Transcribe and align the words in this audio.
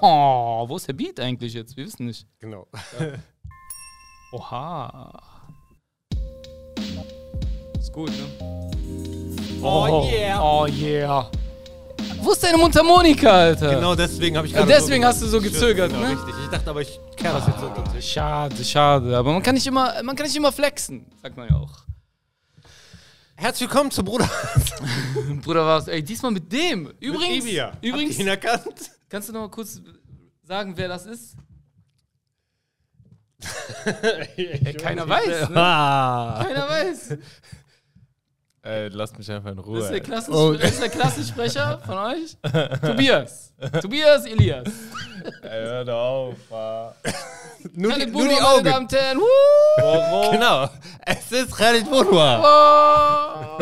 Oh, 0.00 0.68
wo 0.68 0.76
ist 0.76 0.86
der 0.88 0.92
Beat 0.92 1.18
eigentlich 1.20 1.54
jetzt? 1.54 1.76
Wir 1.76 1.84
wissen 1.86 2.06
nicht. 2.06 2.26
Genau. 2.40 2.66
Oha. 4.32 5.12
Ist 7.78 7.92
gut, 7.92 8.10
ne? 8.10 8.70
Oh, 9.62 10.06
yeah. 10.12 10.42
Oh 10.42 10.66
yeah. 10.66 11.30
Wo 12.20 12.32
ist 12.32 12.42
deine 12.42 12.56
Mundharmonika, 12.58 13.30
Alter? 13.30 13.74
Genau 13.74 13.94
deswegen 13.94 14.36
habe 14.36 14.46
ich 14.46 14.52
Ja, 14.52 14.60
gerade 14.60 14.72
deswegen 14.72 15.02
so 15.02 15.08
hast 15.08 15.22
du 15.22 15.26
so 15.26 15.40
gezögert, 15.40 15.90
genau, 15.90 16.02
ne? 16.02 16.10
Richtig. 16.12 16.34
Ich 16.44 16.50
dachte 16.50 16.70
aber, 16.70 16.80
ich 16.82 16.98
kehre 17.16 17.34
das 17.34 17.46
jetzt 17.46 17.62
unter 17.62 17.82
den 17.82 17.92
Tisch. 17.92 18.12
Schade, 18.12 18.64
schade. 18.64 19.16
Aber 19.16 19.32
man 19.32 19.42
kann 19.42 19.54
nicht 19.54 19.66
immer, 19.66 20.02
man 20.02 20.16
kann 20.16 20.26
nicht 20.26 20.36
immer 20.36 20.52
flexen, 20.52 21.06
sagt 21.22 21.36
man 21.36 21.48
ja 21.48 21.56
auch. 21.56 21.70
Herzlich 23.36 23.68
willkommen 23.68 23.90
zum 23.90 24.04
Bruder. 24.04 24.30
Bruder 25.42 25.66
war's, 25.66 25.88
ey, 25.88 26.02
diesmal 26.02 26.30
mit 26.32 26.50
dem. 26.52 26.92
Übrigens, 27.00 27.44
Mit 27.44 27.52
Evia. 27.52 27.72
übrigens, 27.82 28.10
Habt 28.12 28.18
ihr 28.20 28.24
ihn 28.24 28.28
erkannt? 28.28 28.90
Kannst 29.08 29.28
du 29.28 29.32
noch 29.32 29.40
mal 29.42 29.50
kurz 29.50 29.80
sagen, 30.42 30.76
wer 30.76 30.88
das 30.88 31.06
ist? 31.06 31.36
Ey, 34.36 34.74
keiner 34.74 35.08
weiß, 35.08 35.48
ne? 35.50 35.56
Ah. 35.60 36.44
Keiner 36.44 36.68
weiß. 36.68 37.16
Ey, 38.62 38.88
lasst 38.88 39.18
mich 39.18 39.30
einfach 39.30 39.50
in 39.50 39.56
Das 39.58 39.66
Ruhe. 39.66 39.78
ist 39.80 39.88
der, 39.88 39.96
ey. 39.96 40.00
Klassen 40.00 40.32
Oh. 40.34 40.54
das 40.54 40.70
ist 40.70 40.80
der 40.82 40.88
Klassensprecher 40.88 41.78
von 41.84 41.98
euch. 41.98 42.36
Tobias. 42.80 43.52
Tobias 43.82 44.24
Elias. 44.24 44.66
Ey, 45.42 45.64
hör 45.66 45.84
doch 45.84 45.94
auf. 45.98 46.36
Nur, 47.74 47.92
die, 47.92 47.98
nur 47.98 47.98
die 47.98 48.06
Boudoir, 48.06 48.26
meine 48.36 48.46
Augen. 48.46 48.64
Damen 48.64 48.84
und 48.86 48.92
Herren. 48.92 49.18
Woo! 49.18 49.82
Warum? 49.82 50.32
Genau. 50.32 50.70
Es 51.04 51.32
ist 51.32 51.54
Khalid. 51.56 51.86
Oh. 51.90 53.58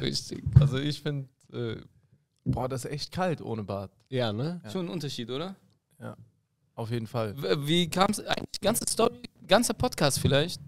Richtig. 0.00 0.42
Also 0.60 0.78
ich 0.78 1.00
finde, 1.02 1.28
äh, 1.52 1.76
boah, 2.46 2.68
das 2.68 2.84
ist 2.84 2.90
echt 2.90 3.12
kalt 3.12 3.40
ohne 3.42 3.62
Bad. 3.64 3.90
Ja, 4.08 4.32
ne? 4.32 4.60
Schon 4.72 4.86
ein 4.86 4.88
Unterschied, 4.90 5.30
oder? 5.30 5.54
Auf 6.74 6.90
jeden 6.90 7.06
Fall. 7.06 7.34
W- 7.42 7.56
Wie 7.66 7.88
kam 7.88 8.10
es 8.10 8.20
eigentlich? 8.20 8.60
Ganze 8.60 8.84
Story, 8.88 9.18
ganzer 9.46 9.72
Podcast 9.74 10.18
vielleicht? 10.18 10.60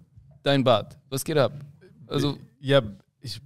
Dein 0.43 0.65
Bad. 0.65 0.97
Was 1.11 1.23
geht 1.25 1.37
ab? 1.37 1.53
Also, 2.07 2.39
Ja, 2.61 2.81
ich. 3.21 3.37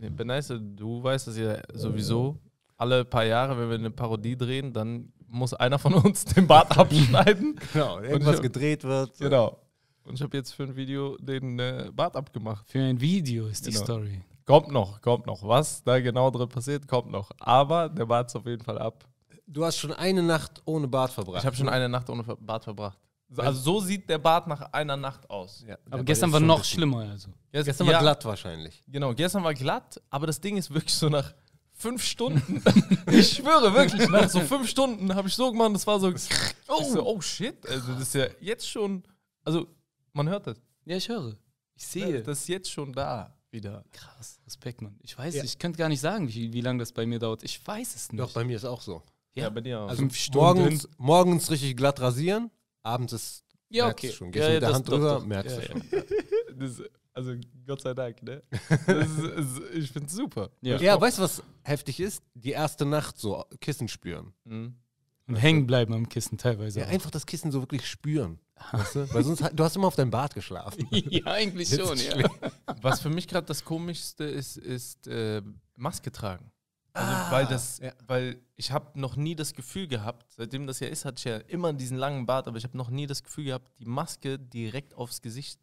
äh, 0.00 0.08
Beneise, 0.10 0.58
du 0.60 1.02
weißt 1.02 1.26
das 1.28 1.36
ja 1.36 1.58
sowieso. 1.74 2.38
Alle 2.76 3.04
paar 3.04 3.24
Jahre, 3.24 3.58
wenn 3.58 3.68
wir 3.68 3.76
eine 3.78 3.90
Parodie 3.90 4.36
drehen, 4.36 4.72
dann 4.72 5.12
muss 5.28 5.52
einer 5.54 5.78
von 5.78 5.94
uns 5.94 6.24
den 6.34 6.46
Bart 6.46 6.76
abschneiden. 6.76 7.56
Genau. 7.72 8.00
Irgendwas 8.00 8.36
ich- 8.36 8.42
gedreht 8.42 8.82
wird. 8.84 9.16
genau. 9.18 9.58
Und 10.04 10.14
ich 10.14 10.22
habe 10.22 10.36
jetzt 10.36 10.52
für 10.52 10.64
ein 10.64 10.74
Video 10.74 11.16
den 11.18 11.58
äh, 11.60 11.90
Bart 11.94 12.16
abgemacht. 12.16 12.66
für 12.68 12.80
ein 12.80 13.00
Video 13.00 13.46
ist 13.46 13.64
die 13.66 13.70
Genau. 13.70 13.84
Story. 13.84 14.20
Kommt 14.44 14.70
noch, 14.70 15.00
kommt 15.00 15.26
noch. 15.26 15.42
Was 15.46 15.82
da 15.84 16.00
genau 16.00 16.30
drin 16.30 16.48
passiert, 16.48 16.88
kommt 16.88 17.10
noch. 17.10 17.30
Aber 17.38 17.88
der 17.88 18.06
Bart 18.06 18.28
ist 18.28 18.36
auf 18.36 18.46
jeden 18.46 18.62
Fall 18.64 18.78
ab. 18.78 19.04
Du 19.46 19.64
hast 19.64 19.76
schon 19.76 19.92
eine 19.92 20.22
Nacht 20.22 20.62
ohne 20.64 20.88
Bart 20.88 21.12
verbracht. 21.12 21.40
Ich 21.40 21.46
habe 21.46 21.56
schon 21.56 21.68
eine 21.68 21.88
Nacht 21.88 22.08
ohne 22.10 22.22
Bart 22.22 22.64
verbracht. 22.64 22.98
Also 23.36 23.60
so 23.60 23.80
sieht 23.80 24.08
der 24.10 24.18
Bart 24.18 24.46
nach 24.46 24.60
einer 24.72 24.96
Nacht 24.96 25.28
aus. 25.30 25.64
Ja, 25.66 25.78
Aber 25.90 26.04
gestern 26.04 26.32
war 26.32 26.40
noch 26.40 26.64
schlimmer. 26.64 26.98
Also. 27.10 27.30
Gest- 27.50 27.64
Gestern 27.64 27.86
ja, 27.86 27.94
war 27.94 28.00
glatt 28.00 28.24
wahrscheinlich. 28.24 28.82
Genau, 28.86 29.14
gestern 29.14 29.42
war 29.42 29.54
glatt, 29.54 30.00
aber 30.10 30.26
das 30.26 30.40
Ding 30.40 30.56
ist 30.56 30.72
wirklich 30.72 30.92
so 30.92 31.08
nach 31.08 31.32
fünf 31.72 32.02
Stunden. 32.04 32.62
ich 33.10 33.36
schwöre 33.36 33.72
wirklich, 33.72 34.08
nach 34.08 34.28
so 34.28 34.40
fünf 34.40 34.68
Stunden 34.68 35.14
habe 35.14 35.28
ich 35.28 35.34
so 35.34 35.50
gemacht, 35.50 35.74
das 35.74 35.86
war 35.86 35.98
so, 35.98 36.12
oh, 36.68 36.82
so, 36.82 37.06
oh 37.06 37.20
shit. 37.20 37.66
Also 37.66 37.92
das 37.92 38.02
ist 38.02 38.14
ja 38.14 38.26
jetzt 38.40 38.68
schon, 38.68 39.02
also 39.44 39.66
man 40.12 40.28
hört 40.28 40.46
das. 40.46 40.56
Ja, 40.84 40.96
ich 40.96 41.08
höre. 41.08 41.36
Ich 41.74 41.86
sehe. 41.86 42.22
Das 42.22 42.40
ist 42.40 42.48
jetzt 42.48 42.70
schon 42.70 42.92
da 42.92 43.34
wieder. 43.52 43.84
Krass, 43.92 44.40
Respekt, 44.46 44.82
Mann. 44.82 44.98
Ich 45.02 45.16
weiß, 45.16 45.34
Ja. 45.34 45.44
ich 45.44 45.58
könnte 45.58 45.78
gar 45.78 45.88
nicht 45.88 46.00
sagen, 46.00 46.28
wie, 46.28 46.52
wie 46.52 46.60
lange 46.60 46.78
das 46.80 46.92
bei 46.92 47.06
mir 47.06 47.18
dauert. 47.18 47.42
Ich 47.42 47.64
weiß 47.66 47.94
es 47.94 48.10
nicht. 48.12 48.20
Doch, 48.20 48.32
bei 48.32 48.44
mir 48.44 48.56
ist 48.56 48.64
auch 48.64 48.80
so. 48.80 49.02
Ja. 49.34 49.48
bei 49.50 49.60
dir 49.62 49.80
auch. 49.80 49.88
Also 49.88 50.00
Fünf 50.00 50.16
Stunden. 50.16 50.60
morgens, 50.62 50.88
morgens 50.98 51.50
richtig 51.50 51.76
glatt 51.76 52.00
rasieren, 52.00 52.50
abends 52.82 53.12
ist 53.14 53.44
ja, 53.70 53.86
merkst 53.86 54.04
okay. 54.04 54.12
schon. 54.14 54.30
Gehst 54.32 54.42
Ja, 54.42 54.48
du 54.48 54.50
ja, 54.50 54.54
mit 54.54 54.62
der 54.62 54.68
das- 54.68 54.76
Hand 54.76 54.88
doch, 54.88 54.92
drüber, 54.92 55.14
doch. 55.14 55.26
merkst 55.26 55.56
Ja, 55.56 55.62
du 55.62 55.78
ja. 55.96 56.02
schon. 56.02 56.58
das, 56.58 56.82
also 57.14 57.34
Gott 57.66 57.80
sei 57.80 57.94
Dank, 57.94 58.22
ne? 58.22 58.42
Das 58.86 59.08
ist, 59.10 59.18
ist, 59.24 59.60
ich 59.74 59.90
finde 59.90 60.06
es 60.08 60.12
super. 60.14 60.50
Ja. 60.60 60.76
Ja, 60.78 61.00
weißt 61.00 61.18
du, 61.18 61.22
was 61.22 61.42
heftig 61.62 62.00
ist? 62.00 62.22
Die 62.34 62.50
erste 62.50 62.84
Nacht 62.84 63.18
so 63.18 63.44
Kissen 63.60 63.88
spüren. 63.88 64.32
Mhm. 64.44 64.76
Und 65.28 65.36
hängen 65.36 65.66
bleiben 65.66 65.94
am 65.94 66.08
Kissen 66.08 66.36
teilweise. 66.36 66.80
Ja, 66.80 66.86
auch. 66.86 66.90
einfach 66.90 67.10
das 67.10 67.26
Kissen 67.26 67.52
so 67.52 67.60
wirklich 67.62 67.86
spüren. 67.88 68.38
Weißt 68.72 68.94
du? 68.96 69.14
Weil 69.14 69.24
sonst, 69.24 69.42
du 69.52 69.64
hast 69.64 69.76
immer 69.76 69.86
auf 69.86 69.96
deinem 69.96 70.10
Bart 70.10 70.34
geschlafen. 70.34 70.86
ja, 70.90 71.26
eigentlich 71.26 71.70
Das 71.70 71.78
schon, 71.78 71.98
ja. 71.98 72.28
Was 72.80 73.00
für 73.00 73.10
mich 73.10 73.28
gerade 73.28 73.46
das 73.46 73.64
Komischste 73.64 74.24
ist, 74.24 74.56
ist 74.56 75.06
äh, 75.06 75.42
Maske 75.76 76.10
tragen. 76.12 76.50
Also 76.94 77.32
weil 77.32 77.46
das, 77.46 77.78
ja. 77.78 77.92
weil 78.06 78.42
ich 78.56 78.70
habe 78.70 78.98
noch 79.00 79.16
nie 79.16 79.34
das 79.34 79.54
Gefühl 79.54 79.88
gehabt, 79.88 80.30
seitdem 80.32 80.66
das 80.66 80.80
ja 80.80 80.88
ist, 80.88 81.06
hatte 81.06 81.20
ich 81.20 81.24
ja 81.24 81.36
immer 81.38 81.72
diesen 81.72 81.96
langen 81.96 82.26
Bart, 82.26 82.46
aber 82.46 82.58
ich 82.58 82.64
habe 82.64 82.76
noch 82.76 82.90
nie 82.90 83.06
das 83.06 83.22
Gefühl 83.22 83.44
gehabt, 83.44 83.70
die 83.78 83.86
Maske 83.86 84.38
direkt 84.38 84.92
aufs 84.94 85.22
Gesicht, 85.22 85.58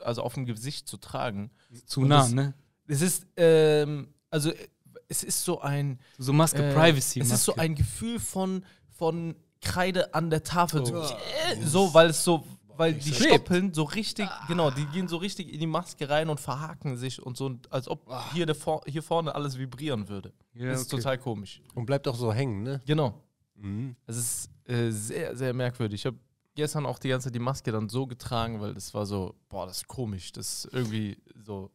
also 0.00 0.22
auf 0.22 0.34
dem 0.34 0.44
Gesicht 0.44 0.88
zu 0.88 0.96
tragen. 0.96 1.52
Zu 1.86 2.04
nah, 2.04 2.22
das- 2.22 2.32
ne? 2.32 2.54
Es 2.86 3.00
ist, 3.00 3.26
ähm, 3.36 4.12
also 4.28 4.50
äh, 4.50 4.68
es 5.08 5.22
ist 5.22 5.44
so 5.44 5.60
ein, 5.60 5.98
So 6.18 6.32
Maske 6.32 6.62
äh, 6.70 6.74
Privacy. 6.74 7.20
es 7.20 7.30
ist 7.30 7.44
so 7.44 7.54
ein 7.56 7.74
Gefühl 7.74 8.18
von, 8.18 8.64
von 8.96 9.34
Kreide 9.60 10.14
an 10.14 10.30
der 10.30 10.42
Tafel. 10.42 10.80
Oh. 10.82 10.84
So, 10.84 11.02
äh, 11.02 11.62
so, 11.64 11.94
weil 11.94 12.10
es 12.10 12.22
so, 12.24 12.44
weil 12.76 12.94
die 12.94 13.10
Klebt. 13.10 13.34
Stoppeln 13.34 13.72
so 13.72 13.84
richtig, 13.84 14.28
genau, 14.48 14.70
die 14.70 14.84
gehen 14.86 15.06
so 15.08 15.16
richtig 15.16 15.52
in 15.52 15.60
die 15.60 15.66
Maske 15.66 16.08
rein 16.08 16.28
und 16.28 16.40
verhaken 16.40 16.96
sich 16.96 17.22
und 17.22 17.36
so, 17.36 17.56
als 17.70 17.88
ob 17.88 18.10
hier, 18.32 18.46
der, 18.46 18.54
vor- 18.56 18.82
hier 18.86 19.02
vorne 19.02 19.34
alles 19.34 19.56
vibrieren 19.58 20.08
würde. 20.08 20.32
Ja, 20.54 20.66
das 20.66 20.82
ist 20.82 20.92
okay. 20.92 21.02
total 21.02 21.18
komisch. 21.18 21.62
Und 21.74 21.86
bleibt 21.86 22.08
auch 22.08 22.16
so 22.16 22.32
hängen, 22.32 22.62
ne? 22.62 22.80
Genau. 22.86 23.22
Mhm. 23.56 23.94
Es 24.06 24.16
ist 24.16 24.50
äh, 24.68 24.90
sehr, 24.90 25.36
sehr 25.36 25.54
merkwürdig. 25.54 26.00
Ich 26.00 26.06
habe 26.06 26.18
gestern 26.56 26.84
auch 26.86 26.98
die 26.98 27.08
ganze 27.08 27.28
Zeit 27.28 27.34
die 27.34 27.40
Maske 27.40 27.70
dann 27.72 27.88
so 27.88 28.06
getragen, 28.06 28.60
weil 28.60 28.74
das 28.74 28.92
war 28.92 29.06
so, 29.06 29.34
boah, 29.48 29.66
das 29.66 29.78
ist 29.78 29.88
komisch. 29.88 30.32
Das 30.32 30.64
ist 30.64 30.72
irgendwie 30.74 31.16
so 31.44 31.70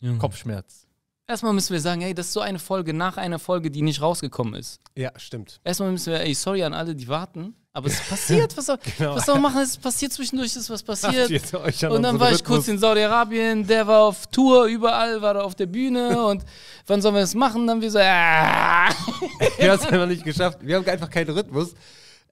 Ja. 0.00 0.14
Kopfschmerz. 0.16 0.86
Erstmal 1.26 1.54
müssen 1.54 1.72
wir 1.72 1.80
sagen, 1.80 2.02
ey, 2.02 2.12
das 2.14 2.26
ist 2.26 2.32
so 2.34 2.40
eine 2.40 2.58
Folge 2.58 2.92
nach 2.92 3.16
einer 3.16 3.38
Folge, 3.38 3.70
die 3.70 3.80
nicht 3.80 4.02
rausgekommen 4.02 4.54
ist. 4.54 4.78
Ja, 4.94 5.10
stimmt. 5.16 5.58
Erstmal 5.64 5.90
müssen 5.90 6.12
wir, 6.12 6.20
ey, 6.20 6.34
sorry 6.34 6.62
an 6.64 6.74
alle, 6.74 6.94
die 6.94 7.08
warten. 7.08 7.54
Aber 7.72 7.86
es 7.88 7.98
passiert, 8.08 8.54
was 8.58 8.66
soll, 8.66 8.78
Genau. 8.98 9.16
was 9.16 9.24
soll 9.24 9.36
man 9.36 9.50
machen? 9.52 9.62
Es 9.62 9.78
passiert 9.78 10.12
zwischendurch, 10.12 10.54
ist 10.54 10.68
was 10.68 10.82
passiert. 10.82 11.30
Und 11.84 12.02
dann 12.02 12.20
war 12.20 12.30
ich 12.30 12.44
kurz 12.44 12.68
in 12.68 12.78
Saudi-Arabien, 12.78 13.66
der 13.66 13.86
war 13.86 14.02
auf 14.02 14.26
Tour, 14.26 14.66
überall 14.66 15.22
war 15.22 15.36
er 15.36 15.44
auf 15.44 15.54
der 15.54 15.64
Bühne 15.66 16.22
und 16.26 16.44
wann 16.86 17.00
sollen 17.00 17.14
wir 17.14 17.22
das 17.22 17.34
machen? 17.34 17.66
Dann 17.66 17.80
wir 17.80 17.90
so, 17.90 17.98
ah. 18.00 18.90
Wir 19.58 19.70
haben 19.72 19.78
es 19.80 19.86
einfach 19.86 20.06
nicht 20.06 20.24
geschafft. 20.24 20.58
Wir 20.60 20.76
haben 20.76 20.86
einfach 20.86 21.08
keinen 21.10 21.30
Rhythmus. 21.30 21.74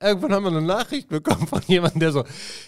Irgendwann 0.02 0.32
haben 0.34 0.42
wir 0.44 0.50
eine 0.50 0.60
Nachricht 0.62 1.08
bekommen 1.08 1.46
von 1.46 1.62
jemandem, 1.66 2.00
der 2.00 2.12
so, 2.12 2.24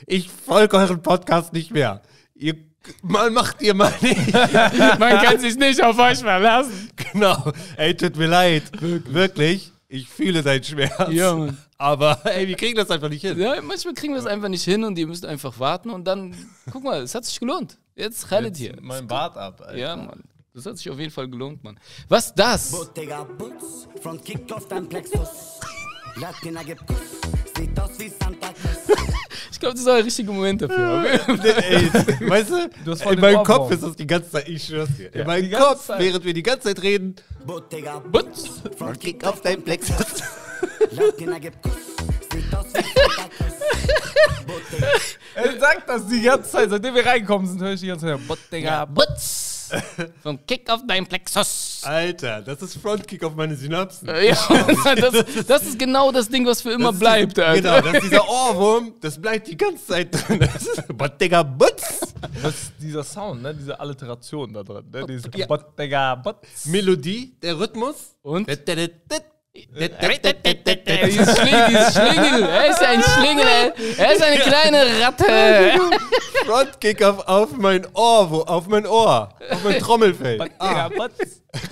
ich 0.07 0.31
folge 0.31 0.77
euren 0.79 1.03
Podcast 1.03 1.53
nicht 1.53 1.71
mehr. 1.71 2.01
Ihr 2.35 2.57
mal 3.03 3.31
macht 3.31 3.63
ihr 3.63 3.75
mal 3.75 3.93
nicht. 4.01 4.33
man 4.99 5.23
kann 5.23 5.39
sich 5.39 5.57
nicht 5.57 5.83
auf 5.83 5.99
euch 5.99 6.19
verlassen. 6.19 6.91
genau. 7.13 7.53
Ey, 7.77 7.97
tut 7.97 8.17
mir 8.17 8.27
leid. 8.27 8.65
Wirklich. 8.81 9.73
Ich 9.89 10.09
fühle 10.09 10.43
deinen 10.43 10.65
Schmerz. 10.65 11.11
Ja, 11.11 11.35
Mann. 11.35 11.57
Aber 11.79 12.21
ey, 12.25 12.49
wir 12.49 12.57
kriegen 12.57 12.77
das 12.77 12.91
einfach 12.91 13.09
nicht 13.09 13.23
hin. 13.23 13.39
Ja, 13.39 13.61
manchmal 13.63 13.95
kriegen 13.95 14.15
wir 14.15 14.21
es 14.21 14.27
einfach 14.27 14.49
nicht 14.49 14.65
hin 14.65 14.85
und 14.85 14.99
ihr 14.99 15.07
müsst 15.07 15.25
einfach 15.25 15.59
warten 15.59 15.91
und 15.91 16.05
dann, 16.05 16.35
guck 16.71 16.83
mal, 16.83 17.03
es 17.03 17.15
hat 17.15 17.25
sich 17.25 17.39
gelohnt. 17.39 17.79
Jetzt 17.95 18.29
Khaled 18.29 18.57
hier. 18.57 18.77
Mein 18.81 19.07
Bart 19.07 19.37
ab, 19.37 19.61
Alter. 19.61 19.79
Ja, 19.79 19.97
Mann. 19.97 20.25
Das 20.53 20.67
hat 20.67 20.79
sich 20.79 20.89
auf 20.91 20.99
jeden 20.99 21.11
Fall 21.11 21.29
gelohnt, 21.29 21.63
Mann. 21.65 21.79
Was 22.09 22.35
das? 22.35 22.71
Bottega 22.71 23.25
Boots, 23.25 23.89
Front 24.01 24.25
Kick 24.25 24.53
auf 24.53 24.69
dein 24.69 24.89
Plexus. 24.89 25.61
Latina 26.17 26.63
gibt 26.63 26.87
Kuss, 26.87 26.97
sieht 27.57 27.79
aus 27.79 27.99
wie. 27.99 28.24
Ich 29.55 29.61
glaube, 29.61 29.77
das 29.77 29.87
war 29.87 29.95
der 29.95 30.05
richtige 30.05 30.33
Moment 30.33 30.63
dafür. 30.63 31.05
Ey, 31.69 32.29
weißt 32.29 32.51
du, 32.51 32.71
Du 32.85 33.11
in 33.11 33.21
meinem. 33.21 33.45
Kopf 33.45 33.71
ist 33.71 33.85
das 33.85 33.95
die 33.95 34.07
ganze 34.07 34.29
Zeit, 34.33 34.49
ich 34.49 34.65
schwör's 34.65 34.89
dir. 34.99 35.15
In 35.15 35.25
meinem 35.29 35.49
Kopf, 35.53 35.87
Zeit. 35.87 36.01
während 36.01 36.25
wir 36.25 36.35
die 36.35 36.43
ganze 36.43 36.75
Zeit 36.75 36.83
reden, 36.83 37.15
Bottega 37.47 38.01
Butz. 38.01 38.49
Front 38.77 38.99
Kick 38.99 39.25
auf 39.25 39.41
dein 39.43 39.63
Plexus. 39.63 39.97
Latina 40.91 41.39
gibt 41.39 41.63
Kuss, 41.63 41.73
sieht 42.33 42.53
aus 42.53 42.67
wie 42.75 42.83
Santa 42.83 43.29
Claus. 43.37 43.53
Bottega 44.45 44.87
Er 45.37 45.61
sagt 45.61 45.89
das 45.89 46.07
die 46.09 46.23
ganze 46.23 46.51
Zeit, 46.51 46.71
seitdem 46.71 46.95
wir 46.97 47.07
reinkommen 47.07 47.47
sind, 47.47 47.61
höre 47.61 47.75
ich 47.75 47.81
die 47.81 47.87
ganze 47.87 48.07
Zeit, 48.07 48.27
Bottega, 48.27 48.85
Butz. 48.87 49.44
Vom 50.23 50.45
Kick 50.47 50.71
auf 50.71 50.81
dein 50.87 51.07
Plexus. 51.07 51.81
Alter, 51.85 52.43
das 52.43 52.63
ist 52.63 52.77
Frontkick 52.77 53.23
auf 53.25 53.35
meine 53.35 53.57
Synapsen. 53.57 54.09
Ja, 54.09 54.37
das, 54.97 55.47
das 55.47 55.63
ist 55.67 55.79
genau 55.79 56.13
das 56.13 56.29
Ding, 56.29 56.47
was 56.47 56.63
für 56.63 56.73
immer 56.73 56.91
Das 56.91 56.99
bleibt, 57.01 57.37
dieser, 57.37 57.47
Alter. 57.47 57.81
Genau, 57.81 57.93
das 57.93 58.03
ist 58.05 58.11
dieser 58.11 58.29
Ohrwurm, 58.29 58.95
das 59.01 59.21
bleibt 59.21 59.49
die 59.49 59.57
ganze 59.57 59.87
Zeit 59.87 60.09
drin. 60.13 60.41
Das 60.41 60.67
ist 60.67 60.89
Bottega 60.97 61.43
Butz. 61.43 62.15
Das 62.43 62.55
ist 62.55 62.73
dieser 62.81 63.05
Sound, 63.05 63.43
ne? 63.43 63.55
diese 63.55 63.79
Alliteration 63.79 64.53
da 64.53 64.63
drin. 64.63 64.85
Ne? 64.93 65.07
Diese 65.07 65.31
Ja. 65.35 65.47
Bottega, 65.47 66.15
Botz. 66.15 66.67
Melodie, 66.67 67.37
der 67.43 67.59
Rhythmus. 67.59 68.17
Und? 68.23 68.49
Das 68.49 68.59
Dieses 69.57 71.39
Schlingel, 71.39 71.67
dieses 71.69 71.95
Schlingel. 71.95 72.43
Er 72.43 72.71
ist 72.71 72.83
ein 72.83 73.03
Schlingel. 73.03 73.73
Er 73.99 74.13
ist 74.15 74.23
eine 74.23 74.37
kleine 74.39 74.85
Ratte. 75.01 75.25
Frontkick 76.45 77.03
auf, 77.03 77.27
auf 77.29 77.57
mein 77.57 77.87
Ohr, 77.95 78.31
wo, 78.31 78.41
auf 78.43 78.67
mein 78.67 78.85
Ohr, 78.87 79.29
auf 79.51 79.63
mein 79.65 79.79
Trommelfell. 79.79 80.41
Ah, 80.59 80.91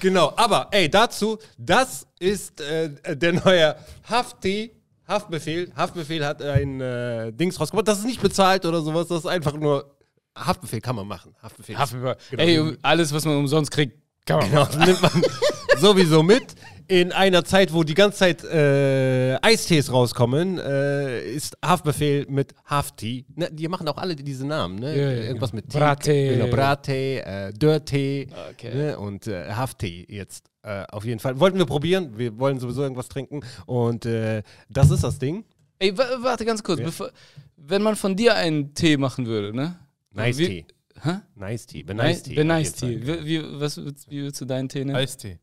genau, 0.00 0.32
aber 0.37 0.69
ey, 0.70 0.88
dazu, 0.88 1.38
das 1.58 2.06
ist 2.20 2.61
äh, 2.61 2.90
der 3.17 3.32
neue 3.32 3.75
Hafti, 4.08 4.70
Haftbefehl. 5.08 5.73
Haftbefehl 5.76 6.25
hat 6.25 6.40
ein 6.40 6.81
äh, 6.81 7.32
Dings 7.32 7.58
rausgebracht. 7.61 7.88
Das 7.88 7.99
ist 7.99 8.05
nicht 8.06 8.23
bezahlt 8.23 8.64
oder 8.64 8.81
sowas, 8.81 9.08
das 9.08 9.20
ist 9.20 9.26
einfach 9.26 9.55
nur 9.55 9.96
Haftbefehl 10.38 10.81
kann 10.81 10.94
man 10.96 11.06
machen. 11.08 11.34
Haftbefehl. 11.43 11.76
ist- 11.76 12.38
Ey, 12.38 12.76
alles, 12.82 13.12
was 13.12 13.25
man 13.25 13.37
umsonst 13.37 13.70
kriegt, 13.73 13.99
kann 14.25 14.38
man 14.38 14.49
Genau, 14.50 14.61
machen. 14.62 14.79
das 14.79 14.87
nimmt 14.88 15.02
man 15.02 15.23
sowieso 15.81 16.23
mit. 16.23 16.55
In 16.88 17.12
einer 17.12 17.44
Zeit, 17.44 17.73
wo 17.73 17.82
die 17.84 17.94
ganze 17.94 18.19
Zeit 18.19 18.44
äh, 18.44 19.37
Eistees 19.43 19.93
rauskommen, 19.93 20.58
äh, 20.58 21.23
ist 21.32 21.56
Haftbefehl 21.64 22.26
mit 22.29 22.55
Hafti. 22.64 23.25
Ne, 23.34 23.49
die 23.52 23.69
machen 23.69 23.87
auch 23.88 23.96
alle 23.99 24.17
diese 24.17 24.46
Namen, 24.46 24.76
ne? 24.79 24.96
Ja, 24.96 25.11
ja, 25.12 25.23
Irgendwas 25.29 25.50
genau. 25.52 25.62
mit 25.64 25.70
Tee. 25.73 25.79
Brattee. 25.79 26.29
Genau, 26.37 26.46
Brattee, 26.49 27.19
äh, 27.19 27.52
Dörrtee 27.52 28.29
Okay. 28.52 28.75
ne? 28.75 28.99
und 28.99 29.26
äh, 29.26 29.50
Hafti 29.52 30.06
jetzt. 30.08 30.50
Äh, 30.62 30.84
auf 30.90 31.05
jeden 31.05 31.19
Fall. 31.20 31.38
Wollten 31.40 31.58
wir 31.58 31.67
probieren. 31.67 32.17
Wir 32.19 32.38
wollen 32.38 32.58
sowieso 32.61 32.82
irgendwas 32.82 33.08
trinken. 33.08 33.40
Und 33.67 34.06
äh, 34.06 34.43
das 34.69 34.90
ist 34.90 35.02
das 35.05 35.19
Ding. 35.19 35.44
Ey, 35.79 35.96
wa- 35.99 36.19
warte 36.20 36.44
ganz 36.44 36.62
kurz. 36.62 36.81
Bevor, 36.81 37.11
wenn 37.56 37.82
man 37.82 37.96
von 37.96 38.14
dir 38.17 38.34
einen 38.37 38.73
Tee 38.75 38.96
machen 38.96 39.26
würde, 39.26 39.55
ne? 39.56 39.76
Nice 40.12 40.37
Tea. 40.37 40.64
Hä? 41.02 41.14
Nice 41.34 41.67
Tea. 41.67 41.82
Be 41.82 41.94
Nice 41.94 42.06
nice 42.06 42.23
Tea. 42.23 42.34
Be 42.37 42.40
auf 42.43 42.46
nice 42.46 42.81
jeden 42.81 43.00
Tea. 43.02 43.06
Fall. 43.12 43.25
Wie, 43.25 43.43
wie, 43.43 43.61
was, 43.61 43.76
würdest- 43.79 44.11
wie 44.11 44.20
würdest 44.23 44.40
du 44.40 44.44
deinen 44.44 44.69
Tee 44.69 44.84
nennen? 44.84 44.94
Eistee. 44.94 45.38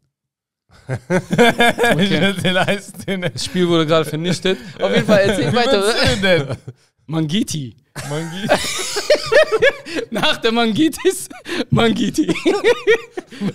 Nennen. 3.08 3.32
Das 3.34 3.46
Spiel 3.46 3.68
wurde 3.68 3.86
gerade 3.86 4.06
vernichtet. 4.06 4.58
Auf 4.80 4.92
jeden 4.92 5.06
Fall 5.06 5.20
erzähl 5.20 5.54
weiter. 5.54 5.94
den 6.06 6.22
denn? 6.22 6.58
Mangiti. 7.06 7.76
Mangi. 8.08 8.48
Nach 10.12 10.38
der 10.38 10.52
Mangitis, 10.52 11.28
Mangiti. 11.70 12.28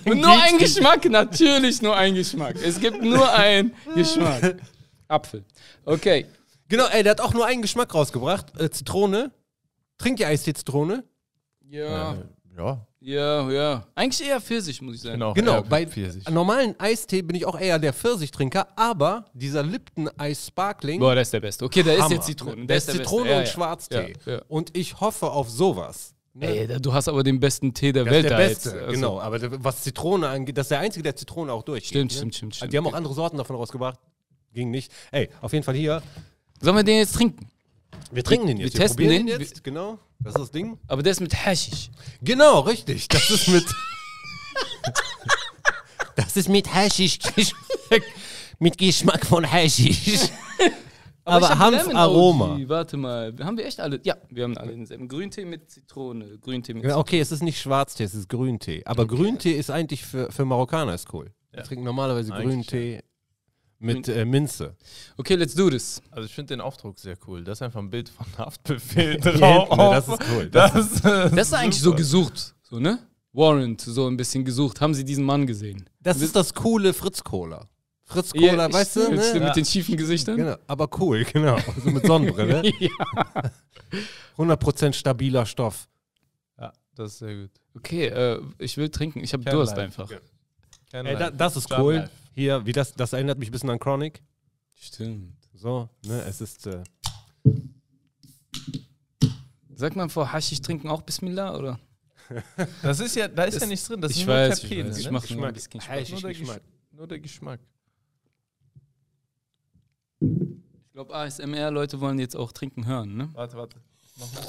Und 0.05 0.19
nur 0.19 0.41
ein 0.41 0.57
Geschmack, 0.57 1.05
natürlich 1.09 1.81
nur 1.81 1.95
ein 1.95 2.15
Geschmack. 2.15 2.55
Es 2.63 2.79
gibt 2.79 3.01
nur 3.01 3.31
einen 3.33 3.73
Geschmack. 3.95 4.57
Apfel. 5.07 5.45
Okay. 5.85 6.25
Genau, 6.67 6.85
ey, 6.87 7.03
der 7.03 7.11
hat 7.11 7.21
auch 7.21 7.33
nur 7.33 7.45
einen 7.45 7.61
Geschmack 7.61 7.93
rausgebracht. 7.93 8.59
Äh, 8.59 8.69
Zitrone. 8.71 9.31
Trinkt 9.97 10.19
ihr 10.19 10.27
Eistee 10.27 10.53
Zitrone? 10.53 11.03
Ja, 11.69 12.17
Ja, 12.57 12.85
ja, 13.05 13.51
ja. 13.51 13.87
Eigentlich 13.93 14.27
eher 14.27 14.41
Pfirsich, 14.41 14.81
muss 14.81 14.95
ich 14.95 15.01
sagen. 15.01 15.15
genau. 15.15 15.33
Genau, 15.33 15.61
bei 15.61 15.85
Pfirsich. 15.85 16.27
normalen 16.29 16.75
Eistee 16.79 17.21
bin 17.21 17.35
ich 17.35 17.45
auch 17.45 17.59
eher 17.59 17.77
der 17.77 17.93
Pfirsichtrinker, 17.93 18.67
aber 18.75 19.25
dieser 19.33 19.61
Lipton 19.63 20.09
Eis 20.17 20.47
Sparkling. 20.47 20.99
Boah, 20.99 21.13
der 21.13 21.21
ist 21.21 21.31
der 21.33 21.39
Beste. 21.39 21.65
Okay, 21.65 21.83
der 21.83 21.97
ist 21.97 22.09
jetzt 22.09 22.25
Zitrone. 22.25 22.65
Der 22.65 22.77
ist 22.77 22.87
der 22.87 22.95
Zitrone 22.95 23.23
Beste. 23.25 23.33
Ja, 23.33 23.37
und 23.37 23.45
ja. 23.45 23.51
Schwarztee. 23.51 24.13
Ja, 24.25 24.33
ja. 24.33 24.41
Und 24.47 24.75
ich 24.75 24.99
hoffe 24.99 25.29
auf 25.29 25.49
sowas. 25.49 26.15
Ne? 26.33 26.47
Ey, 26.47 26.81
du 26.81 26.93
hast 26.93 27.07
aber 27.07 27.23
den 27.23 27.39
besten 27.39 27.73
Tee 27.73 27.93
der 27.93 28.03
das 28.03 28.13
Welt 28.13 28.25
ist 28.25 28.29
der 28.29 28.37
da 28.37 28.43
Beste, 28.45 28.69
jetzt. 28.69 28.77
Also, 28.79 28.91
genau. 28.91 29.19
Aber 29.21 29.63
was 29.63 29.83
Zitrone 29.83 30.27
angeht, 30.27 30.57
das 30.57 30.65
ist 30.65 30.71
der 30.71 30.79
einzige, 30.79 31.03
der 31.03 31.15
Zitrone 31.15 31.53
auch 31.53 31.63
durchgeht. 31.63 31.89
Stimmt, 31.89 32.11
ne? 32.11 32.17
stimmt, 32.17 32.35
stimmt, 32.35 32.55
stimmt. 32.55 32.73
Die 32.73 32.77
haben 32.77 32.87
auch 32.87 32.93
andere 32.93 33.13
Sorten 33.13 33.37
davon 33.37 33.55
rausgebracht. 33.55 33.99
Ging 34.53 34.71
nicht. 34.71 34.91
Ey, 35.11 35.29
auf 35.41 35.53
jeden 35.53 35.63
Fall 35.63 35.75
hier. 35.75 36.01
Sollen 36.59 36.75
wir 36.75 36.83
den 36.83 36.97
jetzt 36.97 37.13
trinken? 37.13 37.47
Wir 38.11 38.23
trinken 38.23 38.47
den 38.47 38.57
wir 38.57 38.65
jetzt. 38.65 38.75
testen 38.75 38.97
probieren 38.97 39.27
den. 39.27 39.39
jetzt. 39.39 39.63
Genau. 39.63 39.99
Das 40.19 40.35
ist 40.35 40.41
das 40.41 40.51
Ding. 40.51 40.79
Aber 40.87 41.03
der 41.03 41.11
ist 41.11 41.21
mit 41.21 41.33
Haschisch. 41.33 41.89
Genau, 42.21 42.61
richtig. 42.61 43.07
Das 43.09 43.29
ist 43.29 43.47
mit. 43.47 43.65
das 46.15 46.37
ist 46.37 46.49
mit 46.49 46.73
Haschisch. 46.73 47.19
mit 48.59 48.77
Geschmack 48.77 49.25
von 49.25 49.49
Haschisch. 49.49 50.29
Aber, 51.25 51.49
Lemon 51.49 51.59
Hanfaroma. 51.59 52.59
Warte 52.67 52.97
mal, 52.97 53.33
haben 53.41 53.57
wir 53.57 53.65
echt 53.65 53.79
alle? 53.79 53.99
Ja, 54.03 54.15
wir 54.29 54.43
haben 54.43 54.57
alle 54.57 54.71
denselben. 54.71 55.07
Grüntee 55.07 55.45
mit 55.45 55.69
Zitrone, 55.69 56.37
Grüntee 56.39 56.73
mit 56.73 56.85
Ja, 56.85 56.97
Okay, 56.97 57.19
es 57.19 57.31
ist 57.31 57.43
nicht 57.43 57.59
Schwarztee, 57.59 58.03
es 58.03 58.13
ist 58.13 58.29
Grüntee. 58.29 58.83
Aber 58.85 59.07
Grüntee 59.07 59.53
ist 59.53 59.69
eigentlich 59.69 60.05
für, 60.05 60.31
für 60.31 60.45
Marokkaner 60.45 60.93
ist 60.93 61.11
cool. 61.13 61.31
Wir 61.51 61.63
trinken 61.63 61.85
normalerweise 61.85 62.33
Eigentlich, 62.33 62.67
Grüntee 62.67 63.01
mit 63.85 64.07
äh, 64.07 64.25
Minze. 64.25 64.75
Okay, 65.17 65.35
let's 65.35 65.53
do 65.55 65.69
this. 65.69 66.01
Also 66.11 66.25
ich 66.25 66.33
finde 66.33 66.53
den 66.55 66.61
Aufdruck 66.61 66.99
sehr 66.99 67.15
cool. 67.27 67.43
Da 67.43 67.51
ist 67.53 67.61
einfach 67.61 67.79
ein 67.79 67.89
Bild 67.89 68.09
von 68.09 68.25
Haftbefehl 68.37 69.17
drauf. 69.21 69.69
hinten, 69.69 69.77
ne, 69.77 69.89
das 69.91 70.07
ist 70.07 70.19
cool. 70.31 70.49
Das 70.49 70.73
Das, 70.73 71.01
Das 71.01 71.47
ist 71.47 71.53
eigentlich 71.53 71.81
so 71.81 71.93
gesucht, 71.93 72.55
so, 72.63 72.79
ne? 72.79 72.99
Warrant, 73.33 73.81
so 73.81 74.07
ein 74.07 74.15
bisschen 74.17 74.45
gesucht. 74.45 74.79
Haben 74.81 74.93
Sie 74.93 75.03
diesen 75.03 75.25
Mann 75.25 75.45
gesehen? 75.45 75.89
Das 76.01 76.21
ist 76.21 76.35
das 76.35 76.53
coole 76.53 76.93
Fritz-Cola. 76.93 77.67
Fritz 78.07 78.31
Ja, 78.35 78.51
Cola, 78.51 78.71
weißt 78.71 78.95
du? 78.97 78.99
Ne? 79.13 79.39
Mit 79.39 79.55
den 79.55 79.65
schiefen 79.65 79.97
Gesichtern? 79.97 80.37
Genau, 80.37 80.55
aber 80.67 80.87
cool, 80.99 81.23
genau. 81.33 81.57
So 81.83 81.89
mit 81.89 82.05
Sonnenbrille. 82.05 82.61
ja. 82.79 82.89
100% 84.37 84.93
stabiler 84.93 85.45
Stoff. 85.45 85.87
Ja, 86.59 86.71
das 86.95 87.13
ist 87.13 87.19
sehr 87.19 87.35
gut. 87.35 87.51
Okay, 87.75 88.05
äh, 88.07 88.39
ich 88.59 88.77
will 88.77 88.89
trinken. 88.89 89.21
Ich 89.23 89.33
habe 89.33 89.43
Durst 89.43 89.75
Life. 89.75 89.81
einfach. 89.81 90.09
Kein 90.91 91.05
Ey, 91.07 91.17
da, 91.17 91.31
das 91.31 91.57
ist 91.57 91.69
Jam 91.69 91.81
cool. 91.81 91.93
Life. 91.95 92.11
Hier, 92.35 92.65
wie 92.65 92.73
das, 92.73 92.93
das 92.93 93.13
erinnert 93.13 93.39
mich 93.39 93.49
ein 93.49 93.51
bisschen 93.53 93.69
an 93.69 93.79
Chronic. 93.79 94.21
Stimmt. 94.75 95.33
So, 95.53 95.89
ne, 96.05 96.21
es 96.23 96.41
ist. 96.41 96.67
Äh, 96.67 96.83
Sagt 99.77 99.95
man 99.95 100.09
vor 100.09 100.31
Haschisch 100.31 100.61
trinken 100.61 100.89
auch 100.89 101.01
Bismillah, 101.01 101.57
oder? 101.57 101.79
Das 102.81 102.99
ist 102.99 103.15
ja, 103.15 103.27
da 103.27 103.43
ist 103.43 103.55
ja 103.55 103.59
Das- 103.61 103.69
nichts 103.69 103.87
drin. 103.87 104.01
Das 104.01 104.11
ich 104.11 104.17
sind 104.17 104.27
nur 104.27 104.35
weiß, 104.35 104.57
ich 104.63 104.69
Terpene, 104.69 104.89
weiß. 104.89 104.97
Ich 104.99 105.09
ne? 105.11 105.19
Geschmack. 105.19 105.47
ein 105.47 105.53
bisschen 105.53 105.81
Spaß. 105.81 105.89
Haschisch 105.95 106.11
nur, 106.11 106.21
der 106.21 106.29
Geschmack. 106.29 106.61
Geschmack. 106.63 106.91
nur 106.91 107.07
der 107.07 107.19
Geschmack. 107.19 107.59
Ich 110.19 110.91
glaube, 110.93 111.13
ASMR-Leute 111.15 111.99
wollen 111.99 112.19
jetzt 112.19 112.35
auch 112.35 112.51
trinken 112.51 112.85
hören, 112.85 113.15
ne? 113.17 113.29
Warte, 113.33 113.57
warte. 113.57 113.81
Mach 114.17 114.33
mal. 114.33 114.43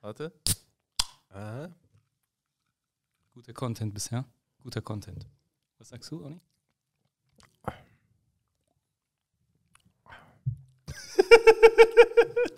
Warte. 0.00 0.32
Aha. 1.30 1.68
Guter 3.34 3.52
Content 3.52 3.94
bisher. 3.94 4.24
Guter 4.66 4.82
Content. 4.82 5.24
Was 5.78 5.90
sagst 5.90 6.10
du, 6.10 6.24
Oni? 6.24 6.40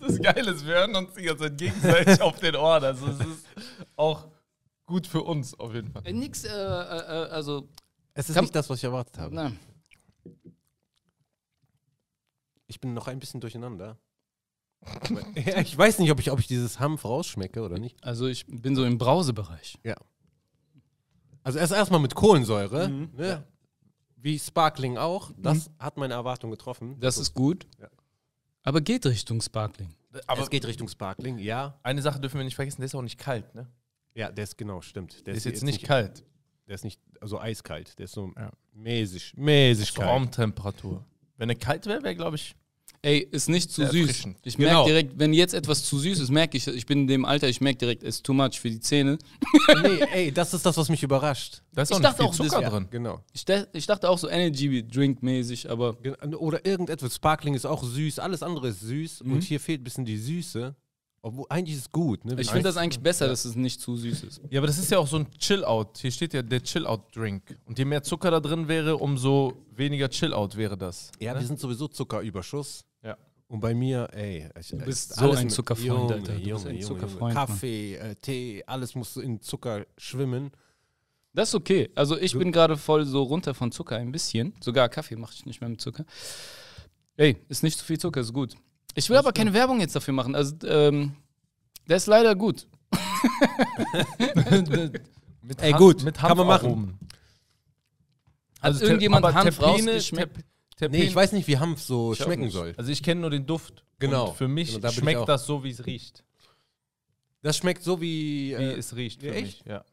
Das 0.00 0.18
Geile 0.22 0.52
ist, 0.52 0.64
wir 0.64 0.74
hören 0.74 0.96
uns 0.96 1.12
die 1.12 1.22
ganze 1.22 1.44
Zeit 1.44 1.58
gegenseitig 1.58 2.22
auf 2.22 2.38
den 2.40 2.56
Ohren. 2.56 2.82
Also 2.82 3.08
es 3.08 3.20
ist 3.20 3.46
auch 3.94 4.26
gut 4.86 5.06
für 5.06 5.22
uns 5.22 5.52
auf 5.60 5.74
jeden 5.74 5.90
Fall. 5.92 6.06
Äh, 6.06 6.14
nix, 6.14 6.44
äh, 6.44 6.48
äh, 6.48 6.52
äh, 6.54 7.28
also, 7.30 7.68
Es 8.14 8.30
ist 8.30 8.40
nicht 8.40 8.54
das, 8.54 8.70
was 8.70 8.78
ich 8.78 8.84
erwartet 8.84 9.18
habe. 9.18 9.34
na, 9.34 9.52
Ich 12.68 12.80
bin 12.80 12.94
noch 12.94 13.06
ein 13.06 13.18
bisschen 13.18 13.40
durcheinander. 13.42 13.98
Ja, 15.34 15.60
ich 15.60 15.76
weiß 15.76 15.98
nicht, 15.98 16.10
ob 16.10 16.20
ich, 16.20 16.30
ob 16.30 16.38
ich 16.38 16.46
dieses 16.46 16.80
Hanf 16.80 17.04
rausschmecke 17.04 17.60
oder 17.60 17.78
nicht. 17.78 18.02
also 18.02 18.26
ich 18.28 18.46
bin 18.46 18.74
so 18.76 18.84
im 18.86 18.96
Brausebereich. 18.96 19.78
Also 21.48 21.60
erst 21.60 21.72
erstmal 21.72 22.00
mit 22.00 22.14
Kohlensäure, 22.14 22.88
Mhm. 22.90 23.08
ne? 23.16 23.42
wie 24.16 24.38
Sparkling 24.38 24.98
auch. 24.98 25.30
Das 25.38 25.70
hat 25.78 25.96
meine 25.96 26.12
Erwartung 26.12 26.50
getroffen. 26.50 27.00
Das 27.00 27.16
ist 27.16 27.32
gut. 27.32 27.66
Ja. 27.80 27.88
Aber 28.64 28.82
geht 28.82 29.06
Richtung 29.06 29.40
Sparkling. 29.40 29.88
Aber 30.26 30.42
es 30.42 30.50
geht 30.50 30.66
Richtung 30.66 30.88
Sparkling, 30.88 31.38
ja. 31.38 31.78
eine 31.82 32.02
Sache 32.02 32.20
dürfen 32.20 32.36
wir 32.36 32.44
nicht 32.44 32.54
vergessen, 32.54 32.82
der 32.82 32.86
ist 32.86 32.94
auch 32.94 33.00
nicht 33.00 33.18
kalt, 33.18 33.54
ne? 33.54 33.66
Ja, 34.14 34.30
der 34.30 34.44
ist 34.44 34.58
genau, 34.58 34.82
stimmt. 34.82 35.26
Der 35.26 35.32
ist 35.32 35.44
jetzt 35.44 35.62
nicht 35.64 35.84
kalt. 35.84 36.22
Der 36.66 36.74
ist 36.74 36.84
nicht 36.84 37.00
so 37.22 37.40
eiskalt. 37.40 37.98
Der 37.98 38.04
ist 38.04 38.12
so 38.12 38.30
Ja. 38.36 38.50
mäßig, 38.74 39.32
mäßig 39.38 39.92
So 39.92 40.00
kalt. 40.00 40.10
Raumtemperatur. 40.10 41.02
Wenn 41.38 41.48
er 41.48 41.54
kalt 41.56 41.86
wäre, 41.86 42.02
wäre, 42.02 42.14
glaube 42.14 42.36
ich, 42.36 42.54
Ey, 43.00 43.18
ist 43.30 43.48
nicht 43.48 43.70
zu 43.70 43.86
süß. 43.86 44.24
Ich 44.42 44.56
Genau. 44.56 44.70
merke 44.84 44.88
direkt, 44.88 45.18
wenn 45.18 45.32
jetzt 45.32 45.54
etwas 45.54 45.84
zu 45.84 45.98
süß 46.00 46.18
ist, 46.18 46.30
merke 46.30 46.56
ich, 46.56 46.66
ich 46.66 46.84
bin 46.84 47.02
in 47.02 47.06
dem 47.06 47.24
Alter, 47.24 47.48
ich 47.48 47.60
merke 47.60 47.78
direkt, 47.78 48.02
es 48.02 48.16
ist 48.16 48.26
too 48.26 48.34
much 48.34 48.58
für 48.60 48.70
die 48.70 48.80
Zähne. 48.80 49.18
nee, 49.82 50.00
ey, 50.12 50.32
das 50.32 50.52
ist 50.52 50.66
das, 50.66 50.76
was 50.76 50.88
mich 50.88 51.02
überrascht. 51.04 51.62
da 51.72 51.82
ist 51.82 51.90
Ich 51.90 51.96
auch 51.96 52.00
dachte 52.00 52.22
nicht 52.24 52.34
viel 52.34 52.46
auch, 52.46 52.46
das- 52.46 52.54
Zucker 52.54 52.62
ja. 52.62 52.70
drin. 52.70 52.88
Genau. 52.90 53.20
Ich, 53.32 53.44
ich 53.72 53.86
dachte 53.86 54.10
auch 54.10 54.18
so 54.18 54.28
Energy 54.28 54.86
Drink 54.86 55.22
mäßig, 55.22 55.70
aber 55.70 55.96
Oder 56.38 56.66
irgendetwas. 56.66 57.14
Sparkling 57.14 57.54
ist 57.54 57.66
auch 57.66 57.84
süß. 57.84 58.18
Alles 58.18 58.42
andere 58.42 58.68
ist 58.68 58.80
süß. 58.80 59.22
Mhm. 59.22 59.32
Und 59.32 59.44
hier 59.44 59.60
fehlt 59.60 59.80
ein 59.80 59.84
bisschen 59.84 60.04
die 60.04 60.18
Süße. 60.18 60.74
Obwohl, 61.20 61.46
eigentlich 61.48 61.76
ist 61.76 61.82
es 61.82 61.92
gut. 61.92 62.24
Ne? 62.24 62.40
ich 62.40 62.48
finde 62.48 62.64
das 62.64 62.76
eigentlich 62.76 63.00
besser, 63.02 63.26
dass 63.26 63.44
es 63.44 63.56
nicht 63.56 63.80
zu 63.80 63.96
süß 63.96 64.22
ist. 64.22 64.40
Ja, 64.50 64.60
aber 64.60 64.68
das 64.68 64.78
ist 64.78 64.90
ja 64.90 64.98
auch 64.98 65.06
so 65.06 65.16
ein 65.16 65.26
Chill-Out. 65.38 65.98
Hier 65.98 66.12
steht 66.12 66.32
ja 66.32 66.42
der 66.42 66.62
Chill-Out-Drink. 66.62 67.58
Und 67.64 67.78
je 67.78 67.84
mehr 67.84 68.02
Zucker 68.02 68.30
da 68.30 68.40
drin 68.40 68.68
wäre, 68.68 68.96
umso 68.96 69.54
weniger 69.74 70.08
Chill-Out 70.08 70.56
wäre 70.56 70.76
das. 70.76 71.10
Ja, 71.18 71.34
ne? 71.34 71.40
wir 71.40 71.46
sind 71.46 71.58
sowieso 71.58 71.88
Zuckerüberschuss. 71.88 72.84
Ja. 73.02 73.16
Und 73.48 73.60
bei 73.60 73.74
mir, 73.74 74.08
ey, 74.12 74.48
ich, 74.60 74.68
du 74.68 74.78
bist 74.78 75.14
so 75.14 75.32
ein 75.32 75.50
Zuckerfreund, 75.50 76.12
Alter. 76.12 76.32
Du 76.32 76.38
bist 76.38 76.46
Junge, 76.46 76.68
ein 76.68 76.82
Zuckerfreund. 76.82 77.34
Kaffee, 77.34 77.94
äh, 77.96 78.14
Tee, 78.14 78.62
alles 78.66 78.94
muss 78.94 79.16
in 79.16 79.40
Zucker 79.40 79.86
schwimmen. 79.96 80.52
Das 81.32 81.50
ist 81.50 81.54
okay. 81.54 81.90
Also 81.94 82.18
ich 82.18 82.32
bin 82.36 82.52
gerade 82.52 82.76
voll 82.76 83.04
so 83.04 83.22
runter 83.22 83.54
von 83.54 83.72
Zucker 83.72 83.96
ein 83.96 84.12
bisschen. 84.12 84.54
Sogar 84.60 84.88
Kaffee 84.88 85.16
mache 85.16 85.34
ich 85.34 85.46
nicht 85.46 85.60
mehr 85.60 85.70
mit 85.70 85.80
Zucker. 85.80 86.04
Ey, 87.16 87.36
ist 87.48 87.62
nicht 87.62 87.78
zu 87.78 87.84
viel 87.84 87.98
Zucker, 87.98 88.20
ist 88.20 88.32
gut. 88.32 88.54
Ich 88.98 89.08
will 89.08 89.16
aber 89.16 89.32
keine 89.32 89.52
Werbung 89.54 89.80
jetzt 89.80 89.94
dafür 89.94 90.12
machen. 90.14 90.34
Also, 90.34 90.56
ähm, 90.66 91.14
der 91.88 91.96
ist 91.98 92.06
leider 92.06 92.34
gut. 92.34 92.66
Mit 95.42 95.62
Ey, 95.62 95.72
gut, 95.72 96.02
mit 96.02 96.16
kann 96.16 96.36
man 96.36 96.46
machen. 96.46 96.68
Hanfaromen. 96.68 96.98
Hat 98.60 98.76
Ter- 98.78 98.82
irgendjemand 98.82 99.24
aber 99.24 99.34
Hanf 99.34 99.58
Terpene- 99.58 99.66
rausgeschmeckt? 99.92 100.44
Terp- 100.78 100.90
Nee, 100.90 101.02
ich 101.04 101.14
weiß 101.14 101.32
nicht, 101.32 101.46
wie 101.48 101.58
Hanf 101.58 101.80
so 101.80 102.14
schmecken 102.14 102.50
soll. 102.50 102.74
Also 102.76 102.90
ich 102.92 103.02
kenne 103.02 103.20
nur 103.22 103.30
den 103.30 103.46
Duft. 103.46 103.84
Genau. 103.98 104.30
Und 104.30 104.36
für 104.36 104.48
mich 104.48 104.68
Genau, 104.70 104.80
da 104.80 104.92
schmeckt 104.92 105.28
das 105.28 105.46
so, 105.46 105.64
wie 105.64 105.70
es 105.70 105.86
riecht. 105.86 106.24
Das 107.42 107.56
schmeckt 107.56 107.82
so 107.82 108.00
wie. 108.00 108.50
Wie 108.50 108.62
Äh, 108.62 108.76
es 108.78 108.94
riecht 108.94 109.22
für 109.22 109.32
echt? 109.32 109.64
mich. 109.64 109.72
Ja. 109.72 109.84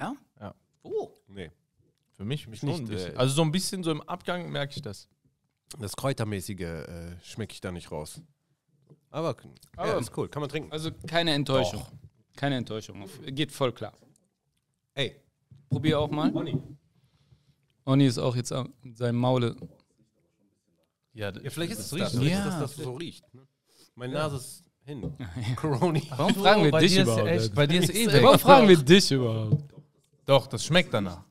Ja? 0.00 0.14
Ja. 0.40 0.54
Oh. 0.82 1.10
nee, 1.28 1.50
Für 2.16 2.24
mich, 2.24 2.46
Mich 2.48 2.60
schon 2.60 2.68
nicht, 2.70 2.80
ein 2.80 2.86
bisschen. 2.88 3.14
äh, 3.14 3.18
Also 3.18 3.34
so 3.34 3.42
ein 3.42 3.50
bisschen 3.52 3.82
so 3.84 3.90
im 3.92 4.02
Abgang 4.02 4.50
merke 4.50 4.74
ich 4.76 4.82
das. 4.82 5.08
das 5.78 5.96
Kräutermäßige 5.96 6.60
äh, 6.60 7.16
schmecke 7.22 7.52
ich 7.54 7.60
da 7.60 7.70
nicht 7.72 7.90
raus. 7.92 8.20
Aber, 9.10 9.36
ja, 9.76 9.82
Aber- 9.82 9.98
ist 9.98 10.16
cool, 10.16 10.28
kann 10.28 10.40
man 10.40 10.50
trinken. 10.50 10.70
Also 10.72 10.90
keine 11.06 11.32
Enttäuschung. 11.32 11.84
Keine 12.36 12.56
Enttäuschung. 12.56 13.04
Geht 13.26 13.50
voll 13.52 13.72
klar. 13.72 13.92
Ey, 14.94 15.16
Probier 15.68 16.00
auch 16.00 16.10
mal. 16.10 16.32
Oni 17.84 18.06
ist 18.06 18.18
auch 18.18 18.36
jetzt 18.36 18.52
mit 18.82 18.96
seinem 18.96 19.18
Maule. 19.18 19.54
Ja, 21.12 21.30
ja, 21.32 21.50
vielleicht 21.50 21.72
ist 21.72 21.78
es 21.80 21.90
das 21.90 21.98
das, 21.98 22.12
riecht. 22.12 22.22
vielleicht 22.22 22.32
Ja. 22.34 22.38
ist 22.40 22.52
das, 22.54 22.60
dass 22.60 22.78
es 22.78 22.84
so 22.84 22.94
riecht. 22.94 23.34
Ne? 23.34 23.46
Meine 23.94 24.12
Nase 24.14 24.36
ist 24.36 24.64
hin. 24.84 25.12
Corona. 25.56 26.00
Warum 26.16 26.34
fragen 26.34 26.64
wir 26.64 26.70
bei 26.70 26.80
dich 26.80 26.92
dir 26.92 27.02
ist 27.02 27.08
ja 27.08 27.12
überhaupt? 27.14 27.30
echt- 27.30 27.54
Bei 27.54 27.66
dir 27.66 27.82
ist 27.82 27.94
eh 27.94 28.06
weg. 28.12 28.22
Warum 28.22 28.38
fragen 28.38 28.68
wir 28.68 28.76
dich 28.76 29.10
überhaupt? 29.10 29.74
Doch, 30.26 30.46
das 30.46 30.64
schmeckt 30.64 30.92
danach. 30.94 31.24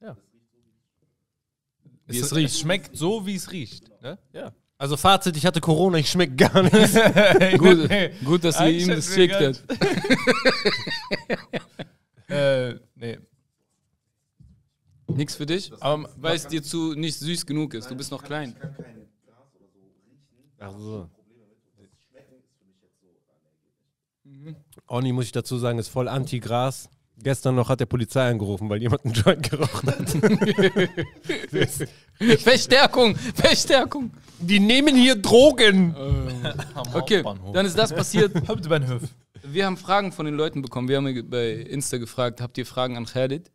Ja. 0.00 0.16
Wie 2.06 2.18
es, 2.18 2.26
es 2.26 2.34
riecht. 2.34 2.54
Es 2.54 2.60
schmeckt 2.60 2.96
so, 2.96 3.26
wie 3.26 3.34
es 3.34 3.50
riecht. 3.52 3.90
Ne? 4.02 4.18
Ja. 4.32 4.52
Also 4.78 4.96
Fazit, 4.96 5.36
ich 5.36 5.46
hatte 5.46 5.60
Corona, 5.60 5.98
ich 5.98 6.10
schmecke 6.10 6.34
gar 6.34 6.62
nichts. 6.62 6.94
Gut, 7.58 7.88
gut 8.24 8.44
dass 8.44 8.60
ihr 8.60 8.68
ihm 8.68 8.88
das 8.88 9.10
habt. 9.16 9.64
äh, 12.28 12.74
nee. 12.94 13.18
Nix 15.08 15.36
für 15.36 15.46
dich? 15.46 15.72
Aber 15.80 16.10
Weil 16.16 16.36
es 16.36 16.46
dir 16.46 16.62
zu 16.62 16.94
nicht 16.94 17.18
süß 17.18 17.46
genug 17.46 17.72
ist. 17.72 17.90
Du 17.90 17.94
bist 17.94 18.10
noch 18.10 18.22
klein. 18.22 18.54
Ach 20.58 20.72
so. 20.78 21.08
Oni, 24.88 25.12
muss 25.12 25.24
ich 25.26 25.32
dazu 25.32 25.56
sagen, 25.58 25.78
ist 25.78 25.88
voll 25.88 26.08
anti-Gras. 26.08 26.90
Gestern 27.18 27.54
noch 27.54 27.70
hat 27.70 27.80
der 27.80 27.86
Polizei 27.86 28.28
angerufen, 28.28 28.68
weil 28.68 28.82
jemand 28.82 29.04
einen 29.06 29.14
Joint 29.14 29.48
geraucht 29.50 29.86
hat. 29.86 30.10
Verstärkung! 32.40 33.16
Verstärkung! 33.16 34.10
Die 34.38 34.60
nehmen 34.60 34.96
hier 34.96 35.16
Drogen. 35.16 35.94
am 36.74 36.94
Okay, 36.94 37.24
dann 37.52 37.66
ist 37.66 37.78
das 37.78 37.92
passiert. 37.94 38.32
Hauptbahnhof. 38.48 39.02
Wir 39.42 39.66
haben 39.66 39.76
Fragen 39.76 40.12
von 40.12 40.26
den 40.26 40.34
Leuten 40.34 40.62
bekommen. 40.62 40.88
Wir 40.88 40.96
haben 40.96 41.30
bei 41.30 41.52
Insta 41.52 41.98
gefragt, 41.98 42.40
habt 42.40 42.58
ihr 42.58 42.66
Fragen 42.66 42.96
an 42.96 43.06
Khalid? 43.06 43.50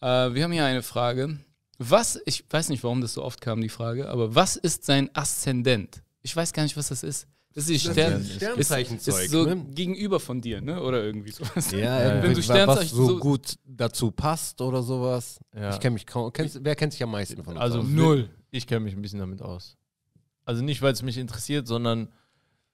Äh, 0.00 0.34
wir 0.34 0.44
haben 0.44 0.52
hier 0.52 0.64
eine 0.64 0.82
Frage. 0.82 1.38
Was, 1.78 2.20
ich 2.26 2.44
weiß 2.48 2.68
nicht, 2.68 2.84
warum 2.84 3.00
das 3.00 3.14
so 3.14 3.22
oft 3.22 3.40
kam, 3.40 3.60
die 3.60 3.68
Frage, 3.68 4.08
aber 4.08 4.34
was 4.34 4.56
ist 4.56 4.84
sein 4.84 5.10
Aszendent? 5.14 6.02
Ich 6.22 6.34
weiß 6.34 6.52
gar 6.52 6.62
nicht, 6.62 6.76
was 6.76 6.88
das 6.88 7.02
ist. 7.02 7.26
Das 7.54 7.68
ist 7.68 7.84
die 7.84 7.90
Stern, 7.90 8.22
ist, 8.22 8.36
Sternzeichenzeug. 8.36 9.24
ist 9.24 9.30
so 9.30 9.44
ne? 9.44 9.56
gegenüber 9.74 10.20
von 10.20 10.40
dir, 10.40 10.62
ne? 10.62 10.80
Oder 10.82 11.04
irgendwie 11.04 11.32
sowas. 11.32 11.70
Ja, 11.72 11.98
Wenn 12.22 12.32
du 12.32 12.38
was 12.38 12.44
Sternzeichen 12.44 12.96
so, 12.96 13.06
so- 13.08 13.18
gut 13.18 13.56
dazu 13.64 14.10
passt 14.10 14.60
oder 14.62 14.82
sowas. 14.82 15.38
Ja. 15.54 15.70
Ich 15.74 15.80
kenne 15.80 15.94
mich 15.94 16.06
kaum. 16.06 16.32
Kennst, 16.32 16.60
wer 16.62 16.74
kennt 16.74 16.92
sich 16.92 17.02
am 17.02 17.10
meisten 17.10 17.42
von 17.44 17.54
uns? 17.54 17.60
Also 17.60 17.80
aus? 17.80 17.86
null. 17.88 18.30
Ich 18.50 18.66
kenne 18.66 18.80
mich 18.80 18.94
ein 18.94 19.02
bisschen 19.02 19.18
damit 19.18 19.42
aus. 19.42 19.76
Also 20.44 20.62
nicht, 20.62 20.82
weil 20.82 20.92
es 20.92 21.02
mich 21.02 21.18
interessiert, 21.18 21.66
sondern 21.66 22.08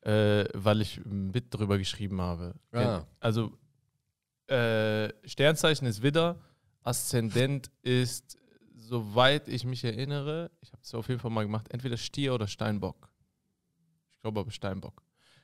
äh, 0.03 0.45
weil 0.55 0.81
ich 0.81 0.99
ein 0.99 1.33
Bit 1.33 1.47
drüber 1.55 1.77
geschrieben 1.79 2.21
habe. 2.21 2.55
Ah. 2.73 3.03
Also 3.21 3.53
äh, 4.47 5.11
Sternzeichen 5.27 5.87
ist 5.87 6.03
Widder, 6.03 6.37
Aszendent 6.83 7.71
ist, 7.83 8.39
soweit 8.77 9.49
ich 9.49 9.65
mich 9.65 9.85
erinnere, 9.85 10.51
ich 10.61 10.73
habe 10.73 10.81
es 10.83 10.95
auf 10.95 11.09
jeden 11.09 11.21
Fall 11.21 11.31
mal 11.31 11.43
gemacht, 11.45 11.67
entweder 11.71 11.97
Stier 11.99 12.35
oder 12.35 12.47
Steinbock. 12.47 13.09
Ich 14.15 14.23
glaube 14.23 14.41
aber 14.41 14.51
Steinbock. 14.51 15.03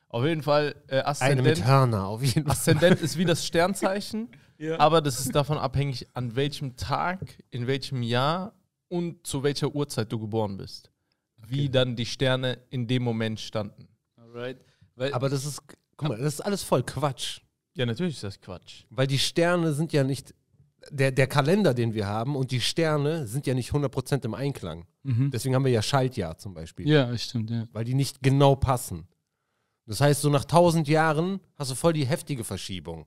Auf 0.08 0.24
jeden 0.24 0.42
Fall 0.42 0.74
äh, 0.86 0.94
Eine 1.00 1.06
Aszendent. 1.06 1.58
mit 1.58 1.66
Hörner, 1.66 2.06
auf 2.06 2.22
jeden 2.22 2.44
Fall. 2.44 2.52
Aszendent 2.52 3.00
ist 3.00 3.18
wie 3.18 3.24
das 3.24 3.44
Sternzeichen, 3.44 4.28
Ja. 4.58 4.78
aber 4.78 5.02
das 5.02 5.18
ist 5.20 5.34
davon 5.34 5.58
abhängig, 5.58 6.06
an 6.14 6.36
welchem 6.36 6.76
Tag, 6.76 7.42
in 7.50 7.66
welchem 7.66 8.02
Jahr 8.02 8.54
und 8.88 9.26
zu 9.26 9.42
welcher 9.42 9.74
Uhrzeit 9.74 10.10
du 10.12 10.18
geboren 10.20 10.56
bist. 10.56 10.90
Wie 11.48 11.68
dann 11.68 11.96
die 11.96 12.06
Sterne 12.06 12.58
in 12.70 12.86
dem 12.86 13.02
Moment 13.02 13.40
standen. 13.40 13.88
Alright. 14.16 14.58
Weil, 14.96 15.12
Aber 15.12 15.28
das 15.28 15.44
ist, 15.44 15.62
guck 15.96 16.08
mal, 16.08 16.18
das 16.18 16.34
ist 16.34 16.40
alles 16.40 16.62
voll 16.62 16.82
Quatsch. 16.82 17.40
Ja, 17.74 17.86
natürlich 17.86 18.14
ist 18.14 18.24
das 18.24 18.40
Quatsch. 18.40 18.84
Weil 18.90 19.06
die 19.06 19.18
Sterne 19.18 19.72
sind 19.72 19.92
ja 19.92 20.04
nicht, 20.04 20.34
der, 20.90 21.10
der 21.10 21.26
Kalender, 21.26 21.74
den 21.74 21.94
wir 21.94 22.06
haben 22.06 22.36
und 22.36 22.50
die 22.50 22.60
Sterne 22.60 23.26
sind 23.26 23.46
ja 23.46 23.54
nicht 23.54 23.72
100% 23.72 24.24
im 24.24 24.34
Einklang. 24.34 24.86
mhm. 25.02 25.30
Deswegen 25.30 25.54
haben 25.54 25.64
wir 25.64 25.72
ja 25.72 25.82
Schaltjahr 25.82 26.38
zum 26.38 26.54
Beispiel. 26.54 26.88
Ja, 26.88 27.16
stimmt, 27.18 27.50
ja. 27.50 27.66
Weil 27.72 27.84
die 27.84 27.94
nicht 27.94 28.22
genau 28.22 28.54
passen. 28.54 29.08
Das 29.86 30.00
heißt, 30.00 30.22
so 30.22 30.30
nach 30.30 30.44
1000 30.44 30.88
Jahren 30.88 31.40
hast 31.56 31.70
du 31.70 31.74
voll 31.74 31.92
die 31.92 32.06
heftige 32.06 32.44
Verschiebung. 32.44 33.06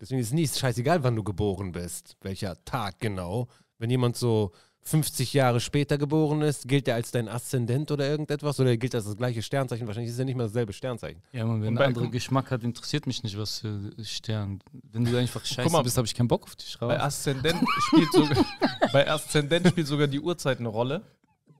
Deswegen 0.00 0.20
ist 0.20 0.28
es 0.28 0.32
nie 0.32 0.48
scheißegal, 0.48 1.04
wann 1.04 1.16
du 1.16 1.22
geboren 1.22 1.72
bist, 1.72 2.16
welcher 2.22 2.62
Tag 2.64 2.98
genau. 2.98 3.48
Wenn 3.78 3.90
jemand 3.90 4.16
so 4.16 4.52
50 4.84 5.32
Jahre 5.32 5.60
später 5.60 5.96
geboren 5.96 6.42
ist, 6.42 6.66
gilt 6.66 6.88
er 6.88 6.96
als 6.96 7.12
dein 7.12 7.28
Aszendent 7.28 7.90
oder 7.92 8.08
irgendetwas 8.08 8.58
oder 8.58 8.76
gilt 8.76 8.94
das 8.94 9.04
das 9.04 9.16
gleiche 9.16 9.40
Sternzeichen? 9.42 9.86
Wahrscheinlich 9.86 10.10
ist 10.12 10.18
er 10.18 10.24
nicht 10.24 10.36
mal 10.36 10.44
dasselbe 10.48 10.72
Sternzeichen. 10.72 11.22
Ja, 11.32 11.44
man, 11.46 11.62
wenn 11.62 11.68
ein 11.68 11.74
bei- 11.76 11.84
anderer 11.86 12.08
Geschmack 12.10 12.50
hat, 12.50 12.64
interessiert 12.64 13.06
mich 13.06 13.22
nicht, 13.22 13.38
was 13.38 13.60
für 13.60 13.92
Stern. 14.02 14.60
Wenn 14.92 15.04
du 15.04 15.16
einfach 15.16 15.44
scheiße 15.44 15.70
mal, 15.70 15.82
bist, 15.82 15.96
habe 15.96 16.06
ich 16.06 16.14
keinen 16.14 16.28
Bock 16.28 16.42
auf 16.44 16.56
dich. 16.56 16.76
Bei 16.80 16.96
Raus. 16.96 17.02
Aszendent 17.04 17.62
spielt 17.86 18.12
sogar, 18.12 18.44
bei 18.92 19.08
Aszendent 19.08 19.68
spielt 19.68 19.86
sogar 19.86 20.08
die 20.08 20.20
Uhrzeit 20.20 20.58
eine 20.58 20.68
Rolle. 20.68 21.02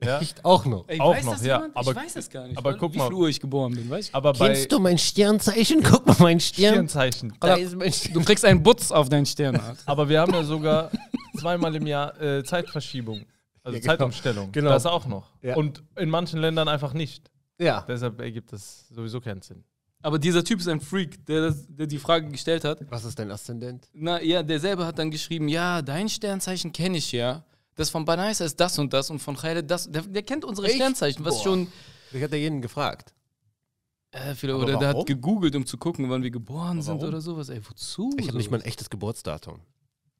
Ja. 0.04 0.21
Echt 0.21 0.44
auch 0.44 0.64
noch. 0.64 0.88
Ey, 0.88 1.00
auch 1.00 1.14
weiß 1.14 1.25
noch, 1.25 1.32
das 1.35 1.44
ja, 1.44 1.56
jemand? 1.56 1.76
aber- 1.76 1.90
ich 1.90 1.97
weiß 1.97 2.14
das 2.14 2.30
gar 2.30 2.47
nicht. 2.47 2.59
aber 2.59 2.75
guck 2.76 2.94
wie 2.94 2.99
mal. 2.99 3.06
viel 3.09 3.14
Uhr 3.14 3.28
ich 3.28 3.40
geboren 3.40 3.75
bin, 3.75 3.88
weiß 3.90 4.09
ich. 4.09 4.14
Aber 4.14 4.32
bei 4.32 4.49
Kennst 4.49 4.73
du 4.73 4.78
mein 4.78 4.99
Sternzeichen? 4.99 5.82
Guck 5.85 6.06
mal, 6.06 6.16
mein 6.18 6.40
Stern. 6.40 6.75
Sternzeichen. 6.75 7.32
Da 7.40 7.54
ist 7.54 7.76
mein 7.76 7.92
Stern. 7.92 8.14
Du 8.14 8.25
kriegst 8.25 8.44
einen 8.44 8.62
Butz 8.62 8.90
auf 8.90 9.09
deinen 9.09 9.26
Sternart. 9.26 9.78
Aber 9.87 10.09
wir 10.09 10.21
haben 10.21 10.32
ja 10.32 10.44
sogar 10.44 10.90
zweimal 11.38 11.75
im 11.75 11.87
Jahr 11.87 12.21
äh, 12.21 12.42
Zeitverschiebung. 12.44 13.25
Also 13.64 13.76
Ja, 13.76 13.80
genau. 13.80 13.92
Zeitumstellung. 13.92 14.52
Genau. 14.52 14.71
Das 14.71 14.87
auch 14.87 15.06
noch. 15.06 15.30
Ja. 15.42 15.56
Und 15.56 15.82
in 15.97 16.11
manchen 16.11 16.40
Ländern 16.40 16.68
einfach 16.68 16.94
nicht. 16.94 17.30
Ja. 17.59 17.85
Deshalb 17.87 18.21
ergibt 18.21 18.52
das 18.52 18.88
sowieso 18.88 19.21
keinen 19.21 19.42
Sinn. 19.42 19.62
Aber 20.04 20.18
dieser 20.18 20.42
Typ 20.42 20.59
ist 20.59 20.66
ein 20.66 20.80
Freak, 20.80 21.25
der, 21.26 21.42
das, 21.42 21.64
der 21.68 21.87
die 21.87 21.99
Frage 21.99 22.26
gestellt 22.28 22.64
hat. 22.64 22.80
Was 22.90 23.04
ist 23.04 23.16
dein 23.21 23.30
Aszendent? 23.30 23.88
Na 23.92 24.21
ja, 24.21 24.42
der 24.42 24.59
selber 24.59 24.85
hat 24.85 24.99
dann 24.99 25.12
geschrieben, 25.12 25.47
ja, 25.47 25.80
dein 25.80 26.09
Sternzeichen 26.09 26.73
kenne 26.73 26.99
ich 26.99 27.12
ja. 27.12 27.44
Das 27.75 27.91
von 27.91 28.05
Banaisa 28.05 28.45
ist 28.45 28.61
das 28.61 28.79
und 28.79 28.93
das 28.93 29.11
und 29.11 29.19
von 29.19 29.37
Khaled 29.37 29.71
das. 29.71 29.91
Der, 29.91 30.02
der 30.02 30.23
kennt 30.23 30.45
unsere 30.45 30.67
Echt? 30.67 30.76
Sternzeichen, 30.76 31.25
was 31.25 31.37
Boah. 31.38 31.43
schon. 31.45 31.73
Ich 32.12 32.23
hatte 32.23 32.37
jeden 32.37 32.61
gefragt. 32.61 33.14
Äh, 34.11 34.35
viele, 34.35 34.57
oder 34.57 34.76
der 34.79 34.88
hat 34.88 34.95
warum? 34.97 35.07
gegoogelt, 35.07 35.57
um 35.57 35.64
zu 35.64 35.79
gucken, 35.79 36.11
wann 36.11 36.23
wir 36.23 36.31
geboren 36.31 36.83
sind 36.83 36.97
warum? 36.97 37.09
oder 37.09 37.21
sowas. 37.23 37.49
Ey, 37.49 37.61
wozu? 37.67 38.14
Ich 38.19 38.29
habe 38.29 38.37
nicht 38.37 38.50
mal 38.50 38.59
ein 38.61 38.67
echtes 38.67 38.91
Geburtsdatum. 38.91 39.61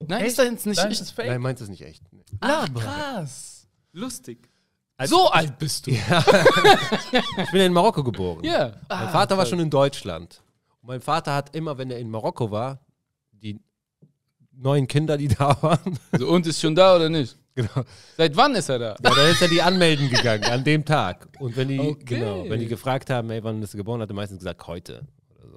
Nein, 0.07 0.25
ist 0.25 0.39
das 0.39 0.65
nicht 0.65 0.79
Nein, 0.79 0.91
echt 0.91 1.01
ist 1.03 1.11
fake. 1.11 1.27
Nein, 1.29 1.41
meins 1.43 1.61
ist 1.61 1.69
nicht 1.69 1.83
echt. 1.83 2.03
Nee. 2.11 2.25
Laber. 2.41 2.81
krass. 2.81 3.67
lustig? 3.93 4.49
so 5.05 5.29
alt 5.29 5.59
bist 5.59 5.87
du. 5.87 5.91
Ja. 5.91 6.25
Ich 7.45 7.51
bin 7.51 7.61
in 7.61 7.73
Marokko 7.73 8.03
geboren. 8.03 8.41
Mein 8.43 8.73
Ah, 8.89 9.09
Vater 9.09 9.37
war 9.37 9.45
schon 9.47 9.61
in 9.61 9.69
Deutschland. 9.69 10.43
Und 10.81 10.89
mein 10.89 11.01
Vater 11.01 11.35
hat 11.35 11.55
immer, 11.55 11.77
wenn 11.77 11.91
er 11.91 11.99
in 11.99 12.09
Marokko 12.11 12.51
war, 12.51 12.81
die 13.33 13.61
neuen 14.53 14.87
Kinder, 14.89 15.19
die 15.19 15.29
da 15.29 15.61
waren, 15.63 15.99
So, 16.19 16.29
und 16.29 16.47
ist 16.47 16.61
schon 16.61 16.75
da 16.75 16.97
oder 16.97 17.09
nicht? 17.09 17.37
Genau. 17.55 17.85
Seit 18.17 18.37
wann 18.37 18.55
ist 18.55 18.69
er 18.69 18.79
da? 18.79 18.97
Ja, 19.03 19.15
da 19.15 19.29
ist 19.29 19.43
er 19.43 19.49
die 19.49 19.63
anmelden 19.63 20.09
gegangen 20.11 20.45
an 20.45 20.65
dem 20.65 20.85
Tag. 20.85 21.29
Und 21.39 21.57
wenn 21.57 21.69
die, 21.69 21.79
Okay. 21.79 22.05
genau, 22.05 22.45
wenn 22.49 22.61
die 22.61 22.67
gefragt 22.67 23.11
haben, 23.11 23.31
ey, 23.31 23.43
wann 23.43 23.63
ist 23.63 23.75
er 23.75 23.79
geboren, 23.79 24.01
hat 24.01 24.11
er 24.11 24.15
meistens 24.15 24.39
gesagt, 24.39 24.67
heute. 24.67 25.07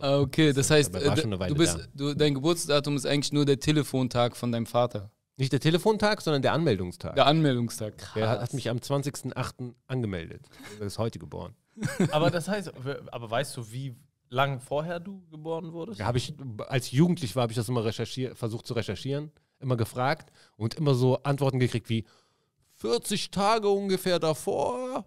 Ah, 0.02 0.20
okay, 0.20 0.52
das 0.54 0.70
heißt, 0.70 0.94
Aber 0.96 1.04
er 1.06 1.40
war 1.40 1.48
äh, 1.48 1.50
du 1.50 1.56
bist, 1.56 1.90
du, 1.94 2.14
dein 2.14 2.34
Geburtsdatum 2.34 2.96
ist 2.96 3.06
eigentlich 3.06 3.32
nur 3.32 3.46
der 3.46 3.60
Telefontag 3.60 4.36
von 4.36 4.52
deinem 4.52 4.66
Vater. 4.66 5.10
Nicht 5.38 5.52
der 5.52 5.60
Telefontag, 5.60 6.22
sondern 6.22 6.42
der 6.42 6.54
Anmeldungstag. 6.54 7.16
Der 7.16 7.25
Anmeldungstag. 7.25 7.98
Krass. 7.98 8.14
Der 8.14 8.30
hat, 8.30 8.54
mich 8.54 8.70
am 8.70 8.78
20.08. 8.78 9.74
angemeldet. 9.88 10.46
Er 10.80 10.86
ist 10.86 10.98
heute 10.98 11.20
geboren. 11.20 11.56
Aber 12.12 12.32
das 12.32 12.48
heißt, 12.48 12.72
aber 13.12 13.30
weißt 13.30 13.58
du, 13.58 13.70
wie 13.70 13.96
lang 14.30 14.62
vorher 14.62 15.02
du 15.02 15.22
geboren 15.30 15.74
wurdest? 15.74 16.02
Habe 16.02 16.18
ich, 16.18 16.34
als 16.70 16.92
Jugendlich 16.92 17.36
war, 17.36 17.44
habe 17.44 17.52
ich 17.52 17.58
das 17.58 17.68
immer 17.68 17.84
recherchiert, 17.84 18.38
versucht 18.38 18.66
zu 18.66 18.74
recherchieren, 18.74 19.32
immer 19.65 19.77
gefragt 19.77 20.31
und 20.55 20.75
immer 20.75 20.93
so 20.93 21.22
Antworten 21.24 21.60
gekriegt 21.60 21.89
wie 21.89 22.05
40 22.75 23.31
Tage 23.31 23.67
ungefähr 23.67 24.19
davor. 24.19 25.05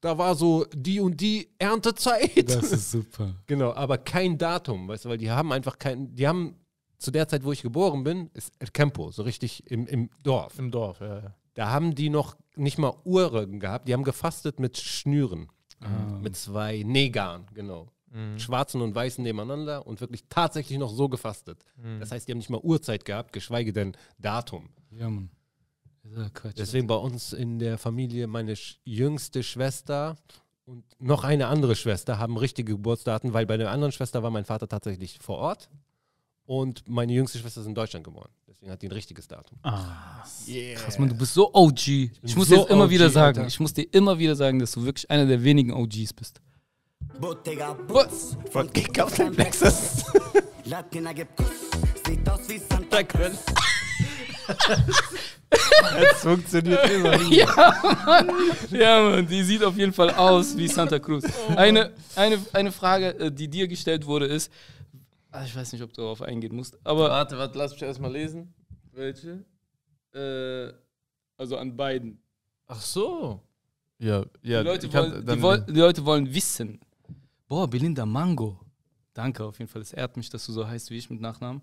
Da 0.00 0.18
war 0.18 0.34
so 0.34 0.66
die 0.74 1.00
und 1.00 1.20
die 1.20 1.48
Erntezeit. 1.58 2.50
Das 2.50 2.70
ist 2.72 2.90
super. 2.90 3.34
genau, 3.46 3.72
aber 3.72 3.98
kein 3.98 4.36
Datum, 4.36 4.88
weißt 4.88 5.06
du, 5.06 5.08
weil 5.08 5.18
die 5.18 5.30
haben 5.30 5.52
einfach 5.52 5.78
kein, 5.78 6.14
die 6.14 6.28
haben 6.28 6.56
zu 6.98 7.10
der 7.10 7.28
Zeit, 7.28 7.44
wo 7.44 7.52
ich 7.52 7.62
geboren 7.62 8.04
bin, 8.04 8.30
ist 8.34 8.52
El 8.58 8.68
Campo, 8.68 9.10
so 9.10 9.22
richtig 9.22 9.70
im, 9.70 9.86
im 9.86 10.10
Dorf. 10.22 10.58
Im 10.58 10.70
Dorf, 10.70 11.00
ja. 11.00 11.18
ja. 11.18 11.34
Da 11.54 11.70
haben 11.70 11.94
die 11.94 12.10
noch 12.10 12.36
nicht 12.54 12.78
mal 12.78 12.94
Uhren 13.04 13.60
gehabt, 13.60 13.88
die 13.88 13.94
haben 13.94 14.04
gefastet 14.04 14.60
mit 14.60 14.76
Schnüren. 14.76 15.48
Ah. 15.80 16.18
Mit 16.22 16.36
zwei 16.36 16.82
Negern, 16.84 17.46
genau. 17.52 17.88
Schwarzen 18.38 18.80
und 18.80 18.94
Weißen 18.94 19.22
nebeneinander 19.22 19.86
und 19.86 20.00
wirklich 20.00 20.24
tatsächlich 20.28 20.78
noch 20.78 20.90
so 20.92 21.08
gefastet. 21.08 21.64
Das 22.00 22.10
heißt, 22.12 22.26
die 22.26 22.32
haben 22.32 22.38
nicht 22.38 22.50
mal 22.50 22.60
Uhrzeit 22.62 23.04
gehabt, 23.04 23.32
geschweige 23.32 23.72
denn 23.72 23.96
Datum. 24.18 24.70
Ja, 24.90 25.08
Mann. 25.10 25.30
Deswegen 26.56 26.86
bei 26.86 26.94
uns 26.94 27.32
in 27.32 27.58
der 27.58 27.78
Familie 27.78 28.26
meine 28.26 28.54
sch 28.56 28.78
jüngste 28.84 29.42
Schwester 29.42 30.16
und 30.64 30.84
noch 31.00 31.24
eine 31.24 31.48
andere 31.48 31.74
Schwester 31.76 32.18
haben 32.18 32.36
richtige 32.36 32.72
Geburtsdaten, 32.74 33.32
weil 33.32 33.44
bei 33.46 33.56
der 33.56 33.70
anderen 33.70 33.92
Schwester 33.92 34.22
war 34.22 34.30
mein 34.30 34.44
Vater 34.44 34.68
tatsächlich 34.68 35.18
vor 35.20 35.38
Ort 35.38 35.68
und 36.44 36.88
meine 36.88 37.12
jüngste 37.12 37.38
Schwester 37.38 37.60
ist 37.60 37.66
in 37.66 37.74
Deutschland 37.74 38.04
geboren. 38.04 38.30
Deswegen 38.48 38.70
hat 38.70 38.80
die 38.82 38.88
ein 38.88 38.92
richtiges 38.92 39.26
Datum. 39.28 39.58
Ah, 39.62 40.22
Yeah. 40.46 40.78
krass, 40.78 40.98
Mann, 40.98 41.08
du 41.08 41.16
bist 41.16 41.34
so 41.34 41.52
OG. 41.52 41.88
Ich, 42.22 42.36
muss 42.36 42.48
so 42.48 42.54
dir 42.54 42.60
jetzt 42.62 42.70
immer 42.70 42.84
OG, 42.84 42.90
wieder 42.90 43.10
sagen, 43.10 43.38
Alter. 43.38 43.48
ich 43.48 43.58
muss 43.60 43.74
dir 43.74 43.82
immer 43.92 44.18
wieder 44.18 44.36
sagen, 44.36 44.60
dass 44.60 44.72
du 44.72 44.84
wirklich 44.84 45.10
einer 45.10 45.26
der 45.26 45.42
wenigen 45.42 45.72
OGs 45.72 46.12
bist. 46.12 46.40
Bottega 47.20 47.72
Butz 47.72 48.36
von 48.50 48.72
Kick 48.72 48.98
auf 49.00 49.14
dein 49.16 49.32
Plexus. 49.34 50.04
Latina 50.64 51.12
gibt 51.12 51.36
Kuss, 51.36 51.70
sieht 52.06 52.28
aus 52.28 52.48
wie 52.48 52.58
Santa 52.58 53.02
Cruz. 53.02 53.44
Das 55.48 56.20
funktioniert 56.20 56.90
immer. 56.90 57.20
Ja, 58.70 59.02
Mann, 59.02 59.26
die 59.26 59.42
sieht 59.42 59.62
auf 59.64 59.76
jeden 59.76 59.92
Fall 59.92 60.10
aus 60.10 60.56
wie 60.56 60.68
Santa 60.68 60.98
Cruz. 60.98 61.24
Eine, 61.56 61.92
eine, 62.14 62.38
eine 62.52 62.72
Frage, 62.72 63.18
äh, 63.18 63.32
die 63.32 63.48
dir 63.48 63.66
gestellt 63.68 64.06
wurde, 64.06 64.26
ist, 64.26 64.52
ah, 65.30 65.44
ich 65.44 65.54
weiß 65.56 65.72
nicht, 65.72 65.82
ob 65.82 65.92
du 65.92 66.02
darauf 66.02 66.22
eingehen 66.22 66.54
musst, 66.54 66.78
aber 66.84 67.10
Warte, 67.10 67.38
warte, 67.38 67.58
lass 67.58 67.72
mich 67.72 67.82
erstmal 67.82 68.12
lesen. 68.12 68.52
Welche? 68.92 69.44
äh, 70.16 70.72
also 71.36 71.56
an 71.56 71.76
beiden. 71.76 72.18
Ach 72.66 72.80
so. 72.80 73.40
Ja, 73.98 74.24
ja. 74.42 74.62
die, 74.62 74.68
Leute 74.68 74.92
wollen, 74.92 75.26
die, 75.26 75.42
woll, 75.42 75.60
die 75.60 75.80
Leute 75.80 76.04
wollen 76.04 76.34
wissen. 76.34 76.80
Boah, 77.48 77.68
Belinda 77.68 78.04
Mango. 78.04 78.60
Danke 79.14 79.44
auf 79.44 79.58
jeden 79.58 79.70
Fall. 79.70 79.82
Es 79.82 79.92
ehrt 79.92 80.16
mich, 80.16 80.28
dass 80.30 80.44
du 80.46 80.52
so 80.52 80.66
heißt 80.66 80.90
wie 80.90 80.98
ich 80.98 81.08
mit 81.10 81.20
Nachnamen. 81.20 81.62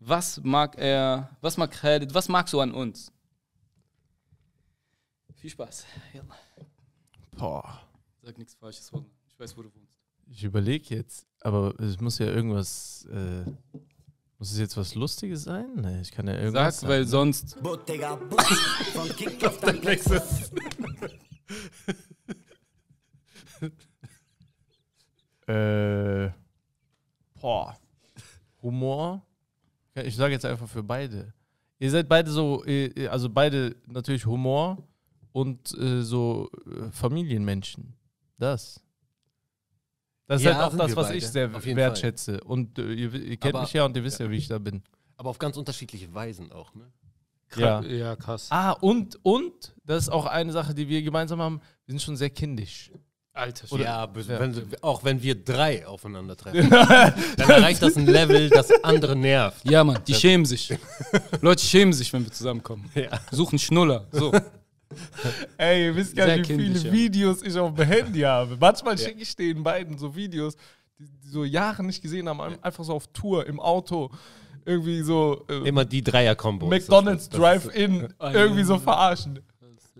Was 0.00 0.40
mag 0.42 0.76
er, 0.76 1.36
was 1.40 1.56
mag 1.56 1.70
Khaled, 1.70 2.12
was 2.14 2.28
magst 2.28 2.52
du 2.52 2.60
an 2.60 2.72
uns? 2.72 3.10
Viel 5.34 5.50
Spaß. 5.50 5.86
Ja. 6.12 6.22
Boah. 7.36 7.80
Sag 8.22 8.38
nichts 8.38 8.54
Falsches. 8.54 8.92
Ich 9.28 9.38
weiß, 9.38 9.56
wo 9.56 9.62
du 9.62 9.74
wohnst. 9.74 9.92
Ich 10.26 10.44
überlege 10.44 10.94
jetzt, 10.94 11.26
aber 11.40 11.78
es 11.80 12.00
muss 12.00 12.18
ja 12.18 12.26
irgendwas. 12.26 13.06
Äh, 13.10 13.44
muss 14.38 14.52
es 14.52 14.58
jetzt 14.58 14.76
was 14.76 14.94
Lustiges 14.94 15.44
sein? 15.44 15.66
Nee, 15.76 16.00
ich 16.00 16.12
kann 16.12 16.26
ja 16.26 16.34
irgendwas. 16.34 16.80
Sag, 16.80 16.88
weil 16.88 17.04
sagen. 17.04 17.32
sonst. 17.32 17.62
Bottega 17.62 18.16
von 18.92 19.08
Kick 19.16 19.44
auf 19.44 19.58
dein. 19.58 19.80
Äh, 25.46 26.30
boah. 27.40 27.76
Humor. 28.62 29.22
Ja, 29.94 30.02
Ich 30.02 30.16
sage 30.16 30.32
jetzt 30.32 30.44
einfach 30.44 30.68
für 30.68 30.82
beide. 30.82 31.32
Ihr 31.78 31.90
seid 31.90 32.08
beide 32.08 32.30
so, 32.30 32.64
also 33.10 33.28
beide 33.28 33.76
natürlich 33.86 34.24
Humor 34.26 34.78
und 35.32 35.76
äh, 35.78 36.02
so 36.02 36.50
äh, 36.66 36.90
Familienmenschen. 36.90 37.94
Das. 38.38 38.80
Das 40.26 40.40
ist 40.40 40.46
Ja, 40.46 40.54
halt 40.56 40.72
auch 40.72 40.76
das, 40.78 40.96
was 40.96 41.06
beide. 41.08 41.18
ich 41.18 41.26
sehr 41.28 41.52
wertschätze. 41.76 42.42
Und 42.42 42.78
äh, 42.78 42.92
ihr, 42.92 43.12
ihr 43.14 43.36
kennt 43.36 43.54
Aber- 43.54 43.62
mich 43.62 43.72
ja 43.74 43.84
und 43.84 43.96
ihr 43.96 44.04
wisst 44.04 44.20
ja, 44.20 44.30
wie 44.30 44.36
ich 44.36 44.48
da 44.48 44.58
bin. 44.58 44.82
Aber 45.16 45.30
auf 45.30 45.38
ganz 45.38 45.56
unterschiedliche 45.56 46.12
Weisen 46.14 46.50
auch, 46.52 46.74
ne? 46.74 46.90
Ja. 47.56 47.82
ja, 47.82 48.16
krass. 48.16 48.48
Ah, 48.50 48.72
und, 48.72 49.18
und, 49.22 49.74
das 49.84 50.04
ist 50.04 50.08
auch 50.08 50.26
eine 50.26 50.50
Sache, 50.50 50.74
die 50.74 50.88
wir 50.88 51.02
gemeinsam 51.02 51.40
haben, 51.40 51.60
wir 51.86 51.92
sind 51.92 52.00
schon 52.02 52.16
sehr 52.16 52.30
kindisch. 52.30 52.90
Alter, 53.36 53.66
Oder- 53.72 53.84
ja, 53.84 54.06
bis- 54.06 54.28
ja. 54.28 54.38
Wenn, 54.38 54.54
auch 54.80 55.02
wenn 55.02 55.20
wir 55.20 55.34
drei 55.34 55.84
aufeinandertreffen, 55.86 56.70
dann 56.70 57.12
erreicht 57.50 57.82
das 57.82 57.96
ein 57.96 58.06
Level, 58.06 58.48
das 58.48 58.70
andere 58.84 59.16
nervt. 59.16 59.68
Ja, 59.68 59.82
Mann, 59.82 59.98
die 60.06 60.14
schämen 60.14 60.46
sich. 60.46 60.72
Leute 61.40 61.64
schämen 61.64 61.92
sich, 61.92 62.12
wenn 62.12 62.24
wir 62.24 62.30
zusammenkommen. 62.30 62.88
Ja. 62.94 63.08
Suchen 63.32 63.58
Schnuller. 63.58 64.06
So. 64.12 64.32
Ey, 65.56 65.86
ihr 65.86 65.96
wisst 65.96 66.14
gar 66.14 66.28
nicht, 66.36 66.48
wie 66.48 66.54
viele 66.56 66.92
Videos 66.92 67.42
ich 67.42 67.56
auf 67.58 67.74
dem 67.74 67.84
Handy 67.84 68.20
habe. 68.20 68.56
Manchmal 68.60 68.96
schicke 68.96 69.20
ich 69.22 69.34
den 69.34 69.64
beiden 69.64 69.98
so 69.98 70.14
Videos, 70.14 70.54
die, 70.98 71.06
die 71.24 71.28
so 71.28 71.44
Jahre 71.44 71.82
nicht 71.82 72.00
gesehen 72.02 72.28
haben, 72.28 72.40
ein- 72.40 72.62
einfach 72.62 72.84
so 72.84 72.92
auf 72.94 73.08
Tour, 73.08 73.46
im 73.46 73.58
Auto, 73.58 74.10
irgendwie 74.64 75.02
so 75.02 75.44
äh, 75.48 75.68
Immer 75.68 75.84
die 75.84 76.02
Dreier-Kombos. 76.02 76.70
McDonalds 76.70 77.28
Drive-In, 77.30 78.14
Ah, 78.18 78.30
irgendwie 78.32 78.60
ja. 78.60 78.66
so 78.66 78.78
verarschen. 78.78 79.40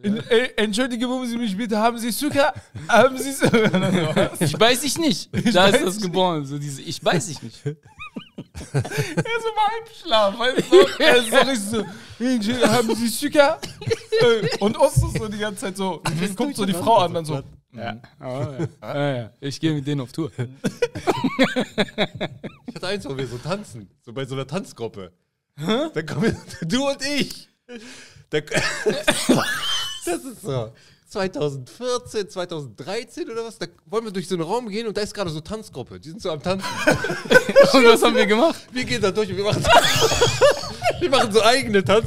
Äh, 0.03 0.49
entschuldige, 0.57 1.09
wo 1.09 1.25
Sie 1.25 1.37
mich 1.39 1.57
bitte, 1.57 1.79
haben 1.79 1.97
Sie 1.99 2.11
Zucker? 2.11 2.53
haben 2.89 3.17
Sie 3.17 3.33
Zucker? 3.33 4.31
Ich 4.41 4.59
weiß 4.59 4.83
ich 4.85 4.99
nicht. 4.99 5.31
Da 5.55 5.69
ist 5.69 5.85
das 5.85 6.01
geboren. 6.01 6.45
So 6.45 6.59
diese, 6.59 6.83
ich 6.83 7.03
weiß 7.05 7.29
ich 7.29 7.43
nicht. 7.43 7.65
Er 7.65 7.75
ist 7.75 9.47
im 9.47 9.57
weißt 10.39 10.73
du? 10.73 11.03
Er 11.03 11.17
ist 11.17 11.31
so 11.31 11.37
richtig 11.37 11.59
so, 11.61 11.85
"Entschuldigung, 12.25 12.71
haben 12.71 12.95
Sie 12.97 13.11
Zucker? 13.11 13.59
Äh, 14.21 14.49
Und 14.59 14.77
uns 14.77 14.97
ist 14.97 15.17
so 15.19 15.29
die 15.29 15.39
ganze 15.39 15.61
Zeit 15.63 15.77
so, 15.77 16.03
guckt 16.37 16.57
so 16.57 16.65
die 16.67 16.73
Frau 16.73 16.99
an, 16.99 17.15
dann 17.15 17.25
so, 17.25 17.43
Ja. 17.73 17.97
Ah, 18.19 18.49
ja. 18.59 18.69
Ah, 18.81 19.11
ja. 19.17 19.31
Ich 19.41 19.59
gehe 19.61 19.73
mit 19.75 19.87
denen 19.87 20.01
auf 20.01 20.13
Tour. 20.13 20.31
Ich 22.67 22.75
hatte 22.75 22.87
eins, 22.89 23.05
wo 23.05 23.17
wir 23.17 23.27
so 23.27 23.39
tanzen, 23.39 23.89
so 24.03 24.13
bei 24.13 24.25
so 24.25 24.35
einer 24.35 24.47
Tanzgruppe. 24.47 25.13
Da 25.57 26.03
kommen 26.03 26.23
wir, 26.25 26.37
du 26.67 26.89
und 26.89 27.01
ich. 27.05 27.49
Da, 28.31 28.39
das 30.05 30.25
ist 30.25 30.43
so 30.43 30.73
2014, 31.09 32.29
2013 32.29 33.31
oder 33.31 33.45
was. 33.45 33.59
Da 33.59 33.67
wollen 33.87 34.05
wir 34.05 34.13
durch 34.13 34.27
so 34.29 34.35
einen 34.35 34.45
Raum 34.45 34.69
gehen 34.69 34.87
und 34.87 34.97
da 34.97 35.01
ist 35.01 35.15
gerade 35.15 35.31
so 35.31 35.41
Tanzgruppe. 35.41 36.01
Die 36.01 36.11
sind 36.11 36.21
so 36.21 36.31
am 36.31 36.43
Tanzen. 36.43 36.67
Und 37.73 37.85
was 37.85 38.03
haben 38.03 38.17
wir 38.17 38.27
gemacht? 38.27 38.67
Wir 38.73 38.85
gehen 38.85 39.01
da 39.01 39.11
durch 39.11 39.31
und 39.31 39.37
wir 39.37 39.45
machen, 39.45 39.65
wir 41.01 41.11
machen 41.11 41.33
so 41.33 41.43
eigene 41.43 41.83
Tanz. 41.85 42.07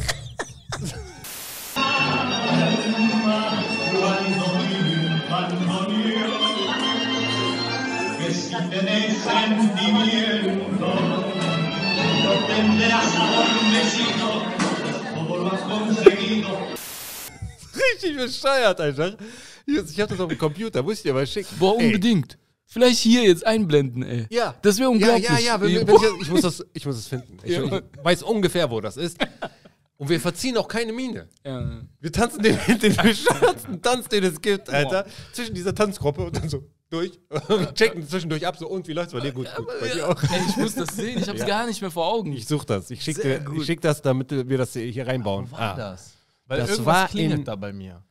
Richtig 17.94 18.16
bescheuert 18.18 18.80
einfach. 18.82 19.14
Ich 19.66 20.00
hab 20.00 20.10
das 20.10 20.20
auf 20.20 20.30
dem 20.30 20.38
Computer, 20.38 20.82
muss 20.84 20.96
ich 20.98 21.02
dir 21.04 21.14
mal 21.14 21.28
schicken. 21.28 21.56
Boah, 21.60 21.78
Ey. 21.80 21.88
unbedingt. 21.88 22.38
Vielleicht 22.70 23.00
hier 23.00 23.24
jetzt 23.24 23.46
einblenden, 23.46 24.04
ey. 24.04 24.26
Ja. 24.30 24.54
Das 24.62 24.78
wäre 24.78 24.90
unglaublich. 24.90 25.24
Ja, 25.24 25.34
ja, 25.40 25.40
ja. 25.40 25.62
Wenn, 25.62 25.70
Ey, 25.70 25.88
wenn 25.88 25.96
ich, 25.96 26.22
ich, 26.24 26.30
muss 26.30 26.42
das, 26.42 26.66
ich 26.74 26.86
muss 26.86 26.96
das 26.98 27.08
finden. 27.08 27.38
Ich, 27.44 27.56
Ja. 27.56 27.82
weiß 28.04 28.24
ungefähr, 28.24 28.70
wo 28.70 28.82
das 28.82 28.98
ist. 28.98 29.18
Und 29.98 30.10
wir 30.10 30.20
verziehen 30.20 30.58
auch 30.58 30.68
keine 30.68 30.92
Miene. 30.94 31.28
Ja. 31.46 31.82
Wir 32.00 32.12
tanzen 32.12 32.44
den, 32.44 32.58
den 32.82 32.96
bescheuertsten 32.96 33.82
Tanz, 33.82 34.10
den 34.10 34.24
es 34.26 34.42
gibt, 34.42 34.70
Alter. 34.70 35.06
Zwischen 35.32 35.56
dieser 35.56 35.74
Tanzgruppe 35.74 36.26
und 36.26 36.36
dann 36.36 36.50
so 36.50 36.64
durch. 36.90 37.20
Wir 37.48 37.74
checken 37.74 38.08
zwischendurch 38.08 38.46
ab, 38.46 38.58
so 38.58 38.68
und 38.68 38.88
wie 38.88 38.94
läuft's 38.94 39.14
bei 39.14 39.22
dir? 39.22 39.32
Gut, 39.32 39.48
gut. 39.56 39.68
Bei 39.80 39.88
dir 39.88 40.08
auch. 40.10 40.22
Ey, 40.24 40.42
ich 40.50 40.58
muss 40.58 40.76
das 40.76 40.90
sehen. 40.96 41.20
Ich 41.22 41.28
hab's 41.30 41.46
gar 41.46 41.66
nicht 41.68 41.82
mehr 41.82 41.90
vor 41.92 42.06
Augen. 42.08 42.34
Ich 42.34 42.46
such 42.48 42.66
das. 42.66 42.92
Ich 42.92 43.02
schick, 43.02 43.16
Sehr 43.16 43.40
dir, 43.40 43.46
gut. 43.46 43.60
ich 43.60 43.66
schick 43.66 43.82
das, 43.82 44.02
damit 44.02 44.30
wir 44.30 44.58
das 44.58 44.74
hier 44.74 45.08
reinbauen. 45.08 45.48
Ah. 45.54 45.74
das? 45.76 46.17
Weil 46.48 46.60
Das 46.60 46.70
irgendwas 46.72 46.96
war 46.96 47.08
klingelt 47.08 47.40
in- 47.40 47.46
da 47.46 47.56
bei 47.56 47.74
mir. 47.74 48.04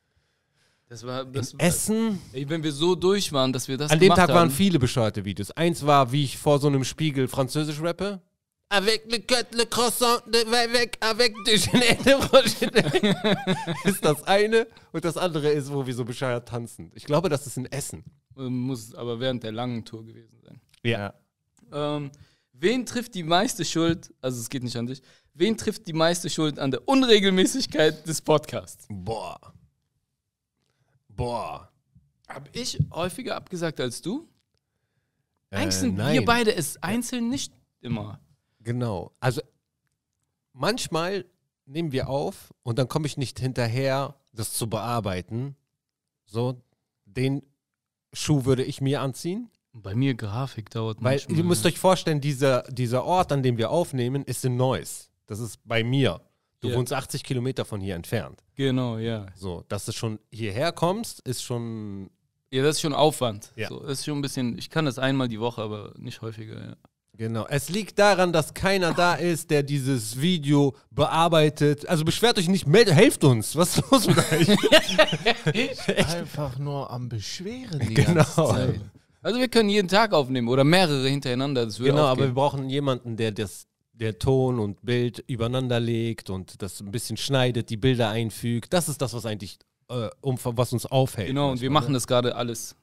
Das 0.89 1.05
war, 1.05 1.25
das, 1.25 1.53
Essen. 1.59 2.21
ey, 2.33 2.49
wenn 2.49 2.63
wir 2.63 2.71
so 2.71 2.95
durch 2.95 3.33
waren, 3.33 3.53
dass 3.53 3.67
wir 3.67 3.77
das 3.77 3.91
An 3.91 3.99
dem 3.99 4.15
Tag 4.15 4.29
waren 4.29 4.37
haben. 4.39 4.51
viele 4.51 4.79
bescheuerte 4.79 5.25
Videos. 5.25 5.51
Eins 5.51 5.85
war, 5.85 6.13
wie 6.13 6.23
ich 6.23 6.39
vor 6.39 6.61
so 6.61 6.69
einem 6.69 6.85
Spiegel 6.85 7.27
Französisch 7.27 7.81
rappe. 7.83 8.21
Avec 8.69 9.03
le 9.11 9.19
cut, 9.21 9.47
le 9.55 9.65
croissant, 9.65 10.21
de 10.27 10.39
avec, 10.47 10.97
avec 11.01 11.35
du 11.45 11.45
de 11.45 12.15
Rocher. 12.15 13.85
Ist 13.85 14.05
das 14.05 14.23
eine. 14.25 14.67
Und 14.93 15.05
das 15.05 15.17
andere 15.17 15.51
ist, 15.51 15.73
wo 15.73 15.87
wir 15.87 15.95
so 15.95 16.05
bescheuert 16.05 16.49
tanzen. 16.49 16.91
Ich 16.95 17.05
glaube, 17.05 17.29
das 17.29 17.47
ist 17.47 17.57
in 17.57 17.67
Essen. 17.67 18.05
Muss 18.35 18.95
aber 18.95 19.19
während 19.21 19.43
der 19.45 19.53
langen 19.53 19.85
Tour 19.85 20.05
gewesen 20.05 20.39
sein. 20.45 20.61
Ja. 20.83 21.15
Ähm, 21.73 22.11
wen 22.59 22.87
trifft 22.87 23.15
die 23.15 23.23
meiste 23.23 23.65
Schuld, 23.65 24.13
also 24.21 24.41
es 24.41 24.49
geht 24.49 24.63
nicht 24.63 24.77
an 24.77 24.87
dich, 24.87 25.03
wen 25.35 25.57
trifft 25.57 25.87
die 25.87 25.93
meiste 25.93 26.31
Schuld 26.31 26.59
an 26.59 26.71
der 26.71 26.87
Unregelmäßigkeit 26.89 28.07
des 28.07 28.21
Podcasts? 28.21 28.87
Boah. 28.89 29.39
Boah. 31.09 31.71
Hab 32.29 32.55
ich 32.55 32.79
häufiger 32.91 33.37
abgesagt 33.37 33.81
als 33.81 34.03
du? 34.03 34.29
Eigentlich 35.51 35.75
Äh, 35.77 35.79
sind 35.81 35.97
nein. 35.97 36.15
wir 36.15 36.25
beide 36.25 36.55
es 36.55 36.83
einzeln 36.83 37.29
nicht 37.29 37.53
immer. 37.81 38.21
Genau. 38.61 39.13
Also 39.21 39.43
manchmal 40.53 41.25
nehmen 41.67 41.93
wir 41.93 42.09
auf 42.09 42.53
und 42.63 42.79
dann 42.79 42.89
komme 42.89 43.07
ich 43.07 43.17
nicht 43.17 43.39
hinterher, 43.39 44.17
das 44.33 44.53
zu 44.55 44.69
bearbeiten. 44.69 45.57
So, 46.27 46.61
den 47.05 47.43
Schuh 48.13 48.45
würde 48.45 48.65
ich 48.65 48.81
mir 48.81 49.01
anziehen. 49.01 49.51
Bei 49.83 49.95
mir 49.95 50.15
Grafik 50.15 50.71
dauert 50.71 50.99
Weil 51.03 51.17
manchmal. 51.17 51.39
ihr 51.39 51.45
müsst 51.45 51.67
euch 51.67 51.79
vorstellen, 51.79 52.21
dieser, 52.21 52.63
dieser 52.63 53.05
Ort, 53.05 53.31
an 53.33 53.43
dem 53.43 53.59
wir 53.59 53.71
aufnehmen, 53.71 54.25
ist 54.25 54.45
in 54.45 54.57
Neuss. 54.57 55.11
Das 55.27 55.39
ist 55.39 55.59
bei 55.65 55.85
mir. 55.85 56.21
Du 56.61 56.69
Ja. 56.71 56.77
wohnst 56.77 56.93
80 56.93 57.23
Kilometer 57.23 57.65
von 57.67 57.81
hier 57.81 57.95
entfernt. 57.95 58.43
Genau, 58.55 58.97
ja. 58.97 59.27
So, 59.35 59.65
dass 59.69 59.85
du 59.85 59.93
schon 59.93 60.19
hierher 60.33 60.73
kommst, 60.73 61.21
ist 61.21 61.43
schon. 61.43 62.09
Ja, 62.51 62.63
das 62.63 62.77
ist 62.77 62.81
schon 62.83 62.95
Aufwand. 62.95 63.53
Ja. 63.57 63.69
So, 63.69 63.81
das 63.81 63.99
ist 63.99 64.05
schon 64.07 64.19
ein 64.19 64.23
bisschen, 64.23 64.57
ich 64.57 64.71
kann 64.71 64.87
das 64.87 64.99
einmal 64.99 65.29
die 65.29 65.41
Woche, 65.41 65.61
aber 65.61 65.93
nicht 65.99 66.23
häufiger, 66.23 66.59
ja. 66.59 66.77
Genau. 67.19 67.47
Es 67.49 67.69
liegt 67.71 67.99
daran, 67.99 68.33
dass 68.33 68.53
keiner 68.55 68.93
da 68.93 69.15
ist, 69.15 69.51
der 69.51 69.63
dieses 69.63 70.21
Video 70.21 70.75
bearbeitet. 70.91 71.89
Also 71.89 72.05
beschwert 72.05 72.39
euch 72.39 72.49
nicht, 72.49 72.67
meldet, 72.67 72.95
helft 72.95 73.25
uns. 73.25 73.57
Was 73.57 73.77
ist 73.79 73.91
los 73.91 74.07
mit 74.07 74.19
euch? 74.19 74.49
Einfach 76.15 76.59
nur 76.59 76.91
am 76.91 77.09
Beschweren 77.09 77.81
die 77.81 77.95
Genau. 77.95 78.15
ganze 78.15 78.35
Zeit. 78.35 78.81
Also 79.27 79.41
wir 79.41 79.49
können 79.49 79.69
jeden 79.69 79.89
Tag 79.89 80.13
aufnehmen 80.13 80.47
oder 80.47 80.63
mehrere 80.63 81.09
hintereinander. 81.09 81.65
Das 81.65 81.81
würde 81.81 81.91
genau, 81.91 82.05
aber 82.05 82.27
wir 82.27 82.35
brauchen 82.35 82.71
jemanden, 82.71 83.17
der 83.17 83.33
das, 83.33 83.67
der 83.93 84.21
Ton 84.21 84.61
und 84.61 84.87
Bild 84.87 85.19
übereinander 85.27 85.81
legt 85.81 86.31
und 86.31 86.63
das 86.63 86.81
ein 86.81 86.93
bisschen 86.93 87.17
schneidet, 87.17 87.69
die 87.69 87.77
Bilder 87.77 88.09
einfügt. 88.09 88.73
Das 88.73 88.89
ist 88.89 89.03
das, 89.03 89.15
was 89.15 89.27
eigentlich 89.27 89.59
äh, 89.89 90.11
um, 90.21 90.39
was 90.41 90.73
uns 90.73 90.87
aufhält. 90.87 91.27
Genau, 91.27 91.51
und 91.51 91.61
wir 91.61 91.71
machen 91.71 91.93
das 91.93 92.07
gerade 92.07 92.37
alles 92.37 92.77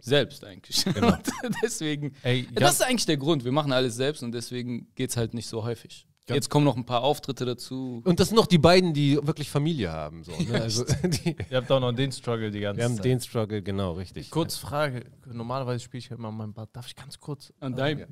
selbst 0.00 0.42
eigentlich. 0.42 0.86
Genau. 0.94 1.18
Deswegen, 1.62 2.14
Ey, 2.22 2.48
ja, 2.50 2.60
das 2.60 2.76
ist 2.76 2.82
eigentlich 2.82 3.04
der 3.04 3.18
Grund. 3.18 3.44
Wir 3.44 3.52
machen 3.52 3.70
alles 3.70 3.96
selbst 3.96 4.22
und 4.22 4.32
deswegen 4.32 4.88
geht 4.94 5.10
es 5.10 5.18
halt 5.18 5.34
nicht 5.34 5.48
so 5.48 5.64
häufig. 5.64 6.06
Jetzt 6.28 6.48
kommen 6.48 6.64
noch 6.64 6.76
ein 6.76 6.86
paar 6.86 7.02
Auftritte 7.02 7.44
dazu. 7.44 8.02
Und 8.04 8.20
das 8.20 8.28
sind 8.28 8.36
noch 8.36 8.46
die 8.46 8.58
beiden, 8.58 8.94
die 8.94 9.16
wirklich 9.26 9.50
Familie 9.50 9.90
haben. 9.90 10.22
So, 10.22 10.30
ne? 10.32 10.62
also, 10.62 10.84
die, 11.04 11.36
Ihr 11.50 11.56
habt 11.56 11.70
auch 11.72 11.80
noch 11.80 11.92
den 11.92 12.12
Struggle 12.12 12.50
die 12.50 12.60
ganze 12.60 12.78
wir 12.78 12.84
haben 12.84 12.96
Zeit. 12.96 13.04
den 13.04 13.20
Struggle, 13.20 13.62
genau, 13.62 13.92
richtig. 13.92 14.30
Kurz 14.30 14.56
Frage. 14.56 15.04
Normalerweise 15.26 15.82
spiele 15.82 15.98
ich 15.98 16.08
ja 16.08 16.16
immer 16.16 16.30
mein 16.30 16.52
Bad. 16.52 16.68
Darf 16.72 16.86
ich 16.86 16.94
ganz 16.94 17.18
kurz? 17.18 17.52
An 17.58 17.74
deinem. 17.74 18.00
Ja. 18.00 18.06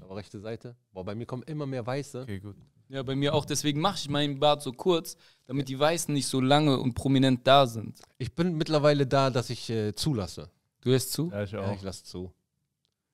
Aber 0.00 0.16
rechte 0.16 0.40
Seite. 0.40 0.76
Boah, 0.92 1.04
bei 1.04 1.14
mir 1.14 1.26
kommen 1.26 1.42
immer 1.44 1.66
mehr 1.66 1.86
Weiße. 1.86 2.22
Okay, 2.22 2.40
gut. 2.40 2.56
Ja, 2.88 3.02
bei 3.02 3.14
mir 3.14 3.34
auch. 3.34 3.44
Deswegen 3.44 3.80
mache 3.80 3.96
ich 3.98 4.08
meinen 4.08 4.38
Bart 4.40 4.62
so 4.62 4.72
kurz, 4.72 5.16
damit 5.46 5.68
die 5.68 5.78
Weißen 5.78 6.12
nicht 6.12 6.26
so 6.26 6.40
lange 6.40 6.78
und 6.78 6.94
prominent 6.94 7.46
da 7.46 7.66
sind. 7.66 8.00
Ich 8.18 8.34
bin 8.34 8.56
mittlerweile 8.56 9.06
da, 9.06 9.30
dass 9.30 9.48
ich 9.50 9.70
äh, 9.70 9.94
zulasse. 9.94 10.50
Du 10.80 10.90
hörst 10.90 11.12
zu? 11.12 11.30
Ja, 11.30 11.42
ich 11.44 11.52
Ja, 11.52 11.60
auch. 11.62 11.74
ich 11.76 11.82
lasse 11.82 12.04
zu. 12.04 12.32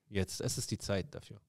Jetzt, 0.08 0.40
es 0.40 0.56
ist 0.56 0.70
die 0.70 0.78
Zeit 0.78 1.14
dafür. 1.14 1.40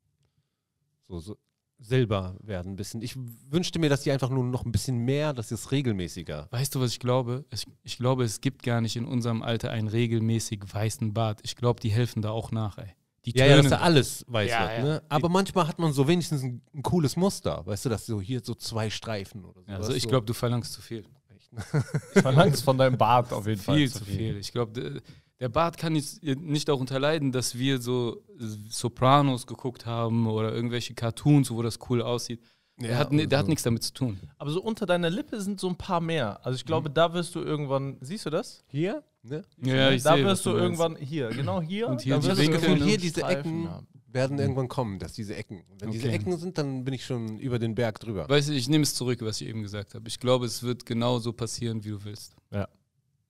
So, 1.07 1.19
so 1.19 1.37
Silber 1.79 2.35
werden 2.43 2.73
ein 2.73 2.75
bisschen. 2.75 3.01
Ich 3.01 3.15
wünschte 3.49 3.79
mir, 3.79 3.89
dass 3.89 4.01
die 4.01 4.11
einfach 4.11 4.29
nur 4.29 4.43
noch 4.43 4.65
ein 4.65 4.71
bisschen 4.71 4.97
mehr, 4.97 5.33
dass 5.33 5.51
es 5.51 5.71
regelmäßiger. 5.71 6.47
Weißt 6.51 6.75
du, 6.75 6.81
was 6.81 6.91
ich 6.91 6.99
glaube? 6.99 7.45
Ich, 7.51 7.65
ich 7.83 7.97
glaube, 7.97 8.23
es 8.23 8.41
gibt 8.41 8.63
gar 8.63 8.81
nicht 8.81 8.95
in 8.95 9.05
unserem 9.05 9.41
Alter 9.41 9.71
einen 9.71 9.87
regelmäßig 9.87 10.61
weißen 10.71 11.13
Bart. 11.13 11.39
Ich 11.43 11.55
glaube, 11.55 11.79
die 11.79 11.89
helfen 11.89 12.21
da 12.21 12.31
auch 12.31 12.51
nach, 12.51 12.77
ey. 12.77 12.93
Die 13.25 13.31
Ja, 13.37 13.45
ja, 13.45 13.57
dass 13.57 13.69
da 13.69 13.77
alles 13.79 14.25
weiß 14.27 14.49
Ja, 14.49 14.61
wird. 14.61 14.77
ja. 14.77 14.83
Ne? 14.83 15.03
Aber 15.09 15.29
manchmal 15.29 15.67
hat 15.67 15.79
man 15.79 15.91
so 15.93 16.07
wenigstens 16.07 16.43
ein, 16.43 16.61
ein 16.73 16.83
cooles 16.83 17.15
Muster. 17.15 17.65
Weißt 17.65 17.85
du, 17.85 17.89
dass 17.89 18.05
so 18.05 18.21
hier 18.21 18.41
so 18.43 18.55
zwei 18.55 18.89
Streifen 18.89 19.45
oder 19.45 19.61
so. 19.61 19.71
also 19.71 19.93
ich 19.93 20.07
glaube, 20.07 20.25
du 20.25 20.33
verlangst 20.33 20.73
zu 20.73 20.81
viel. 20.81 21.05
Ich 21.37 22.21
verlang's 22.21 22.61
von 22.61 22.77
deinem 22.77 22.97
Bart 22.97 23.33
auf 23.33 23.47
jeden 23.47 23.59
Fall. 23.61 23.77
Viel 23.77 23.91
zu 23.91 24.05
viel. 24.05 24.37
Ich 24.37 24.51
glaube, 24.51 25.01
der 25.39 25.49
Bart 25.49 25.77
kann 25.77 25.93
nicht, 25.93 26.21
nicht 26.23 26.67
darunter 26.67 26.99
leiden, 26.99 27.31
dass 27.31 27.57
wir 27.57 27.81
so 27.81 28.23
Sopranos 28.67 29.47
geguckt 29.47 29.85
haben 29.85 30.27
oder 30.27 30.53
irgendwelche 30.53 30.93
Cartoons, 30.93 31.51
wo 31.51 31.61
das 31.61 31.79
cool 31.89 32.01
aussieht. 32.01 32.41
Der, 32.81 32.97
hat, 32.97 33.09
der 33.11 33.39
hat 33.39 33.47
nichts 33.47 33.63
damit 33.63 33.83
zu 33.83 33.93
tun. 33.93 34.19
Aber 34.37 34.51
so 34.51 34.61
unter 34.61 34.85
deiner 34.85 35.09
Lippe 35.09 35.41
sind 35.41 35.59
so 35.59 35.67
ein 35.67 35.75
paar 35.75 35.99
mehr. 35.99 36.39
Also 36.45 36.55
ich 36.55 36.65
glaube, 36.65 36.89
da 36.89 37.13
wirst 37.13 37.35
du 37.35 37.41
irgendwann, 37.41 37.97
siehst 37.99 38.25
du 38.25 38.29
das? 38.29 38.63
Hier? 38.67 39.03
Ne? 39.21 39.43
Ja, 39.61 39.95
da 39.97 40.17
wirst 40.17 40.45
du 40.45 40.51
irgendwann 40.51 40.95
hier, 40.95 41.27
genau 41.29 41.61
hier. 41.61 41.89
Und 41.89 42.01
hier 42.01 42.15
da 42.15 42.21
die 42.21 42.47
wirst 42.47 42.65
du 42.65 42.75
hier 42.75 42.97
diese 42.97 43.19
Streifen 43.19 43.39
Ecken 43.39 43.69
haben. 43.69 43.87
werden 44.07 44.39
irgendwann 44.39 44.69
kommen, 44.69 44.97
dass 44.97 45.11
diese 45.11 45.35
Ecken. 45.35 45.63
Wenn 45.77 45.91
diese 45.91 46.07
Okay. 46.07 46.15
Ecken 46.15 46.37
sind, 46.37 46.57
dann 46.57 46.85
bin 46.85 46.93
ich 46.93 47.05
schon 47.05 47.37
über 47.39 47.59
den 47.59 47.75
Berg 47.75 47.99
drüber. 47.99 48.29
Weißt 48.29 48.47
du, 48.47 48.53
ich 48.53 48.69
nehme 48.69 48.83
es 48.83 48.95
zurück, 48.95 49.19
was 49.23 49.41
ich 49.41 49.49
eben 49.49 49.61
gesagt 49.61 49.93
habe. 49.93 50.07
Ich 50.07 50.19
glaube, 50.19 50.45
es 50.45 50.63
wird 50.63 50.85
genauso 50.85 51.33
passieren, 51.33 51.83
wie 51.83 51.89
du 51.89 52.03
willst. 52.05 52.33
Ja. 52.51 52.69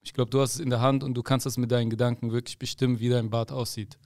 Ich 0.02 0.14
glaube, 0.14 0.32
du 0.32 0.42
hast 0.42 0.56
es 0.56 0.60
in 0.60 0.70
der 0.70 0.82
Hand 0.82 1.04
und 1.04 1.14
du 1.14 1.24
kannst 1.24 1.46
das 1.46 1.58
mit 1.58 1.72
deinen 1.72 1.90
Gedanken 1.90 2.32
wirklich 2.32 2.58
bestimmen, 2.58 3.00
wie 3.00 3.10
dein 3.10 3.30
Bart 3.30 3.52
aussieht. 3.52 3.98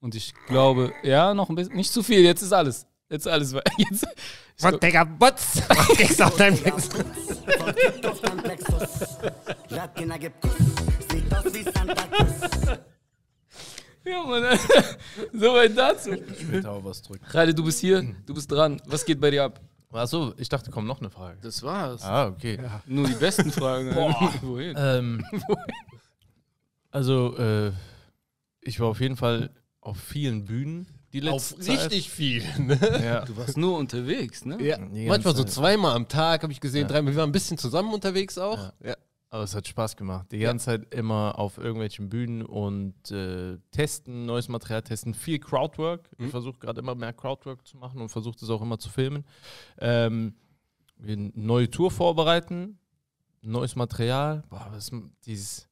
Und 0.00 0.14
ich 0.14 0.34
glaube, 0.46 0.92
ja, 1.02 1.34
noch 1.34 1.48
ein 1.48 1.56
bisschen, 1.56 1.74
nicht 1.74 1.92
zu 1.92 2.02
viel, 2.02 2.20
jetzt 2.20 2.42
ist 2.42 2.52
alles. 2.52 2.86
Jetzt 3.10 3.26
ist 3.26 3.32
alles. 3.32 3.52
Jetzt, 3.78 4.06
ich 4.56 4.56
glaub, 4.58 4.80
Digga, 4.80 5.04
Botz! 5.04 5.62
Gehst 5.96 6.20
auf 6.20 6.36
deinen 6.36 6.56
Von 6.56 7.74
Kind 7.74 8.06
auf 8.06 8.20
dein 8.20 8.36
Plexus. 8.36 9.16
Ja, 14.04 14.22
Mann. 14.24 14.58
Soweit 15.32 15.76
dazu. 15.76 16.10
Später 16.38 16.70
auch 16.70 16.84
was 16.84 17.02
drücken. 17.02 17.24
Rade, 17.28 17.54
du 17.54 17.64
bist 17.64 17.80
hier, 17.80 18.14
du 18.26 18.34
bist 18.34 18.50
dran. 18.50 18.80
Was 18.86 19.04
geht 19.04 19.20
bei 19.20 19.30
dir 19.30 19.44
ab? 19.44 19.60
Achso, 19.90 20.34
ich 20.36 20.48
dachte, 20.48 20.70
kommt 20.70 20.86
noch 20.86 21.00
eine 21.00 21.10
Frage. 21.10 21.38
Das 21.42 21.62
war's. 21.62 22.02
Ah, 22.02 22.26
okay. 22.26 22.58
Nur 22.86 23.06
die 23.06 23.14
besten 23.14 23.50
Fragen. 23.50 23.94
Wohin? 24.42 24.74
Ähm, 24.76 25.24
also, 26.90 27.36
äh, 27.38 27.72
ich 28.60 28.80
war 28.80 28.88
auf 28.88 29.00
jeden 29.00 29.16
Fall 29.16 29.50
auf 29.80 29.98
vielen 29.98 30.44
Bühnen 30.44 30.86
die 31.12 31.20
letzte 31.20 31.56
Auf 31.56 31.60
Zeit. 31.62 31.80
richtig 31.80 32.10
viel. 32.10 32.44
Ne? 32.58 32.78
Ja. 33.02 33.24
Du 33.24 33.36
warst 33.36 33.56
nur 33.56 33.78
unterwegs, 33.78 34.44
ne? 34.44 34.62
Ja, 34.62 34.78
manchmal 34.78 35.34
so 35.34 35.44
zweimal 35.44 35.96
am 35.96 36.06
Tag 36.06 36.42
habe 36.42 36.52
ich 36.52 36.60
gesehen, 36.60 36.82
Ja. 36.82 36.88
dreimal. 36.88 37.14
Wir 37.14 37.20
waren 37.20 37.30
ein 37.30 37.32
bisschen 37.32 37.56
zusammen 37.56 37.94
unterwegs 37.94 38.36
auch. 38.36 38.72
Ja. 38.84 38.94
Aber 39.30 39.42
es 39.42 39.54
hat 39.54 39.68
Spaß 39.68 39.96
gemacht. 39.96 40.32
Die 40.32 40.38
ganze 40.38 40.66
Zeit 40.66 40.94
immer 40.94 41.38
auf 41.38 41.58
irgendwelchen 41.58 42.08
Bühnen 42.08 42.42
und 42.42 43.10
äh, 43.10 43.58
testen, 43.70 44.24
neues 44.24 44.48
Material 44.48 44.82
testen, 44.82 45.12
viel 45.12 45.38
Crowdwork. 45.38 46.08
Ich 46.18 46.30
versuche 46.30 46.58
gerade 46.58 46.80
immer 46.80 46.94
mehr 46.94 47.12
Crowdwork 47.12 47.66
zu 47.66 47.76
machen 47.76 48.00
und 48.00 48.08
versuche 48.08 48.38
das 48.40 48.48
auch 48.48 48.62
immer 48.62 48.78
zu 48.78 48.88
filmen. 48.88 49.24
Ähm, 49.78 50.34
neue 50.96 51.70
Tour 51.70 51.90
vorbereiten, 51.90 52.78
neues 53.42 53.76
Material. 53.76 54.44
Boah, 54.48 54.68
was, 54.72 54.90
dieses 55.26 55.68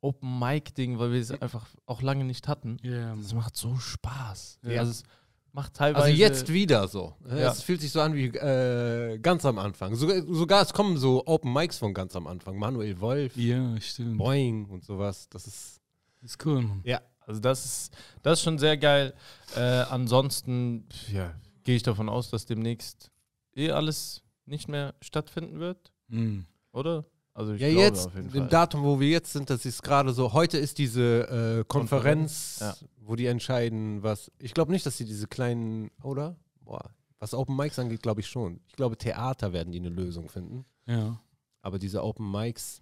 Open 0.00 0.38
Mic 0.38 0.72
Ding, 0.74 0.98
weil 0.98 1.12
wir 1.12 1.20
es 1.20 1.30
einfach 1.30 1.66
auch 1.86 2.02
lange 2.02 2.24
nicht 2.24 2.48
hatten. 2.48 2.78
Ja, 2.82 3.14
Das 3.16 3.34
macht 3.34 3.56
so 3.56 3.76
Spaß. 3.76 4.60
Ja. 4.62 4.80
Also 4.80 4.92
es 4.92 5.02
macht 5.52 5.74
teilweise. 5.74 6.04
Also 6.06 6.16
jetzt 6.16 6.52
wieder 6.52 6.86
so. 6.88 7.14
Ja. 7.28 7.50
Es 7.50 7.62
fühlt 7.62 7.80
sich 7.80 7.90
so 7.92 8.00
an 8.00 8.14
wie 8.14 8.26
äh, 8.26 9.18
ganz 9.18 9.44
am 9.44 9.58
Anfang. 9.58 9.94
Sogar, 9.94 10.22
sogar 10.22 10.62
es 10.62 10.72
kommen 10.72 10.96
so 10.96 11.26
Open 11.26 11.52
Mics 11.52 11.78
von 11.78 11.92
ganz 11.94 12.14
am 12.16 12.26
Anfang. 12.26 12.56
Manuel 12.58 13.00
Wolf, 13.00 13.36
ja 13.36 13.80
stimmt. 13.80 14.18
Boing 14.18 14.66
und 14.66 14.84
sowas. 14.84 15.28
Das 15.28 15.46
ist. 15.46 15.80
Das 16.22 16.32
ist 16.32 16.44
cool, 16.46 16.60
Mann. 16.60 16.82
Ja, 16.84 17.00
also 17.20 17.40
das 17.40 17.64
ist, 17.64 17.96
das 18.22 18.38
ist 18.38 18.44
schon 18.44 18.58
sehr 18.58 18.76
geil. 18.76 19.14
Äh, 19.56 19.60
ansonsten 19.60 20.86
ja, 21.10 21.34
gehe 21.64 21.76
ich 21.76 21.82
davon 21.82 22.08
aus, 22.10 22.28
dass 22.28 22.44
demnächst 22.44 23.10
eh 23.56 23.70
alles 23.70 24.22
nicht 24.44 24.68
mehr 24.68 24.94
stattfinden 25.00 25.60
wird, 25.60 25.92
Mhm. 26.08 26.44
oder? 26.72 27.04
Also 27.32 27.52
ich 27.54 27.60
Ja, 27.60 27.68
glaube 27.68 27.82
jetzt, 27.82 28.06
auf 28.06 28.14
jeden 28.14 28.26
im 28.28 28.32
Fall. 28.32 28.48
Datum, 28.48 28.82
wo 28.82 28.98
wir 29.00 29.08
jetzt 29.08 29.32
sind, 29.32 29.50
das 29.50 29.64
ist 29.64 29.82
gerade 29.82 30.12
so. 30.12 30.32
Heute 30.32 30.58
ist 30.58 30.78
diese 30.78 31.60
äh, 31.60 31.64
Konferenz, 31.66 32.58
Ja. 32.60 32.74
wo 33.00 33.16
die 33.16 33.26
entscheiden, 33.26 34.02
was. 34.02 34.30
Ich 34.38 34.52
glaube 34.54 34.72
nicht, 34.72 34.84
dass 34.86 34.96
sie 34.96 35.04
diese 35.04 35.26
kleinen. 35.26 35.90
Oder? 36.02 36.36
Boah. 36.64 36.90
Was 37.18 37.34
Open 37.34 37.54
Mics 37.56 37.78
angeht, 37.78 38.02
glaube 38.02 38.20
ich 38.20 38.26
schon. 38.26 38.60
Ich 38.66 38.74
glaube, 38.76 38.96
Theater 38.96 39.52
werden 39.52 39.72
die 39.72 39.78
eine 39.78 39.90
Lösung 39.90 40.28
finden. 40.28 40.64
Ja. 40.86 41.20
Aber 41.62 41.78
diese 41.78 42.02
Open 42.02 42.30
Mics 42.30 42.80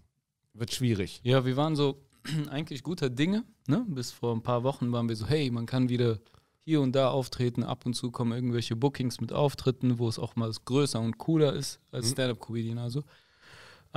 wird 0.54 0.72
schwierig. 0.72 1.20
Ja, 1.24 1.44
wir 1.44 1.56
waren 1.56 1.74
so 1.76 2.00
eigentlich 2.50 2.82
guter 2.82 3.10
Dinge. 3.10 3.44
Ne? 3.66 3.84
Bis 3.88 4.12
vor 4.12 4.34
ein 4.34 4.42
paar 4.42 4.62
Wochen 4.62 4.92
waren 4.92 5.08
wir 5.08 5.16
so, 5.16 5.26
hey, 5.26 5.50
man 5.50 5.66
kann 5.66 5.88
wieder 5.88 6.20
hier 6.64 6.80
und 6.80 6.92
da 6.94 7.10
auftreten. 7.10 7.64
Ab 7.64 7.84
und 7.84 7.94
zu 7.94 8.10
kommen 8.12 8.32
irgendwelche 8.32 8.76
Bookings 8.76 9.20
mit 9.20 9.32
Auftritten, 9.32 9.98
wo 9.98 10.08
es 10.08 10.18
auch 10.18 10.36
mal 10.36 10.52
größer 10.64 11.00
und 11.00 11.18
cooler 11.18 11.52
ist 11.54 11.80
als 11.90 12.10
Stand-Up-Comedian 12.10 12.78
also. 12.78 13.02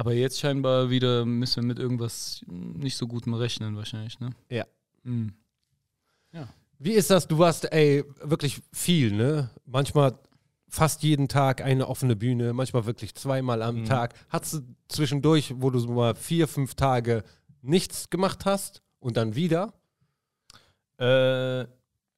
Aber 0.02 0.14
jetzt 0.14 0.40
scheinbar 0.40 0.90
wieder 0.90 1.26
müssen 1.26 1.58
wir 1.58 1.68
mit 1.68 1.78
irgendwas 1.78 2.44
nicht 2.48 2.98
so 2.98 3.08
gutem 3.08 3.36
rechnen 3.36 3.76
wahrscheinlich, 3.76 4.20
ne? 4.20 4.32
Ja. 4.50 4.66
Mhm. 5.04 5.34
Wie 6.84 6.94
ist 6.94 7.12
das? 7.12 7.28
Du 7.28 7.38
warst, 7.38 7.72
ey, 7.72 8.04
wirklich 8.24 8.60
viel, 8.74 9.12
ne? 9.12 9.52
Manchmal 9.68 10.18
fast 10.68 11.04
jeden 11.04 11.28
Tag 11.28 11.62
eine 11.62 11.88
offene 11.88 12.16
Bühne, 12.16 12.54
manchmal 12.54 12.88
wirklich 12.88 13.14
zweimal 13.14 13.62
am 13.62 13.86
Tag. 13.86 14.16
Hattest 14.30 14.54
du 14.56 14.62
zwischendurch, 14.88 15.54
wo 15.58 15.70
du 15.70 15.78
so 15.78 15.92
mal 15.92 16.16
vier, 16.16 16.48
fünf 16.48 16.74
Tage 16.74 17.24
nichts 17.62 18.10
gemacht 18.10 18.46
hast 18.46 18.82
und 19.00 19.16
dann 19.16 19.36
wieder? 19.36 19.76
Äh, 20.98 21.68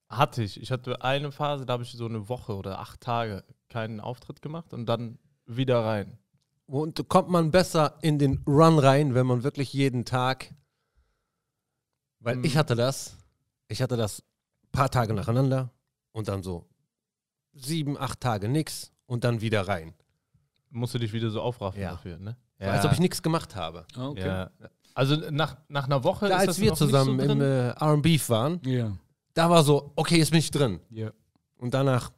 hatte 0.07 0.43
ich. 0.43 0.61
Ich 0.61 0.71
hatte 0.71 1.01
eine 1.01 1.33
Phase, 1.33 1.65
da 1.65 1.73
habe 1.73 1.83
ich 1.83 1.91
so 1.91 2.05
eine 2.05 2.29
Woche 2.29 2.55
oder 2.55 2.79
acht 2.79 3.01
Tage 3.01 3.43
keinen 3.67 3.99
Auftritt 3.99 4.41
gemacht 4.41 4.73
und 4.73 4.85
dann 4.85 5.19
wieder 5.45 5.83
rein. 5.83 6.17
Und 6.73 7.07
kommt 7.07 7.29
man 7.29 7.51
besser 7.51 7.99
in 8.01 8.17
den 8.17 8.43
Run 8.47 8.79
rein, 8.79 9.13
wenn 9.13 9.27
man 9.27 9.43
wirklich 9.43 9.71
jeden 9.73 10.05
Tag. 10.05 10.51
Weil 12.19 12.37
Mhm. 12.37 12.45
ich 12.45 12.57
hatte 12.57 12.73
das. 12.75 13.15
Ich 13.67 13.79
hatte 13.81 13.95
das 13.95 14.23
paar 14.71 14.89
Tage 14.89 15.13
nacheinander 15.13 15.69
und 16.13 16.27
dann 16.29 16.41
so 16.41 16.65
sieben, 17.53 17.95
acht 17.97 18.21
Tage 18.21 18.47
nix 18.49 18.91
und 19.05 19.23
dann 19.23 19.39
wieder 19.41 19.67
rein. 19.67 19.93
Musst 20.71 20.95
du 20.95 20.97
dich 20.99 21.13
wieder 21.13 21.29
so 21.29 21.41
aufraffen 21.41 21.79
Ja. 21.79 21.91
dafür, 21.91 22.17
ne? 22.17 22.35
Als 22.59 22.85
ob 22.85 22.93
ich 22.93 22.99
nichts 22.99 23.21
gemacht 23.21 23.55
habe. 23.55 23.85
Ah, 23.95 24.07
Okay. 24.07 24.25
Ja. 24.25 24.49
Also 24.95 25.15
nach, 25.31 25.57
nach 25.69 25.85
einer 25.85 26.03
Woche 26.03 26.27
Da, 26.27 26.35
ist 26.37 26.39
als 26.41 26.47
das 26.47 26.59
wir 26.61 26.73
zusammen 26.75 27.19
so 27.19 27.25
im 27.33 27.41
äh, 27.41 27.69
RB 27.69 28.29
waren, 28.29 28.59
Ja. 28.63 28.95
da 29.35 29.49
war 29.49 29.63
so, 29.63 29.91
okay, 29.95 30.17
jetzt 30.17 30.31
bin 30.31 30.39
ich 30.39 30.49
drin. 30.49 30.79
ja. 30.89 31.11
Und 31.57 31.73
danach, 31.75 32.11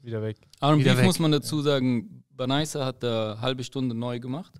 wieder 0.00 0.22
weg. 0.22 0.36
R&B 0.60 0.80
Wieder 0.84 0.96
weg. 0.96 1.04
muss 1.06 1.18
man 1.18 1.32
dazu 1.32 1.60
sagen, 1.62 2.23
Banaisa 2.36 2.84
hat 2.84 3.02
da 3.02 3.38
halbe 3.40 3.64
Stunde 3.64 3.94
neu 3.94 4.18
gemacht. 4.20 4.52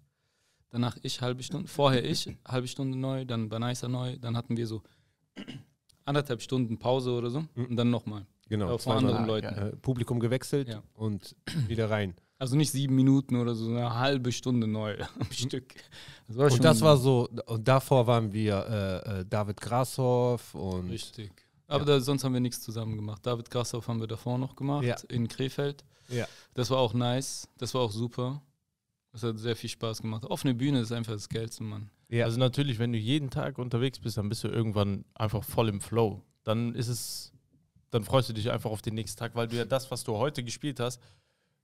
Danach 0.70 0.96
ich 1.02 1.20
halbe 1.20 1.42
Stunde, 1.42 1.68
vorher 1.68 2.04
ich 2.04 2.28
halbe 2.46 2.66
Stunde 2.66 2.98
neu, 2.98 3.24
dann 3.24 3.48
Banaisa 3.48 3.86
neu, 3.88 4.16
dann 4.18 4.36
hatten 4.36 4.56
wir 4.56 4.66
so 4.66 4.82
anderthalb 6.04 6.42
Stunden 6.42 6.78
Pause 6.78 7.12
oder 7.12 7.30
so 7.30 7.44
und 7.54 7.76
dann 7.76 7.90
nochmal. 7.90 8.26
Genau, 8.48 8.74
Äh, 8.74 8.78
zweimal, 8.78 9.14
anderen 9.14 9.26
Leuten. 9.26 9.46
äh, 9.54 9.76
Publikum 9.76 10.20
gewechselt 10.20 10.68
Ja. 10.68 10.82
und 10.94 11.34
wieder 11.68 11.90
rein. 11.90 12.14
Also 12.38 12.56
nicht 12.56 12.72
sieben 12.72 12.96
Minuten 12.96 13.36
oder 13.36 13.54
so, 13.54 13.70
eine 13.70 13.94
halbe 13.94 14.32
Stunde 14.32 14.66
neu 14.66 14.96
am 15.20 15.30
Stück. 15.30 15.74
Das 16.28 16.52
Und 16.52 16.64
das 16.64 16.80
war 16.82 16.96
so, 16.96 17.28
und 17.46 17.66
davor 17.66 18.06
waren 18.06 18.32
wir 18.32 18.66
äh, 19.06 19.20
äh, 19.20 19.24
David 19.24 19.60
Grashoff 19.60 20.54
und 20.54 20.90
richtig. 20.90 21.30
Aber 21.74 21.84
da, 21.84 22.00
sonst 22.00 22.24
haben 22.24 22.32
wir 22.32 22.40
nichts 22.40 22.60
zusammen 22.62 22.96
gemacht. 22.96 23.24
David 23.26 23.50
Grashoff 23.50 23.88
haben 23.88 24.00
wir 24.00 24.06
davor 24.06 24.38
noch 24.38 24.56
gemacht, 24.56 24.84
Ja. 24.84 24.96
in 25.08 25.28
Krefeld. 25.28 25.84
Ja. 26.08 26.26
Das 26.54 26.70
war 26.70 26.78
auch 26.78 26.94
nice. 26.94 27.48
Das 27.58 27.74
war 27.74 27.80
auch 27.82 27.92
super. 27.92 28.42
Das 29.12 29.22
hat 29.22 29.38
sehr 29.38 29.54
viel 29.56 29.70
Spaß 29.70 30.02
gemacht. 30.02 30.24
Offene 30.26 30.54
Bühne 30.54 30.80
ist 30.80 30.92
einfach 30.92 31.12
das 31.12 31.28
Geilste, 31.28 31.62
Mann. 31.62 31.90
Ja. 32.08 32.24
Also 32.24 32.38
natürlich, 32.38 32.78
wenn 32.78 32.92
du 32.92 32.98
jeden 32.98 33.30
Tag 33.30 33.58
unterwegs 33.58 33.98
bist, 33.98 34.16
dann 34.18 34.28
bist 34.28 34.42
du 34.44 34.48
irgendwann 34.48 35.04
einfach 35.14 35.42
voll 35.44 35.68
im 35.68 35.80
Flow. 35.80 36.22
Dann 36.42 36.74
ist 36.74 36.88
es, 36.88 37.32
dann 37.90 38.04
freust 38.04 38.28
du 38.28 38.32
dich 38.32 38.50
einfach 38.50 38.70
auf 38.70 38.82
den 38.82 38.94
nächsten 38.94 39.18
Tag, 39.18 39.34
weil 39.34 39.48
du 39.48 39.56
ja 39.56 39.64
das, 39.64 39.90
was 39.90 40.04
du 40.04 40.16
heute 40.16 40.42
gespielt 40.44 40.80
hast, 40.80 41.00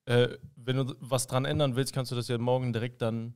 äh, 0.06 0.28
wenn 0.56 0.76
du 0.76 0.94
was 1.00 1.26
dran 1.26 1.44
ändern 1.44 1.76
willst, 1.76 1.92
kannst 1.92 2.10
du 2.12 2.16
das 2.16 2.28
ja 2.28 2.38
morgen 2.38 2.72
direkt 2.72 3.02
dann 3.02 3.34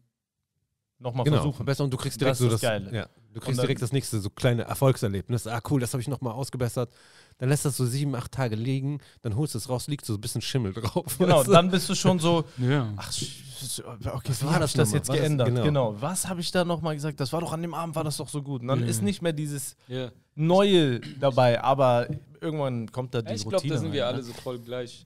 nochmal 0.99 1.25
genau, 1.25 1.37
versuchen. 1.39 1.57
verbessern 1.57 1.85
und 1.85 1.91
du 1.93 1.97
kriegst 1.99 2.17
Das 2.21 2.21
direkt 2.21 2.35
ist 2.35 2.39
so 2.39 2.45
das 2.49 2.61
das, 2.61 2.63
Geile. 2.63 2.95
Ja, 2.97 3.09
du 3.35 3.41
kriegst 3.41 3.59
dann- 3.59 3.65
direkt 3.67 3.83
das 3.83 3.93
nächste 3.93 4.21
so 4.21 4.31
kleine 4.31 4.63
Erfolgserlebnis. 4.63 5.47
Ah, 5.47 5.61
cool, 5.71 5.81
das 5.81 5.93
habe 5.93 6.01
ich 6.01 6.09
nochmal 6.09 6.33
ausgebessert. 6.33 6.91
Dann 7.39 7.49
lässt 7.49 7.65
das 7.65 7.77
so 7.77 7.85
sieben, 7.85 8.15
acht 8.15 8.31
Tage 8.33 8.55
liegen, 8.57 9.01
dann 9.23 9.35
holst 9.37 9.55
du 9.55 9.59
es 9.59 9.69
raus, 9.69 9.89
liegt 9.89 10.05
so 10.07 10.15
ein 10.15 10.21
bisschen 10.21 10.41
Schimmel 10.41 10.73
drauf. 10.73 11.19
Genau, 11.19 11.39
weißt 11.39 11.49
du? 11.49 11.53
dann 11.53 11.71
bist 11.71 11.89
du 11.89 11.95
schon 11.95 12.19
so, 12.21 12.45
Ja. 12.59 12.93
ach, 12.97 13.13
okay, 13.13 14.29
Was 14.29 14.43
wie 14.43 14.47
war 14.47 14.61
das 14.61 14.71
ich 14.71 14.77
das 14.77 14.93
jetzt 14.93 15.09
Was 15.09 15.17
ist- 15.17 15.21
geändert? 15.23 15.49
genau. 15.49 15.63
genau. 15.65 15.97
was 16.01 16.29
habe 16.29 16.41
ich 16.41 16.51
da 16.51 16.65
nochmal 16.65 16.95
gesagt? 16.95 17.19
Das 17.21 17.33
war 17.33 17.41
doch 17.41 17.53
an 17.53 17.61
dem 17.63 17.75
Abend, 17.75 17.97
war 17.97 18.05
das 18.05 18.17
doch 18.19 18.29
so 18.29 18.43
gut. 18.43 18.63
Und 18.63 18.69
dann 18.69 18.81
Mhm. 18.83 18.89
ist 18.89 19.03
nicht 19.03 19.21
mehr 19.23 19.33
dieses 19.33 19.77
ja. 19.89 20.11
Neue 20.37 21.01
dabei, 21.21 21.63
aber 21.63 22.09
irgendwann 22.41 22.91
kommt 22.91 23.15
da 23.15 23.23
die 23.23 23.29
Ja, 23.29 23.35
ich 23.35 23.43
glaube, 23.43 23.57
Routine 23.57 23.75
da 23.75 23.81
sind 23.81 23.93
wir 23.93 24.03
rein, 24.05 24.15
alle 24.15 24.23
ne? 24.23 24.25
so 24.25 24.33
voll 24.33 24.59
gleich. 24.59 25.05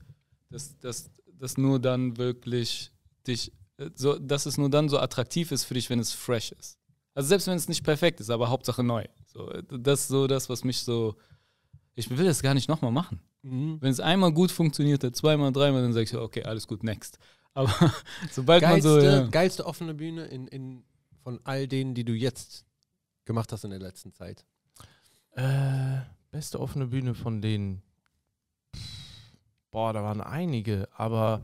Dass, 0.49 0.77
dass, 0.79 1.11
dass 1.39 1.57
nur 1.57 1.79
dann 1.79 2.17
wirklich 2.17 2.91
dich, 3.27 3.51
äh, 3.77 3.89
so, 3.93 4.17
dass 4.17 4.47
es 4.47 4.57
nur 4.57 4.69
dann 4.71 4.89
so 4.89 4.97
attraktiv 4.97 5.51
ist 5.51 5.65
für 5.65 5.75
dich, 5.75 5.89
wenn 5.91 5.99
es 5.99 6.11
fresh 6.13 6.51
ist. 6.51 6.78
Also 7.13 7.29
selbst 7.29 7.47
wenn 7.47 7.57
es 7.57 7.67
nicht 7.67 7.83
perfekt 7.83 8.19
ist, 8.19 8.29
aber 8.29 8.49
Hauptsache 8.49 8.83
neu. 8.83 9.05
So, 9.25 9.49
das 9.61 10.01
ist 10.01 10.07
so 10.09 10.27
das, 10.27 10.49
was 10.49 10.63
mich 10.63 10.79
so. 10.79 11.15
Ich 11.95 12.09
will 12.09 12.25
das 12.25 12.41
gar 12.41 12.53
nicht 12.53 12.69
nochmal 12.69 12.91
machen. 12.91 13.19
Mhm. 13.41 13.77
Wenn 13.81 13.91
es 13.91 13.99
einmal 13.99 14.31
gut 14.31 14.51
funktioniert 14.51 15.03
hat, 15.03 15.15
zweimal, 15.15 15.51
dreimal, 15.51 15.81
dann 15.81 15.93
sage 15.93 16.03
ich, 16.03 16.15
okay, 16.15 16.43
alles 16.43 16.67
gut, 16.67 16.83
next. 16.83 17.19
Aber 17.53 17.73
sobald 18.31 18.63
man 18.63 18.81
so. 18.81 18.95
Geilste, 18.95 19.11
Ja, 19.11 19.27
geilste 19.27 19.65
offene 19.65 19.93
Bühne 19.93 20.25
in, 20.25 20.47
in, 20.47 20.83
von 21.23 21.39
all 21.43 21.67
denen, 21.67 21.93
die 21.93 22.05
du 22.05 22.13
jetzt 22.13 22.65
gemacht 23.25 23.51
hast 23.51 23.63
in 23.63 23.71
der 23.71 23.79
letzten 23.79 24.13
Zeit. 24.13 24.45
Äh, 25.31 25.99
beste 26.31 26.59
offene 26.59 26.87
Bühne 26.87 27.15
von 27.15 27.41
denen. 27.41 27.81
Boah, 29.71 29.93
da 29.93 30.03
waren 30.03 30.21
einige, 30.21 30.87
aber 30.93 31.43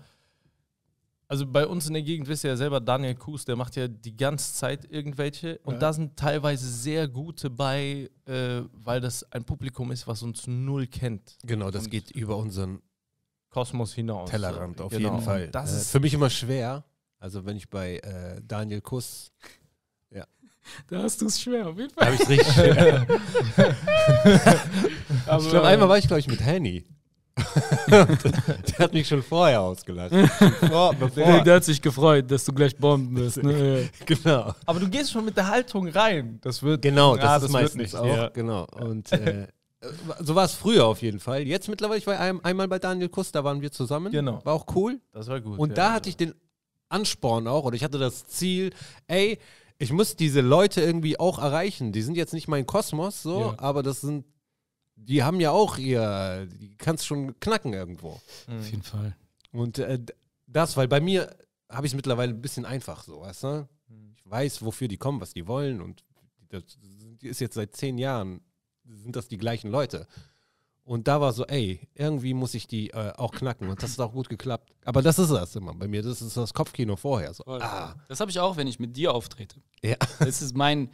also 1.28 1.46
bei 1.46 1.66
uns 1.66 1.88
in 1.88 1.94
der 1.94 2.04
Gegend 2.04 2.28
wisst 2.28 2.44
ihr 2.44 2.52
ja 2.52 2.56
selber, 2.58 2.80
Daniel 2.80 3.16
Kuhs, 3.16 3.46
der 3.46 3.56
macht 3.56 3.76
ja 3.76 3.88
die 3.88 4.16
ganze 4.16 4.54
Zeit 4.54 4.86
irgendwelche 4.92 5.60
und 5.64 5.76
Ja. 5.76 5.80
da 5.80 5.94
sind 5.94 6.16
teilweise 6.18 6.68
sehr 6.70 7.08
gute 7.08 7.50
bei, 7.50 8.10
äh, 8.26 8.62
weil 8.74 9.02
das 9.02 9.24
ein 9.32 9.44
Publikum 9.44 9.92
ist, 9.92 10.08
was 10.08 10.22
uns 10.24 10.46
null 10.48 10.88
kennt. 10.88 11.38
Genau, 11.44 11.72
das 11.72 11.86
Und- 11.86 11.90
geht 11.92 12.12
über 12.12 12.38
unseren 12.38 12.82
Kosmos 13.50 13.94
hinaus. 13.94 14.30
Tellerrand 14.30 14.82
auf 14.82 14.92
Genau. 14.92 15.12
jeden 15.14 15.24
Fall. 15.24 15.48
Das 15.50 15.74
äh, 15.74 15.78
ist 15.78 15.92
für 15.92 16.00
mich 16.00 16.14
immer 16.14 16.30
schwer. 16.30 16.84
Also 17.20 17.46
wenn 17.46 17.56
ich 17.58 17.70
bei 17.70 17.98
äh, 18.00 18.42
Daniel 18.46 18.82
Kuss, 18.82 19.32
da 20.88 21.04
hast 21.04 21.22
du 21.22 21.28
es 21.28 21.40
schwer, 21.40 21.68
auf 21.70 21.78
jeden 21.78 21.94
da 21.96 22.06
Fall. 22.06 22.14
habe 22.14 22.24
ich 22.24 22.28
richtig 22.28 22.54
schwer. 22.54 23.06
Aber, 25.28 25.44
ich 25.44 25.50
glaube, 25.50 25.68
einmal 25.68 25.90
war 25.90 25.98
ich, 26.00 26.08
glaube 26.08 26.20
ich, 26.20 26.28
mit 26.28 26.42
Henny. 26.42 26.86
der 27.88 28.80
hat 28.80 28.94
mich 28.94 29.08
schon 29.08 29.22
vorher 29.22 29.62
ausgelacht. 29.62 30.12
Vor, 30.12 30.94
der, 30.94 30.98
bevor, 31.08 31.42
der 31.44 31.56
hat 31.56 31.64
sich 31.64 31.82
gefreut, 31.82 32.30
dass 32.32 32.46
du 32.46 32.54
gleich 32.54 32.76
bomben 32.78 33.16
wirst. 33.18 33.44
Ne? 33.44 33.90
genau. 34.06 34.54
Aber 34.66 34.80
du 34.80 34.90
gehst 34.90 35.12
schon 35.12 35.26
mit 35.26 35.36
der 35.36 35.48
Haltung 35.48 35.88
rein. 35.90 36.40
Das 36.42 36.64
wird 36.64 36.82
Genau, 36.82 37.16
das 37.16 37.26
Ah, 37.26 37.36
ist 37.38 37.44
das 37.44 37.52
meistens 37.52 37.76
nichts, 37.76 37.96
auch. 37.96 38.06
ja. 38.06 38.30
Genau. 38.30 38.66
Und 38.80 39.12
äh, 39.12 39.48
so 40.20 40.34
war 40.36 40.46
es 40.46 40.54
früher 40.54 40.86
auf 40.86 41.02
jeden 41.02 41.20
Fall. 41.20 41.42
Jetzt 41.44 41.68
mittlerweile, 41.68 42.00
ich 42.00 42.08
war 42.08 42.20
ein, 42.20 42.44
einmal 42.44 42.68
bei 42.68 42.80
Daniel 42.80 43.10
Kuss, 43.10 43.32
da 43.32 43.44
waren 43.44 43.62
wir 43.62 43.72
zusammen. 43.72 44.12
Genau. 44.12 44.40
War 44.46 44.54
auch 44.54 44.66
cool. 44.76 45.00
Das 45.12 45.28
war 45.28 45.42
gut. 45.42 45.60
Und 45.60 45.70
ja. 45.70 45.76
da 45.76 45.94
hatte 45.94 46.10
ich 46.10 46.18
den 46.18 46.34
Ansporn 46.90 47.48
auch, 47.48 47.66
oder 47.66 47.76
ich 47.76 47.84
hatte 47.84 47.98
das 48.00 48.28
Ziel, 48.28 48.72
ey, 49.08 49.38
ich 49.78 49.92
muss 49.92 50.16
diese 50.16 50.40
Leute 50.42 50.82
irgendwie 50.82 51.20
auch 51.20 51.38
erreichen. 51.40 51.92
Die 51.92 52.02
sind 52.02 52.16
jetzt 52.16 52.34
nicht 52.34 52.48
mein 52.48 52.66
Kosmos, 52.66 53.22
so, 53.22 53.42
Ja. 53.42 53.54
aber 53.58 53.84
das 53.84 54.02
sind, 54.02 54.24
die 54.96 55.24
haben 55.24 55.40
ja 55.40 55.52
auch 55.52 55.78
ihr, 55.78 56.48
die 56.60 56.76
kannst 56.78 57.06
schon 57.06 57.40
knacken 57.40 57.74
irgendwo. 57.74 58.20
Mhm. 58.48 58.60
Auf 58.60 58.70
jeden 58.70 58.84
Fall. 58.84 59.16
Und 59.52 59.80
äh, 59.80 60.00
das, 60.48 60.78
weil 60.78 60.88
bei 60.88 61.00
mir 61.00 61.36
habe 61.70 61.86
ich 61.88 61.94
es 61.94 61.96
mittlerweile 61.96 62.34
ein 62.34 62.42
bisschen 62.42 62.66
einfach 62.66 63.04
so, 63.04 63.22
weißt 63.22 63.44
du? 63.44 63.68
Ich 64.18 64.30
weiß, 64.30 64.64
wofür 64.64 64.88
die 64.88 64.98
kommen, 64.98 65.22
was 65.22 65.34
die 65.34 65.48
wollen 65.48 65.82
und 65.82 66.04
das 66.50 66.64
ist 67.22 67.40
jetzt 67.42 67.56
seit 67.56 67.76
zehn 67.76 67.98
Jahren, 67.98 68.42
sind 68.88 69.16
das 69.16 69.28
die 69.28 69.38
gleichen 69.38 69.70
Leute. 69.70 70.08
Und 70.84 71.08
da 71.08 71.20
war 71.20 71.34
so, 71.34 71.46
ey, 71.48 71.80
irgendwie 71.96 72.36
muss 72.36 72.54
ich 72.54 72.68
die 72.68 72.92
äh, 72.92 73.12
auch 73.18 73.32
knacken 73.32 73.70
und 73.70 73.82
das 73.82 73.94
hat 73.94 74.00
auch 74.02 74.14
gut 74.14 74.30
geklappt. 74.30 74.72
Aber 74.86 75.02
das 75.02 75.18
ist 75.18 75.32
das 75.32 75.56
immer 75.56 75.74
bei 75.74 75.88
mir, 75.88 76.04
das 76.04 76.22
ist 76.22 76.38
das 76.38 76.54
Kopfkino 76.54 76.96
vorher. 76.96 77.34
So, 77.34 77.44
ah, 77.48 77.96
Das 78.08 78.20
habe 78.20 78.30
ich 78.30 78.40
auch, 78.40 78.56
wenn 78.56 78.68
ich 78.68 78.80
mit 78.80 78.96
dir 78.96 79.12
auftrete. 79.14 79.60
Ja. 79.82 79.96
Das 80.20 80.44
ist 80.44 80.56
mein, 80.56 80.92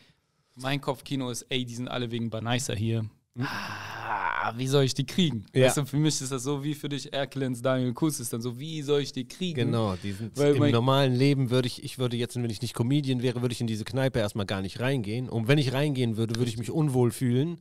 mein 0.55 0.79
Kopfkino 0.79 1.29
ist, 1.29 1.41
ey, 1.49 1.65
die 1.65 1.75
sind 1.75 1.89
alle 1.89 2.09
wegen 2.09 2.29
Banicer 2.29 2.73
hier. 2.73 3.09
Ah, 3.39 4.53
wie 4.57 4.67
soll 4.67 4.83
ich 4.83 4.93
die 4.93 5.05
kriegen? 5.05 5.45
Ja. 5.53 5.67
Weißt 5.67 5.77
du, 5.77 5.85
für 5.85 5.97
mich 5.97 6.19
ist 6.21 6.31
das 6.31 6.43
so 6.43 6.63
wie 6.63 6.73
für 6.75 6.89
dich 6.89 7.13
Erklens, 7.13 7.61
Daniel 7.61 7.93
Kuss 7.93 8.19
ist 8.19 8.33
dann 8.33 8.41
so, 8.41 8.59
wie 8.59 8.81
soll 8.81 9.01
ich 9.01 9.13
die 9.13 9.27
kriegen? 9.27 9.55
genau, 9.67 9.95
die 10.01 10.11
sind 10.11 10.37
Weil 10.37 10.55
im 10.55 10.71
normalen 10.71 11.13
Leben 11.15 11.49
würde 11.49 11.67
ich, 11.67 11.83
ich 11.83 11.97
würde 11.97 12.17
jetzt, 12.17 12.35
wenn 12.35 12.49
ich 12.49 12.61
nicht 12.61 12.73
Comedian 12.73 13.21
wäre, 13.21 13.41
würde 13.41 13.53
ich 13.53 13.61
in 13.61 13.67
diese 13.67 13.85
Kneipe 13.85 14.19
erstmal 14.19 14.45
gar 14.45 14.61
nicht 14.61 14.79
reingehen. 14.79 15.29
Und 15.29 15.47
wenn 15.47 15.57
ich 15.57 15.71
reingehen 15.73 16.17
würde, 16.17 16.35
würde 16.35 16.49
ich 16.49 16.57
mich 16.57 16.71
unwohl 16.71 17.11
fühlen. 17.11 17.59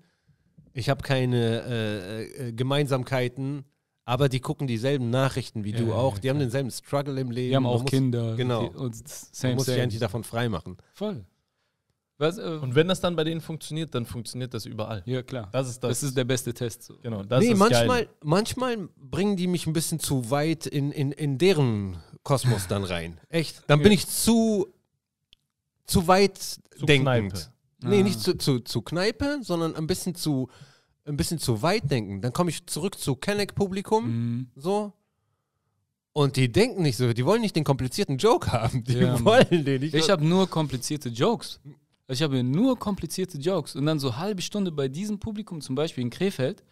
Ich 0.73 0.89
habe 0.89 1.03
keine 1.03 1.63
äh, 1.67 2.49
äh, 2.49 2.53
Gemeinsamkeiten, 2.53 3.65
aber 4.05 4.29
die 4.29 4.41
gucken 4.41 4.67
dieselben 4.67 5.11
Nachrichten 5.11 5.63
wie 5.65 5.73
Ja, 5.73 5.79
du 5.79 5.93
auch. 5.93 6.15
ja, 6.15 6.21
Die 6.21 6.31
haben 6.31 6.39
denselben 6.41 6.71
Struggle 6.71 7.21
im 7.21 7.31
Leben. 7.31 7.51
Die 7.51 7.57
haben 7.57 7.63
Man 7.65 7.73
auch 7.73 7.83
muss, 7.83 7.91
Kinder. 7.91 8.35
genau. 8.37 8.69
Die, 8.69 8.77
und 8.77 8.95
Man 8.97 9.03
same, 9.33 9.55
muss 9.55 9.65
sich 9.67 9.75
same. 9.75 9.83
eigentlich 9.85 10.01
davon 10.01 10.25
freimachen. 10.25 10.77
Voll. 10.95 11.25
Was, 12.21 12.37
äh, 12.39 12.43
Und 12.43 12.75
wenn 12.75 12.87
das 12.87 13.01
dann 13.01 13.17
bei 13.17 13.25
denen 13.25 13.41
funktioniert, 13.41 13.95
dann 13.95 14.05
funktioniert 14.05 14.53
das 14.53 14.67
überall. 14.67 15.03
ja, 15.07 15.23
klar. 15.23 15.49
Das 15.53 15.69
ist 15.69 15.81
Das, 15.83 16.03
ist 16.03 16.17
der 16.17 16.25
beste 16.25 16.53
Test. 16.53 16.83
So. 16.83 16.99
genau. 17.03 17.23
Das 17.23 17.43
nee, 17.43 17.53
ist 17.53 17.59
manchmal, 17.59 18.05
Geil. 18.05 18.09
manchmal 18.23 18.89
bringen 18.99 19.37
die 19.37 19.47
mich 19.47 19.67
ein 19.67 19.73
bisschen 19.73 19.99
zu 20.01 20.31
weit 20.31 20.67
in, 20.67 20.93
in, 20.93 21.13
in 21.13 21.39
deren 21.39 21.97
Kosmos 22.23 22.67
dann 22.69 22.85
rein. 22.85 23.19
Echt. 23.31 23.63
Dann 23.69 23.81
bin 23.83 23.93
ich 23.93 24.07
zu, 24.07 24.69
zu 25.87 26.07
weit 26.09 26.37
Zu 26.39 26.61
denkend. 26.87 27.33
Kneipe. 27.33 27.47
Nee, 27.83 28.01
Ah. 28.01 28.03
nicht 28.03 28.21
zu, 28.21 28.37
zu, 28.37 28.61
zu 28.61 28.83
Kneipe, 28.83 29.39
sondern 29.43 29.75
ein 29.75 29.87
bisschen 29.87 30.15
zu, 30.15 30.51
ein 31.07 31.17
bisschen 31.17 31.39
zu 31.39 31.63
weit 31.63 31.91
denken. 31.91 32.21
Dann 32.21 32.35
komme 32.35 32.51
ich 32.51 32.67
zurück 32.67 32.99
zu 32.99 33.17
Kenneck-Publikum, 33.17 34.05
Mhm. 34.05 34.47
so. 34.57 34.93
Und 36.13 36.37
die 36.37 36.51
denken 36.53 36.83
nicht 36.83 36.97
so, 36.97 37.13
die 37.13 37.25
wollen 37.25 37.41
nicht 37.41 37.55
den 37.57 37.65
komplizierten 37.65 38.19
Joke 38.19 38.51
haben. 38.53 38.85
Die 38.85 38.95
Ja, 38.99 39.25
wollen 39.25 39.65
den 39.65 39.81
nicht. 39.81 39.95
Ich 39.95 40.11
habe 40.11 40.25
nur 40.25 40.47
komplizierte 40.51 41.09
Jokes. 41.09 41.61
Ich 42.11 42.23
habe 42.23 42.43
nur 42.43 42.79
komplizierte 42.79 43.39
Jokes. 43.39 43.77
Und 43.77 43.87
dann 43.87 43.99
so 43.99 44.17
halbe 44.17 44.43
Stunde 44.43 44.73
bei 44.73 44.89
diesem 44.89 45.19
Publikum, 45.19 45.61
zum 45.61 45.75
Beispiel 45.75 46.03
in 46.03 46.11
Krefeld, 46.11 46.63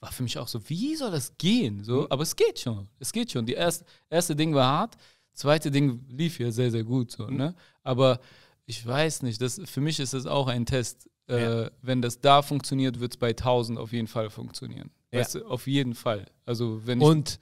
war 0.00 0.12
für 0.12 0.22
mich 0.22 0.38
auch 0.38 0.48
so, 0.48 0.60
wie 0.68 0.94
soll 0.96 1.10
das 1.10 1.36
gehen? 1.38 1.82
So, 1.82 2.06
aber 2.10 2.22
es 2.22 2.36
geht 2.36 2.58
schon. 2.58 2.88
Es 2.98 3.12
geht 3.12 3.32
schon. 3.32 3.46
Die 3.46 3.54
erste, 3.54 3.84
erste 4.10 4.36
Ding 4.36 4.54
war 4.54 4.66
hart, 4.66 4.96
zweite 5.32 5.70
Ding 5.70 6.04
lief 6.08 6.38
ja 6.38 6.50
sehr, 6.50 6.70
sehr 6.70 6.84
gut. 6.84 7.12
So, 7.12 7.28
ne? 7.28 7.54
Aber 7.82 8.20
ich 8.66 8.84
weiß 8.84 9.22
nicht, 9.22 9.40
das, 9.40 9.60
für 9.64 9.80
mich 9.80 10.00
ist 10.00 10.12
das 10.12 10.26
auch 10.26 10.48
ein 10.48 10.66
Test. 10.66 11.08
Äh, 11.28 11.70
Wenn 11.82 12.02
das 12.02 12.20
da 12.20 12.42
funktioniert, 12.42 13.00
wird 13.00 13.14
es 13.14 13.16
bei 13.16 13.30
1000 13.30 13.78
auf 13.78 13.92
jeden 13.92 14.06
Fall 14.06 14.30
funktionieren. 14.30 14.90
Ja. 15.12 15.20
Weißt 15.20 15.36
du, 15.36 15.46
auf 15.46 15.66
jeden 15.66 15.94
Fall. 15.94 16.26
Also 16.44 16.86
wenn 16.86 17.00
ich 17.00 17.06
Und 17.06 17.38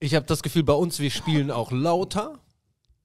ich 0.00 0.14
habe 0.14 0.26
das 0.26 0.42
Gefühl, 0.42 0.64
bei 0.64 0.72
uns, 0.72 0.98
wir 0.98 1.10
spielen 1.10 1.50
auch 1.50 1.70
lauter. 1.70 2.38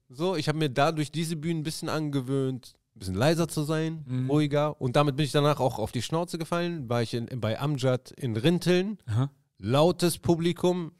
So, 0.08 0.36
ich 0.36 0.48
habe 0.48 0.58
mir 0.58 0.70
dadurch 0.70 1.12
diese 1.12 1.36
Bühnen 1.36 1.60
ein 1.60 1.64
bisschen 1.64 1.88
angewöhnt, 1.88 2.74
bisschen 3.00 3.14
leiser 3.16 3.48
zu 3.48 3.64
sein, 3.64 4.04
Mhm. 4.06 4.30
ruhiger. 4.30 4.80
Und 4.80 4.94
damit 4.94 5.16
bin 5.16 5.24
ich 5.26 5.32
danach 5.32 5.58
auch 5.58 5.78
auf 5.80 5.90
die 5.90 6.02
Schnauze 6.02 6.38
gefallen. 6.38 6.88
War 6.88 7.02
ich 7.02 7.14
in, 7.14 7.26
bei 7.40 7.58
Amjad 7.58 8.12
in 8.12 8.36
Rinteln. 8.36 8.98
Aha. 9.06 9.30
Lautes 9.58 10.18
Publikum, 10.18 10.92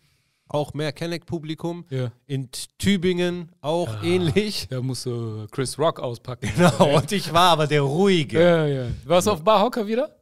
auch 0.49 0.75
mehr 0.75 0.93
Kenneck-Publikum. 0.93 1.85
ja. 1.91 2.11
In 2.27 2.49
Tübingen 2.79 3.53
auch 3.61 4.03
ähnlich. 4.03 4.67
Da 4.69 4.83
musst 4.83 5.07
du 5.07 5.47
Chris 5.53 5.79
Rock 5.79 6.01
auspacken. 6.01 6.49
Genau, 6.57 6.97
und 6.99 7.13
ich 7.13 7.33
war 7.33 7.51
aber 7.53 7.67
der 7.69 7.83
Ruhige. 7.83 8.41
Ja, 8.43 8.67
ja. 8.67 8.87
Warst 9.05 9.29
du 9.29 9.31
auf 9.33 9.45
Barhocker 9.45 9.87
wieder? 9.87 10.17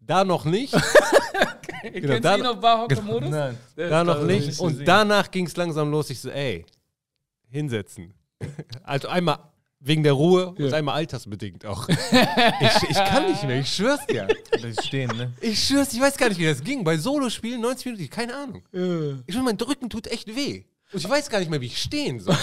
Da 0.00 0.24
noch 0.24 0.46
nicht, 0.46 0.72
Kennst 1.82 2.24
da- 2.24 2.34
du 2.36 2.40
ihn 2.42 2.46
auf 2.46 2.60
Barhocker-Modus? 2.60 3.28
Nein. 3.30 3.58
da 3.76 4.02
noch 4.02 4.14
Also 4.14 4.26
nicht. 4.26 4.46
nicht 4.46 4.60
Und 4.60 4.88
danach 4.88 5.30
ging 5.30 5.46
es 5.46 5.54
langsam 5.56 5.90
los. 5.90 6.08
Ich 6.10 6.20
so, 6.20 6.30
ey, 6.30 6.64
hinsetzen. 7.50 8.14
Also 8.84 9.08
einmal 9.08 9.38
Wegen 9.80 10.02
der 10.02 10.12
Ruhe 10.14 10.54
Ja. 10.58 10.66
und 10.66 10.74
einmal 10.74 10.96
altersbedingt 10.96 11.64
auch. 11.64 11.88
ich, 11.88 12.90
ich 12.90 12.96
kann 12.96 13.30
nicht 13.30 13.44
mehr, 13.44 13.60
ich 13.60 13.68
schwör's 13.72 14.04
dir. 14.06 14.26
Bleibt 14.50 14.84
stehen, 14.84 15.16
ne? 15.16 15.32
Ich 15.40 15.64
schwör's, 15.64 15.92
ich 15.92 16.00
weiß 16.00 16.16
gar 16.16 16.28
nicht, 16.28 16.38
wie 16.40 16.46
das 16.46 16.62
ging. 16.64 16.82
Bei 16.82 16.96
Solospielen 16.98 17.60
90 17.60 17.86
Minuten, 17.86 18.10
keine 18.10 18.34
Ahnung. 18.36 18.62
Ich 19.26 19.34
meine, 19.34 19.44
mein 19.44 19.56
Rücken 19.56 19.88
tut 19.88 20.08
echt 20.08 20.34
weh. 20.34 20.64
Und 20.92 21.00
ich 21.00 21.08
weiß 21.08 21.28
gar 21.28 21.38
nicht 21.38 21.50
mehr, 21.50 21.60
wie 21.60 21.66
ich 21.66 21.80
stehen 21.80 22.18
soll. 22.18 22.36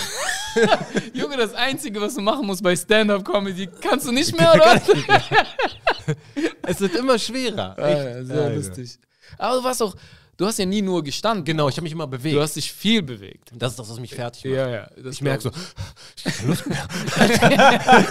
Junge, 1.13 1.36
das 1.36 1.54
Einzige, 1.56 2.00
was 2.00 2.13
du 2.15 2.21
machen 2.21 2.45
musst 2.45 2.62
bei 2.63 2.76
Stand-Up-Comedy, 2.76 3.67
kannst 3.82 4.08
du 4.08 4.12
nicht 4.12 4.38
mehr, 4.38 4.54
oder? 4.54 4.82
es 6.62 6.80
wird 6.80 6.95
immer 6.95 7.17
schwerer. 7.19 7.76
Ah, 7.78 7.89
ja, 7.89 8.24
sehr 8.24 8.41
Alter. 8.43 8.56
lustig. 8.56 8.98
Aber 9.38 9.58
du 9.58 9.63
warst 9.63 9.82
auch, 9.82 9.95
du 10.38 10.45
hast 10.45 10.60
ja 10.60 10.65
nie 10.65 10.82
nur 10.82 11.04
gestanden. 11.04 11.43
Genau, 11.45 11.69
ich 11.69 11.76
habe 11.76 11.84
mich 11.84 11.91
immer 11.93 12.08
bewegt. 12.08 12.36
Du 12.36 12.41
hast 12.41 12.56
dich 12.56 12.71
viel 12.71 13.02
bewegt. 13.02 13.52
das 13.54 13.71
ist 13.74 13.80
das, 13.80 13.89
was 13.89 14.00
mich 14.00 14.13
fertig 14.13 14.45
macht. 14.45 14.54
Ja, 14.56 14.69
ja. 14.69 14.89
Das 15.02 15.15
Ich 15.15 15.21
merke 15.21 15.43
so, 15.43 15.52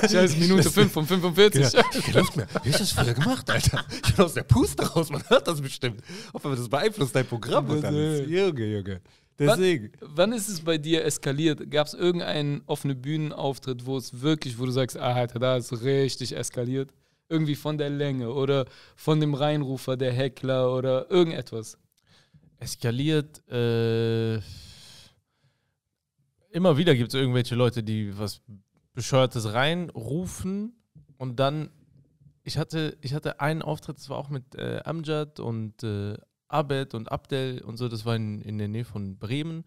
Scheiß 0.09 0.37
Minute 0.37 0.71
5 0.71 0.93
von 0.93 1.07
45. 1.07 1.63
ja, 1.63 1.69
ich 1.69 1.77
hab 1.77 1.91
keine 2.05 2.19
Luft 2.21 2.37
mehr. 2.37 2.47
Wie 2.63 2.71
hast 2.71 2.81
du 2.81 2.85
das 2.85 2.93
früher 2.93 3.15
gemacht, 3.15 3.51
Alter? 3.51 3.85
Ich 3.91 4.15
bin 4.15 4.25
aus 4.25 4.35
der 4.35 4.43
Puste 4.43 4.85
raus, 4.87 5.11
man 5.11 5.23
hört 5.29 5.47
das 5.49 5.61
bestimmt. 5.61 6.03
Hoffe, 6.33 6.55
das 6.57 6.69
beeinflusst 6.69 7.15
dein 7.15 7.27
Programm 7.27 7.69
und 7.71 7.85
alles. 7.85 8.29
Junge, 8.29 8.65
Junge. 8.67 9.01
Deswegen. 9.39 9.91
Wann, 10.01 10.11
wann 10.15 10.33
ist 10.33 10.49
es 10.49 10.61
bei 10.61 10.79
dir 10.79 11.05
eskaliert? 11.05 11.71
Gab 11.71 11.89
es 11.89 11.95
irgendeinen 11.95 12.63
offenen 12.67 13.01
Bühnenauftritt, 13.01 13.85
wo 13.85 13.97
es 13.97 14.21
wirklich, 14.23 14.59
wo 14.59 14.65
du 14.65 14.71
sagst, 14.71 14.97
ah, 14.97 15.13
Alter, 15.15 15.39
da 15.41 15.57
ist 15.57 15.73
richtig 15.83 16.37
eskaliert? 16.37 16.91
Irgendwie 17.29 17.57
von 17.57 17.79
der 17.79 17.91
Länge 17.91 18.31
oder 18.33 18.67
von 18.95 19.19
dem 19.19 19.35
Reinrufer, 19.35 19.97
der 19.97 20.13
Heckler 20.13 20.73
oder 20.73 21.11
irgendetwas? 21.11 21.79
Eskaliert. 22.65 23.47
Äh, 23.49 24.37
immer 26.51 26.77
wieder 26.77 26.95
gibt 26.95 27.09
es 27.09 27.21
irgendwelche 27.21 27.55
Leute, 27.55 27.83
die 27.83 28.19
was 28.19 28.41
Bescheuertes 28.95 29.53
reinrufen 29.53 30.75
und 31.19 31.39
dann. 31.39 31.71
Ich 32.47 32.59
hatte, 32.59 32.99
ich 33.01 33.15
hatte 33.15 33.41
einen 33.41 33.63
Auftritt, 33.63 33.97
das 33.97 34.11
war 34.11 34.19
auch 34.19 34.29
mit 34.29 34.55
äh, 34.55 34.83
Amjad 34.85 35.41
und 35.41 35.83
äh, 35.83 36.15
Abed 36.49 36.93
und 36.93 37.11
Abdel 37.11 37.63
und 37.63 37.79
so, 37.79 37.89
das 37.89 38.05
war 38.05 38.17
in, 38.17 38.43
in 38.43 38.59
der 38.59 38.69
Nähe 38.69 38.85
von 38.85 39.19
Bremen. 39.19 39.65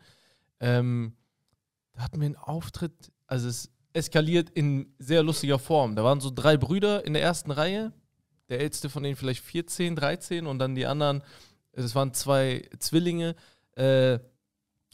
Ähm, 0.59 1.13
da 1.93 2.03
hatten 2.03 2.19
wir 2.19 2.27
einen 2.27 2.35
Auftritt, 2.35 3.11
also 3.25 3.47
es 3.47 3.71
eskaliert 3.93 4.51
in 4.51 4.93
sehr 4.99 5.23
lustiger 5.23 5.57
Form. 5.57 5.95
Da 5.95 6.03
waren 6.03 6.21
so 6.21 6.29
drei 6.29 6.55
Brüder 6.55 7.03
in 7.03 7.13
der 7.13 7.23
ersten 7.23 7.49
Reihe, 7.49 7.93
der 8.49 8.59
älteste 8.59 8.89
von 8.89 9.01
denen 9.01 9.15
vielleicht 9.15 9.43
14, 9.43 9.95
13 9.95 10.45
und 10.45 10.59
dann 10.59 10.75
die 10.75 10.85
anderen 10.85 11.23
es 11.85 11.95
waren 11.95 12.13
zwei 12.13 12.67
Zwillinge, 12.79 13.35
äh, 13.75 14.19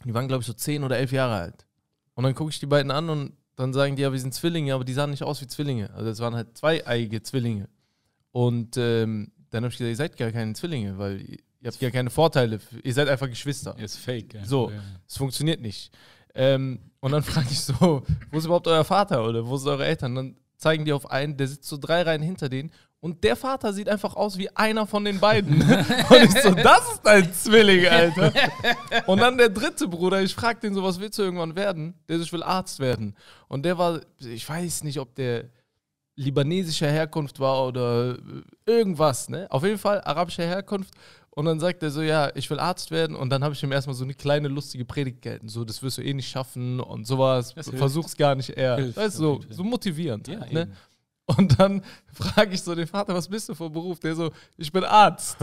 die 0.04 0.12
waren, 0.14 0.28
glaube 0.28 0.42
ich, 0.42 0.46
so 0.46 0.52
10 0.52 0.84
oder 0.84 0.98
11 0.98 1.12
Jahre 1.12 1.34
alt. 1.36 1.66
Und 2.14 2.24
dann 2.24 2.34
gucke 2.34 2.50
ich 2.50 2.60
die 2.60 2.66
beiden 2.66 2.90
an 2.90 3.08
und 3.08 3.32
dann 3.56 3.72
sagen 3.72 3.96
die, 3.96 4.02
ja, 4.02 4.12
wir 4.12 4.20
sind 4.20 4.34
Zwillinge, 4.34 4.74
aber 4.74 4.84
die 4.84 4.92
sahen 4.92 5.10
nicht 5.10 5.22
aus 5.22 5.40
wie 5.40 5.46
Zwillinge. 5.46 5.90
Also 5.94 6.10
es 6.10 6.20
waren 6.20 6.34
halt 6.34 6.56
zweieiige 6.56 7.22
Zwillinge. 7.22 7.68
Und 8.32 8.76
ähm, 8.76 9.32
dann 9.50 9.64
habe 9.64 9.72
ich 9.72 9.78
gesagt, 9.78 9.90
ihr 9.90 9.96
seid 9.96 10.16
gar 10.16 10.32
keine 10.32 10.52
Zwillinge, 10.54 10.98
weil 10.98 11.20
ihr, 11.22 11.38
habt 11.64 11.80
ja 11.80 11.90
keine 11.90 12.10
Vorteile. 12.10 12.58
Ihr 12.82 12.92
seid 12.92 13.08
einfach 13.08 13.28
Geschwister. 13.28 13.76
Ist 13.78 13.96
fake. 13.96 14.34
Ja. 14.34 14.44
So, 14.44 14.70
Ja. 14.70 14.82
es 15.08 15.16
funktioniert 15.16 15.60
nicht. 15.60 15.90
Ähm, 16.34 16.80
und 17.00 17.12
dann 17.12 17.22
frage 17.22 17.46
ich 17.50 17.60
so, 17.60 18.02
wo 18.30 18.38
ist 18.38 18.44
überhaupt 18.44 18.66
euer 18.66 18.84
Vater 18.84 19.26
oder 19.26 19.46
wo 19.46 19.56
sind 19.56 19.68
eure 19.70 19.86
Eltern? 19.86 20.14
Dann 20.16 20.36
zeigen 20.56 20.84
die 20.84 20.92
auf 20.92 21.10
einen, 21.10 21.36
der 21.36 21.46
sitzt 21.46 21.68
so 21.68 21.76
drei 21.76 22.02
Reihen 22.02 22.22
hinter 22.22 22.48
denen 22.48 22.70
und 23.04 23.22
der 23.22 23.36
Vater 23.36 23.70
sieht 23.74 23.86
einfach 23.86 24.16
aus 24.16 24.38
wie 24.38 24.48
einer 24.56 24.86
von 24.86 25.04
den 25.04 25.20
beiden. 25.20 25.60
und 25.60 26.22
ich 26.22 26.42
so, 26.42 26.54
das 26.54 26.94
ist 26.94 27.02
dein 27.04 27.30
Zwilling, 27.34 27.86
Alter. 27.86 28.32
Und 29.04 29.18
dann 29.18 29.36
der 29.36 29.50
dritte 29.50 29.86
Bruder, 29.86 30.22
ich 30.22 30.34
frage 30.34 30.60
den 30.60 30.72
so, 30.72 30.82
was 30.82 30.98
willst 30.98 31.18
du 31.18 31.22
irgendwann 31.22 31.54
werden? 31.54 31.92
Der 32.08 32.16
so, 32.16 32.24
ich 32.24 32.32
will 32.32 32.42
Arzt 32.42 32.80
werden. 32.80 33.14
Und 33.46 33.62
der 33.66 33.76
war, 33.76 34.00
ich 34.20 34.48
weiß 34.48 34.84
nicht, 34.84 34.98
ob 34.98 35.14
der 35.16 35.50
libanesischer 36.16 36.88
Herkunft 36.88 37.38
war 37.40 37.66
oder 37.66 38.16
irgendwas, 38.64 39.28
ne? 39.28 39.48
Auf 39.50 39.64
jeden 39.64 39.76
Fall 39.76 40.00
arabischer 40.00 40.46
Herkunft. 40.46 40.94
Und 41.28 41.44
dann 41.44 41.60
sagt 41.60 41.82
er 41.82 41.90
so, 41.90 42.00
ja, 42.00 42.30
ich 42.34 42.48
will 42.48 42.58
Arzt 42.58 42.90
werden. 42.90 43.16
Und 43.16 43.28
dann 43.28 43.44
habe 43.44 43.52
ich 43.52 43.62
ihm 43.62 43.72
erstmal 43.72 43.96
so 43.96 44.04
eine 44.04 44.14
kleine 44.14 44.48
lustige 44.48 44.86
Predigt 44.86 45.20
gehalten. 45.20 45.50
So, 45.50 45.64
das 45.64 45.82
wirst 45.82 45.98
du 45.98 46.02
eh 46.02 46.14
nicht 46.14 46.30
schaffen 46.30 46.80
und 46.80 47.06
sowas. 47.06 47.52
Das 47.54 47.66
hilft. 47.66 47.80
Versuch's 47.80 48.16
gar 48.16 48.34
nicht 48.34 48.48
eher. 48.48 48.76
Hilft, 48.76 48.96
weißt 48.96 49.18
du, 49.18 49.20
so, 49.20 49.40
so 49.50 49.62
motivierend. 49.62 50.26
Ja, 50.26 50.40
halt, 50.40 50.52
ne? 50.54 50.62
eben. 50.62 50.72
Und 51.26 51.58
dann 51.58 51.82
frage 52.12 52.54
ich 52.54 52.62
so 52.62 52.74
den 52.74 52.86
Vater, 52.86 53.14
was 53.14 53.28
bist 53.28 53.48
du 53.48 53.54
für 53.54 53.64
ein 53.64 53.72
Beruf? 53.72 53.98
Der 53.98 54.14
so, 54.14 54.30
ich 54.58 54.70
bin 54.70 54.84
Arzt. 54.84 55.38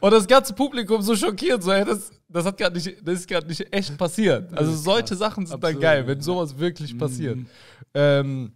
Und 0.00 0.12
das 0.12 0.26
ganze 0.26 0.52
Publikum 0.52 1.02
so 1.02 1.16
schockiert, 1.16 1.62
so, 1.62 1.72
ey, 1.72 1.84
das, 1.84 2.12
das, 2.28 2.46
hat 2.46 2.56
grad 2.56 2.72
nicht, 2.72 2.96
das 3.02 3.20
ist 3.20 3.28
gerade 3.28 3.46
nicht 3.46 3.72
echt 3.72 3.96
passiert. 3.98 4.56
Also 4.56 4.72
solche 4.72 5.16
Sachen 5.16 5.44
sind 5.46 5.62
dann 5.62 5.70
Absurd, 5.70 5.82
geil, 5.82 6.06
wenn 6.06 6.20
sowas 6.20 6.56
wirklich 6.56 6.96
passiert. 6.96 7.36
Mhm. 7.36 7.46
Ähm, 7.94 8.52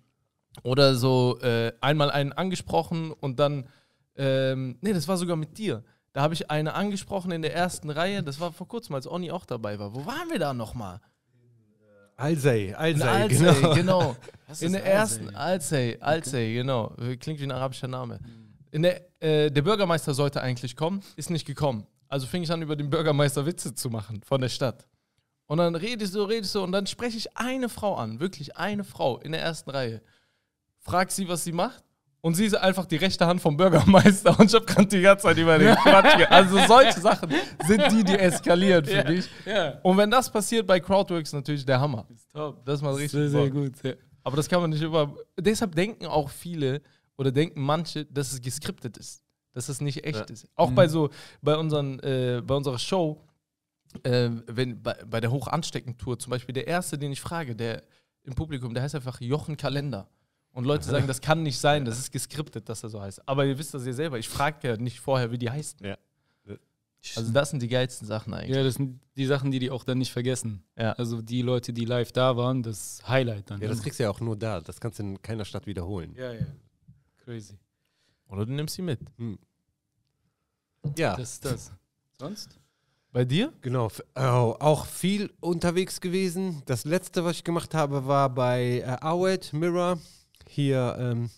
oder 0.63 0.95
so 0.95 1.39
äh, 1.41 1.73
einmal 1.81 2.11
einen 2.11 2.33
angesprochen 2.33 3.13
und 3.13 3.41
dann, 3.41 3.67
ähm, 4.17 4.79
nee, 4.81 4.93
das 4.93 5.09
war 5.09 5.17
sogar 5.17 5.37
mit 5.37 5.59
dir. 5.59 5.83
Da 6.13 6.23
habe 6.23 6.35
ich 6.35 6.51
eine 6.51 6.75
angesprochen 6.75 7.31
in 7.33 7.43
der 7.43 7.55
ersten 7.55 7.91
Reihe. 7.91 8.23
Das 8.23 8.41
war 8.41 8.53
vor 8.53 8.67
kurzem, 8.67 8.95
als 8.95 9.07
Oni 9.07 9.31
auch 9.31 9.47
dabei 9.47 9.79
war. 9.79 9.95
Wo 9.95 10.07
waren 10.07 10.31
wir 10.31 10.39
da 10.39 10.55
nochmal? 10.55 11.01
Alsey, 12.19 12.75
Alzey, 12.75 13.29
genau. 13.29 13.75
genau. 13.75 14.17
In 14.61 14.73
der 14.73 14.85
ersten 14.85 15.35
Alzey, 15.37 15.99
Alzey, 16.01 16.55
genau. 16.55 16.93
Klingt 17.21 17.39
wie 17.39 17.45
ein 17.45 17.53
arabischer 17.53 17.87
Name. 17.87 18.19
In 18.73 18.83
der, 18.83 19.03
äh, 19.21 19.51
der 19.51 19.63
Bürgermeister 19.63 20.13
sollte 20.15 20.43
eigentlich 20.43 20.75
kommen, 20.75 21.01
ist 21.15 21.31
nicht 21.31 21.47
gekommen. 21.47 21.87
Also 22.09 22.27
fing 22.27 22.43
ich 22.43 22.51
an, 22.51 22.61
über 22.61 22.75
den 22.75 22.91
Bürgermeister 22.91 23.47
Witze 23.47 23.73
zu 23.75 23.89
machen 23.89 24.21
von 24.23 24.41
der 24.41 24.49
Stadt. 24.49 24.89
Und 25.47 25.59
dann 25.59 25.77
redest 25.77 26.15
du, 26.15 26.25
redest 26.25 26.55
du 26.57 26.63
und 26.63 26.73
dann 26.73 26.87
spreche 26.87 27.17
ich 27.17 27.37
eine 27.37 27.69
Frau 27.69 27.95
an, 27.95 28.19
wirklich 28.19 28.57
eine 28.57 28.83
Frau 28.83 29.19
in 29.19 29.31
der 29.31 29.41
ersten 29.41 29.71
Reihe. 29.71 30.03
Frag 30.81 31.13
sie, 31.13 31.29
was 31.29 31.45
sie 31.45 31.53
macht. 31.53 31.85
Und 32.21 32.35
sie 32.35 32.47
ist 32.47 32.55
einfach 32.57 32.85
die 32.87 32.97
rechte 32.97 33.25
Hand 33.27 33.41
vom 33.41 33.57
Bürgermeister 33.57 34.39
und 34.41 34.47
ich 34.47 34.55
habe 34.55 34.67
gerade 34.67 34.87
die 34.89 35.01
ganze 35.01 35.23
Zeit 35.25 35.39
über 35.39 35.57
den 35.59 35.75
Quatsch. 35.77 36.17
ge- 36.17 36.27
Also 36.27 36.59
solche 36.67 37.01
Sachen 37.01 37.31
sind 37.67 37.83
die, 37.93 38.03
die 38.03 38.19
eskalieren 38.19 38.85
für 38.85 39.05
mich. 39.05 39.29
Ja. 39.47 39.79
Und 39.83 39.97
wenn 39.97 40.11
das 40.11 40.29
passiert 40.31 40.67
bei 40.67 40.81
Crowdworks, 40.81 41.33
natürlich 41.33 41.65
der 41.65 41.81
Hammer. 41.81 42.07
Ist 42.13 42.31
top. 42.33 42.65
Das 42.65 42.77
ist 42.77 42.83
mal 42.83 42.91
richtig 42.95 43.13
Sehr, 43.13 43.29
sehr 43.31 43.51
gut. 43.51 43.73
Ja. 43.85 43.93
Aber 44.25 44.37
das 44.37 44.49
kann 44.49 44.61
man 44.61 44.71
nicht 44.71 44.83
über. 44.83 45.15
Deshalb 45.39 45.75
denken 45.77 46.07
auch 46.07 46.29
viele 46.29 46.83
oder 47.17 47.31
denken 47.31 47.63
manche, 47.63 48.05
dass 48.05 48.33
es 48.33 48.41
geskriptet 48.41 48.97
ist. 48.99 49.23
Dass 49.53 49.69
es 49.69 49.81
nicht 49.81 50.05
echt 50.05 50.19
Ja. 50.19 50.25
ist. 50.35 50.49
Auch 50.57 50.73
bei 50.73 50.89
so, 50.89 51.11
bei, 51.41 51.57
unseren, 51.57 52.01
äh, 52.01 52.43
bei 52.45 52.55
unserer 52.55 52.79
Show, 52.81 53.25
äh, 54.03 54.29
wenn, 54.47 54.83
bei, 54.83 54.97
bei 55.07 55.21
der 55.21 55.31
Hochanstecken-Tour, 55.31 56.19
zum 56.19 56.31
Beispiel 56.31 56.53
der 56.53 56.67
erste, 56.67 56.99
den 56.99 57.13
ich 57.13 57.21
frage, 57.21 57.55
der 57.57 57.83
im 58.25 58.35
Publikum, 58.35 58.75
der 58.75 58.83
heißt 58.83 58.95
einfach 58.97 59.21
Jochen 59.21 59.57
Kalender. 59.57 60.09
Und 60.59 60.65
Leute 60.65 60.85
sagen, 60.85 61.07
das 61.07 61.21
kann 61.21 61.45
nicht 61.45 61.57
sein, 61.61 61.85
das 61.85 62.01
ist 62.01 62.11
geskriptet, 62.11 62.69
dass 62.69 62.83
er 62.83 62.89
so 62.89 63.01
heißt. 63.01 63.29
Aber 63.29 63.47
ihr 63.47 63.57
wisst 63.57 63.75
das 63.75 63.87
ja 63.87 63.93
selber, 63.93 64.19
ich 64.19 64.29
frage 64.29 64.67
ja 64.67 64.77
nicht 64.77 64.99
vorher, 64.99 65.31
wie 65.31 65.39
die 65.39 65.49
heißen. 65.49 65.79
Ja. 65.87 65.97
Also 67.15 67.33
das 67.33 67.51
sind 67.51 67.63
die 67.63 67.69
geilsten 67.69 68.09
Sachen 68.09 68.35
eigentlich. 68.35 68.57
ja, 68.57 68.65
das 68.65 68.75
sind 68.75 69.01
die 69.17 69.25
Sachen, 69.25 69.53
die 69.53 69.61
die 69.61 69.71
auch 69.71 69.85
dann 69.85 69.99
nicht 69.99 70.11
vergessen. 70.13 70.65
Ja. 70.77 70.93
Also 70.95 71.23
die 71.23 71.43
Leute, 71.43 71.73
die 71.73 71.85
live 71.85 72.11
da 72.11 72.37
waren, 72.37 72.65
das 72.65 73.01
Highlight 73.07 73.49
dann. 73.51 73.61
Ja, 73.61 73.69
das 73.69 73.83
kriegst 73.83 74.01
du 74.01 74.03
ja 74.03 74.11
auch 74.11 74.19
nur 74.19 74.37
da. 74.37 74.61
Das 74.61 74.81
kannst 74.81 74.99
du 74.99 75.05
in 75.05 75.23
keiner 75.23 75.45
Stadt 75.45 75.69
wiederholen. 75.69 76.13
ja, 76.19 76.33
ja. 76.33 76.45
Crazy. 77.25 77.57
Oder 78.27 78.47
du 78.47 78.53
nimmst 78.53 78.75
sie 78.75 78.83
mit. 78.83 78.99
Ja, 80.97 81.17
Das 81.17 81.35
ist 81.35 81.45
das. 81.45 81.73
Sonst? 82.19 82.59
Bei 83.13 83.25
dir? 83.25 83.53
genau. 83.63 83.91
Oh, 84.17 84.57
auch 84.59 84.85
viel 84.87 85.31
unterwegs 85.41 86.01
gewesen. 86.01 86.63
Das 86.67 86.85
letzte, 86.85 87.25
was 87.25 87.37
ich 87.37 87.45
gemacht 87.45 87.75
habe, 87.75 88.07
war 88.09 88.29
bei 88.29 88.81
äh, 88.81 88.97
Awed 89.01 89.53
Mirror. 89.53 89.99
Hier, 90.49 90.97
ähm, 90.99 91.31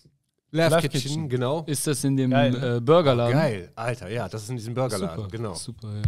Love, 0.51 0.69
Love 0.69 0.81
Kitchen, 0.81 1.01
Kitchen. 1.01 1.29
genau. 1.29 1.63
Ist 1.65 1.87
das 1.87 2.03
in 2.03 2.17
dem 2.17 2.31
Geil, 2.31 2.51
ne? 2.51 2.75
äh, 2.77 2.81
Burgerladen? 2.81 3.33
Geil, 3.33 3.71
Alter, 3.75 4.09
ja, 4.09 4.27
das 4.27 4.43
ist 4.43 4.49
in 4.49 4.57
diesem 4.57 4.73
Burgerladen, 4.73 5.15
Super, 5.15 5.29
genau. 5.29 5.53
Super, 5.53 5.93
ja. 5.95 6.01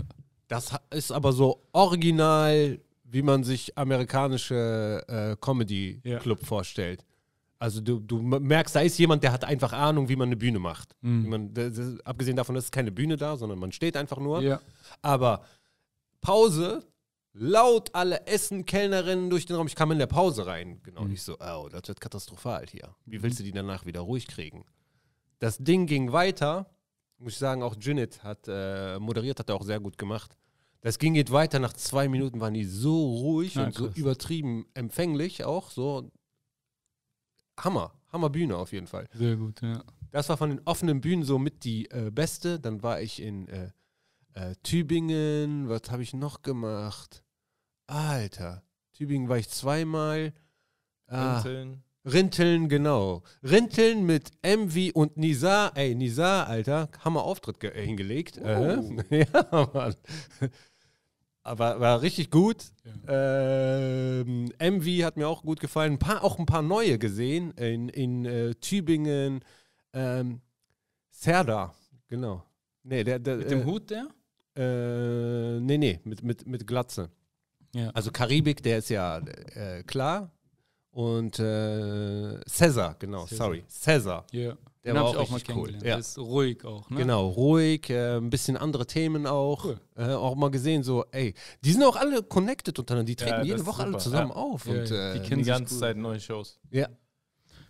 Das 0.48 0.72
ist 0.92 1.12
aber 1.12 1.32
so 1.32 1.64
original, 1.72 2.80
wie 3.04 3.22
man 3.22 3.44
sich 3.44 3.78
amerikanische 3.78 5.04
äh, 5.08 5.36
Comedy-Club 5.40 6.46
vorstellt. 6.46 7.06
Also 7.60 7.80
du, 7.80 8.02
du 8.02 8.22
merkst, 8.22 8.76
da 8.76 8.82
ist 8.82 8.98
jemand, 9.00 9.24
der 9.24 9.32
hat 9.32 9.46
einfach 9.46 9.72
Ahnung, 9.72 10.10
wie 10.10 10.18
man 10.18 10.28
eine 10.28 10.36
Bühne 10.36 10.60
macht. 10.60 10.96
Mhm. 11.02 11.24
Wie 11.24 11.28
man, 11.30 11.54
das, 11.54 11.76
das, 11.76 12.06
abgesehen 12.06 12.36
davon 12.36 12.58
ist 12.58 12.72
keine 12.74 12.92
Bühne 12.92 13.16
da, 13.16 13.38
sondern 13.38 13.58
man 13.58 13.72
steht 13.72 13.96
einfach 13.96 14.18
nur. 14.18 14.42
Ja. 14.42 14.60
Aber 15.02 15.46
Pause, 16.20 16.84
laut 17.34 17.94
alle 17.94 18.26
Essen, 18.28 18.66
Kellnerinnen 18.66 19.30
durch 19.30 19.46
den 19.46 19.56
Raum. 19.56 19.68
Ich 19.68 19.76
kam 19.76 19.92
in 19.92 20.00
der 20.00 20.08
Pause 20.08 20.46
rein. 20.46 20.80
Genau, 20.84 21.08
ich 21.08 21.22
so, 21.24 21.38
oh, 21.40 21.68
das 21.70 21.88
wird 21.88 22.00
katastrophal 22.00 22.66
hier. 22.70 22.96
Wie 23.06 23.22
willst 23.24 23.40
du 23.40 23.44
die 23.44 23.52
danach 23.52 23.86
wieder 23.86 24.02
ruhig 24.02 24.28
kriegen? 24.28 24.66
Das 25.40 25.58
Ding 25.58 25.88
ging 25.88 26.12
weiter. 26.12 26.70
Muss 27.18 27.34
ich 27.34 27.40
sagen, 27.40 27.64
auch 27.64 27.76
Jinit 27.80 28.24
hat 28.24 28.48
äh, 28.48 29.00
moderiert, 29.00 29.40
hat 29.40 29.50
er 29.50 29.56
auch 29.56 29.64
sehr 29.64 29.80
gut 29.80 29.98
gemacht. 29.98 30.38
Das 30.82 30.98
Ding 30.98 31.14
geht 31.14 31.32
weiter. 31.32 31.60
Nach 31.60 31.74
zwei 31.74 32.08
Minuten 32.10 32.40
waren 32.42 32.54
die 32.54 32.66
so 32.66 33.18
ruhig 33.18 33.58
Ah, 33.58 33.66
und 33.66 33.74
so 33.76 33.86
krass. 33.88 33.96
übertrieben 33.98 34.66
empfänglich 34.74 35.44
auch. 35.46 35.72
So 35.72 36.12
Hammer. 37.58 37.94
Hammer 38.12 38.30
Bühne 38.30 38.58
auf 38.58 38.72
jeden 38.74 38.88
Fall. 38.88 39.08
Sehr 39.14 39.38
gut, 39.38 39.62
ja. 39.62 39.84
Das 40.12 40.30
war 40.30 40.38
von 40.38 40.50
den 40.50 40.62
offenen 40.66 41.02
Bühnen 41.02 41.24
so 41.24 41.40
mit 41.40 41.64
die 41.64 41.90
äh, 41.90 42.12
beste. 42.12 42.60
Dann 42.60 42.84
war 42.84 43.02
ich 43.02 43.22
in 43.22 43.48
äh, 43.48 43.72
äh, 44.34 44.56
Tübingen. 44.62 45.70
Was 45.70 45.90
habe 45.90 46.04
ich 46.04 46.14
noch 46.14 46.42
gemacht? 46.42 47.23
Alter. 47.88 48.64
Tübingen 48.94 49.30
war 49.30 49.38
ich 49.38 49.50
zweimal. 49.50 50.34
Ah, 51.08 51.38
Winteln. 51.44 51.84
Rinteln, 52.06 52.68
genau. 52.70 53.24
Rinteln 53.44 54.06
mit 54.06 54.32
MV 54.44 54.92
und 54.94 55.16
Nizar. 55.18 55.72
Ey, 55.76 55.96
Nizar, 55.96 56.48
Alter, 56.48 56.90
Hammer 57.04 57.24
Auftritt 57.24 57.60
ge- 57.60 57.72
äh, 57.72 57.86
hingelegt. 57.86 58.38
Äh, 58.38 58.78
ja, 59.10 59.70
Mann. 59.74 59.96
Aber 61.44 61.80
war 61.80 62.02
richtig 62.02 62.30
gut. 62.32 62.58
Ähm, 63.08 64.52
MV 64.60 65.04
hat 65.06 65.18
mir 65.18 65.28
auch 65.28 65.44
gut 65.44 65.60
gefallen. 65.60 65.94
Ein 65.94 66.00
paar, 66.00 66.24
auch 66.24 66.40
ein 66.40 66.46
paar 66.46 66.62
neue 66.62 66.98
gesehen 66.98 67.52
in, 67.52 67.90
in 67.90 68.26
äh, 68.26 68.56
Tübingen. 68.56 69.44
Ähm, 69.94 70.42
Serda, 71.10 71.74
genau. 72.08 72.44
Nee, 72.84 73.04
der, 73.04 73.20
der, 73.20 73.38
Mit 73.38 73.52
dem 73.52 73.62
äh, 73.62 73.66
Hut 73.66 73.90
der? 73.90 74.08
Äh, 74.56 75.60
nee, 75.62 75.78
nee, 75.78 76.00
mit, 76.04 76.22
mit, 76.24 76.46
mit 76.48 76.68
Glatze. 76.68 77.10
Ja. 77.74 77.90
Also 77.92 78.12
Karibik, 78.12 78.62
der 78.64 78.78
ist 78.80 78.90
ja 78.90 79.18
äh, 79.20 79.84
klar. 79.84 80.32
Und 80.92 81.40
äh, 81.40 82.40
Cäsar, 82.46 82.96
genau, 83.00 83.26
sorry. 83.26 83.64
Cäsar. 83.68 84.26
Ja. 84.32 84.56
Der 84.84 84.94
Den 84.94 84.96
war 85.02 85.06
auch 85.06 85.16
auch 85.16 85.30
mal 85.30 85.36
richtig 85.38 85.56
cool, 85.56 85.64
kennengelernt. 85.68 85.84
ja. 85.84 85.90
Der 85.92 85.98
ist 86.00 86.18
ruhig 86.20 86.66
auch, 86.66 86.90
ne? 86.90 86.98
Genau, 86.98 87.28
ruhig, 87.30 87.90
äh, 87.90 88.18
ein 88.18 88.30
bisschen 88.30 88.58
andere 88.58 88.86
Themen 88.86 89.26
auch. 89.26 89.64
Cool. 89.64 89.80
Äh, 89.96 90.12
auch 90.12 90.36
mal 90.36 90.52
gesehen, 90.52 90.84
so, 90.84 91.06
ey, 91.12 91.34
die 91.64 91.72
sind 91.72 91.84
auch 91.84 91.96
alle 91.96 92.22
connected 92.22 92.78
untereinander. 92.78 93.08
Die 93.08 93.16
treten 93.16 93.40
Ja, 93.40 93.44
jede 93.44 93.66
Woche 93.66 93.84
alle 93.84 93.98
zusammen 93.98 94.32
ja. 94.32 94.36
auf. 94.36 94.66
Ja, 94.68 94.74
und, 94.74 94.90
ja, 94.90 95.14
die 95.14 95.20
äh, 95.20 95.24
kennen 95.24 95.42
Die 95.42 95.48
ganze 95.48 95.74
gut. 95.74 95.80
Zeit 95.80 95.98
neue 95.98 96.20
Shows. 96.20 96.60
ja. 96.70 96.88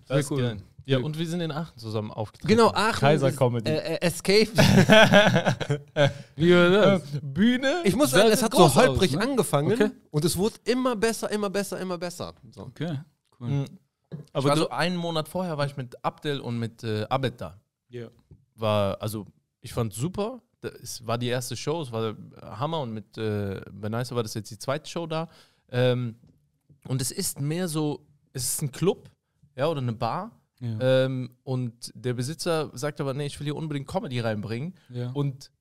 Das 0.06 0.20
ist 0.20 0.32
cool. 0.32 0.42
geil. 0.42 0.58
Ja, 0.86 1.00
und 1.00 1.18
wir 1.18 1.28
sind 1.28 1.40
in 1.40 1.52
Aachen 1.52 1.78
zusammen 1.78 2.12
aufgetreten. 2.12 2.50
Genau, 2.50 2.72
Aachen. 2.74 3.00
Kaiser 3.00 3.32
Comedy. 3.32 3.72
Äh, 3.72 3.96
äh, 3.96 4.02
Escape. 4.02 4.50
Wie 6.36 6.54
war 6.54 6.70
das? 6.70 7.04
Bühne. 7.22 7.82
Ich 7.86 7.96
muss 7.96 8.12
sagen, 8.12 8.30
es 8.32 8.44
hat 8.44 8.54
so 8.54 8.64
aus, 8.66 8.76
holprig 8.76 9.14
ne? 9.14 9.22
angefangen 9.22 9.72
Okay. 9.72 9.92
und 10.12 10.26
es 10.26 10.38
wurde 10.38 10.56
immer 10.66 10.96
besser, 10.96 11.32
immer 11.32 11.50
besser, 11.50 11.80
immer 11.80 11.98
besser. 11.98 12.34
So. 12.52 12.64
Okay, 12.64 13.00
cool. 13.40 13.48
Mhm. 13.48 13.66
Aber 14.34 14.40
ich 14.40 14.46
war 14.46 14.56
du, 14.56 14.62
so 14.64 14.70
einen 14.70 14.98
Monat 14.98 15.28
vorher 15.30 15.58
war 15.58 15.66
ich 15.66 15.78
mit 15.78 16.04
Abdel 16.04 16.40
und 16.40 16.60
mit 16.60 16.84
äh, 16.84 17.06
Abed 17.10 17.40
da. 17.40 17.60
ja. 17.90 18.08
War, 18.56 19.02
also, 19.02 19.26
ich 19.62 19.74
fand 19.74 19.94
super. 19.94 20.40
Es 20.82 21.06
war 21.08 21.18
die 21.18 21.28
erste 21.28 21.58
Show, 21.58 21.82
es 21.82 21.92
war 21.92 22.16
Hammer 22.42 22.82
und 22.82 22.94
mit 22.94 23.18
äh, 23.18 23.60
Benicer 23.72 24.16
war 24.16 24.22
das 24.24 24.34
jetzt 24.36 24.52
die 24.52 24.60
zweite 24.60 24.88
Show 24.90 25.08
da. 25.08 25.28
Ähm, 25.72 26.16
und 26.88 27.02
es 27.02 27.12
ist 27.12 27.42
mehr 27.42 27.68
so, 27.68 28.06
es 28.32 28.44
ist 28.44 28.62
ein 28.62 28.72
Club, 28.72 29.10
ja, 29.56 29.68
oder 29.68 29.82
eine 29.82 29.94
Bar. 29.94 30.32
Ja. 30.64 31.06
Ähm, 31.06 31.32
und 31.44 31.92
der 31.94 32.14
Besitzer 32.14 32.72
sagt 32.74 33.02
aber, 33.02 33.14
nee, 33.14 33.26
ich 33.26 33.40
will 33.40 33.46
hier 33.46 33.56
unbedingt 33.56 33.88
Comedy 33.88 34.20
reinbringen. 34.20 34.74
ja. 34.90 35.12
Und 35.12 35.52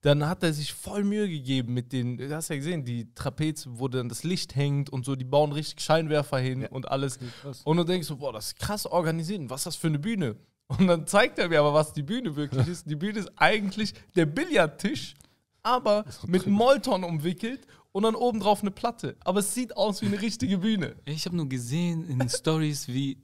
dann 0.00 0.28
hat 0.28 0.42
er 0.42 0.52
sich 0.52 0.74
voll 0.74 1.02
Mühe 1.02 1.26
gegeben 1.26 1.72
mit 1.72 1.90
den, 1.94 2.18
du 2.18 2.30
hast 2.34 2.50
ja 2.50 2.56
gesehen, 2.56 2.84
die 2.84 3.14
Trapez, 3.14 3.66
wo 3.70 3.88
dann 3.88 4.10
das 4.10 4.22
Licht 4.22 4.54
hängt 4.54 4.90
und 4.90 5.06
so, 5.06 5.16
die 5.16 5.24
bauen 5.24 5.50
richtig 5.50 5.80
Scheinwerfer 5.80 6.38
hin 6.38 6.66
und 6.66 6.90
alles. 6.90 7.18
Und 7.64 7.78
du 7.78 7.84
denkst 7.84 8.06
so, 8.06 8.16
boah, 8.18 8.30
das 8.30 8.48
ist 8.48 8.58
krass 8.58 8.84
organisiert. 8.84 9.48
Was 9.48 9.60
ist 9.62 9.66
das 9.66 9.76
für 9.76 9.86
eine 9.86 9.98
Bühne? 9.98 10.36
Und 10.68 10.86
dann 10.88 11.06
zeigt 11.06 11.38
er 11.38 11.48
mir 11.48 11.60
aber, 11.60 11.72
was 11.72 11.94
die 11.94 12.02
Bühne 12.02 12.36
wirklich 12.36 12.68
ist. 12.68 12.88
Die 12.88 12.96
Bühne 12.96 13.20
ist 13.20 13.32
eigentlich 13.36 13.94
der 14.14 14.26
Billardtisch, 14.26 15.14
aber 15.62 16.04
mit 16.26 16.46
Molton 16.46 17.02
umwickelt 17.02 17.66
und 17.92 18.02
dann 18.02 18.14
obendrauf 18.14 18.60
eine 18.60 18.70
Platte. 18.72 19.16
Aber 19.24 19.40
es 19.40 19.54
sieht 19.54 19.74
aus 19.74 20.02
wie 20.02 20.06
eine 20.06 20.20
richtige 20.20 20.58
Bühne. 20.58 20.96
Ich 21.06 21.24
habe 21.24 21.36
nur 21.36 21.48
gesehen 21.48 22.06
in 22.08 22.18
den 22.18 22.28
Stories, 22.28 22.88
wie 22.88 23.16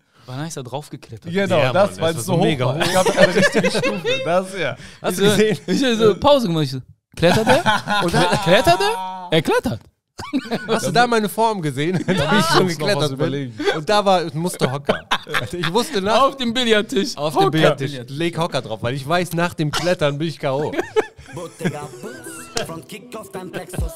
Draufgeklettert 0.62 1.26
ist. 1.26 1.32
Genau, 1.34 1.58
Ja, 1.58 1.72
das, 1.72 1.92
Mann, 1.92 2.00
weil 2.00 2.12
das 2.14 2.22
es 2.22 2.28
war 2.28 2.34
so 2.36 2.40
hoch 2.40 2.44
mega 2.44 2.66
war. 2.66 2.74
hoch. 2.76 2.80
Es 2.82 2.92
gab 2.92 3.06
keine 3.06 3.34
richtige 3.34 3.70
Stufe. 3.70 4.02
Das, 4.24 4.58
ja. 4.58 4.76
Hast 5.02 5.18
du 5.18 5.22
gesehen? 5.22 5.58
Ich 5.66 5.82
habe 5.84 5.96
so 5.96 6.14
Pause 6.20 6.46
gemacht. 6.48 6.64
Ich 6.64 6.70
so, 6.72 6.80
klettert 7.16 7.46
er? 7.48 8.02
Und 8.04 8.14
dann, 8.14 8.26
klettert 8.44 8.80
er? 8.80 9.28
Er 9.30 9.42
klettert. 9.42 9.80
Hast 10.68 10.86
du 10.86 10.90
da 10.92 11.06
meine 11.06 11.28
Form 11.30 11.62
gesehen? 11.62 11.98
da 12.06 12.12
bin 12.12 12.38
ich 12.38 12.44
schon 12.46 12.66
geklettert 12.68 13.16
bin. 13.18 13.54
Und 13.74 13.88
da 13.88 14.04
war 14.04 14.22
musste 14.34 14.70
Hocker. 14.70 15.00
Ich 15.52 15.72
wusste 15.72 16.02
nach 16.02 16.22
Auf 16.22 16.36
dem 16.36 16.52
Billardtisch. 16.52 17.16
auf 17.16 17.34
Hocker. 17.34 17.46
dem 17.46 17.50
Billardtisch. 17.52 17.92
Leg 18.08 18.36
Hocker 18.38 18.60
drauf, 18.60 18.82
weil 18.82 18.94
ich 18.94 19.08
weiß, 19.08 19.32
nach 19.32 19.54
dem 19.54 19.70
Klettern 19.70 20.18
bin 20.18 20.28
ich 20.28 20.38
K.O. 20.38 20.72
Bottega 21.34 21.88
Boots, 22.02 22.66
Front 22.66 22.88
Kick 22.88 23.16
auf 23.16 23.30
dein 23.32 23.50
Plexus. 23.50 23.92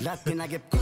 Latina 0.00 0.46
gibt 0.46 0.70
Kuss, 0.70 0.80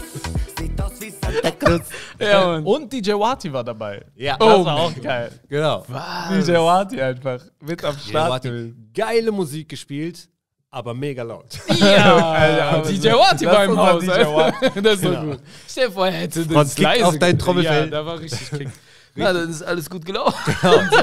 sieht 0.58 0.80
aus 0.80 0.92
wie 1.00 1.10
Santa 1.10 1.50
Cruz. 1.52 1.82
Ja, 2.18 2.46
Mann. 2.46 2.64
Und 2.64 2.92
DJ 2.92 3.12
Wati 3.12 3.52
war 3.52 3.64
dabei. 3.64 4.04
Ja, 4.14 4.36
Das 4.36 4.64
war 4.64 4.76
auch 4.76 4.92
geil. 5.00 5.30
genau. 5.48 5.84
DJ 6.30 6.52
Wati 6.54 7.00
einfach 7.00 7.40
mit 7.60 7.84
am 7.84 7.96
Start. 7.98 8.46
geile 8.94 9.30
Musik 9.32 9.68
gespielt, 9.68 10.28
aber 10.70 10.94
mega 10.94 11.22
laut. 11.22 11.46
Ja, 11.78 12.80
DJ 12.88 13.08
Wati 13.10 13.46
war 13.46 13.64
im 13.64 13.76
Haus. 13.78 14.02
DJ 14.02 14.10
Alter. 14.10 14.52
Das 14.82 14.94
ist 14.94 15.02
so 15.02 15.10
gut. 15.14 15.40
Stell 15.68 15.86
dir 15.86 15.92
vor, 15.92 16.06
er 16.06 16.12
hätte 16.12 16.44
Von 16.44 16.54
das 16.54 16.78
leise 16.78 17.06
auf 17.06 17.18
dein. 17.18 17.38
Trommelfell. 17.38 17.84
Ja, 17.84 17.86
da 17.86 18.06
war 18.06 18.18
richtig 18.20 18.50
Kick. 18.50 18.68
Ja, 19.14 19.32
das 19.32 19.48
ist 19.48 19.62
alles 19.62 19.90
gut 19.90 20.04
gelaufen. 20.04 20.36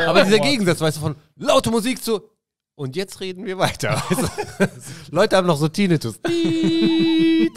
aber 0.08 0.24
dieser 0.24 0.40
Gegensatz, 0.40 0.80
weißt 0.80 0.98
du, 0.98 1.02
von 1.02 1.16
laute 1.38 1.70
Musik 1.70 2.02
zu 2.02 2.22
und 2.76 2.96
jetzt 2.96 3.20
reden 3.22 3.46
wir 3.46 3.58
weiter. 3.58 4.02
Du? 4.10 4.68
Leute 5.16 5.38
haben 5.38 5.48
noch 5.48 5.58
so 5.58 5.68
Tinnitus. 5.68 6.20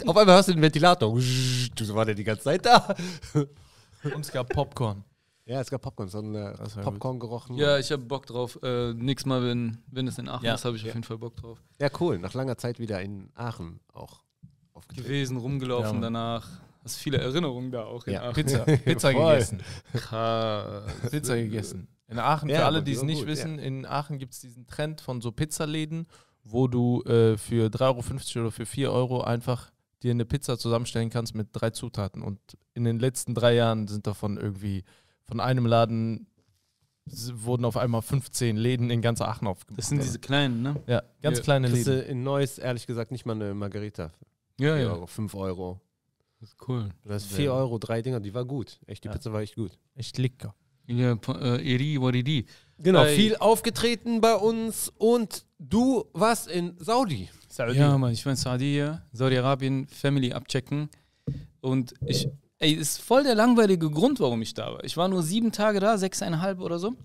Auf 0.05 0.17
einmal 0.17 0.35
hörst 0.35 0.49
du 0.49 0.53
den 0.53 0.61
Ventilator. 0.61 1.13
Du 1.13 1.93
war 1.95 2.05
der 2.05 2.15
die 2.15 2.23
ganze 2.23 2.43
Zeit 2.43 2.65
da. 2.65 2.95
Und 3.33 4.19
es 4.21 4.31
gab 4.31 4.49
Popcorn. 4.49 5.03
Ja, 5.45 5.59
es 5.61 5.69
gab 5.71 5.81
Popcorn, 5.81 6.09
so 6.09 6.19
ein 6.19 6.35
äh, 6.35 6.53
war 6.59 6.83
Popcorn 6.83 7.19
gerochen. 7.19 7.55
Ja, 7.57 7.79
ich 7.79 7.91
habe 7.91 8.03
Bock 8.03 8.27
drauf. 8.27 8.59
Äh, 8.61 8.93
nächstes 8.93 9.25
Mal, 9.27 9.43
wenn, 9.43 9.79
wenn 9.87 10.07
es 10.07 10.17
in 10.19 10.29
Aachen 10.29 10.45
Ja. 10.45 10.53
ist, 10.53 10.63
habe 10.63 10.75
ich 10.77 10.83
auf 10.83 10.89
jeden 10.93 11.03
Fall 11.03 11.17
Bock 11.17 11.35
drauf. 11.37 11.57
ja, 11.81 11.89
cool. 11.99 12.19
Nach 12.19 12.33
langer 12.35 12.57
Zeit 12.57 12.79
wieder 12.79 13.01
in 13.01 13.31
Aachen 13.33 13.79
auch 13.93 14.21
aufgetreten. 14.73 15.07
Gewesen, 15.07 15.37
rumgelaufen 15.37 15.95
Ja, 15.95 16.01
danach. 16.01 16.47
Hast 16.83 16.97
viele 16.97 17.17
Erinnerungen 17.17 17.71
da 17.71 17.83
auch 17.85 18.05
in 18.05 18.13
Ja. 18.13 18.21
Aachen. 18.23 18.33
Pizza. 18.35 18.59
Pizza 18.85 19.11
gegessen. 19.11 19.63
Krass. 19.93 20.83
Pizza 21.09 21.35
gegessen. 21.35 21.87
In 22.09 22.19
Aachen, 22.19 22.49
Ja, 22.49 22.57
für 22.59 22.65
alle, 22.65 22.83
die 22.83 22.93
es 22.93 23.03
nicht 23.03 23.19
gut, 23.19 23.27
wissen, 23.27 23.59
in 23.59 23.85
Aachen 23.85 24.17
gibt 24.17 24.33
es 24.33 24.41
diesen 24.41 24.65
Trend 24.67 24.99
von 24.99 25.21
so 25.21 25.31
Pizzaläden, 25.31 26.07
wo 26.43 26.67
du 26.67 27.03
äh, 27.03 27.37
für 27.37 27.67
3,50 27.67 28.35
Euro 28.37 28.45
oder 28.47 28.51
für 28.51 28.65
4 28.65 28.91
Euro 28.91 29.21
einfach 29.21 29.71
dir 30.01 30.11
eine 30.11 30.25
Pizza 30.25 30.57
zusammenstellen 30.57 31.09
kannst 31.09 31.35
mit 31.35 31.49
drei 31.51 31.69
Zutaten. 31.69 32.21
Und 32.23 32.39
in 32.73 32.83
den 32.83 32.99
letzten 32.99 33.35
drei 33.35 33.53
Jahren 33.53 33.87
sind 33.87 34.07
davon 34.07 34.37
irgendwie 34.37 34.83
von 35.23 35.39
einem 35.39 35.65
Laden 35.65 36.25
wurden 37.05 37.65
auf 37.65 37.75
einmal 37.77 38.01
15 38.01 38.55
Läden 38.57 38.89
in 38.91 39.01
ganz 39.01 39.19
Aachen 39.21 39.47
aufgemacht. 39.47 39.79
Das 39.79 39.89
sind 39.89 40.01
diese 40.03 40.19
kleinen, 40.19 40.61
ne? 40.61 40.75
ja, 40.87 41.01
ganz 41.21 41.37
Ja. 41.39 41.43
kleine 41.43 41.67
Läden. 41.67 42.01
in 42.03 42.23
Neuss, 42.23 42.57
ehrlich 42.59 42.85
gesagt, 42.85 43.11
nicht 43.11 43.25
mal 43.25 43.33
eine 43.33 43.53
Margarita. 43.55 44.11
Ja, 44.59 44.75
4 44.75 44.91
Euro, 44.91 45.07
5 45.07 45.33
Euro. 45.35 45.81
Das 46.39 46.49
ist 46.49 46.67
cool. 46.67 46.89
Das 47.03 47.23
ist 47.25 47.33
4 47.33 47.51
Euro, 47.53 47.79
drei 47.79 48.01
Dinger, 48.01 48.19
die 48.19 48.33
war 48.33 48.45
gut. 48.45 48.79
Echt, 48.85 49.03
die 49.03 49.07
Ja. 49.07 49.13
Pizza 49.13 49.33
war 49.33 49.41
echt 49.41 49.55
gut. 49.55 49.77
Echt 49.95 50.17
lecker. 50.19 50.53
Ja, 50.89 51.13
äh, 51.13 51.73
Eri, 51.73 52.01
Waridi. 52.01 52.45
Genau, 52.79 53.03
Bei- 53.03 53.15
viel 53.15 53.35
aufgetreten 53.35 54.21
bei 54.21 54.35
uns 54.35 54.91
und 54.97 55.45
du 55.59 56.05
warst 56.13 56.47
in 56.47 56.75
Saudi. 56.79 57.29
Ja, 57.73 57.97
Mann, 57.97 58.13
ich 58.13 58.25
war 58.25 58.31
in 58.31 58.37
Saudi, 58.37 58.83
Saudi-Arabien, 59.11 59.87
Family 59.87 60.31
abchecken. 60.33 60.89
Und 61.61 61.93
ich, 62.05 62.27
ey, 62.59 62.71
ist 62.71 63.01
voll 63.01 63.23
der 63.23 63.35
langweilige 63.35 63.89
Grund, 63.89 64.19
warum 64.19 64.41
ich 64.41 64.53
da 64.53 64.73
war. 64.73 64.83
Ich 64.83 64.95
war 64.97 65.07
nur 65.09 65.23
sieben 65.23 65.51
Tage 65.51 65.79
da, 65.79 65.97
sechseinhalb 65.97 66.59
oder 66.61 66.79
so. 66.79 66.95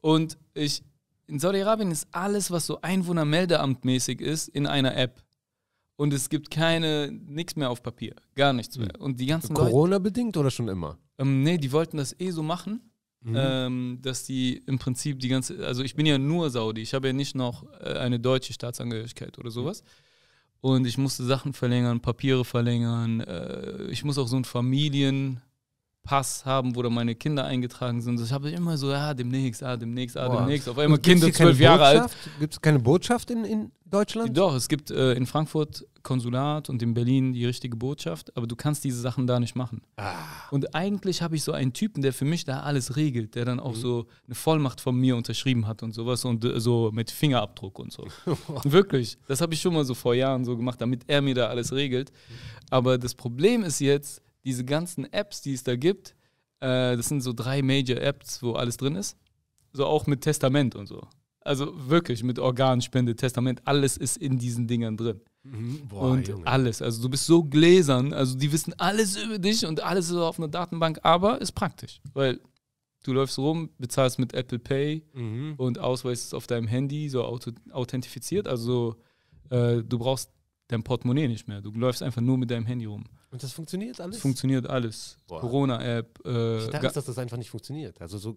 Und 0.00 0.38
ich, 0.54 0.82
in 1.26 1.38
Saudi-Arabien 1.38 1.90
ist 1.90 2.08
alles, 2.12 2.50
was 2.50 2.66
so 2.66 2.80
Einwohnermeldeamtmäßig 2.80 4.20
ist, 4.20 4.48
in 4.48 4.66
einer 4.66 4.96
App. 4.96 5.22
Und 5.96 6.12
es 6.12 6.28
gibt 6.28 6.50
keine, 6.50 7.12
nichts 7.12 7.54
mehr 7.56 7.70
auf 7.70 7.82
Papier. 7.82 8.14
Gar 8.34 8.52
nichts 8.52 8.78
mehr. 8.78 8.90
Und 8.98 9.20
die 9.20 9.26
ganzen. 9.26 9.54
Corona-bedingt 9.54 10.36
oder 10.36 10.50
schon 10.50 10.68
immer? 10.68 10.98
Ähm, 11.18 11.42
nee, 11.42 11.58
die 11.58 11.70
wollten 11.72 11.98
das 11.98 12.18
eh 12.18 12.30
so 12.30 12.42
machen, 12.42 12.80
ähm, 13.32 13.98
dass 14.02 14.24
die 14.24 14.62
im 14.66 14.78
Prinzip 14.78 15.20
die 15.20 15.28
ganze, 15.28 15.66
also 15.66 15.82
ich 15.82 15.94
bin 15.94 16.06
ja 16.06 16.18
nur 16.18 16.50
Saudi, 16.50 16.82
ich 16.82 16.94
habe 16.94 17.06
ja 17.06 17.12
nicht 17.12 17.34
noch 17.34 17.64
äh, 17.80 17.94
eine 17.94 18.20
deutsche 18.20 18.52
Staatsangehörigkeit 18.52 19.38
oder 19.38 19.50
sowas. 19.50 19.82
Und 20.60 20.86
ich 20.86 20.96
musste 20.96 21.24
Sachen 21.24 21.52
verlängern, 21.52 22.00
Papiere 22.00 22.44
verlängern. 22.44 23.20
Äh, 23.20 23.84
ich 23.90 24.02
muss 24.02 24.16
auch 24.16 24.28
so 24.28 24.36
einen 24.36 24.46
Familienpass 26.04 26.44
haben, 26.44 26.76
wo 26.76 26.82
da 26.82 26.90
meine 26.90 27.14
Kinder 27.14 27.44
eingetragen 27.44 28.00
sind. 28.00 28.20
Ich 28.20 28.32
habe 28.32 28.50
immer 28.50 28.76
so, 28.76 28.90
ja, 28.90 29.14
demnächst, 29.14 29.62
ah, 29.62 29.76
demnächst, 29.76 30.16
ah, 30.16 30.28
Boah. 30.28 30.40
demnächst. 30.40 30.68
Auf 30.68 30.78
einmal 30.78 30.98
Kinder 30.98 31.32
zwölf 31.32 31.58
Jahre 31.58 31.84
alt. 31.84 32.16
Gibt 32.38 32.54
es 32.54 32.60
keine 32.60 32.78
Botschaft 32.78 33.30
in, 33.30 33.44
in 33.44 33.72
Deutschland? 33.84 34.36
Doch, 34.36 34.54
es 34.54 34.68
gibt 34.68 34.90
äh, 34.90 35.14
in 35.14 35.26
Frankfurt 35.26 35.86
Konsulat 36.02 36.68
und 36.68 36.82
in 36.82 36.92
Berlin 36.92 37.32
die 37.32 37.46
richtige 37.46 37.76
Botschaft, 37.76 38.36
aber 38.36 38.46
du 38.46 38.56
kannst 38.56 38.84
diese 38.84 39.00
Sachen 39.00 39.26
da 39.26 39.40
nicht 39.40 39.56
machen. 39.56 39.80
Und 40.50 40.74
eigentlich 40.74 41.22
habe 41.22 41.34
ich 41.36 41.42
so 41.42 41.52
einen 41.52 41.72
Typen, 41.72 42.02
der 42.02 42.12
für 42.12 42.26
mich 42.26 42.44
da 42.44 42.60
alles 42.60 42.96
regelt, 42.96 43.34
der 43.34 43.46
dann 43.46 43.58
auch 43.58 43.74
so 43.74 44.06
eine 44.26 44.34
Vollmacht 44.34 44.82
von 44.82 44.96
mir 44.96 45.16
unterschrieben 45.16 45.66
hat 45.66 45.82
und 45.82 45.92
sowas 45.92 46.24
und 46.26 46.44
äh, 46.44 46.60
so 46.60 46.90
mit 46.92 47.10
Fingerabdruck 47.10 47.78
und 47.78 47.92
so. 47.92 48.06
Wirklich, 48.64 49.16
das 49.26 49.40
habe 49.40 49.54
ich 49.54 49.60
schon 49.60 49.72
mal 49.72 49.84
so 49.84 49.94
vor 49.94 50.14
Jahren 50.14 50.44
so 50.44 50.56
gemacht, 50.56 50.80
damit 50.80 51.04
er 51.06 51.22
mir 51.22 51.34
da 51.34 51.46
alles 51.46 51.72
regelt. 51.72 52.12
Aber 52.70 52.98
das 52.98 53.14
Problem 53.14 53.62
ist 53.62 53.80
jetzt, 53.80 54.23
diese 54.44 54.64
ganzen 54.64 55.10
Apps, 55.12 55.40
die 55.42 55.54
es 55.54 55.62
da 55.64 55.76
gibt, 55.76 56.14
äh, 56.60 56.96
das 56.96 57.08
sind 57.08 57.20
so 57.22 57.32
drei 57.32 57.62
Major 57.62 57.98
Apps, 58.00 58.42
wo 58.42 58.52
alles 58.52 58.76
drin 58.76 58.96
ist. 58.96 59.16
So 59.72 59.86
auch 59.86 60.06
mit 60.06 60.20
Testament 60.20 60.74
und 60.76 60.86
so. 60.86 61.06
Also 61.40 61.72
wirklich 61.90 62.22
mit 62.22 62.38
Organspende, 62.38 63.16
Testament, 63.16 63.60
alles 63.66 63.96
ist 63.96 64.16
in 64.16 64.38
diesen 64.38 64.66
Dingern 64.66 64.96
drin. 64.96 65.20
Boah, 65.90 66.12
und 66.12 66.26
Junge. 66.26 66.46
alles. 66.46 66.80
Also 66.80 67.02
du 67.02 67.10
bist 67.10 67.26
so 67.26 67.42
gläsern, 67.44 68.14
also 68.14 68.34
die 68.38 68.50
wissen 68.50 68.72
alles 68.78 69.22
über 69.22 69.38
dich 69.38 69.66
und 69.66 69.82
alles 69.82 70.08
ist 70.08 70.16
auf 70.16 70.38
einer 70.38 70.48
Datenbank, 70.48 71.00
aber 71.02 71.40
ist 71.40 71.52
praktisch. 71.52 72.00
Weil 72.14 72.40
Du 73.06 73.12
läufst 73.12 73.36
rum, 73.36 73.68
bezahlst 73.76 74.18
mit 74.18 74.32
Apple 74.32 74.58
Pay 74.58 75.02
Mhm. 75.12 75.54
und 75.58 75.78
Ausweis 75.78 76.24
ist 76.24 76.34
auf 76.34 76.46
deinem 76.46 76.66
Handy 76.66 77.10
so 77.10 77.22
auto 77.24 77.50
authentifiziert. 77.70 78.48
Also 78.48 78.96
äh, 79.50 79.82
du 79.82 79.98
brauchst 79.98 80.30
dein 80.68 80.82
Portemonnaie 80.82 81.28
nicht 81.28 81.46
mehr. 81.48 81.60
Du 81.60 81.70
läufst 81.72 82.02
einfach 82.02 82.20
nur 82.20 82.38
mit 82.38 82.50
deinem 82.50 82.66
Handy 82.66 82.86
rum. 82.86 83.04
Und 83.30 83.42
das 83.42 83.52
funktioniert 83.52 84.00
alles? 84.00 84.16
Es 84.16 84.22
funktioniert 84.22 84.68
alles. 84.68 85.18
Corona-App, 85.28 86.20
äh, 86.24 86.58
ich 86.58 86.70
dachte, 86.70 86.88
dass 86.94 87.04
das 87.04 87.18
einfach 87.18 87.36
nicht 87.36 87.50
funktioniert. 87.50 88.00
Also 88.00 88.18
so 88.18 88.36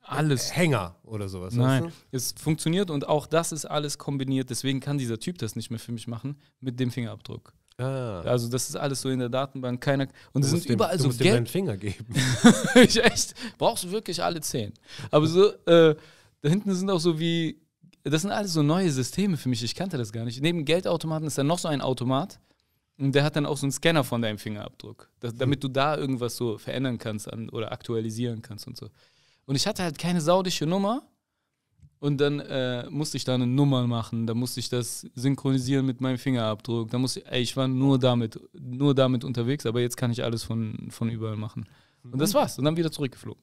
alles. 0.00 0.56
Hänger 0.56 0.96
oder 1.04 1.28
sowas. 1.28 1.54
Nein, 1.54 1.84
Weißt 1.84 1.94
es 2.10 2.34
funktioniert 2.42 2.90
und 2.90 3.06
auch 3.08 3.26
das 3.26 3.52
ist 3.52 3.64
alles 3.66 3.98
kombiniert. 3.98 4.50
Deswegen 4.50 4.80
kann 4.80 4.98
dieser 4.98 5.18
Typ 5.18 5.38
das 5.38 5.54
nicht 5.54 5.70
mehr 5.70 5.78
für 5.78 5.92
mich 5.92 6.08
machen 6.08 6.36
mit 6.60 6.80
dem 6.80 6.90
Fingerabdruck. 6.90 7.52
du? 7.78 7.84
Ah. 7.84 8.22
Also 8.22 8.48
das 8.48 8.68
ist 8.68 8.76
alles 8.76 9.00
so 9.00 9.10
in 9.10 9.20
der 9.20 9.28
Datenbank. 9.28 9.80
Keiner 9.80 10.08
und 10.32 10.42
Du 10.42 10.46
es 10.46 10.50
sind 10.50 10.68
dem- 10.68 10.74
überall 10.74 10.96
du 10.96 11.02
so 11.04 11.08
musst 11.08 11.20
ihm 11.20 11.32
deinen. 11.32 11.46
Finger 11.46 11.76
geben. 11.76 12.06
ich 12.74 13.02
echt 13.02 13.34
brauchst 13.58 13.84
du 13.84 13.90
wirklich 13.92 14.22
alle 14.22 14.40
zehn. 14.40 14.72
Aber 15.10 15.26
so 15.26 15.50
äh, 15.66 15.94
da 16.40 16.48
hinten 16.48 16.74
sind 16.74 16.90
auch 16.90 16.98
so 17.00 17.20
wie 17.20 17.61
das 18.04 18.22
sind 18.22 18.30
alles 18.30 18.52
so 18.52 18.62
neue 18.62 18.90
Systeme 18.90 19.36
für 19.36 19.48
mich. 19.48 19.62
Ich 19.62 19.74
kannte 19.74 19.96
das 19.96 20.12
gar 20.12 20.24
nicht. 20.24 20.40
Neben 20.42 20.64
Geldautomaten 20.64 21.26
ist 21.26 21.38
dann 21.38 21.46
noch 21.46 21.58
so 21.58 21.68
ein 21.68 21.80
Automat. 21.80 22.40
Und 22.98 23.14
der 23.14 23.24
hat 23.24 23.36
dann 23.36 23.46
auch 23.46 23.56
so 23.56 23.64
einen 23.64 23.72
Scanner 23.72 24.04
von 24.04 24.22
deinem 24.22 24.38
Fingerabdruck, 24.38 25.08
das, 25.18 25.34
damit 25.34 25.64
du 25.64 25.68
da 25.68 25.96
irgendwas 25.96 26.36
so 26.36 26.58
verändern 26.58 26.98
kannst 26.98 27.32
an, 27.32 27.48
oder 27.48 27.72
aktualisieren 27.72 28.42
kannst 28.42 28.66
und 28.66 28.76
so. 28.76 28.90
Und 29.46 29.56
ich 29.56 29.66
hatte 29.66 29.82
halt 29.82 29.98
keine 29.98 30.20
saudische 30.20 30.66
Nummer. 30.66 31.02
Und 31.98 32.20
dann 32.20 32.40
äh, 32.40 32.90
musste 32.90 33.16
ich 33.16 33.24
da 33.24 33.34
eine 33.34 33.46
Nummer 33.46 33.86
machen, 33.86 34.26
da 34.26 34.34
musste 34.34 34.58
ich 34.58 34.68
das 34.68 35.06
synchronisieren 35.14 35.86
mit 35.86 36.00
meinem 36.00 36.18
Fingerabdruck. 36.18 36.90
Da 36.90 36.98
musste 36.98 37.20
ich, 37.20 37.26
ey, 37.26 37.42
ich 37.42 37.56
war 37.56 37.68
nur 37.68 37.96
damit, 37.98 38.40
nur 38.52 38.92
damit 38.92 39.22
unterwegs, 39.22 39.66
aber 39.66 39.80
jetzt 39.80 39.96
kann 39.96 40.10
ich 40.10 40.22
alles 40.24 40.42
von, 40.42 40.88
von 40.90 41.08
überall 41.08 41.36
machen. 41.36 41.64
Und 42.02 42.20
das 42.20 42.34
war's. 42.34 42.58
Und 42.58 42.64
dann 42.64 42.76
wieder 42.76 42.90
zurückgeflogen. 42.90 43.42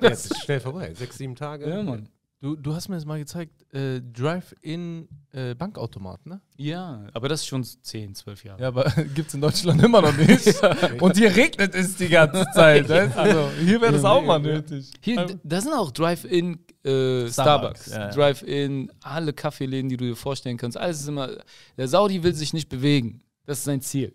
Jetzt 0.00 0.26
ist 0.30 0.44
schnell 0.44 0.60
vorbei. 0.60 0.94
Sechs, 0.94 1.18
sieben 1.18 1.34
Tage. 1.34 1.68
Ja, 1.68 1.82
Mann. 1.82 2.08
Du, 2.40 2.54
du 2.54 2.72
hast 2.72 2.88
mir 2.88 2.94
das 2.94 3.04
mal 3.04 3.18
gezeigt, 3.18 3.64
äh, 3.74 4.00
Drive-in 4.00 5.08
äh, 5.32 5.56
Bankautomat, 5.56 6.24
ne? 6.24 6.40
Ja, 6.56 7.04
aber 7.12 7.28
das 7.28 7.40
ist 7.40 7.46
schon 7.48 7.64
10, 7.64 8.14
12 8.14 8.44
Jahre. 8.44 8.62
Ja, 8.62 8.68
aber 8.68 8.84
gibt's 9.14 9.34
in 9.34 9.40
Deutschland 9.40 9.82
immer 9.82 10.00
noch 10.00 10.16
nicht. 10.16 10.46
Und 11.00 11.16
hier 11.16 11.34
regnet 11.34 11.74
es 11.74 11.96
die 11.96 12.08
ganze 12.08 12.46
Zeit. 12.54 12.88
du? 12.88 13.16
also, 13.18 13.50
hier 13.58 13.80
wäre 13.80 13.92
das 13.92 14.04
auch 14.04 14.22
mal 14.22 14.38
nötig. 14.38 14.88
Hier, 15.00 15.26
d- 15.26 15.36
da 15.42 15.60
sind 15.60 15.72
auch 15.72 15.90
Drive-In 15.90 16.60
äh, 16.84 17.28
Starbucks, 17.28 17.32
Starbucks, 17.32 17.86
ja, 17.90 17.98
ja. 18.02 18.10
Drive-In, 18.10 18.92
alle 19.00 19.32
Kaffeeläden, 19.32 19.88
die 19.88 19.96
du 19.96 20.04
dir 20.04 20.16
vorstellen 20.16 20.56
kannst. 20.58 20.76
Alles 20.78 21.00
ist 21.00 21.08
immer. 21.08 21.28
Der 21.76 21.88
Saudi 21.88 22.22
will 22.22 22.34
sich 22.34 22.52
nicht 22.52 22.68
bewegen. 22.68 23.20
Das 23.46 23.58
ist 23.58 23.64
sein 23.64 23.80
Ziel. 23.80 24.14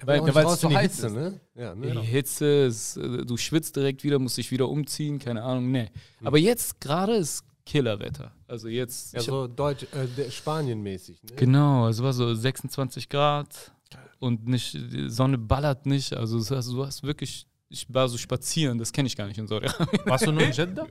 Weil, 0.00 0.18
Ja, 0.24 0.32
weil 0.34 0.46
es 0.46 0.60
die 0.60 0.68
heiß 0.68 0.92
Hitze 0.92 1.06
ist, 1.08 1.12
ne? 1.12 1.40
Ja, 1.56 1.74
ne? 1.74 1.90
Die 1.90 1.98
Hitze, 2.06 2.46
ist, 2.66 2.98
äh, 2.98 3.24
du 3.24 3.36
schwitzt 3.36 3.74
direkt 3.74 4.04
wieder, 4.04 4.20
musst 4.20 4.36
dich 4.36 4.52
wieder 4.52 4.68
umziehen, 4.68 5.18
keine 5.18 5.42
Ahnung, 5.42 5.72
nee. 5.72 5.90
Aber 6.22 6.38
jetzt 6.38 6.80
gerade 6.80 7.16
ist 7.16 7.44
Killerwetter. 7.66 8.32
Also 8.46 8.68
jetzt. 8.68 9.14
Ja, 9.14 9.20
so 9.20 9.46
Deutsch, 9.46 9.86
äh, 9.92 10.30
Spanien-mäßig, 10.30 11.22
ne? 11.22 11.36
Genau, 11.36 11.88
es 11.88 12.02
war 12.02 12.12
so 12.12 12.34
26 12.34 13.08
Grad 13.08 13.72
und 14.18 14.46
nicht, 14.46 14.74
die 14.74 15.08
Sonne 15.10 15.38
ballert 15.38 15.86
nicht. 15.86 16.12
Also 16.14 16.38
es- 16.38 16.52
also 16.52 16.74
du 16.76 16.84
hast 16.86 17.02
wirklich, 17.02 17.46
ich 17.68 17.86
war 17.92 18.08
so 18.08 18.18
spazieren, 18.18 18.78
das 18.78 18.92
kenne 18.92 19.06
ich 19.06 19.16
gar 19.16 19.26
nicht 19.26 19.38
in 19.38 19.46
Saudi-Arabien. 19.46 20.00
Warst 20.06 20.26
du 20.26 20.32
nur 20.32 20.42
in 20.42 20.52
Jeddah? 20.52 20.86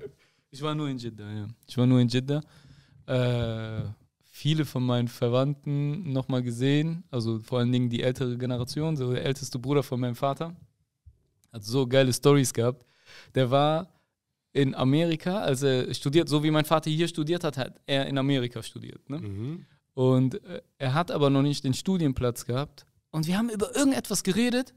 Ich 0.49 0.61
war 0.61 0.73
nur 0.75 0.87
in 0.89 0.97
Jeddah, 0.97 1.31
ja. 1.31 1.47
Ich 1.67 1.77
war 1.77 1.85
nur 1.85 1.99
in 1.99 2.07
Jeddah. 2.07 2.41
Äh, 3.05 3.83
viele 4.23 4.65
von 4.65 4.83
meinen 4.85 5.07
Verwandten 5.07 6.11
nochmal 6.11 6.41
gesehen, 6.41 7.03
also 7.11 7.39
vor 7.39 7.59
allen 7.59 7.71
Dingen 7.71 7.89
die 7.89 8.01
ältere 8.01 8.37
Generation, 8.37 8.95
so 8.97 9.11
der 9.13 9.23
älteste 9.25 9.59
Bruder 9.59 9.83
von 9.83 9.99
meinem 9.99 10.15
Vater, 10.15 10.55
hat 11.51 11.63
so 11.63 11.85
geile 11.85 12.11
Stories 12.13 12.51
gehabt. 12.53 12.85
Der 13.35 13.51
war 13.51 13.87
in 14.53 14.75
Amerika, 14.75 15.41
als 15.41 15.63
er 15.63 15.91
studiert, 15.93 16.29
so 16.29 16.43
wie 16.43 16.51
mein 16.51 16.65
Vater 16.65 16.89
hier 16.89 17.07
studiert 17.07 17.43
hat, 17.43 17.57
hat 17.57 17.81
er 17.87 18.05
in 18.05 18.17
Amerika 18.17 18.61
studiert. 18.61 19.09
Ne? 19.09 19.17
Mhm. 19.17 19.65
Und 19.95 20.43
äh, 20.45 20.61
er 20.77 20.93
hat 20.93 21.11
aber 21.11 21.29
noch 21.29 21.41
nicht 21.41 21.63
den 21.63 21.73
Studienplatz 21.73 22.45
gehabt. 22.45 22.85
Und 23.09 23.27
wir 23.27 23.37
haben 23.37 23.49
über 23.49 23.75
irgendetwas 23.75 24.23
geredet. 24.23 24.73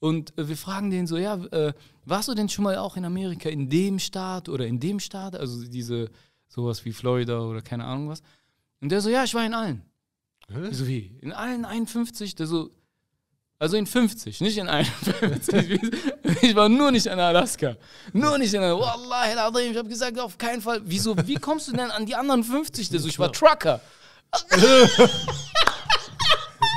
Und 0.00 0.36
äh, 0.36 0.48
wir 0.48 0.56
fragen 0.56 0.90
den 0.90 1.06
so, 1.06 1.16
ja, 1.16 1.34
äh, 1.34 1.72
warst 2.04 2.28
du 2.28 2.34
denn 2.34 2.48
schon 2.48 2.64
mal 2.64 2.76
auch 2.76 2.96
in 2.96 3.04
Amerika 3.04 3.48
in 3.48 3.70
dem 3.70 4.00
Staat 4.00 4.48
oder 4.48 4.66
in 4.66 4.80
dem 4.80 4.98
Staat? 4.98 5.36
Also 5.36 5.64
diese, 5.64 6.10
sowas 6.48 6.84
wie 6.84 6.92
Florida 6.92 7.40
oder 7.40 7.62
keine 7.62 7.84
Ahnung 7.84 8.08
was. 8.08 8.22
Und 8.80 8.90
der 8.90 9.00
so, 9.00 9.10
ja, 9.10 9.22
ich 9.22 9.34
war 9.34 9.46
in 9.46 9.54
allen. 9.54 9.82
Ich 10.70 10.76
so, 10.76 10.88
wie? 10.88 11.16
In 11.20 11.32
allen 11.32 11.64
51? 11.64 12.34
Der 12.34 12.48
so, 12.48 12.70
also 13.60 13.76
in 13.76 13.86
50, 13.86 14.40
nicht 14.40 14.58
in 14.58 14.68
51. 14.68 15.80
ich 16.42 16.54
war 16.54 16.68
nur 16.68 16.90
nicht 16.90 17.06
in 17.06 17.18
Alaska. 17.18 17.76
Nur 18.12 18.38
nicht 18.38 18.52
in 18.54 18.62
Alaska. 18.62 18.86
Wallahi 18.98 19.32
al-Azim, 19.32 19.72
ich 19.72 19.76
habe 19.78 19.88
gesagt, 19.88 20.18
auf 20.18 20.36
keinen 20.38 20.60
Fall. 20.62 20.80
Wieso, 20.84 21.16
wie 21.26 21.36
kommst 21.36 21.68
du 21.68 21.72
denn 21.72 21.90
an 21.90 22.06
die 22.06 22.14
anderen 22.14 22.44
50? 22.44 22.88
Der 22.90 23.00
so, 23.00 23.08
ich 23.08 23.18
war 23.18 23.32
Trucker. 23.32 23.80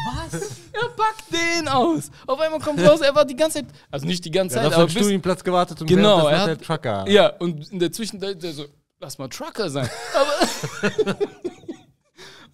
Was? 0.05 0.33
Er 0.73 0.89
packt 0.89 1.31
den 1.31 1.67
aus. 1.67 2.09
Auf 2.25 2.39
einmal 2.39 2.59
kommt 2.59 2.79
raus, 2.81 3.01
er 3.01 3.13
war 3.13 3.25
die 3.25 3.35
ganze 3.35 3.59
Zeit, 3.59 3.67
also 3.91 4.05
nicht 4.05 4.25
die 4.25 4.31
ganze 4.31 4.55
Ja, 4.57 4.63
Zeit, 4.63 4.71
auf 4.71 4.77
aber 4.77 4.85
bis, 4.85 4.95
Studienplatz 4.95 5.43
gewartet 5.43 5.79
und 5.81 5.87
Genau, 5.87 6.27
er 6.27 6.39
hat- 6.41 6.47
der 6.47 6.57
Trucker. 6.59 7.05
ja, 7.07 7.27
und 7.37 7.71
in 7.71 7.79
der 7.79 7.91
Zwischenzeit, 7.91 8.41
der 8.41 8.53
so, 8.53 8.65
lass 8.99 9.17
mal 9.17 9.27
Trucker 9.29 9.69
sein. 9.69 9.89
Aber 10.15 11.17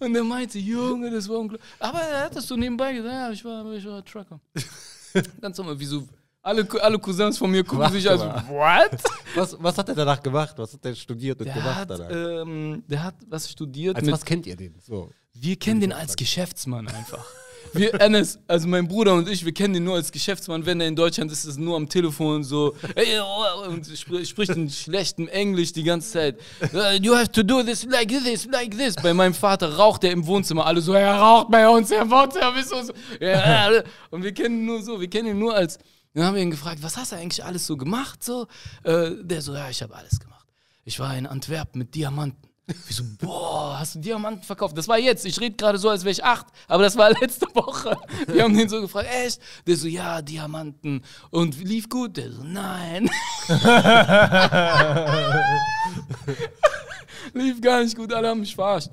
und 0.00 0.14
er 0.14 0.24
meinte, 0.24 0.58
Junge, 0.58 1.10
das 1.10 1.28
war 1.28 1.38
unglaublich. 1.38 1.68
Aber 1.78 2.00
er 2.00 2.24
hat 2.24 2.36
das 2.36 2.46
so 2.46 2.56
nebenbei 2.56 2.92
gesagt, 2.92 3.12
ja, 3.14 3.30
ich 3.30 3.44
war, 3.44 3.64
ich 3.72 3.86
war 3.86 4.04
Trucker. 4.04 4.38
Ganz 5.40 5.56
normal, 5.58 5.74
wieso? 5.78 6.06
Alle, 6.42 6.66
alle 6.80 6.98
Cousins 6.98 7.36
von 7.36 7.50
mir 7.50 7.62
gucken 7.62 7.80
Warte 7.80 7.94
sich 7.94 8.08
also, 8.08 8.24
mal. 8.24 8.44
what? 8.48 8.98
Was, 9.34 9.56
was 9.60 9.76
hat 9.78 9.88
er 9.90 9.94
danach 9.94 10.22
gemacht? 10.22 10.54
Was 10.56 10.72
hat 10.72 10.84
er 10.84 10.94
studiert 10.94 11.38
und 11.38 11.46
Der 11.46 11.54
gemacht 11.54 11.76
hat, 11.76 11.90
danach? 11.90 12.10
ähm, 12.10 12.82
der 12.88 13.02
hat 13.04 13.14
was 13.28 13.48
studiert 13.48 13.94
Als 13.94 14.04
mit, 14.06 14.12
was 14.14 14.24
kennt 14.24 14.44
ihr 14.46 14.56
den? 14.56 14.74
So. 14.80 15.08
wir 15.34 15.56
kennen 15.56 15.80
den 15.80 15.92
als 15.92 16.16
Geschäftsmann 16.16 16.88
einfach. 16.88 17.24
Wir, 17.72 17.94
Enes, 18.00 18.40
also 18.48 18.66
mein 18.66 18.88
Bruder 18.88 19.14
und 19.14 19.28
ich, 19.28 19.44
wir 19.44 19.52
kennen 19.54 19.74
den 19.74 19.84
nur 19.84 19.94
als 19.94 20.10
Geschäftsmann. 20.10 20.66
Wenn 20.66 20.80
er 20.80 20.88
in 20.88 20.96
Deutschland 20.96 21.30
ist, 21.30 21.44
ist 21.44 21.50
es 21.52 21.56
nur 21.58 21.76
am 21.76 21.88
Telefon 21.88 22.42
so 22.42 22.74
ey, 22.96 23.20
oh, 23.20 23.68
und 23.68 23.86
spr 23.86 24.24
spricht 24.24 24.50
in 24.50 24.68
schlechtem 24.68 25.28
Englisch 25.28 25.72
die 25.72 25.84
ganze 25.84 26.10
Zeit. 26.10 26.40
Uh, 26.72 27.00
You 27.00 27.14
have 27.14 27.30
to 27.30 27.44
do 27.44 27.62
this 27.62 27.84
like 27.84 28.08
this, 28.08 28.46
like 28.46 28.76
this. 28.76 28.96
Bei 28.96 29.14
meinem 29.14 29.34
Vater 29.34 29.76
raucht 29.76 30.02
er 30.02 30.10
im 30.10 30.26
Wohnzimmer. 30.26 30.66
Alle 30.66 30.80
so, 30.80 30.94
er 30.94 31.14
raucht 31.14 31.50
bei 31.52 31.68
uns 31.68 31.90
im 31.92 32.10
Wohnzimmer. 32.10 32.50
bist 32.52 32.72
du 32.72 32.82
so. 32.82 32.92
Und 34.10 34.24
wir 34.24 34.32
kennen 34.34 34.60
ihn 34.60 34.66
nur 34.66 34.82
so, 34.82 35.00
wir 35.00 35.08
kennen 35.08 35.28
ihn 35.28 35.38
nur 35.38 35.54
als. 35.54 35.78
Dann 36.14 36.24
haben 36.24 36.34
wir 36.34 36.42
ihn 36.42 36.50
gefragt, 36.50 36.82
was 36.82 36.96
hast 36.96 37.12
du 37.12 37.16
eigentlich 37.16 37.44
alles 37.44 37.66
so 37.66 37.76
gemacht? 37.76 38.24
So, 38.24 38.48
äh, 38.82 39.10
der 39.20 39.42
so, 39.42 39.54
ja, 39.54 39.70
ich 39.70 39.80
habe 39.82 39.94
alles 39.94 40.18
gemacht. 40.18 40.46
Ich 40.84 40.98
war 40.98 41.16
in 41.16 41.26
Antwerpen 41.26 41.78
mit 41.78 41.94
Diamanten. 41.94 42.48
Wir 42.66 42.76
so, 42.94 43.04
boah, 43.18 43.78
hast 43.78 43.96
du 43.96 44.00
Diamanten 44.00 44.44
verkauft? 44.44 44.78
Das 44.78 44.86
war 44.88 44.98
jetzt. 44.98 45.24
Ich 45.24 45.40
rede 45.40 45.56
gerade 45.56 45.78
so, 45.78 45.88
als 45.88 46.04
wäre 46.04 46.12
ich 46.12 46.24
acht, 46.24 46.46
aber 46.68 46.84
das 46.84 46.96
war 46.96 47.10
letzte 47.20 47.46
Woche. 47.54 47.96
Wir 48.26 48.44
haben 48.44 48.56
den 48.56 48.68
so 48.68 48.80
gefragt, 48.80 49.08
echt? 49.12 49.40
Der 49.66 49.76
so, 49.76 49.88
ja, 49.88 50.22
Diamanten. 50.22 51.02
Und 51.30 51.62
lief 51.62 51.88
gut? 51.88 52.16
Der 52.16 52.32
so, 52.32 52.42
nein. 52.42 53.10
lief 57.34 57.60
gar 57.60 57.82
nicht 57.82 57.96
gut, 57.96 58.12
alle 58.12 58.28
haben 58.28 58.40
mich 58.40 58.54
verarscht. 58.54 58.90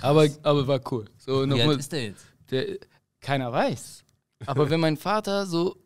Aber, 0.00 0.26
aber 0.42 0.66
war 0.66 0.80
cool. 0.92 1.06
So, 1.18 1.48
Wie 1.48 1.62
alt 1.62 1.80
ist 1.80 1.92
der 1.92 2.04
jetzt? 2.04 2.24
der, 2.50 2.78
keiner 3.20 3.52
weiß. 3.52 4.04
Aber 4.46 4.70
wenn 4.70 4.80
mein 4.80 4.96
Vater 4.96 5.46
so 5.46 5.76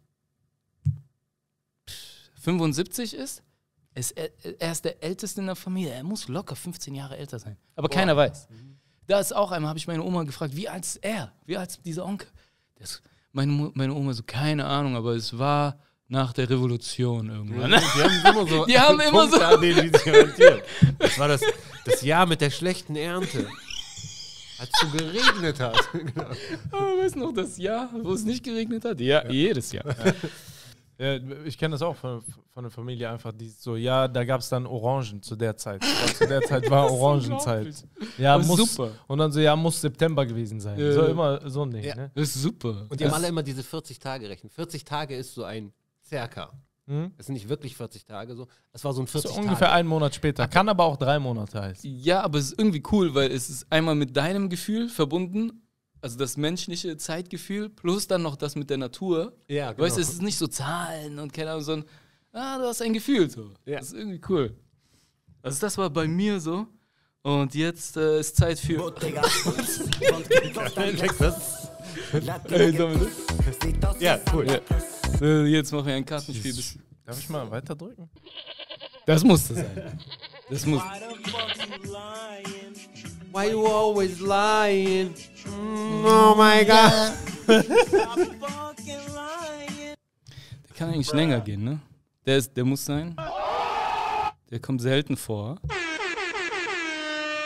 75 2.43 3.14
ist, 3.14 3.43
ist 3.95 4.12
er, 4.12 4.30
er 4.59 4.72
ist 4.72 4.84
der 4.84 5.03
Älteste 5.03 5.40
in 5.40 5.47
der 5.47 5.57
Familie. 5.57 5.93
Er 5.93 6.03
muss 6.03 6.28
locker 6.28 6.57
15 6.57 6.95
Jahre 6.95 7.16
älter 7.16 7.38
sein. 7.38 7.57
Aber 7.76 7.88
keiner 7.88 8.16
weiß. 8.16 8.49
Da 9.07 9.20
ist 9.20 9.34
auch 9.34 9.53
einmal, 9.53 9.70
habe 9.70 9.78
ich 9.78 9.86
meine 9.86 10.03
Oma 10.03 10.22
gefragt, 10.22 10.57
wie 10.57 10.68
alt 10.68 10.84
ist 10.84 10.97
er? 10.97 11.32
Wie 11.45 11.57
alt 11.57 11.70
ist 11.70 11.84
dieser 11.84 12.05
Onkel? 12.05 12.28
Ist, 12.78 13.03
meine, 13.32 13.70
meine 13.74 13.95
Oma 13.95 14.12
so, 14.12 14.22
keine 14.24 14.64
Ahnung, 14.64 14.97
aber 14.97 15.14
es 15.14 15.38
war 15.38 15.78
nach 16.09 16.32
der 16.32 16.49
Revolution 16.49 17.28
irgendwann. 17.30 17.70
Die 17.70 17.76
haben 17.76 18.36
immer 18.36 18.47
so, 18.47 18.66
Die 18.66 18.78
haben 18.78 19.01
immer 19.01 19.28
so-. 19.28 19.38
Das 20.99 21.18
war 21.18 21.28
das, 21.28 21.40
das 21.84 22.03
Jahr 22.03 22.26
mit 22.26 22.40
der 22.40 22.51
schlechten 22.51 22.97
Ernte. 22.97 23.49
Als 24.59 24.70
es 24.74 24.80
so 24.80 24.97
geregnet 24.97 25.59
hat. 25.59 25.76
genau. 25.93 26.30
Aber 26.70 26.99
weißt 27.03 27.14
du 27.16 27.18
noch 27.18 27.32
das 27.32 27.57
Jahr, 27.57 27.90
wo 28.03 28.12
es 28.12 28.24
nicht 28.24 28.45
geregnet 28.45 28.84
hat? 28.84 29.01
Ja, 29.01 29.28
jedes 29.28 29.72
Jahr. 29.72 29.86
Ja, 29.86 30.12
ich 31.45 31.59
kenne 31.59 31.72
das 31.72 31.82
auch 31.82 31.97
von, 31.97 32.22
von 32.53 32.62
der 32.64 32.70
Familie 32.70 33.11
einfach, 33.11 33.32
die 33.32 33.49
so, 33.49 33.76
ja, 33.76 34.07
da 34.07 34.24
gab 34.24 34.40
es 34.40 34.49
dann 34.49 34.66
Orangen 34.66 35.20
zu 35.22 35.34
der 35.34 35.57
Zeit. 35.57 35.82
Zu 36.16 36.26
der 36.28 36.43
Zeit 36.43 36.70
war 36.70 36.90
Orangenzeit. 36.93 37.74
Ja, 38.18 38.34
Aber 38.36 38.45
muss, 38.45 38.74
super. 38.74 38.93
Und 39.09 39.18
dann 39.18 39.32
so, 39.32 39.40
ja, 39.40 39.57
muss 39.57 39.80
September 39.80 40.24
gewesen 40.26 40.61
sein. 40.61 40.78
Ja. 40.78 40.93
So 40.93 41.03
immer 41.07 41.49
so 41.51 41.62
ein 41.64 41.70
Ding, 41.72 41.82
Ja. 41.84 41.95
ne? 41.97 42.11
Das 42.14 42.28
ist 42.36 42.43
super. 42.43 42.86
Und 42.88 43.01
die 43.01 43.05
haben 43.07 43.14
alle 43.14 43.28
immer 43.28 43.43
diese 43.43 43.62
40 43.62 43.99
Tage 43.99 44.28
rechnen. 44.28 44.51
40 44.51 44.84
Tage 44.84 45.16
ist 45.16 45.34
so 45.34 45.45
ein 45.45 45.72
Circa. 46.05 46.53
Mhm. 46.86 47.12
Es 47.16 47.26
sind 47.26 47.34
nicht 47.34 47.49
wirklich 47.49 47.76
40 47.76 48.05
Tage 48.05 48.34
so. 48.34 48.49
Es 48.72 48.84
war 48.84 48.93
so 48.93 49.01
ein 49.03 49.07
40 49.07 49.30
So 49.30 49.36
ungefähr 49.40 49.68
Tage. 49.68 49.72
einen 49.72 49.88
Monat 49.88 50.14
später. 50.14 50.47
Kann 50.49 50.68
aber 50.68 50.84
auch 50.84 50.97
drei 50.97 51.18
Monate 51.18 51.62
heißen. 51.62 51.88
Ja, 51.99 52.22
aber 52.22 52.38
es 52.38 52.47
ist 52.53 52.59
irgendwie 52.59 52.82
cool, 52.93 53.14
weil 53.14 53.30
es 53.30 53.49
ist 53.49 53.66
einmal 53.70 53.95
mit 53.95 54.16
deinem 54.16 54.49
Gefühl 54.51 54.88
verbunden, 54.88 55.61
also 56.03 56.18
das 56.18 56.36
menschliche 56.36 56.96
Zeitgefühl, 56.96 57.70
plus 57.70 58.07
dann 58.09 58.22
noch 58.22 58.36
das 58.36 58.57
mit 58.57 58.68
der 58.68 58.76
Natur. 58.76 59.32
Ja, 59.48 59.72
genau. 59.72 59.84
Weißt 59.84 59.96
du, 59.96 60.00
es 60.00 60.11
ist 60.11 60.22
nicht 60.22 60.36
so 60.36 60.48
Zahlen 60.48 61.18
und 61.18 61.32
keine 61.32 61.53
Ahnung, 61.53 61.62
sondern 61.62 61.88
ah, 62.32 62.59
du 62.59 62.64
hast 62.64 62.82
ein 62.82 62.92
Gefühl 62.92 63.30
so. 63.30 63.53
Ja. 63.64 63.78
Das 63.78 63.86
ist 63.88 63.94
irgendwie 63.94 64.20
cool. 64.28 64.55
Also 65.42 65.61
das 65.61 65.78
war 65.78 65.88
bei 65.90 66.07
mir 66.07 66.40
so. 66.40 66.66
Und 67.22 67.55
jetzt 67.55 67.96
äh, 67.96 68.18
ist 68.18 68.36
Zeit 68.36 68.59
für. 68.59 68.78
Bottega 68.78 69.22
Ja, 74.00 74.18
cool. 74.32 74.46
Santa 74.48 75.24
Äh, 75.24 75.46
jetzt 75.46 75.72
machen 75.72 75.86
wir 75.86 75.94
ein 75.94 76.05
Kartenspiel. 76.05 76.53
Darf 77.05 77.18
ich 77.18 77.28
mal 77.28 77.48
weiter 77.48 77.76
drücken? 77.76 78.11
Das 79.07 79.22
muss 79.22 79.48
das 79.48 79.59
sein. 79.59 80.00
Das 80.50 80.66
muss. 80.66 80.82
Why 83.33 83.51
you 83.51 83.66
always 83.66 84.20
lying? 84.20 85.14
Mm, 85.47 86.05
oh 86.05 86.35
my 86.37 86.64
God. 86.64 87.12
Der 90.68 90.76
kann 90.76 90.91
eigentlich 90.91 91.12
länger 91.12 91.41
gehen, 91.41 91.64
ne? 91.64 91.80
Der, 92.26 92.37
ist, 92.37 92.55
der 92.57 92.64
muss 92.64 92.85
sein. 92.85 93.16
Der 94.51 94.61
kommt 94.61 94.83
selten 94.83 95.16
vor. 95.16 95.59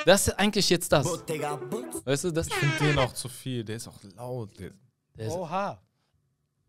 Das 0.05 0.29
ist 0.29 0.35
eigentlich 0.39 0.69
jetzt 0.71 0.91
das. 0.93 1.07
Weißt 2.05 2.25
du, 2.25 2.31
das. 2.33 2.49
Den 2.81 2.99
auch 2.99 3.13
zu 3.13 3.29
viel, 3.29 3.65
der 3.65 3.77
ist 3.77 3.89
auch 3.89 3.99
laut. 4.17 4.59
Der, 4.59 4.71
Der 5.17 5.27
ist, 5.27 5.33
Oha. 5.33 5.81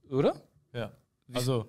oder? 0.09 0.35
ja. 0.73 0.91
Also, 1.33 1.65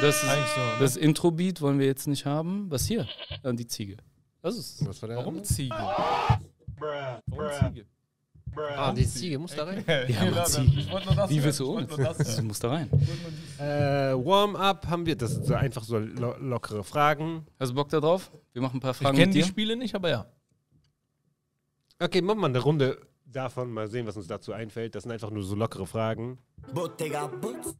Das 0.00 0.22
ist, 0.22 0.28
eigentlich 0.28 0.48
so. 0.54 0.60
Ne? 0.60 0.76
das 0.80 0.96
Intro-Beat 0.96 1.60
wollen 1.60 1.78
wir 1.78 1.86
jetzt 1.86 2.06
nicht 2.06 2.24
haben. 2.24 2.70
Was 2.70 2.86
hier? 2.86 3.06
Die 3.44 3.66
Ziege. 3.66 3.96
Das 4.42 4.56
ist. 4.56 4.86
Was 4.86 5.00
war 5.02 5.08
der 5.08 5.18
Warum 5.18 5.36
andere? 5.36 5.44
Ziege? 5.46 5.74
Warum 5.74 7.72
Ziege? 7.74 7.86
Ah, 8.54 8.92
die 8.92 9.08
Ziege 9.08 9.38
muss 9.38 9.54
da 9.54 9.64
rein. 9.64 9.82
Ja, 10.08 10.20
aber 10.22 10.44
Ziege. 10.44 10.86
Wie 11.28 11.42
willst 11.42 11.60
du 11.60 11.72
ohne? 11.72 11.86
Du 11.86 12.42
musst 12.42 12.62
da 12.62 12.68
rein. 12.70 12.90
Äh, 13.58 14.12
Warm-up 14.14 14.86
haben 14.88 15.06
wir, 15.06 15.16
das 15.16 15.32
sind 15.32 15.46
so 15.46 15.54
einfach 15.54 15.82
so 15.84 15.98
lo 15.98 16.36
lockere 16.38 16.84
Fragen. 16.84 17.46
Hast 17.58 17.70
du 17.70 17.74
Bock 17.76 17.88
da 17.88 18.00
drauf? 18.00 18.30
Wir 18.52 18.60
machen 18.60 18.76
ein 18.76 18.80
paar 18.80 18.90
Ich 18.90 18.98
Fragen 18.98 19.16
kenne 19.16 19.28
mit 19.28 19.36
die. 19.36 19.42
Spiele 19.44 19.74
nicht, 19.76 19.94
aber 19.94 20.10
ja. 20.10 20.26
Okay, 21.98 22.20
machen 22.20 22.40
wir 22.40 22.46
eine 22.46 22.58
Runde 22.58 22.98
davon, 23.24 23.72
mal 23.72 23.88
sehen, 23.88 24.06
was 24.06 24.16
uns 24.18 24.26
dazu 24.26 24.52
einfällt. 24.52 24.94
Das 24.94 25.04
sind 25.04 25.12
einfach 25.12 25.30
nur 25.30 25.44
so 25.44 25.54
lockere 25.54 25.86
Fragen. 25.86 26.38
Bottega 26.74 27.28
Butz 27.28 27.74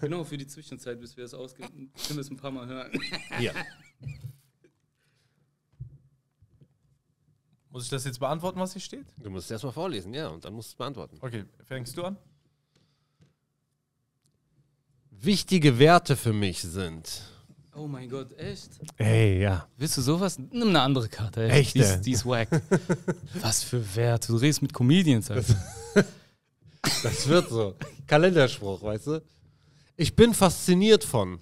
Genau, 0.00 0.22
für 0.22 0.36
die 0.36 0.46
Zwischenzeit, 0.46 1.00
bis 1.00 1.16
wir 1.16 1.24
es 1.24 1.34
ausgehen. 1.34 1.68
Können 2.06 2.16
wir 2.16 2.20
es 2.20 2.30
ein 2.30 2.36
paar 2.36 2.52
Mal 2.52 2.66
hören. 2.68 2.92
Ja. 3.40 3.52
Muss 7.72 7.84
ich 7.84 7.88
das 7.90 8.04
jetzt 8.04 8.20
beantworten, 8.20 8.60
was 8.60 8.72
hier 8.74 8.82
steht? 8.82 9.06
Du 9.16 9.30
musst 9.30 9.46
es 9.46 9.50
erstmal 9.52 9.72
vorlesen, 9.72 10.12
ja, 10.12 10.28
und 10.28 10.44
dann 10.44 10.52
musst 10.52 10.68
du 10.68 10.72
es 10.74 10.76
beantworten. 10.76 11.16
Okay, 11.20 11.44
fängst 11.64 11.96
du 11.96 12.04
an? 12.04 12.16
Wichtige 15.10 15.78
Werte 15.78 16.16
für 16.16 16.32
mich 16.32 16.60
sind. 16.60 17.22
Oh 17.74 17.86
mein 17.86 18.10
Gott, 18.10 18.38
echt? 18.38 18.72
Ey, 18.98 19.40
ja. 19.40 19.66
Willst 19.78 19.96
du 19.96 20.02
sowas? 20.02 20.38
Nimm 20.38 20.68
eine 20.68 20.82
andere 20.82 21.08
Karte. 21.08 21.44
Echt? 21.44 21.74
Echt, 21.74 21.74
Die 21.74 21.80
ist, 21.80 21.90
ey? 21.92 22.00
die 22.02 22.12
ist 22.12 22.26
wack. 22.26 22.48
Was 23.40 23.62
für 23.62 23.96
Werte. 23.96 24.28
Du 24.28 24.36
redest 24.36 24.60
mit 24.62 24.72
Comedians. 24.72 25.30
Alter. 25.30 25.54
Das 27.04 27.28
wird 27.28 27.48
so. 27.48 27.76
Kalenderspruch, 28.08 28.82
weißt 28.82 29.06
du? 29.06 29.22
Ich 29.96 30.16
bin 30.16 30.34
fasziniert 30.34 31.04
von. 31.04 31.38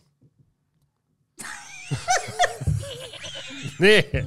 Nee, 3.80 4.02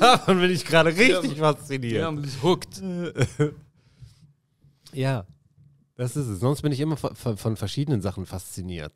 davon 0.00 0.40
bin 0.40 0.50
ich 0.50 0.64
gerade 0.64 0.96
richtig 0.96 1.38
fasziniert. 1.38 1.92
Ja, 1.94 2.10
man 2.10 2.24
ist 2.24 2.42
hooked. 2.42 2.82
Ja, 4.94 5.24
das 5.96 6.16
ist 6.16 6.26
es. 6.26 6.40
Sonst 6.40 6.60
bin 6.60 6.70
ich 6.70 6.78
immer 6.80 6.98
von, 6.98 7.16
von, 7.38 7.56
verschiedenen 7.56 8.02
Sachen 8.02 8.26
fasziniert. 8.26 8.92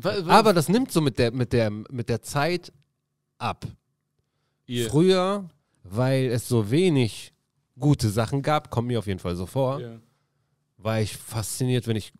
Wa- 0.00 0.24
wa- 0.24 0.32
Aber 0.38 0.52
das 0.52 0.68
nimmt 0.68 0.92
so 0.92 1.00
mit 1.00 1.18
der, 1.18 1.32
mit 1.32 1.52
der, 1.52 1.70
mit 1.70 2.08
der 2.08 2.22
Zeit 2.22 2.72
ab. 3.38 3.66
Ihr- 4.66 4.88
Früher, 4.88 5.48
weil 5.82 6.26
es 6.26 6.46
so 6.46 6.70
wenig 6.70 7.32
gute 7.80 8.08
Sachen 8.10 8.42
gab, 8.42 8.70
kommt 8.70 8.86
mir 8.86 9.00
auf 9.00 9.08
jeden 9.08 9.18
Fall 9.18 9.34
so 9.34 9.44
vor, 9.46 9.80
Ja. 9.80 9.98
war 10.76 11.00
ich 11.00 11.16
fasziniert, 11.16 11.88
wenn 11.88 11.96
ich 11.96 12.12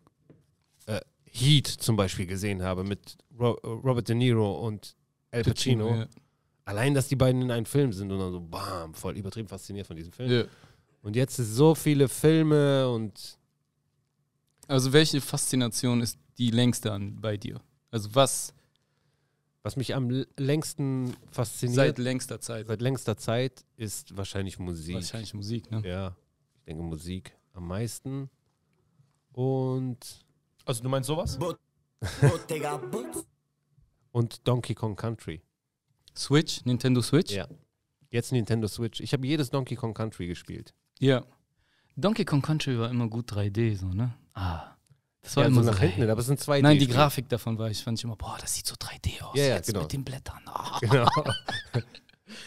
Heat 1.39 1.67
zum 1.67 1.95
Beispiel 1.95 2.25
gesehen 2.25 2.63
habe 2.63 2.83
mit 2.83 3.17
Ro 3.39 3.51
Robert 3.63 4.07
De 4.07 4.15
Niro 4.15 4.65
und 4.65 4.95
Al 5.31 5.43
Pacino. 5.43 5.95
Ja. 5.95 6.07
Allein, 6.65 6.93
dass 6.93 7.07
die 7.07 7.15
beiden 7.15 7.41
in 7.41 7.51
einem 7.51 7.65
Film 7.65 7.93
sind 7.93 8.11
und 8.11 8.19
dann 8.19 8.31
so, 8.31 8.41
bam, 8.41 8.93
voll 8.93 9.17
übertrieben 9.17 9.47
fasziniert 9.47 9.87
von 9.87 9.95
diesem 9.95 10.11
Film. 10.11 10.29
Ja. 10.29 10.43
Und 11.01 11.15
jetzt 11.15 11.39
ist 11.39 11.55
so 11.55 11.75
viele 11.75 12.09
Filme 12.09 12.89
und 12.89 13.37
Also 14.67 14.91
welche 14.91 15.21
Faszination 15.21 16.01
ist 16.01 16.17
die 16.37 16.51
längste 16.51 16.91
an 16.91 17.21
bei 17.21 17.37
dir? 17.37 17.61
Also 17.91 18.13
was 18.13 18.53
was 19.67 19.75
mich 19.75 19.93
am 19.95 20.25
längsten 20.37 21.13
fasziniert 21.29 21.75
seit 21.75 21.97
längster 21.97 22.39
Zeit? 22.39 22.67
seit 22.67 22.81
längster 22.81 23.17
Zeit 23.17 23.65
ist 23.75 24.15
wahrscheinlich 24.15 24.59
Musik. 24.59 24.95
Wahrscheinlich 24.95 25.33
Musik, 25.33 25.69
ne? 25.69 25.83
Ja, 25.85 26.15
ich 26.55 26.63
denke 26.63 26.83
Musik 26.83 27.33
am 27.51 27.67
meisten. 27.67 28.29
Und, 29.33 30.25
Also 30.67 30.83
du 30.83 30.89
meinst 30.89 31.07
sowas? 31.07 31.39
Und 34.11 34.47
Donkey 34.47 34.75
Kong 34.75 34.95
Country. 34.97 35.41
Switch, 36.15 36.65
Nintendo 36.65 37.01
Switch? 37.01 37.31
Ja. 37.31 37.47
Jetzt 38.09 38.33
Nintendo 38.33 38.67
Switch. 38.67 38.99
Ich 38.99 39.13
habe 39.13 39.25
jedes 39.25 39.49
Donkey 39.49 39.75
Kong 39.75 39.93
Country 39.93 40.27
gespielt. 40.27 40.73
Ja. 40.99 41.23
Donkey 41.95 42.25
Kong 42.25 42.41
Country 42.41 42.77
war 42.77 42.89
immer 42.89 43.07
gut 43.07 43.31
3D, 43.31 43.77
so, 43.77 43.87
ne? 43.87 44.13
Ah. 44.33 44.75
Das 45.21 45.35
war 45.37 45.43
Ja, 45.43 45.47
immer 45.47 45.63
so 45.63 45.67
so. 45.67 45.71
nach 45.71 45.79
hinten, 45.79 46.01
hey. 46.01 46.09
aber 46.09 46.19
es 46.19 46.27
sind 46.27 46.39
zwei 46.39 46.61
Nein, 46.61 46.79
die 46.79 46.87
Grafik 46.87 47.29
davon 47.29 47.57
war 47.57 47.69
ich, 47.69 47.83
fand 47.83 47.97
ich 47.97 48.03
immer, 48.03 48.15
boah, 48.15 48.37
das 48.39 48.53
sieht 48.55 48.65
so 48.65 48.75
3D 48.75 49.21
aus. 49.23 49.35
Ja, 49.35 49.43
ja, 49.45 49.55
jetzt 49.55 49.67
genau. 49.67 49.81
mit 49.81 49.93
den 49.93 50.03
Blättern. 50.03 50.41
Ah. 50.45 50.79
Genau. 50.81 51.07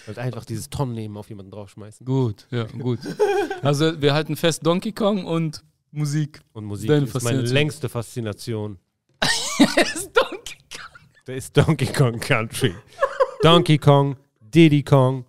Und 0.07 0.18
einfach 0.18 0.45
dieses 0.45 0.68
Tonnen 0.68 0.93
nehmen, 0.93 1.16
auf 1.16 1.31
jemanden 1.31 1.51
draufschmeißen. 1.53 2.05
Gut, 2.05 2.47
ja, 2.51 2.64
gut. 2.64 2.99
Also 3.62 4.01
wir 4.03 4.12
halten 4.12 4.37
fest 4.37 4.64
Donkey 4.66 4.93
Kong 4.93 5.25
und 5.25 5.64
Musik. 5.93 6.41
Und 6.53 6.64
Musik 6.64 6.88
Deine 6.88 7.07
ist 7.07 7.22
meine 7.22 7.43
längste 7.43 7.88
Faszination. 7.88 8.78
ist 9.76 10.11
Donkey 10.16 10.57
Kong. 10.70 10.99
Der 11.26 11.36
ist 11.36 11.57
Donkey 11.57 11.86
Kong 11.86 12.20
Country. 12.20 12.74
Donkey 13.43 13.78
Kong, 13.78 14.16
Diddy 14.41 14.82
Kong, 14.82 15.24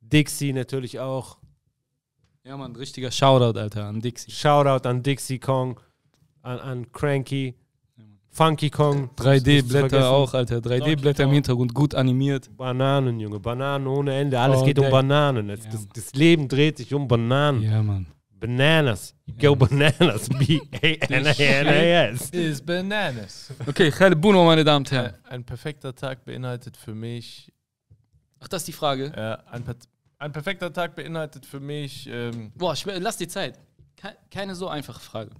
Dixie 0.00 0.52
natürlich 0.52 0.98
auch. 0.98 1.38
Ja, 2.44 2.56
Mann, 2.56 2.74
richtiger 2.74 3.10
Shoutout, 3.10 3.58
Alter, 3.58 3.84
an 3.86 4.00
Dixie. 4.00 4.30
Shoutout 4.30 4.88
an 4.88 5.02
Dixie 5.02 5.38
Kong, 5.38 5.78
an, 6.42 6.58
an 6.58 6.92
Cranky, 6.92 7.54
Funky 8.30 8.70
Kong. 8.70 9.02
nicht 9.02 9.16
zu 9.18 9.24
3D-Blätter 9.24 9.88
vergessen. 9.88 10.04
auch, 10.04 10.34
Alter. 10.34 10.56
3D-Blätter 10.58 11.24
im 11.24 11.32
Hintergrund, 11.32 11.74
gut 11.74 11.94
animiert. 11.94 12.50
Bananen, 12.56 13.20
Junge, 13.20 13.38
Bananen 13.38 13.86
ohne 13.86 14.14
Ende. 14.14 14.40
Alles 14.40 14.60
Oh, 14.60 14.64
geht 14.64 14.78
um 14.78 14.90
Bananen. 14.90 15.48
Das, 15.48 15.64
Ja, 15.64 15.70
das, 15.70 15.88
das 15.94 16.12
Leben 16.14 16.48
dreht 16.48 16.78
sich 16.78 16.92
um 16.94 17.06
Bananen. 17.06 17.62
Ja, 17.62 17.82
Mann. 17.82 18.06
Bananas. 18.46 19.14
You 19.26 19.34
go 19.40 19.54
bananas. 19.54 20.28
B-A-N-A-N-A-S. 20.28 22.30
Is 22.32 22.60
Bananas. 22.60 23.52
Okay, 23.66 23.90
Khale 23.90 24.16
Buno, 24.16 24.44
meine 24.44 24.64
Damen 24.64 24.84
und 24.84 24.90
Herren. 24.90 25.14
Ein, 25.24 25.44
perfekter 25.44 25.94
Tag 25.94 26.24
beinhaltet 26.24 26.76
für 26.76 26.94
mich, 26.94 27.52
Ach, 28.40 28.48
das 28.48 28.62
ist 28.62 28.68
die 28.68 28.72
Frage. 28.72 29.06
äh, 29.14 29.38
ein, 29.50 29.64
ein 30.18 30.32
perfekter 30.32 30.72
Tag 30.72 30.96
beinhaltet 30.96 31.46
für 31.46 31.60
mich, 31.60 32.06
ähm, 32.08 32.52
Boah, 32.56 32.72
ich, 32.74 32.84
lass 32.84 33.16
die 33.16 33.28
Zeit. 33.28 33.58
Ke- 33.96 34.16
Keine 34.30 34.54
so 34.56 34.68
einfache 34.68 35.00
Frage. 35.00 35.30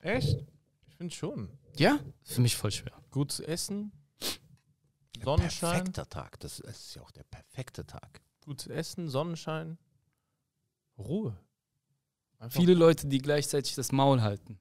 echt? 0.00 0.38
Ich 0.86 0.96
finde 0.96 1.14
schon. 1.14 1.48
Ja? 1.76 1.98
Für 2.22 2.40
mich 2.40 2.56
voll 2.56 2.70
schwer. 2.70 2.92
Gutes 3.10 3.40
Essen, 3.40 3.90
Sonnenschein, 5.22 5.78
Perfekter 5.78 6.08
Tag. 6.08 6.38
Das 6.40 6.60
ist 6.60 6.94
ja 6.94 7.02
auch 7.02 7.10
der 7.10 7.24
perfekte 7.24 7.84
Tag. 7.84 8.20
gutes 8.44 8.68
Essen, 8.68 9.08
Sonnenschein, 9.08 9.76
Ruhe. 10.96 11.36
Einfach 12.44 12.60
Viele 12.60 12.74
Leute, 12.74 13.06
die 13.06 13.18
gleichzeitig 13.18 13.74
das 13.74 13.90
Maul 13.90 14.20
halten. 14.20 14.58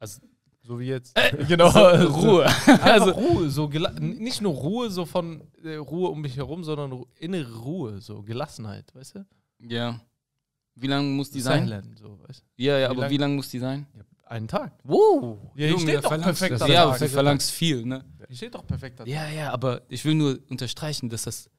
Also, 0.00 0.20
so 0.62 0.80
wie 0.80 0.86
jetzt. 0.86 1.14
genau. 1.48 1.68
Ruhe. 1.70 2.44
Also 2.82 3.10
Ruhe, 3.12 3.48
so 3.50 3.68
nicht 3.68 4.40
nur 4.40 4.52
Ruhe 4.52 4.90
so 4.90 5.06
von 5.06 5.46
äh, 5.62 5.76
Ruhe 5.76 6.10
um 6.10 6.20
mich 6.20 6.36
herum, 6.36 6.64
sondern 6.64 6.90
Ru 6.90 7.06
innere 7.20 7.56
Ruhe, 7.56 8.00
so 8.00 8.22
Gelassenheit, 8.22 8.92
weißt 8.94 9.14
du? 9.16 9.26
ja. 9.60 10.00
Wie 10.74 10.86
lange 10.86 11.06
muss 11.06 11.30
die 11.30 11.42
sein? 11.42 11.64
Silent, 11.64 11.98
so, 11.98 12.18
weißt 12.26 12.40
du? 12.40 12.46
Ja, 12.56 12.78
ja, 12.78 12.86
Wie 12.88 12.90
aber 12.92 13.00
lang- 13.02 13.10
wie 13.10 13.16
lange 13.18 13.34
muss 13.34 13.50
die 13.50 13.58
sein? 13.58 13.86
Ja, 13.94 14.04
einen 14.24 14.48
Tag. 14.48 14.72
Wow. 14.84 15.52
Ja, 15.54 15.66
hier 15.68 15.78
steht 15.78 15.96
doch 15.98 16.08
verlangst, 16.08 16.40
perfekter 16.40 16.66
Ja, 16.66 16.96
du 16.96 17.08
verlangst 17.10 17.50
viel, 17.50 17.84
ne? 17.84 18.02
Hier 18.26 18.36
steht 18.36 18.54
doch 18.54 18.66
perfekter 18.66 19.04
Tag. 19.04 19.12
Ja, 19.12 19.28
ja, 19.28 19.52
aber 19.52 19.82
ich 19.90 20.02
will 20.06 20.14
nur 20.14 20.38
unterstreichen, 20.48 21.10
dass 21.10 21.24
das 21.24 21.50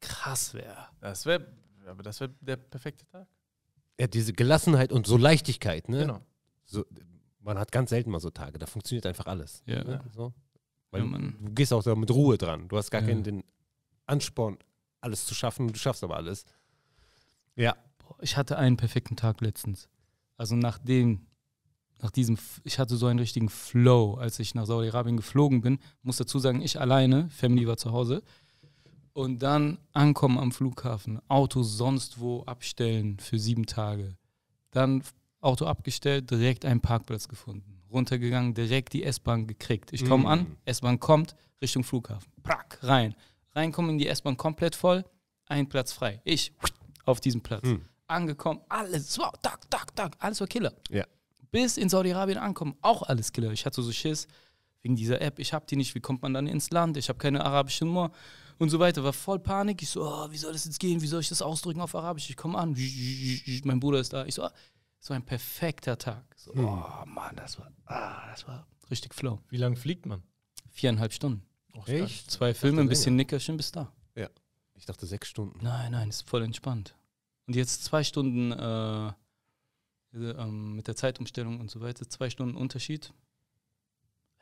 krass 0.00 0.54
wäre. 0.54 0.88
Das 1.00 1.26
wäre, 1.26 1.46
aber 1.86 2.02
das 2.02 2.18
wäre 2.20 2.30
der 2.40 2.56
perfekte 2.56 3.04
Tag. 3.06 3.28
Ja, 3.98 4.06
diese 4.06 4.32
Gelassenheit 4.32 4.92
und 4.92 5.06
so 5.06 5.16
Leichtigkeit, 5.16 5.88
ne? 5.88 6.00
Genau. 6.00 6.20
So, 6.64 6.84
man 7.40 7.58
hat 7.58 7.72
ganz 7.72 7.90
selten 7.90 8.10
mal 8.10 8.20
so 8.20 8.30
Tage, 8.30 8.58
da 8.58 8.66
funktioniert 8.66 9.06
einfach 9.06 9.26
alles. 9.26 9.62
Ja. 9.66 9.84
Ne? 9.84 10.04
So. 10.14 10.32
Weil 10.90 11.02
Ja, 11.04 11.18
du 11.18 11.52
gehst 11.54 11.72
auch 11.72 11.82
da 11.82 11.94
mit 11.94 12.10
Ruhe 12.10 12.36
dran. 12.38 12.68
Du 12.68 12.76
hast 12.76 12.90
gar 12.90 13.00
Ja. 13.02 13.08
keinen 13.08 13.22
den 13.22 13.44
Ansporn, 14.06 14.58
alles 15.00 15.26
zu 15.26 15.34
schaffen. 15.34 15.68
Du 15.72 15.78
schaffst 15.78 16.04
aber 16.04 16.16
alles. 16.16 16.44
Ja. 17.54 17.76
Ich 18.20 18.36
hatte 18.36 18.56
einen 18.58 18.76
perfekten 18.76 19.16
Tag 19.16 19.40
letztens. 19.40 19.88
Also 20.36 20.54
nachdem 20.56 21.26
nach 22.02 22.10
diesem, 22.10 22.36
ich 22.64 22.78
hatte 22.78 22.96
so 22.96 23.06
einen 23.06 23.18
richtigen 23.18 23.48
Flow, 23.48 24.14
als 24.14 24.38
ich 24.38 24.54
nach 24.54 24.66
Saudi-Arabien 24.66 25.16
geflogen 25.16 25.62
bin. 25.62 25.78
Muss 26.02 26.18
dazu 26.18 26.38
sagen, 26.38 26.60
ich 26.60 26.78
alleine, 26.78 27.30
Family 27.30 27.66
war 27.66 27.78
zu 27.78 27.92
Hause. 27.92 28.22
Und 29.16 29.42
dann 29.42 29.78
ankommen 29.94 30.36
am 30.36 30.52
Flughafen, 30.52 31.22
Auto 31.28 31.62
sonst 31.62 32.20
wo 32.20 32.42
abstellen 32.42 33.18
für 33.18 33.38
sieben 33.38 33.64
Tage. 33.64 34.14
Dann 34.72 35.02
Auto 35.40 35.64
abgestellt, 35.64 36.30
direkt 36.30 36.66
einen 36.66 36.82
Parkplatz 36.82 37.26
gefunden. 37.26 37.80
Runtergegangen, 37.90 38.52
direkt 38.52 38.92
die 38.92 39.04
S-Bahn 39.04 39.46
gekriegt. 39.46 39.90
Ich 39.94 40.04
komme 40.04 40.28
an, 40.28 40.58
S-Bahn 40.66 41.00
kommt, 41.00 41.34
Richtung 41.62 41.82
Flughafen. 41.82 42.30
Prack, 42.42 42.78
rein. 42.82 43.14
Reinkommen 43.54 43.92
in 43.92 43.98
die 43.98 44.06
S-Bahn 44.06 44.36
komplett 44.36 44.76
voll, 44.76 45.02
ein 45.46 45.66
Platz 45.66 45.92
frei. 45.94 46.20
Ich 46.24 46.52
auf 47.06 47.18
diesem 47.18 47.40
Platz. 47.40 47.66
Angekommen, 48.08 48.60
alles, 48.68 49.18
wow, 49.18 49.32
tak, 49.40 49.70
tak, 49.70 49.96
tak, 49.96 50.14
alles 50.18 50.40
war 50.40 50.46
Killer. 50.46 50.74
Ja. 50.90 51.06
Bis 51.50 51.78
in 51.78 51.88
Saudi-Arabien 51.88 52.36
ankommen, 52.36 52.76
auch 52.82 53.02
alles 53.02 53.32
Killer. 53.32 53.52
Ich 53.52 53.64
hatte 53.64 53.80
so 53.80 53.92
Schiss 53.92 54.28
wegen 54.82 54.94
dieser 54.94 55.22
App, 55.22 55.38
ich 55.38 55.54
hab 55.54 55.66
die 55.68 55.76
nicht, 55.76 55.94
wie 55.94 56.00
kommt 56.00 56.20
man 56.20 56.34
dann 56.34 56.46
ins 56.46 56.68
Land? 56.68 56.98
Ich 56.98 57.08
habe 57.08 57.18
keine 57.18 57.42
arabische 57.42 57.86
Nummer 57.86 58.12
und 58.58 58.70
so 58.70 58.78
weiter. 58.78 59.04
War 59.04 59.12
voll 59.12 59.38
Panik. 59.38 59.82
Ich 59.82 59.90
so, 59.90 60.04
oh, 60.04 60.30
wie 60.30 60.36
soll 60.36 60.52
das 60.52 60.64
jetzt 60.64 60.80
gehen? 60.80 61.02
Wie 61.02 61.06
soll 61.06 61.20
ich 61.20 61.28
das 61.28 61.42
ausdrücken 61.42 61.80
auf 61.80 61.94
Arabisch? 61.94 62.30
Ich 62.30 62.36
komme 62.36 62.58
an, 62.58 62.76
mein 63.64 63.80
Bruder 63.80 64.00
ist 64.00 64.12
da. 64.12 64.24
Ich 64.26 64.34
so, 64.34 64.42
ah, 64.42 64.52
es 65.00 65.10
war 65.10 65.16
ein 65.16 65.24
perfekter 65.24 65.98
Tag. 65.98 66.24
So, 66.36 66.52
oh 66.54 67.06
Mann, 67.06 67.36
das 67.36 67.58
war, 67.58 67.70
ah, 67.86 68.28
das 68.30 68.46
war 68.46 68.66
richtig 68.90 69.14
flow. 69.14 69.40
Wie 69.48 69.58
lange 69.58 69.76
fliegt 69.76 70.06
man? 70.06 70.22
Viereinhalb 70.70 71.12
Stunden. 71.12 71.42
Echt? 71.86 72.30
Zwei 72.30 72.54
Filme, 72.54 72.80
ein 72.80 72.88
bisschen 72.88 73.16
Nickerchen 73.16 73.56
bis 73.56 73.72
da. 73.72 73.92
Ja. 74.14 74.30
Ich 74.74 74.86
dachte 74.86 75.06
sechs 75.06 75.28
Stunden. 75.28 75.58
Nein, 75.62 75.92
nein, 75.92 76.08
ist 76.08 76.28
voll 76.28 76.42
entspannt. 76.42 76.94
Und 77.46 77.54
jetzt 77.54 77.84
zwei 77.84 78.02
Stunden 78.02 78.52
äh, 78.52 79.12
äh, 80.16 80.30
ähm, 80.30 80.74
mit 80.74 80.88
der 80.88 80.96
Zeitumstellung 80.96 81.60
und 81.60 81.70
so 81.70 81.80
weiter, 81.80 82.08
zwei 82.08 82.30
Stunden 82.30 82.56
Unterschied. 82.56 83.12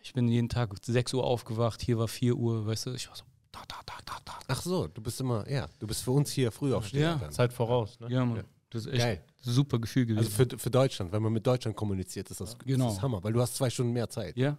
Ich 0.03 0.13
bin 0.13 0.29
jeden 0.29 0.49
Tag 0.49 0.75
6 0.83 1.15
Uhr 1.15 1.25
aufgewacht, 1.25 1.81
hier 1.81 1.99
war 1.99 2.09
4 2.09 2.37
Uhr, 2.37 2.67
weißt 2.67 2.87
du, 2.87 2.95
ich 2.95 3.09
war 3.09 3.17
so, 3.17 3.25
da, 3.67 3.77
da, 3.87 3.95
da, 4.05 4.13
da, 4.15 4.19
da. 4.25 4.33
Ach 4.49 4.63
so, 4.63 4.87
du 4.89 5.01
bist 5.03 5.21
immer, 5.21 5.49
ja, 5.51 5.67
du 5.79 5.87
bist 5.87 6.03
für 6.03 6.11
uns 6.13 6.31
hier 6.33 6.51
früh 6.53 6.75
aufstehen. 6.75 7.03
Ja. 7.03 7.15
dann. 7.17 7.31
Zeit 7.33 7.53
voraus, 7.53 7.99
ne? 8.01 8.09
Ja, 8.11 8.25
Mann. 8.25 8.39
Ja. 8.39 8.43
Das 8.71 8.87
ist 8.87 8.93
echt 8.93 9.03
Geil. 9.03 9.25
ein 9.47 9.53
super 9.53 9.79
Gefühl 9.79 10.05
gewesen. 10.07 10.27
Also 10.27 10.31
für, 10.51 10.59
für 10.59 10.71
Deutschland, 10.71 11.13
wenn 11.13 11.23
man 11.23 11.33
mit 11.33 11.47
Deutschland 11.47 11.77
kommuniziert, 11.77 12.31
ist 12.31 12.41
das, 12.41 12.59
Genau. 12.59 12.87
das 12.87 12.95
ist 12.95 13.03
Hammer, 13.03 13.23
weil 13.23 13.33
du 13.33 13.41
hast 13.41 13.55
zwei 13.57 13.71
Stunden 13.71 13.93
mehr 13.93 14.09
Zeit. 14.09 14.37
ja. 14.37 14.57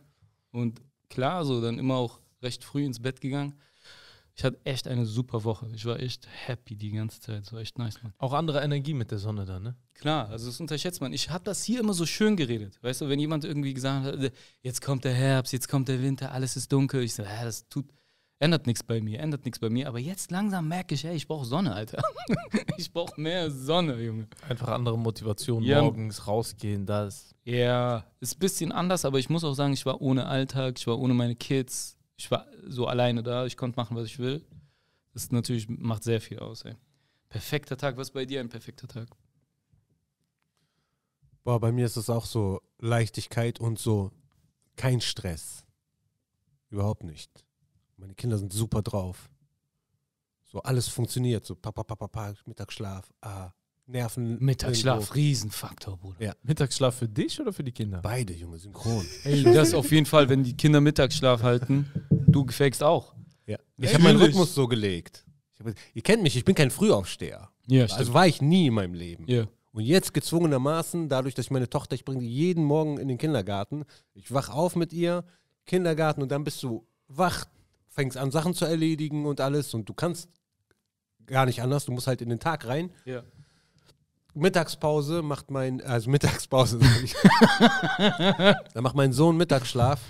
Und 0.51 0.81
klar, 1.09 1.43
so 1.43 1.59
dann 1.61 1.77
immer 1.79 1.95
auch 1.95 2.19
recht 2.41 2.63
früh 2.63 2.85
ins 2.85 3.01
Bett 3.01 3.19
gegangen. 3.19 3.55
Ich 4.37 4.43
hatte 4.43 4.57
echt 4.65 4.87
eine 4.87 5.05
super 5.05 5.43
Woche. 5.45 5.67
Ich 5.73 5.85
war 5.85 5.99
echt 5.99 6.27
happy 6.45 6.75
die 6.75 6.91
ganze 6.91 7.19
Zeit. 7.21 7.51
War 7.53 7.59
echt 7.61 7.77
nice, 7.77 8.01
Mann. 8.03 8.13
Auch 8.17 8.33
andere 8.33 8.61
Energie 8.61 8.93
mit 8.93 9.11
der 9.11 9.17
Sonne 9.17 9.45
da, 9.45 9.59
ne? 9.59 9.75
Klar, 9.93 10.27
also 10.29 10.47
das 10.47 10.59
unterschätzt 10.59 10.99
man. 11.01 11.13
Ich 11.13 11.29
habe 11.29 11.43
das 11.45 11.63
hier 11.63 11.79
immer 11.79 11.93
so 11.93 12.05
schön 12.05 12.35
geredet. 12.35 12.77
Weißt 12.81 12.99
du, 13.01 13.07
wenn 13.09 13.19
jemand 13.19 13.45
irgendwie 13.45 13.73
gesagt 13.73 14.05
hat, 14.05 14.31
jetzt 14.61 14.81
kommt 14.81 15.03
der 15.05 15.13
Herbst, 15.13 15.53
jetzt 15.53 15.67
kommt 15.69 15.87
der 15.87 16.01
Winter, 16.01 16.31
alles 16.33 16.55
ist 16.57 16.71
dunkel. 16.71 17.03
Ich 17.03 17.15
so, 17.15 17.23
ja, 17.23 17.43
das 17.45 17.67
tut, 17.69 17.85
ändert 18.39 18.67
nichts 18.67 18.83
bei 18.83 19.01
mir, 19.01 19.19
ändert 19.19 19.45
nichts 19.45 19.59
bei 19.59 19.69
mir. 19.69 19.87
Aber 19.87 19.99
jetzt 19.99 20.31
langsam 20.31 20.67
merke 20.67 20.95
ich, 20.95 21.05
ey, 21.05 21.15
ich 21.15 21.27
brauche 21.27 21.45
Sonne, 21.45 21.73
Alter. 21.73 22.01
ich 22.77 22.91
brauche 22.91 23.19
mehr 23.19 23.49
Sonne, 23.51 24.01
Junge. 24.01 24.27
Einfach 24.47 24.69
andere 24.69 24.97
Motivation, 24.97 25.63
Ja. 25.63 25.81
morgens 25.81 26.27
rausgehen, 26.27 26.85
das. 26.85 27.33
Ja, 27.43 28.05
ist 28.19 28.35
ein 28.35 28.39
bisschen 28.39 28.71
anders, 28.71 29.05
aber 29.05 29.19
ich 29.19 29.29
muss 29.29 29.43
auch 29.43 29.53
sagen, 29.53 29.73
ich 29.73 29.85
war 29.85 30.01
ohne 30.01 30.25
Alltag, 30.25 30.77
ich 30.77 30.87
war 30.87 30.99
ohne 30.99 31.13
meine 31.13 31.35
Kids. 31.35 31.97
Ich 32.17 32.29
war 32.31 32.45
so 32.67 32.87
alleine 32.87 33.23
da, 33.23 33.45
ich 33.45 33.57
konnte 33.57 33.77
machen, 33.77 33.95
was 33.95 34.05
ich 34.05 34.19
will. 34.19 34.45
Das 35.13 35.31
natürlich 35.31 35.67
macht 35.69 36.03
sehr 36.03 36.19
viel 36.21 36.39
aus, 36.39 36.63
ey. 36.63 36.75
Perfekter 37.29 37.77
Tag, 37.77 37.97
was 37.97 38.07
ist 38.07 38.13
bei 38.13 38.25
dir 38.25 38.39
ein 38.39 38.49
perfekter 38.49 38.87
Tag? 38.87 39.09
Boah, 41.43 41.59
bei 41.59 41.71
mir 41.71 41.85
ist 41.85 41.95
es 41.97 42.09
auch 42.09 42.25
so 42.25 42.61
Leichtigkeit 42.79 43.59
und 43.59 43.77
so 43.77 44.11
kein 44.75 44.99
Stress. 45.01 45.63
Überhaupt 46.69 47.03
nicht. 47.03 47.44
Meine 47.97 48.13
Kinder 48.15 48.37
sind 48.37 48.51
super 48.53 48.81
drauf. 48.81 49.29
So 50.43 50.61
alles 50.61 50.87
funktioniert. 50.87 51.45
So 51.45 51.55
papa, 51.55 51.83
papa, 51.83 52.07
papa, 52.07 52.33
Mittagsschlaf, 52.45 53.11
ah, 53.21 53.51
Nerven. 53.87 54.37
Mittagsschlaf, 54.43 54.95
irgendwo. 54.95 55.13
Riesenfaktor, 55.13 55.97
Bruder. 55.97 56.23
Ja. 56.23 56.33
Mittagsschlaf 56.43 56.95
für 56.95 57.07
dich 57.07 57.39
oder 57.39 57.53
für 57.53 57.63
die 57.63 57.71
Kinder? 57.71 57.99
Beide, 58.01 58.33
Junge, 58.33 58.57
synchron. 58.57 59.05
Ey, 59.23 59.43
das 59.43 59.73
auf 59.73 59.91
jeden 59.91 60.05
Fall, 60.05 60.27
wenn 60.29 60.43
die 60.43 60.55
Kinder 60.57 60.81
Mittagsschlaf 60.81 61.43
halten, 61.43 61.89
du 62.27 62.45
gefakst 62.45 62.81
auch. 62.83 63.13
Ja. 63.45 63.57
Ich 63.77 63.93
habe 63.93 64.03
meinen? 64.03 64.17
Rhythmus 64.21 64.55
so 64.55 64.67
gelegt. 64.67 65.25
Ich 65.53 65.59
hab, 65.59 65.73
ihr 65.93 66.01
kennt 66.01 66.23
mich, 66.23 66.35
ich 66.35 66.43
bin 66.45 66.55
kein 66.55 66.71
Frühaufsteher. 66.71 67.49
Ja, 67.67 67.85
Also 67.85 68.13
war 68.13 68.27
ich 68.27 68.41
nie 68.41 68.67
in 68.67 68.73
meinem 68.73 68.93
Leben. 68.93 69.25
ja. 69.27 69.47
Und 69.71 69.83
jetzt 69.83 70.13
gezwungenermaßen, 70.13 71.09
dadurch, 71.09 71.35
dass 71.35 71.47
ich 71.47 71.51
meine 71.51 71.69
Tochter, 71.69 71.95
ich 71.95 72.05
bringe 72.05 72.21
die 72.21 72.29
jeden 72.33 72.63
Morgen 72.63 72.97
in 72.97 73.09
den 73.09 73.17
Kindergarten. 73.17 73.83
Ich 74.13 74.31
wach 74.33 74.47
auf 74.49 74.77
mit 74.77 74.93
ihr, 74.93 75.25
Kindergarten 75.65 76.21
und 76.21 76.29
dann 76.31 76.45
bist 76.45 76.63
du 76.63 76.87
wach, 77.09 77.43
fängst 77.95 78.17
an, 78.17 78.29
Sachen 78.31 78.53
zu 78.53 78.65
erledigen 78.65 79.25
und 79.25 79.41
alles. 79.41 79.73
Und 79.73 79.89
du 79.89 79.93
kannst 79.93 80.29
gar 81.25 81.45
nicht 81.45 81.61
anders, 81.61 81.85
du 81.85 81.91
musst 81.91 82.07
halt 82.07 82.21
in 82.21 82.29
den 82.29 82.39
Tag 82.39 82.67
rein. 82.67 82.91
ja. 83.05 83.23
Mittagspause 84.37 85.21
macht 85.21 85.49
mein, 85.49 85.81
also 85.81 86.09
Mittagspause, 86.09 86.77
sag 86.81 87.03
ich. 87.03 87.15
dann 88.73 88.83
macht 88.83 88.95
mein 88.95 89.13
Sohn 89.13 89.37
Mittagsschlaf 89.37 90.01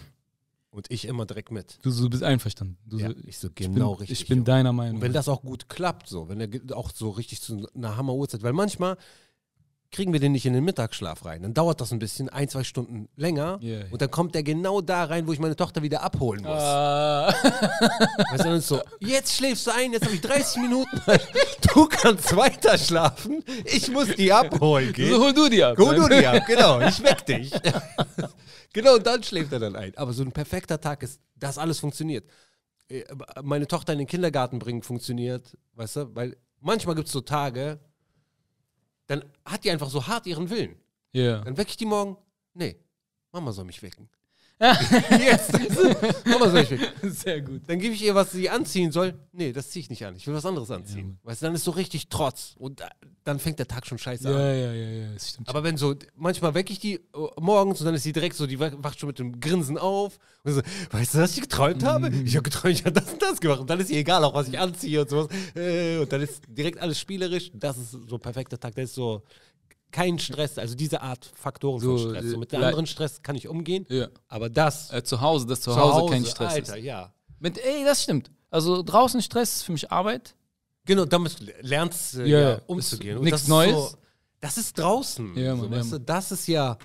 und 0.72 0.90
ich 0.90 1.06
immer 1.08 1.28
direkt 1.28 1.52
mit. 1.52 1.78
Du, 1.84 1.92
du 1.92 2.10
bist 2.10 2.24
einverstanden. 2.24 2.76
Du, 2.86 2.98
Ja, 2.98 3.10
so- 3.10 3.16
ich 3.24 3.38
so 3.38 3.48
ich 3.50 3.54
bin, 3.54 3.76
genau 3.76 3.94
richtig. 3.94 4.22
Ich 4.22 4.28
bin 4.28 4.44
deiner 4.44 4.74
Meinung. 4.74 4.96
Und 4.96 5.02
wenn 5.04 5.14
das 5.14 5.30
auch 5.30 5.44
gut 5.44 5.70
klappt, 5.70 6.08
so, 6.10 6.28
wenn 6.28 6.40
er 6.42 6.76
auch 6.76 6.90
so 6.92 7.12
richtig 7.12 7.40
zu 7.42 7.68
einer 7.76 7.98
Hammer-Uhrzeit, 7.98 8.42
weil 8.42 8.54
manchmal 8.54 8.98
kriegen 9.96 10.12
wir 10.12 10.20
den 10.20 10.34
nicht 10.34 10.46
in 10.46 10.52
den 10.52 10.66
Mittagsschlaf 10.66 11.24
rein. 11.24 11.42
Dann 11.42 11.54
dauert 11.54 11.80
das 11.80 11.94
ein 11.94 12.00
bisschen, 12.00 12.28
ein, 12.28 12.50
zwei 12.50 12.66
Stunden 12.66 13.08
länger. 13.16 13.60
Ja, 13.62 13.78
ja. 13.78 13.86
Und 13.92 14.02
dann 14.02 14.12
kommt 14.12 14.36
der 14.36 14.44
genau 14.44 14.82
da 14.82 15.06
rein, 15.06 15.26
wo 15.26 15.32
ich 15.32 15.40
meine 15.40 15.56
Tochter 15.56 15.84
wieder 15.84 16.04
abholen 16.04 16.44
muss. 16.44 16.52
Ah. 16.52 17.34
Weißt 18.32 18.40
du, 18.40 18.44
dann 18.44 18.58
ist 18.58 18.68
so, 18.68 18.82
jetzt 19.00 19.38
schläfst 19.38 19.68
du 19.68 19.72
ein, 19.72 19.94
jetzt 19.94 20.04
habe 20.04 20.14
ich 20.14 20.22
30 20.22 20.62
Minuten. 20.62 21.02
Du 21.74 21.88
kannst 21.88 22.34
weiter 22.36 22.78
schlafen, 22.78 23.44
ich 23.66 23.92
muss 23.92 24.08
die 24.16 24.32
abholen 24.32 24.94
gehen. 24.94 25.10
so 25.10 25.22
hol 25.22 25.34
du 25.34 25.50
die 25.50 25.62
ab. 25.62 25.78
Hol 25.78 25.98
ne? 25.98 26.08
du 26.08 26.20
die 26.20 26.26
ab, 26.26 26.44
genau, 26.48 26.80
ich 26.88 27.04
weck 27.04 27.26
dich. 27.26 27.52
genau, 28.72 28.96
und 28.96 29.06
dann 29.06 29.22
schläft 29.24 29.52
er 29.52 29.60
dann 29.60 29.76
ein. 29.76 29.92
Aber 29.98 30.14
so 30.14 30.24
ein 30.24 30.32
perfekter 30.32 30.80
Tag 30.80 31.04
ist, 31.04 31.20
dass 31.36 31.58
alles 31.58 31.80
funktioniert. 31.80 32.26
Äh, 32.88 33.04
Meine 33.44 33.68
Tochter 33.68 33.92
in 33.92 34.00
den 34.00 34.08
Kindergarten 34.08 34.58
bringen 34.60 34.84
funktioniert, 34.84 35.58
weißt 35.74 35.96
du, 35.98 36.16
weil 36.16 36.38
manchmal 36.62 36.96
gibt 36.96 37.08
es 37.08 37.14
so 37.14 37.20
Tage, 37.20 37.80
dann 39.08 39.24
hat 39.46 39.64
die 39.64 39.72
einfach 39.72 39.90
so 39.90 40.08
hart 40.08 40.26
ihren 40.28 40.50
Willen. 40.50 40.76
Ja. 41.12 41.42
Dann 41.42 41.58
wecke 41.58 41.70
ich 41.70 41.78
die 41.78 41.86
morgen, 41.86 42.18
nee, 42.54 42.76
Mama 43.32 43.52
soll 43.52 43.66
mich 43.66 43.82
wecken. 43.82 44.10
Jetzt, 45.20 45.52
Mama 46.26 46.50
soll 46.50 46.62
mich 46.62 46.72
wecken. 46.72 46.88
Sehr 47.12 47.42
gut. 47.42 47.62
Dann 47.68 47.78
gebe 47.78 47.94
ich 47.94 48.02
ihr, 48.04 48.16
was 48.16 48.32
sie 48.32 48.50
anziehen 48.50 48.90
soll. 48.92 49.14
Nee, 49.34 49.52
das 49.52 49.70
ziehe 49.70 49.82
ich 49.82 49.90
nicht 49.90 50.06
an. 50.06 50.16
Ich 50.16 50.26
will 50.28 50.34
was 50.34 50.46
anderes 50.46 50.72
anziehen. 50.72 51.20
weißt 51.24 51.42
du, 51.42 51.48
dann 51.48 51.56
ist 51.56 51.66
so 51.66 51.72
richtig 51.72 52.08
Trotz. 52.08 52.56
Und 52.58 52.80
da- 52.80 52.90
dann 53.26 53.40
fängt 53.40 53.60
der 53.60 53.68
Tag 53.68 53.86
schon 53.86 53.98
scheiße 53.98 54.28
an. 54.30 54.34
Ja, 54.34 54.54
ja, 54.54 54.72
ja, 54.74 54.90
ja, 55.12 55.20
stimmt. 55.20 55.50
Aber 55.50 55.64
wenn 55.64 55.76
so, 55.78 55.96
manchmal 56.16 56.54
wecke 56.54 56.72
ich 56.72 56.80
die 56.80 56.96
äh, 56.96 57.02
morgens 57.40 57.82
und 57.82 57.86
dann 57.88 57.96
ist 57.96 58.04
sie 58.04 58.14
direkt 58.14 58.36
so, 58.38 58.48
die 58.48 58.60
wa- 58.60 58.72
wacht 58.78 58.98
schon 59.00 59.08
mit 59.08 59.20
dem 59.20 59.40
Grinsen 59.42 59.78
auf. 59.78 60.20
Und 60.44 60.54
so, 60.54 60.62
weißt 60.92 61.16
du, 61.16 61.18
was 61.20 61.36
ich 61.36 61.42
geträumt 61.42 61.84
habe? 61.84 62.10
Ich 62.24 62.36
habe 62.38 62.44
geträumt, 62.44 62.76
ich 62.76 62.86
habe 62.86 62.94
das 62.94 63.12
und 63.12 63.22
das 63.22 63.42
gemacht. 63.42 63.60
Und 63.60 63.70
dann 63.70 63.80
ist 63.82 63.90
ihr 63.90 63.98
egal, 64.00 64.24
auch 64.24 64.36
was 64.36 64.48
ich 64.48 64.58
anziehe 64.58 65.02
und 65.02 65.10
sowas. 65.10 65.28
Äh, 65.56 65.98
Und 65.98 66.14
dann 66.14 66.22
ist 66.22 66.44
direkt 66.48 66.80
alles 66.80 66.98
spielerisch. 67.00 67.52
Das 67.54 67.78
ist 67.78 67.92
so 67.92 68.16
ein 68.16 68.22
perfekter 68.22 68.58
Tag. 68.60 68.74
Das 68.76 68.86
ist 68.86 68.96
so 68.96 69.22
kein 69.96 70.20
Stress. 70.20 70.58
Also 70.58 70.76
diese 70.76 71.02
Art 71.02 71.32
Faktoren 71.36 71.80
So, 71.80 71.98
von 71.98 72.10
Stress. 72.10 72.26
So 72.32 72.38
mit 72.38 72.52
dem 72.52 72.62
äh, 72.62 72.66
anderen 72.66 72.86
Stress 72.86 73.22
kann 73.24 73.36
ich 73.38 73.48
umgehen. 73.48 73.86
ja. 73.90 74.10
Aber 74.28 74.50
das 74.50 74.92
Äh, 74.92 75.04
zu 75.04 75.22
Hause, 75.22 75.46
dass 75.48 75.62
zu 75.62 75.76
Hause, 75.76 76.12
kein 76.12 76.26
Stress 76.26 76.54
Alter, 76.54 76.78
ist. 76.78 76.84
ja. 76.84 77.14
Mit, 77.40 77.58
ey, 77.58 77.84
das 77.86 78.04
stimmt. 78.04 78.30
Also 78.50 78.84
draußen 78.84 79.22
Stress 79.22 79.56
ist 79.58 79.64
für 79.64 79.72
mich 79.72 79.92
Arbeit. 79.92 80.36
Genau, 80.86 81.06
damit 81.06 81.38
lernst 81.62 82.14
du 82.16 82.22
äh, 82.24 82.28
Ja, 82.30 82.62
umzugehen. 82.68 83.16
Ist 83.16 83.18
Und 83.20 83.24
nichts 83.26 83.32
das 83.40 83.42
ist 83.44 83.50
Neues. 83.50 83.92
So, 83.92 83.98
das 84.42 84.58
ist 84.58 84.78
draußen. 84.80 85.38
Ja, 85.38 85.56
so, 85.56 85.62
Mann, 85.64 85.72
ja, 85.72 85.78
weißt 85.80 85.94
du, 85.94 86.00
das 86.00 86.32
ist 86.32 86.48
ja, 86.48 86.78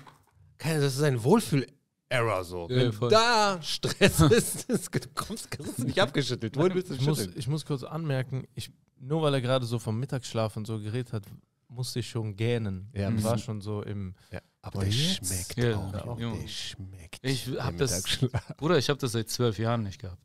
keine, 0.57 0.79
das 0.81 0.95
ist 0.95 1.03
ein 1.03 1.21
Wohlfühl-Era 1.23 2.43
so. 2.43 2.67
Ja, 2.69 2.75
Wenn 2.77 2.93
voll. 2.93 3.09
da 3.09 3.59
Stress 3.61 4.19
ist, 4.31 4.69
das, 4.69 4.89
du 4.89 4.99
kommst, 5.13 5.51
kriegst 5.51 5.77
du 5.79 5.83
nicht 5.83 5.99
abgeschüttelt. 5.99 6.55
Wohin 6.57 6.73
willst 6.75 6.89
du 6.89 6.95
Ich 6.95 7.01
muss, 7.05 7.27
ich 7.35 7.47
muss 7.47 7.65
kurz 7.65 7.83
anmerken, 7.83 8.47
ich, 8.55 8.71
nur 8.99 9.21
weil 9.21 9.33
er 9.33 9.41
gerade 9.41 9.65
so 9.65 9.79
vom 9.79 9.99
Mittagsschlaf 9.99 10.55
und 10.57 10.65
so 10.65 10.79
geredet 10.79 11.13
hat, 11.13 11.23
musste 11.71 11.99
ich 11.99 12.09
schon 12.09 12.35
gähnen. 12.35 12.89
Ja, 12.93 13.07
und 13.07 13.15
mhm. 13.15 13.23
war 13.23 13.37
schon 13.37 13.61
so 13.61 13.81
im. 13.81 14.15
Ja, 14.31 14.41
aber 14.61 14.83
der 14.83 14.91
schmeckt 14.91 15.57
Ja, 15.57 15.77
auch. 15.77 16.19
ja. 16.19 16.33
Der 16.33 16.47
schmeckt. 16.47 17.19
Ich 17.23 17.47
hab 17.57 17.77
das-. 17.77 18.19
Bruder, 18.57 18.77
ich 18.77 18.89
habe 18.89 18.99
das 18.99 19.13
seit 19.13 19.29
zwölf 19.29 19.57
Jahren 19.57 19.83
nicht 19.83 19.99
gehabt. 19.99 20.21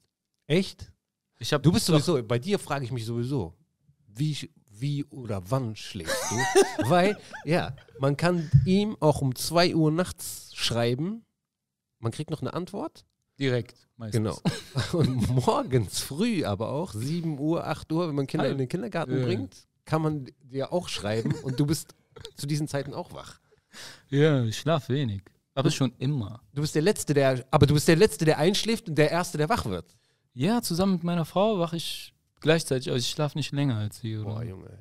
Echt? 0.47 0.93
Ich 1.39 1.53
hab 1.53 1.63
Du 1.63 1.73
bist 1.73 1.87
sowieso, 1.87 2.23
bei 2.23 2.39
dir 2.39 2.59
frage 2.59 2.85
ich 2.85 2.93
mich 2.93 3.05
sowieso, 3.05 3.55
wie, 4.09 4.51
wie 4.71 5.05
oder 5.05 5.43
wann 5.51 5.77
schläfst 5.77 6.31
du? 6.31 6.37
Weil, 6.89 7.19
ja, 7.45 7.75
man 7.99 8.17
kann 8.17 8.51
ihm 8.65 8.97
auch 9.01 9.21
um 9.21 9.35
2 9.35 9.75
Uhr 9.75 9.91
nachts 9.91 10.51
schreiben, 10.55 11.25
man 11.99 12.13
kriegt 12.13 12.31
noch 12.31 12.41
eine 12.41 12.55
Antwort. 12.55 13.05
direkt. 13.39 13.87
Meistens. 13.99 14.43
Genau. 14.43 14.93
Und 14.99 15.47
morgens 15.47 16.01
früh 16.01 16.45
aber 16.45 16.71
auch, 16.71 16.93
7 16.93 17.39
Uhr, 17.39 17.67
8 17.67 17.91
Uhr, 17.93 18.09
wenn 18.09 18.15
man 18.15 18.27
Kinder 18.27 18.47
Ah, 18.47 18.51
in 18.51 18.59
den 18.59 18.69
Kindergarten 18.69 19.19
ja. 19.19 19.25
bringt, 19.25 19.67
kann 19.87 20.03
man 20.03 20.27
dir 20.43 20.73
auch 20.73 20.89
schreiben 20.89 21.33
und 21.43 21.59
du 21.59 21.65
bist 21.65 21.95
zu 22.37 22.47
diesen 22.47 22.69
Zeiten 22.69 22.93
auch 22.93 23.13
wach. 23.13 23.41
Ja, 24.11 24.45
ich 24.45 24.59
schlaf 24.59 24.89
wenig. 24.89 25.23
Aber 25.55 25.71
schon 25.71 25.95
immer. 25.99 26.43
Du 26.53 26.61
bist 26.61 26.75
der 26.75 26.83
Letzte, 26.83 27.15
der, 27.15 27.47
aber 27.51 27.67
du 27.67 27.73
bist 27.73 27.89
der 27.89 27.97
Letzte, 27.97 28.27
der 28.27 28.37
einschläft 28.39 28.91
und 28.91 28.97
der 28.97 29.11
Erste, 29.11 29.39
der 29.39 29.49
wach 29.49 29.65
wird. 29.65 29.97
Ja, 30.35 30.61
zusammen 30.61 30.95
mit 30.95 31.05
meiner 31.05 31.25
Frau 31.25 31.59
wache 31.59 31.77
ich 31.77 32.13
gleichzeitig, 32.41 32.89
also 32.89 32.99
ich 32.99 33.09
schlafe 33.09 33.39
nicht 33.39 33.53
länger 33.53 33.77
als 33.77 34.01
sie. 34.01 34.19
Oder? 34.19 34.25
Boah, 34.27 34.45
Junge. 34.45 34.79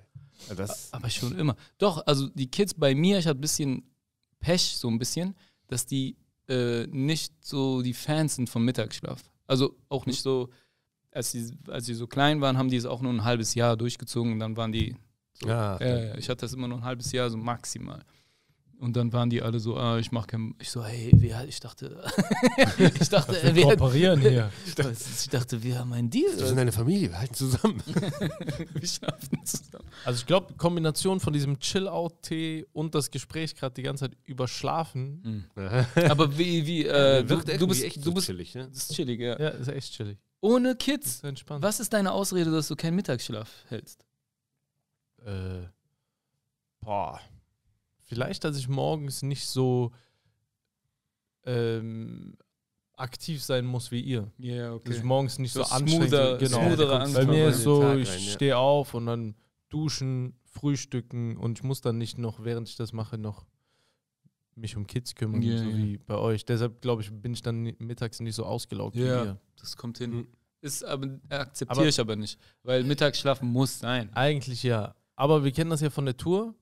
Das, 0.53 0.91
Aber 0.91 1.09
schon 1.09 1.37
immer. 1.39 1.55
Doch, 1.77 2.05
also 2.05 2.27
die 2.27 2.51
Kids 2.51 2.73
bei 2.73 2.93
mir, 2.93 3.19
ich 3.19 3.25
hatte 3.25 3.39
ein 3.39 3.41
bisschen 3.41 3.89
Pech, 4.39 4.75
so 4.77 4.89
ein 4.89 4.99
bisschen, 4.99 5.35
dass 5.67 5.85
die 5.85 6.17
äh, 6.49 6.85
nicht 6.87 7.33
so 7.43 7.81
die 7.81 7.93
Fans 7.93 8.35
sind 8.35 8.49
vom 8.49 8.65
Mittagsschlaf. 8.65 9.23
Also 9.47 9.77
auch 9.87 10.05
nicht 10.05 10.21
so, 10.21 10.49
als 11.15 11.31
sie, 11.31 11.51
als 11.69 11.85
sie 11.85 11.93
so 11.93 12.07
klein 12.07 12.41
waren, 12.41 12.57
haben 12.57 12.69
die 12.69 12.75
es 12.75 12.85
auch 12.85 13.01
nur 13.01 13.13
ein 13.13 13.23
halbes 13.23 13.55
Jahr 13.55 13.77
durchgezogen 13.77 14.33
und 14.33 14.39
dann 14.39 14.57
waren 14.57 14.71
die. 14.71 14.95
So, 15.33 15.47
Ja. 15.47 15.77
ja, 15.79 15.97
ja, 16.05 16.17
ich 16.17 16.29
hatte 16.29 16.41
das 16.41 16.53
immer 16.53 16.67
nur 16.67 16.79
ein 16.79 16.83
halbes 16.83 17.11
Jahr, 17.11 17.29
so 17.29 17.37
maximal. 17.37 18.03
Und 18.77 18.97
dann 18.97 19.13
waren 19.13 19.29
die 19.29 19.41
alle 19.41 19.57
so, 19.61 19.77
ah, 19.77 19.97
ich 19.99 20.11
mach 20.11 20.27
kein. 20.27 20.53
Ich 20.59 20.69
so, 20.69 20.83
hey, 20.83 21.09
wir, 21.15 21.45
ich 21.47 21.61
dachte, 21.61 22.03
ich 22.99 23.07
dachte, 23.07 23.41
äh, 23.41 23.55
wir, 23.55 23.63
kooperieren 23.63 24.19
hier. 24.19 24.51
ich 24.65 25.29
dachte, 25.29 25.63
wir 25.63 25.79
haben 25.79 25.93
einen 25.93 26.09
Deal. 26.09 26.37
wir 26.37 26.45
sind 26.45 26.59
eine 26.59 26.73
Familie, 26.73 27.09
wir 27.09 27.19
halten 27.19 27.33
zusammen. 27.33 27.81
wir 27.85 28.87
schlafen 28.87 29.45
zusammen. 29.45 29.85
Also 30.03 30.19
ich 30.19 30.25
glaube, 30.25 30.53
Kombination 30.55 31.21
von 31.21 31.31
diesem 31.31 31.57
Chill-Out-Tee 31.57 32.65
und 32.73 32.93
das 32.93 33.09
Gespräch 33.09 33.55
gerade 33.55 33.73
die 33.75 33.83
ganze 33.83 34.09
Zeit 34.09 34.17
überschlafen. 34.25 35.45
Aber 36.09 36.37
wie, 36.37 36.67
wie, 36.67 36.85
äh, 36.85 37.23
du, 37.23 37.37
du 37.37 37.67
bist, 37.67 37.83
echt 37.83 38.05
du 38.05 38.13
bist, 38.13 38.27
chillig, 38.27 38.55
ne? 38.55 38.67
das 38.67 38.89
ist 38.89 38.93
chillig, 38.93 39.21
ja. 39.21 39.39
Ja, 39.39 39.49
ist 39.49 39.69
echt 39.69 39.93
chillig. 39.93 40.17
Ohne 40.41 40.75
Kids. 40.75 41.07
Ist 41.15 41.23
entspannt. 41.23 41.63
Was 41.63 41.79
ist 41.79 41.93
deine 41.93 42.11
Ausrede, 42.11 42.51
dass 42.51 42.67
du 42.67 42.75
keinen 42.75 42.95
Mittagsschlaf 42.95 43.49
hältst? 43.67 44.05
Äh, 45.25 45.63
boah. 46.81 47.19
Vielleicht, 48.03 48.43
dass 48.43 48.57
ich 48.57 48.67
morgens 48.67 49.23
nicht 49.23 49.47
so 49.47 49.91
ähm, 51.45 52.37
aktiv 52.93 53.43
sein 53.43 53.65
muss 53.65 53.91
wie 53.91 54.01
ihr. 54.01 54.31
Ja, 54.37 54.77
Dass 54.79 54.97
ich 54.97 55.03
morgens 55.03 55.39
nicht 55.39 55.53
so, 55.53 55.63
So 55.63 55.71
anstrengend 55.71 56.09
smoother- 56.13 56.37
genau. 56.37 56.59
smoothere 56.59 57.11
Bei 57.13 57.25
mir 57.25 57.47
ist 57.49 57.61
so, 57.63 57.93
ich 57.95 58.09
rein, 58.09 58.19
ja. 58.23 58.31
stehe 58.31 58.57
auf 58.57 58.93
und 58.93 59.05
dann 59.07 59.35
duschen, 59.69 60.39
frühstücken 60.43 61.35
und 61.37 61.59
ich 61.59 61.63
muss 61.63 61.81
dann 61.81 61.97
nicht 61.97 62.17
noch, 62.17 62.43
während 62.43 62.69
ich 62.69 62.75
das 62.75 62.93
mache, 62.93 63.17
noch 63.17 63.45
mich 64.55 64.75
um 64.77 64.87
Kids 64.87 65.13
kümmern, 65.15 65.41
Ja, 65.41 65.57
so 65.57 65.63
ja. 65.65 65.77
wie 65.77 65.97
bei 65.97 66.15
euch. 66.15 66.45
Deshalb, 66.45 66.81
glaube 66.81 67.01
ich, 67.01 67.11
bin 67.11 67.33
ich 67.33 67.41
dann 67.41 67.73
mittags 67.79 68.19
nicht 68.19 68.35
so 68.35 68.45
ausgelaugt 68.45 68.95
wie 68.95 69.03
Ja, 69.05 69.23
ihr. 69.25 69.37
das 69.59 69.75
kommt 69.75 69.97
hin. 69.97 70.11
Mhm. 70.11 70.27
Ist 70.61 70.83
aber 70.83 71.07
akzeptiere 71.29 71.79
Aber- 71.81 71.87
ich 71.89 71.99
aber 71.99 72.15
nicht, 72.15 72.39
weil 72.63 72.83
Mittagsschlafen 72.83 73.47
muss 73.47 73.79
sein. 73.79 74.09
Eigentlich 74.15 74.63
ja. 74.63 74.95
Aber 75.15 75.43
wir 75.43 75.51
kennen 75.51 75.69
das 75.69 75.81
ja 75.81 75.89
von 75.89 76.05
der 76.05 76.17
Tour. 76.17 76.55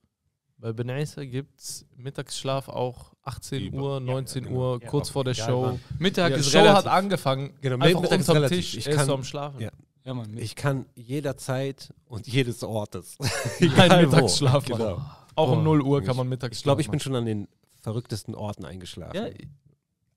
Bei 0.58 0.72
Benaisa 0.74 1.24
gibt 1.26 1.60
es 1.60 1.86
Mittagsschlaf 1.96 2.68
auch 2.70 3.14
18 3.24 3.64
Über- 3.68 3.78
Uhr, 3.82 3.94
ja, 3.96 4.00
19 4.02 4.44
genau. 4.46 4.74
Uhr, 4.74 4.80
Ja, 4.82 4.88
kurz 4.90 5.10
vor 5.10 5.24
der 5.24 5.34
Show. 5.34 5.64
wann. 5.64 5.80
Mittag 6.00 6.32
Ja, 6.32 6.36
die 6.38 6.42
ist 6.42 6.52
Show 6.52 6.60
relativ. 6.60 6.78
hat 6.86 6.88
angefangen. 6.88 7.54
Genau, 7.62 7.84
einfach 7.84 8.02
Mittag 8.02 8.20
ist 8.20 8.30
unterm 8.30 8.44
relativ. 8.44 8.58
Tisch. 8.72 8.78
Ich 8.88 8.96
kann- 8.96 9.06
so 9.06 9.14
am 9.14 9.24
Schlafen. 9.24 9.60
Ja. 9.62 9.72
ja, 10.06 10.14
Mann, 10.14 10.38
Ich 10.38 10.56
kann 10.56 10.86
jederzeit 10.96 11.94
und 12.06 12.28
jedes 12.28 12.64
Ortes. 12.64 13.18
Kein. 13.76 14.06
Mittagsschlaf 14.06 14.68
machen. 14.70 14.78
Genau. 14.80 15.02
Auch 15.36 15.50
um 15.52 15.60
Boah, 15.60 15.64
0 15.64 15.82
Uhr 15.82 16.02
kann 16.04 16.16
man 16.16 16.28
Mittagsschlaf 16.30 16.60
Ich 16.60 16.64
glaube, 16.64 16.82
ich 16.82 16.90
bin 16.92 17.00
schon 17.00 17.16
an 17.16 17.26
den 17.26 17.48
verrücktesten 17.84 18.34
Orten 18.34 18.66
eingeschlafen. 18.66 19.16
Ja, 19.16 19.30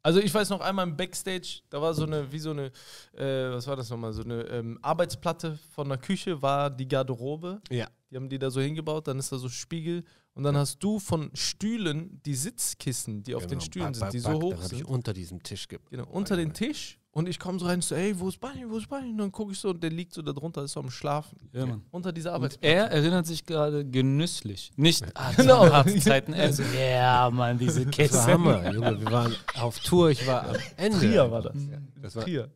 also 0.03 0.21
ich 0.21 0.33
weiß 0.33 0.51
noch 0.51 0.61
einmal 0.61 0.87
im 0.87 0.97
Backstage, 0.97 1.63
da 1.69 1.83
war 1.83 1.93
so 1.93 2.05
eine, 2.05 2.31
wie 2.31 2.39
so 2.39 2.51
eine, 2.53 2.67
äh, 3.13 3.51
was 3.51 3.67
war 3.67 3.75
das 3.75 3.91
nochmal, 3.91 4.13
so 4.13 4.23
eine 4.23 4.43
ähm, 4.45 4.79
Arbeitsplatte 4.81 5.59
von 5.75 5.89
der 5.89 5.99
Küche 5.99 6.41
war 6.41 6.71
die 6.71 6.87
Garderobe. 6.87 7.61
Ja. 7.71 7.89
Die 8.09 8.15
haben 8.17 8.29
die 8.29 8.39
da 8.39 8.49
so 8.53 8.61
hingebaut, 8.61 9.09
dann 9.09 9.19
ist 9.19 9.33
da 9.33 9.39
so 9.39 9.49
Spiegel 9.49 10.05
und 10.35 10.45
dann 10.45 10.57
hast 10.57 10.79
du 10.79 11.01
von 11.01 11.31
Stühlen 11.35 12.21
die 12.25 12.37
Sitzkissen, 12.37 13.25
die 13.25 13.35
auf 13.35 13.49
den 13.49 13.59
Genau, 13.59 13.65
Stühlen 13.65 13.87
back, 13.87 13.95
sind, 13.97 14.05
back, 14.05 14.11
die 14.13 14.19
so 14.21 14.33
hoch 14.41 14.63
sind. 14.63 14.85
unter 14.85 15.13
diesem 15.13 15.43
Tisch 15.43 15.67
ge 15.67 15.81
Genau, 15.91 16.07
unter 16.07 16.37
den 16.37 16.53
Tisch 16.55 17.01
und 17.17 17.27
ich 17.31 17.39
komme 17.39 17.59
so 17.59 17.65
rein 17.65 17.77
und 17.77 17.83
so, 17.83 17.95
ey, 17.95 18.21
wo 18.21 18.29
ist 18.29 18.39
Bunny, 18.39 18.69
wo 18.69 18.77
ist 18.77 18.91
Bunny? 18.91 19.09
Und 19.09 19.17
dann 19.17 19.33
gucke 19.33 19.51
ich 19.51 19.59
so 19.59 19.71
und 19.71 19.83
der 19.83 19.89
liegt 19.89 20.13
so 20.13 20.21
da 20.21 20.35
drunter, 20.35 20.65
ist 20.65 20.73
so 20.73 20.81
am 20.81 20.91
Schlafen. 20.91 21.39
Ja, 21.51 21.65
Mann. 21.65 21.83
Unter 21.91 22.13
dieser 22.13 22.35
Arbeitsplatte. 22.35 22.75
er 22.75 22.91
erinnert 22.91 23.27
sich 23.27 23.47
gerade 23.47 23.87
genüsslich. 23.87 24.71
Nicht 24.77 25.03
ah, 25.15 25.33
Genau. 25.37 25.63
Arztzeiten. 25.63 26.35
Er 26.35 26.53
so, 26.53 26.63
ja, 26.79 27.31
Mann, 27.31 27.57
diese 27.57 27.87
Das 27.87 27.87
war 27.87 27.93
Kiste. 27.93 28.27
Hammer, 28.27 28.71
Junge. 28.75 29.01
Wir 29.01 29.11
waren 29.11 29.35
auf 29.59 29.81
Tour, 29.81 30.11
ich 30.11 30.27
war 30.27 30.47
am 30.47 30.57
Ende. 30.77 30.99
Trier 30.99 31.31
war 31.31 31.41
das. 31.41 31.57
Das 32.03 32.17
war, 32.17 32.25
Trier. 32.25 32.51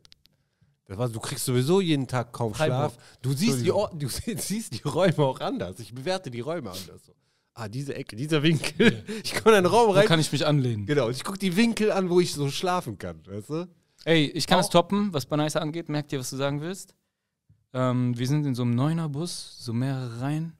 das 0.85 0.95
war, 0.95 1.09
du 1.09 1.19
kriegst 1.19 1.43
sowieso 1.43 1.81
jeden 1.81 2.05
Tag 2.05 2.31
kaum 2.31 2.53
Freiburg. 2.53 2.91
Schlaf. 2.91 2.97
Du 3.23 3.33
siehst, 3.33 3.61
die 3.61 3.69
du 3.69 4.07
siehst 4.07 4.75
die 4.75 4.87
Räume 4.87 5.25
auch 5.25 5.39
anders. 5.39 5.79
Ich 5.79 5.91
bewerte 5.91 6.29
die 6.29 6.41
Räume 6.41 6.69
anders. 6.69 7.03
So. 7.07 7.13
Ah, 7.55 7.67
diese 7.67 7.95
Ecke, 7.95 8.15
dieser 8.15 8.43
Winkel. 8.43 9.03
Ich 9.23 9.33
komme 9.33 9.57
in 9.57 9.65
einen 9.65 9.65
Raum 9.65 9.89
rein. 9.89 10.05
kann 10.05 10.19
ich 10.19 10.31
mich 10.31 10.45
anlehnen? 10.45 10.85
Genau, 10.85 11.09
ich 11.09 11.23
gucke 11.23 11.39
die 11.39 11.55
Winkel 11.57 11.91
an, 11.91 12.11
wo 12.11 12.19
ich 12.19 12.31
so 12.31 12.47
schlafen 12.51 12.99
kann. 12.99 13.21
Weißt 13.25 13.49
du? 13.49 13.67
Ey, 14.03 14.25
ich 14.25 14.47
kann 14.47 14.59
es 14.59 14.69
toppen, 14.69 15.13
was 15.13 15.25
Banaisa 15.25 15.59
angeht. 15.59 15.89
Merkt 15.89 16.11
ihr, 16.11 16.19
was 16.19 16.29
du 16.29 16.37
sagen 16.37 16.61
willst? 16.61 16.95
Ähm, 17.73 18.17
wir 18.17 18.27
sind 18.27 18.45
in 18.45 18.55
so 18.55 18.63
einem 18.63 18.75
Neuner-Bus, 18.75 19.57
so 19.59 19.73
mehrere 19.73 20.21
Reihen. 20.21 20.53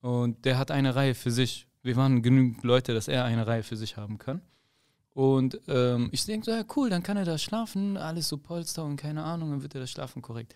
Und 0.00 0.44
der 0.44 0.58
hat 0.58 0.70
eine 0.70 0.94
Reihe 0.94 1.14
für 1.14 1.30
sich. 1.30 1.66
Wir 1.82 1.96
waren 1.96 2.22
genügend 2.22 2.62
Leute, 2.62 2.94
dass 2.94 3.08
er 3.08 3.24
eine 3.24 3.46
Reihe 3.46 3.62
für 3.62 3.76
sich 3.76 3.96
haben 3.96 4.18
kann. 4.18 4.40
Und 5.14 5.60
ähm, 5.66 6.10
ich 6.12 6.26
denke 6.26 6.44
so, 6.44 6.52
ja 6.52 6.62
cool, 6.76 6.90
dann 6.90 7.02
kann 7.02 7.16
er 7.16 7.24
da 7.24 7.38
schlafen, 7.38 7.96
alles 7.96 8.28
so 8.28 8.36
Polster 8.36 8.84
und 8.84 8.96
keine 8.96 9.24
Ahnung, 9.24 9.50
dann 9.50 9.62
wird 9.62 9.74
er 9.74 9.80
da 9.80 9.86
schlafen, 9.86 10.20
korrekt. 10.20 10.54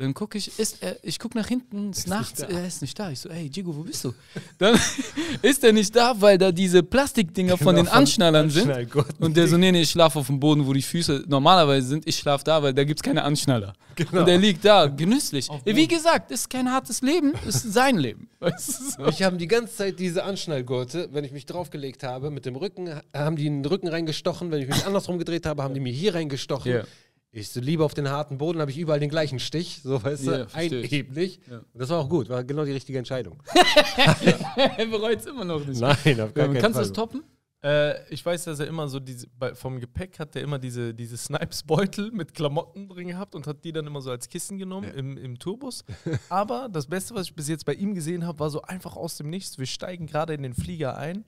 Dann 0.00 0.14
gucke 0.14 0.38
ich, 0.38 0.58
ist 0.58 0.82
er, 0.82 0.96
ich 1.02 1.18
gucke 1.18 1.36
nach 1.36 1.46
hinten, 1.46 1.90
ist 1.90 2.08
nachts, 2.08 2.40
er 2.40 2.66
ist 2.66 2.80
nicht 2.80 2.98
da. 2.98 3.10
Ich 3.10 3.20
so, 3.20 3.28
ey, 3.28 3.50
Jigo, 3.52 3.76
wo 3.76 3.82
bist 3.82 4.02
du? 4.02 4.14
Dann 4.56 4.80
ist 5.42 5.62
er 5.62 5.74
nicht 5.74 5.94
da, 5.94 6.18
weil 6.18 6.38
da 6.38 6.50
diese 6.50 6.82
Plastikdinger 6.82 7.58
von 7.58 7.76
Genau, 7.76 7.86
den 7.86 7.88
Anschnallern 7.88 8.48
sind. 8.48 8.72
Und 9.18 9.36
der 9.36 9.46
so, 9.46 9.58
nee, 9.58 9.70
nee, 9.70 9.82
ich 9.82 9.90
schlafe 9.90 10.18
auf 10.18 10.28
dem 10.28 10.40
Boden, 10.40 10.66
wo 10.66 10.72
die 10.72 10.80
Füße 10.80 11.24
normalerweise 11.28 11.86
sind. 11.86 12.08
Ich 12.08 12.16
schlafe 12.16 12.44
da, 12.44 12.62
weil 12.62 12.72
da 12.72 12.82
gibt 12.84 13.00
es 13.00 13.02
keine 13.02 13.22
Anschnaller. 13.24 13.74
Genau. 13.94 14.20
Und 14.20 14.26
der 14.26 14.38
liegt 14.38 14.64
da, 14.64 14.86
genüsslich. 14.86 15.48
Wie 15.66 15.86
gesagt, 15.86 16.30
ist 16.30 16.48
kein 16.48 16.72
hartes 16.72 17.02
Leben, 17.02 17.34
ist 17.46 17.70
sein 17.70 17.98
Leben. 17.98 18.30
Weißt 18.40 18.96
du? 18.98 19.04
Ich 19.04 19.22
habe 19.22 19.36
die 19.36 19.48
ganze 19.48 19.76
Zeit 19.76 19.98
diese 19.98 20.24
Anschnallgurte, 20.24 21.10
wenn 21.12 21.24
ich 21.24 21.32
mich 21.32 21.44
draufgelegt 21.44 22.04
habe, 22.04 22.30
mit 22.30 22.46
dem 22.46 22.56
Rücken, 22.56 22.88
haben 23.12 23.36
die 23.36 23.46
in 23.46 23.62
den 23.62 23.70
Rücken 23.70 23.88
reingestochen. 23.88 24.50
Wenn 24.50 24.62
ich 24.62 24.68
mich 24.68 24.86
andersrum 24.86 25.18
gedreht 25.18 25.44
habe, 25.44 25.62
haben 25.62 25.74
die 25.74 25.80
mir 25.80 25.92
hier 25.92 26.14
reingestochen. 26.14 26.72
Ja. 26.72 26.84
Ich 27.32 27.50
so 27.50 27.60
lieber 27.60 27.84
auf 27.84 27.94
den 27.94 28.08
harten 28.08 28.38
Boden, 28.38 28.60
habe 28.60 28.72
ich 28.72 28.78
überall 28.78 28.98
den 28.98 29.08
gleichen 29.10 29.38
Stich, 29.38 29.82
so 29.84 30.02
weißt 30.02 30.24
Ja, 30.24 30.38
du, 30.38 30.44
ich. 30.46 30.54
einebnig. 30.56 31.40
Ja. 31.48 31.58
Und 31.58 31.80
das 31.80 31.88
war 31.90 31.98
auch 32.00 32.08
gut, 32.08 32.28
war 32.28 32.42
genau 32.42 32.64
die 32.64 32.72
richtige 32.72 32.98
Entscheidung. 32.98 33.40
er 34.76 34.86
bereut 34.86 35.20
es 35.20 35.26
immer 35.26 35.44
noch 35.44 35.64
nicht. 35.64 35.80
Nein, 35.80 36.20
auf 36.20 36.34
gar 36.34 36.46
Ja, 36.46 36.52
keinen 36.52 36.54
kannst 36.60 36.76
du 36.78 36.82
das 36.82 36.92
toppen? 36.92 37.22
Äh, 37.62 38.12
ich 38.12 38.24
weiß, 38.24 38.44
dass 38.44 38.58
er 38.58 38.66
immer 38.66 38.88
so 38.88 38.98
diese, 38.98 39.26
bei, 39.38 39.54
vom 39.54 39.78
Gepäck 39.80 40.18
hat 40.18 40.34
er 40.34 40.42
immer 40.42 40.58
diese, 40.58 40.94
diese 40.94 41.16
Snipes-Beutel 41.16 42.10
mit 42.10 42.34
Klamotten 42.34 42.88
drin 42.88 43.08
gehabt 43.08 43.34
und 43.34 43.46
hat 43.46 43.62
die 43.64 43.72
dann 43.72 43.86
immer 43.86 44.00
so 44.00 44.10
als 44.10 44.28
Kissen 44.28 44.58
genommen 44.58 44.88
Ja. 44.88 44.94
im, 44.94 45.16
im 45.18 45.38
Tourbus. 45.38 45.84
Aber 46.30 46.68
das 46.72 46.86
Beste, 46.86 47.14
was 47.14 47.26
ich 47.26 47.34
bis 47.34 47.48
jetzt 47.48 47.64
bei 47.66 47.74
ihm 47.74 47.94
gesehen 47.94 48.26
habe, 48.26 48.38
war 48.40 48.50
so 48.50 48.62
einfach 48.62 48.96
aus 48.96 49.18
dem 49.18 49.28
Nichts. 49.30 49.58
Wir 49.58 49.66
steigen 49.66 50.06
gerade 50.06 50.32
in 50.34 50.42
den 50.42 50.54
Flieger 50.54 50.96
ein, 50.96 51.24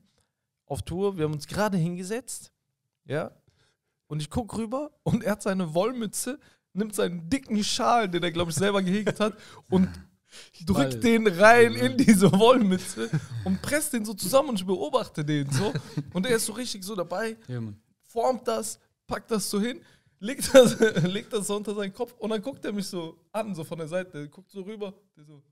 auf 0.66 0.82
Tour, 0.82 1.18
wir 1.18 1.26
haben 1.26 1.34
uns 1.34 1.46
gerade 1.46 1.76
hingesetzt, 1.76 2.50
ja, 3.04 3.30
und 4.06 4.20
ich 4.20 4.30
gucke 4.30 4.58
rüber 4.58 4.90
und 5.02 5.24
er 5.24 5.32
hat 5.32 5.42
seine 5.42 5.74
Wollmütze, 5.74 6.38
nimmt 6.72 6.94
seinen 6.94 7.28
dicken 7.28 7.62
Schal, 7.64 8.08
den 8.08 8.22
er, 8.22 8.30
glaube 8.30 8.50
ich, 8.50 8.56
selber 8.56 8.82
gehegt 8.82 9.20
hat, 9.20 9.36
und 9.68 9.88
drückt 10.64 10.92
Ball. 10.92 11.00
den 11.00 11.26
rein 11.26 11.74
in 11.74 11.96
diese 11.96 12.32
Wollmütze 12.32 13.10
und 13.44 13.60
presst 13.62 13.92
den 13.92 14.04
so 14.04 14.14
zusammen 14.14 14.50
und 14.50 14.60
ich 14.60 14.66
beobachte 14.66 15.24
den 15.24 15.50
so. 15.50 15.72
Und 16.12 16.26
er 16.26 16.36
ist 16.36 16.46
so 16.46 16.52
richtig 16.52 16.84
so 16.84 16.94
dabei, 16.96 17.36
formt 18.02 18.48
das, 18.48 18.78
packt 19.06 19.30
das 19.30 19.48
so 19.50 19.60
hin, 19.60 19.80
legt 20.20 20.54
das, 20.54 20.78
legt 21.02 21.32
das 21.32 21.46
so 21.46 21.56
unter 21.56 21.74
seinen 21.74 21.92
Kopf 21.92 22.14
und 22.18 22.30
dann 22.30 22.40
guckt 22.40 22.64
er 22.64 22.72
mich 22.72 22.86
so 22.86 23.18
an, 23.32 23.54
so 23.54 23.64
von 23.64 23.78
der 23.78 23.88
Seite, 23.88 24.28
guckt 24.28 24.50
so 24.50 24.62
rüber, 24.62 24.94
der 25.16 25.24
so, 25.24 25.42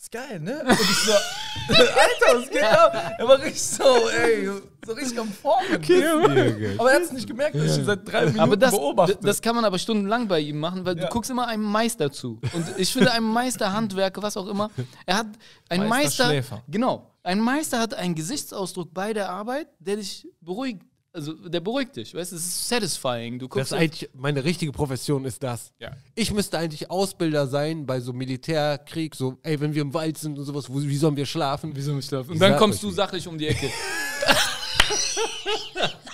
ist 0.00 0.12
geil, 0.12 0.40
ne? 0.40 0.62
Und 0.64 0.72
ich 0.72 0.78
so, 0.98 1.12
Alter, 1.68 2.40
was 2.40 2.50
geht 2.50 2.62
ab? 2.62 3.12
Er 3.18 3.28
war 3.28 3.38
richtig 3.38 3.62
so, 3.62 3.84
ey, 4.08 4.48
so 4.86 4.92
richtig 4.92 5.18
am 5.18 5.28
Formen. 5.30 6.78
Aber 6.78 6.90
er 6.90 6.96
hat 6.96 7.02
es 7.02 7.12
nicht 7.12 7.26
gemerkt, 7.26 7.54
dass 7.56 7.72
ich 7.72 7.78
ihn 7.78 7.84
seit 7.84 8.10
drei 8.10 8.20
Minuten 8.22 8.40
Aber 8.40 8.56
das, 8.56 8.70
beobachte. 8.70 9.18
das 9.22 9.42
kann 9.42 9.54
man 9.54 9.64
aber 9.64 9.78
stundenlang 9.78 10.26
bei 10.26 10.40
ihm 10.40 10.58
machen, 10.58 10.84
weil 10.86 10.96
Ja. 10.96 11.04
du 11.04 11.10
guckst 11.12 11.30
immer 11.30 11.46
einem 11.46 11.64
Meister 11.64 12.10
zu. 12.10 12.40
Und 12.52 12.64
ich 12.78 12.92
finde, 12.92 13.12
einem 13.12 13.28
Meister, 13.30 13.72
Handwerker, 13.72 14.22
was 14.22 14.36
auch 14.36 14.46
immer, 14.46 14.70
er 15.06 15.18
hat 15.18 15.26
ein 15.68 15.86
Meister. 15.86 16.24
Meisterschläfer. 16.28 16.62
genau. 16.68 17.06
Ein 17.22 17.40
Meister 17.40 17.78
hat 17.78 17.92
einen 17.92 18.14
Gesichtsausdruck 18.14 18.94
bei 18.94 19.12
der 19.12 19.28
Arbeit, 19.28 19.66
der 19.78 19.96
dich 19.96 20.26
beruhigt. 20.40 20.82
Also, 21.12 21.32
der 21.32 21.58
beruhigt 21.58 21.96
dich, 21.96 22.14
weißt 22.14 22.30
du? 22.30 22.36
Es 22.36 22.42
ist 22.46 22.68
satisfying. 22.68 23.40
Du 23.40 23.46
Das 23.48 23.54
guckst 23.54 23.72
ist 23.72 23.78
eigentlich, 23.78 24.08
meine 24.14 24.44
richtige 24.44 24.70
Profession 24.70 25.24
ist 25.24 25.42
das. 25.42 25.72
Ja. 25.80 25.90
Ich 26.14 26.32
müsste 26.32 26.56
eigentlich 26.56 26.88
Ausbilder 26.88 27.48
sein 27.48 27.84
bei 27.84 27.98
so 27.98 28.12
Militärkrieg, 28.12 29.16
so, 29.16 29.36
ey, 29.42 29.58
wenn 29.60 29.74
wir 29.74 29.82
im 29.82 29.92
Wald 29.92 30.18
sind 30.18 30.38
und 30.38 30.44
sowas, 30.44 30.70
wo, 30.70 30.80
wie 30.80 30.96
sollen 30.96 31.16
wir 31.16 31.26
schlafen? 31.26 31.72
Wieso 31.74 31.92
nicht 31.94 32.06
schlafen? 32.08 32.28
Und 32.30 32.34
Ich 32.36 32.40
dann 32.40 32.56
kommst 32.56 32.80
du 32.84 32.86
nicht. 32.86 32.96
sachlich 32.96 33.26
um 33.26 33.36
die 33.36 33.48
Ecke. 33.48 33.68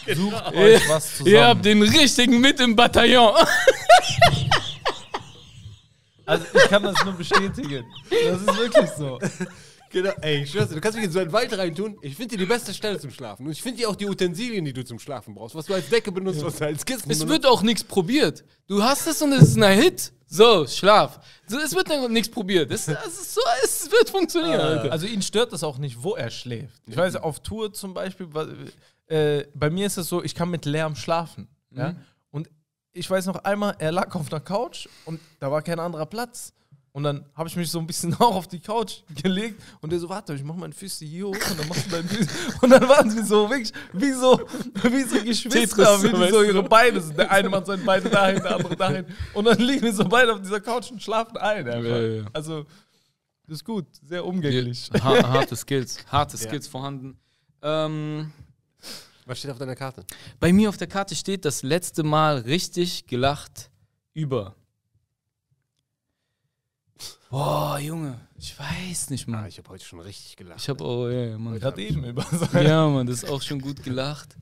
Sucht 0.15 0.55
euch 0.55 0.89
was 0.89 1.11
zusammen. 1.11 1.29
Ihr 1.35 1.45
habt 1.47 1.65
den 1.65 1.83
richtigen 1.83 2.41
mit 2.41 2.59
im 2.61 2.75
Bataillon. 2.75 3.35
Also 6.25 6.45
ich 6.55 6.69
kann 6.71 6.83
das 6.83 7.05
nur 7.05 7.13
bestätigen. 7.15 7.85
Das 8.11 8.41
ist 8.41 8.57
wirklich 8.59 8.91
so. 8.97 9.19
Genau, 9.91 10.11
ey, 10.21 10.43
ich 10.43 10.51
schwör's 10.51 10.69
dir, 10.69 10.75
du 10.75 10.81
kannst 10.81 10.97
mich 10.97 11.07
in 11.07 11.13
so 11.13 11.19
einen 11.19 11.33
Wald 11.33 11.57
reintun. 11.57 11.97
Ich 12.03 12.17
finde 12.17 12.37
die 12.37 12.43
die 12.43 12.47
beste 12.47 12.75
Stelle 12.75 12.99
zum 12.99 13.11
Schlafen. 13.11 13.47
Und 13.47 13.53
ich 13.53 13.63
finde 13.63 13.79
die 13.79 13.87
auch 13.87 13.97
die 13.97 14.07
Utensilien, 14.07 14.65
die 14.65 14.73
du 14.73 14.85
zum 14.85 14.99
Schlafen 14.99 15.35
brauchst. 15.35 15.55
Was 15.55 15.67
du 15.67 15.75
als 15.75 15.89
Decke 15.89 16.13
benutzt, 16.13 16.45
was 16.45 16.57
du 16.57 16.67
als 16.67 16.85
Kissen 16.85 17.11
Es 17.11 17.19
benutzt. 17.19 17.29
wird 17.29 17.47
auch 17.47 17.63
nichts 17.63 17.85
probiert. 17.85 18.45
Du 18.67 18.83
hast 18.83 19.07
es 19.07 19.23
und 19.23 19.33
es 19.33 19.49
ist 19.49 19.63
ein 19.63 19.81
Hit. 19.81 20.13
So, 20.29 20.67
schlaf. 20.67 21.21
So, 21.47 21.59
es 21.59 21.75
wird 21.75 21.89
dann 21.89 22.13
nichts 22.13 22.29
probiert. 22.29 22.71
Es, 22.73 22.89
es, 22.89 22.97
ist 23.07 23.35
so, 23.35 23.41
es 23.63 23.91
wird 23.91 24.11
funktionieren, 24.11 24.61
Alter. 24.61 24.91
Also 24.91 25.07
ihn 25.07 25.23
stört 25.23 25.53
das 25.53 25.63
auch 25.63 25.79
nicht, 25.79 26.03
wo 26.03 26.17
er 26.17 26.31
schläft. 26.31 26.83
Ich 26.89 26.97
weiß, 26.97 27.17
auf 27.17 27.41
Tour 27.41 27.73
zum 27.73 27.95
Beispiel, 27.95 28.29
äh, 29.07 29.45
bei 29.55 29.71
mir 29.71 29.87
ist 29.87 29.99
es 29.99 30.09
so, 30.09 30.23
ich 30.25 30.35
kann 30.35 30.51
mit 30.51 30.65
Lärm 30.65 30.97
schlafen. 30.97 31.49
Ja? 31.71 31.95
Und 32.33 32.51
ich 32.93 33.09
weiß 33.09 33.27
noch 33.27 33.45
einmal, 33.45 33.77
er 33.79 33.93
lag 33.93 34.15
auf 34.17 34.33
einer 34.33 34.41
Couch 34.41 34.89
und 35.05 35.21
da 35.39 35.51
war 35.51 35.63
kein 35.63 35.79
anderer 35.79 36.07
Platz. 36.07 36.53
Und 36.97 37.03
dann 37.03 37.27
habe 37.35 37.47
ich 37.47 37.55
mich 37.57 37.71
so 37.71 37.79
ein 37.79 37.87
bisschen 37.87 38.15
auch 38.21 38.37
auf 38.37 38.49
die 38.49 38.59
Couch 38.59 39.03
gelegt 39.23 39.63
und 39.83 39.93
der 39.93 39.99
so, 39.99 40.09
warte, 40.09 40.33
ich 40.33 40.43
mach 40.43 40.55
meine 40.55 40.73
Füße 40.73 41.05
hier 41.05 41.27
hoch 41.27 41.37
und 41.51 41.61
dann 41.61 41.69
machst 41.69 41.85
du 41.85 41.91
deine 41.91 42.09
Füße. 42.09 42.31
Und 42.63 42.71
dann 42.71 42.89
waren 42.89 43.11
sie 43.11 43.23
so 43.23 43.51
wirklich 43.51 43.71
wie 43.93 44.13
so, 44.13 44.41
wie 44.83 45.03
so 45.03 45.23
Geschwister, 45.23 45.51
Tetris, 45.61 46.03
wie 46.05 46.25
die 46.25 46.31
so 46.31 46.43
ihre 46.43 46.63
Beine 46.63 46.99
sind. 47.03 47.19
Der 47.19 47.31
eine 47.31 47.51
macht 47.51 47.67
seine 47.67 47.85
Beine 47.85 48.09
dahin, 48.09 48.43
der 48.43 48.57
andere 48.57 48.77
dahin. 48.77 49.05
Und 49.35 49.45
dann 49.45 49.59
liegen 49.59 49.83
wir 49.83 49.93
so 49.93 50.07
beide 50.07 50.33
auf 50.33 50.41
dieser 50.41 50.59
Couch 50.59 50.91
und 50.91 51.03
schlafen 51.03 51.37
ein. 51.37 51.69
einfach. 51.69 51.85
Ja, 51.87 52.01
ja. 52.01 52.25
Also, 52.33 52.65
das 53.47 53.57
ist 53.59 53.65
gut, 53.67 53.85
sehr 54.03 54.25
umgänglich. 54.25 54.89
Ha 54.95 55.29
harte 55.29 55.55
Skills. 55.55 55.99
Harte 56.07 56.39
Skills 56.39 56.67
vorhanden. 56.67 57.19
Ähm, 57.61 58.33
Was 59.27 59.39
steht 59.39 59.51
auf 59.51 59.59
deiner 59.59 59.77
Karte? 59.77 60.03
bei 60.41 60.51
mir 60.51 60.71
auf 60.71 60.79
der 60.79 60.87
Karte 60.87 61.15
steht 61.15 61.45
das 61.45 61.63
letzte 61.63 62.05
Mal 62.05 62.39
richtig 62.39 63.07
gelacht 63.07 63.71
über. 64.15 64.57
Boah, 67.31 67.79
Junge, 67.81 68.21
ich 68.37 68.57
weiß 68.59 69.11
nicht, 69.11 69.27
Ah, 69.29 69.33
Mann. 69.33 69.47
ich 69.47 69.59
habe 69.59 69.69
heute 69.71 69.85
schon 69.85 70.01
richtig 70.01 70.37
gelacht. 70.37 70.61
Ich 70.61 70.69
habe, 70.69 70.85
oh, 70.85 71.09
ja, 71.09 71.37
Mann. 71.37 71.59
Gerade 71.59 71.83
eben 71.83 72.05
über 72.05 72.23
so 72.23 72.47
Ja, 72.59 72.89
Mann, 72.89 73.07
das 73.07 73.25
ist 73.25 73.31
auch 73.31 73.43
schon 73.43 73.61
gut 73.61 73.83
gelacht. 73.83 74.37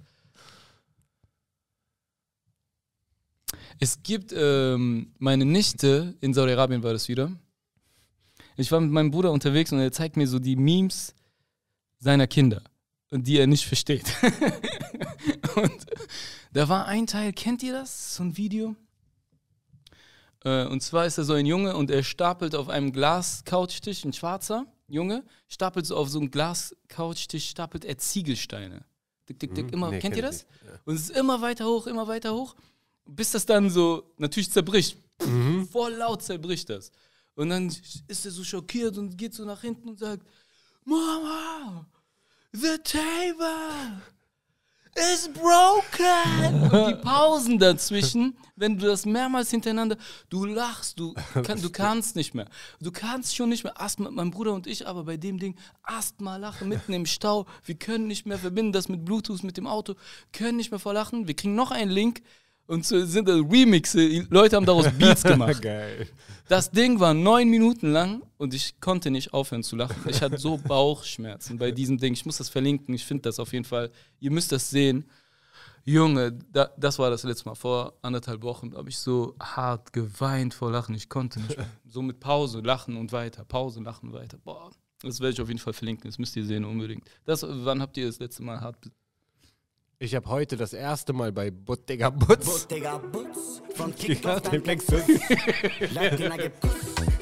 Es 3.80 4.02
gibt 4.02 4.32
ähm, 4.36 5.12
meine 5.18 5.44
Nichte, 5.44 6.14
in 6.20 6.32
Saudi-Arabien 6.34 6.82
war 6.82 6.92
das 6.92 7.08
wieder. 7.08 7.32
Ich 8.56 8.70
war 8.70 8.80
mit 8.80 8.92
meinem 8.92 9.10
Bruder 9.10 9.32
unterwegs 9.32 9.72
und 9.72 9.80
er 9.80 9.90
zeigt 9.90 10.16
mir 10.16 10.28
so 10.28 10.38
die 10.38 10.54
Memes 10.54 11.14
seiner 11.98 12.26
Kinder, 12.26 12.62
die 13.10 13.38
er 13.38 13.46
nicht 13.46 13.66
versteht. 13.66 14.04
und 15.56 15.86
da 16.52 16.68
war 16.68 16.86
ein 16.86 17.06
Teil, 17.06 17.32
kennt 17.32 17.62
ihr 17.62 17.72
das? 17.72 18.14
So 18.16 18.22
ein 18.22 18.36
Video? 18.36 18.76
Äh, 20.44 20.66
und 20.66 20.82
zwar 20.82 21.06
ist 21.06 21.18
er 21.18 21.24
so 21.24 21.32
ein 21.32 21.46
Junge 21.46 21.76
und 21.76 21.90
er 21.90 22.02
stapelt 22.02 22.54
auf 22.54 22.68
einem 22.68 22.92
Glas-Couchtisch, 22.92 24.04
ein 24.04 24.12
schwarzer 24.12 24.66
Junge, 24.88 25.24
stapelt 25.48 25.86
so 25.86 25.96
auf 25.96 26.08
so 26.08 26.18
einem 26.20 26.30
Glas-Couchtisch, 26.30 27.48
stapelt 27.48 27.84
er 27.84 27.98
Ziegelsteine. 27.98 28.84
Dick, 29.28 29.38
dick, 29.40 29.54
dick, 29.54 29.72
immer, 29.72 29.90
Nee, 29.90 30.00
kennt 30.00 30.14
kenn 30.14 30.22
ihr 30.22 30.28
das? 30.28 30.46
Und 30.84 30.96
es 30.96 31.08
ist 31.08 31.16
immer 31.16 31.40
weiter 31.40 31.64
hoch, 31.64 31.86
immer 31.86 32.06
weiter 32.06 32.34
hoch, 32.34 32.54
bis 33.06 33.32
das 33.32 33.46
dann 33.46 33.70
so 33.70 34.12
natürlich 34.18 34.50
zerbricht. 34.50 34.98
Voll 35.70 35.94
laut 35.94 36.22
zerbricht 36.22 36.68
das. 36.68 36.90
Und 37.34 37.48
dann 37.48 37.74
ist 38.06 38.24
er 38.24 38.30
so 38.30 38.44
schockiert 38.44 38.98
und 38.98 39.16
geht 39.16 39.32
so 39.34 39.44
nach 39.44 39.62
hinten 39.62 39.88
und 39.88 39.98
sagt, 39.98 40.26
Mama, 40.84 41.86
the 42.52 42.76
table 42.84 44.02
is 44.94 45.28
broken. 45.28 46.70
Und 46.70 46.88
die 46.88 46.94
Pausen 47.02 47.58
dazwischen, 47.58 48.36
wenn 48.56 48.78
du 48.78 48.86
das 48.86 49.06
mehrmals 49.06 49.50
hintereinander, 49.50 49.96
du 50.28 50.44
lachst, 50.44 50.98
du, 50.98 51.14
kann, 51.42 51.60
du 51.60 51.70
kannst 51.70 52.16
nicht 52.16 52.34
mehr. 52.34 52.46
Du 52.80 52.90
kannst 52.92 53.34
schon 53.34 53.48
nicht 53.48 53.64
mehr. 53.64 53.74
Mit 53.98 54.12
meinem 54.12 54.30
Bruder 54.30 54.52
und 54.52 54.66
ich, 54.66 54.86
aber 54.86 55.04
bei 55.04 55.16
dem 55.16 55.38
Ding, 55.38 55.56
erstmal 55.88 56.40
lachen 56.40 56.68
mitten 56.68 56.92
im 56.92 57.06
Stau. 57.06 57.46
Wir 57.64 57.74
können 57.74 58.06
nicht 58.06 58.26
mehr 58.26 58.38
verbinden, 58.38 58.72
das 58.72 58.88
mit 58.88 59.04
Bluetooth, 59.04 59.42
mit 59.42 59.56
dem 59.56 59.66
Auto, 59.66 59.94
können 60.32 60.56
nicht 60.56 60.70
mehr 60.70 60.80
vor 60.80 60.94
Lachen. 60.94 61.26
Wir 61.26 61.34
kriegen 61.34 61.54
noch 61.54 61.70
einen 61.70 61.90
Link 61.90 62.22
und 62.66 62.84
so 62.84 63.04
sind 63.04 63.28
das 63.28 63.36
Remixe. 63.36 64.26
Leute 64.30 64.56
haben 64.56 64.66
daraus 64.66 64.90
Beats 64.92 65.22
gemacht. 65.24 65.60
Geil. 65.60 66.08
Das 66.48 66.70
Ding 66.70 67.00
war 67.00 67.14
neun 67.14 67.48
Minuten 67.48 67.92
lang 67.92 68.22
und 68.36 68.54
ich 68.54 68.80
konnte 68.80 69.10
nicht 69.10 69.32
aufhören 69.32 69.62
zu 69.62 69.76
lachen. 69.76 69.96
Ich 70.08 70.22
hatte 70.22 70.38
so 70.38 70.58
Bauchschmerzen 70.68 71.58
bei 71.58 71.70
diesem 71.70 71.98
Ding. 71.98 72.12
Ich 72.12 72.26
muss 72.26 72.38
das 72.38 72.48
verlinken. 72.48 72.94
Ich 72.94 73.04
finde 73.04 73.22
das 73.22 73.38
auf 73.38 73.52
jeden 73.52 73.64
Fall. 73.64 73.90
Ihr 74.20 74.30
müsst 74.30 74.52
das 74.52 74.70
sehen. 74.70 75.08
Junge, 75.86 76.32
da, 76.32 76.70
das 76.78 76.98
war 76.98 77.10
das 77.10 77.24
letzte 77.24 77.48
Mal. 77.48 77.54
Vor 77.54 77.94
anderthalb 78.00 78.42
Wochen 78.42 78.74
habe 78.74 78.88
ich 78.88 78.96
so 78.96 79.34
hart 79.38 79.92
geweint 79.92 80.54
vor 80.54 80.70
Lachen. 80.70 80.94
Ich 80.94 81.10
konnte 81.10 81.40
nicht 81.40 81.58
mehr. 81.58 81.68
So 81.86 82.00
mit 82.00 82.20
Pause, 82.20 82.60
Lachen 82.60 82.96
und 82.96 83.12
weiter. 83.12 83.44
Pause, 83.44 83.82
Lachen, 83.82 84.12
weiter. 84.14 84.38
Boah, 84.42 84.70
das 85.02 85.20
werde 85.20 85.34
ich 85.34 85.40
auf 85.42 85.48
jeden 85.48 85.60
Fall 85.60 85.74
verlinken. 85.74 86.08
Das 86.08 86.18
müsst 86.18 86.34
ihr 86.36 86.44
sehen 86.46 86.64
unbedingt. 86.64 87.10
Das, 87.26 87.44
wann 87.46 87.82
habt 87.82 87.98
ihr 87.98 88.06
das 88.06 88.18
letzte 88.18 88.42
Mal 88.42 88.60
hart? 88.60 88.76
Ich 90.00 90.14
habe 90.14 90.28
heute 90.28 90.56
das 90.56 90.72
erste 90.72 91.12
Mal 91.12 91.30
bei 91.30 91.50
Bottega 91.52 92.10
Butz 92.10 92.44
Bottega 92.46 92.98
Butz 92.98 93.62
von 93.74 93.94
den 93.94 94.20
dein 94.20 94.62
Plexus. 94.62 95.02
Latina 95.92 96.36
gibt 96.36 96.60
Kuss, 96.60 96.72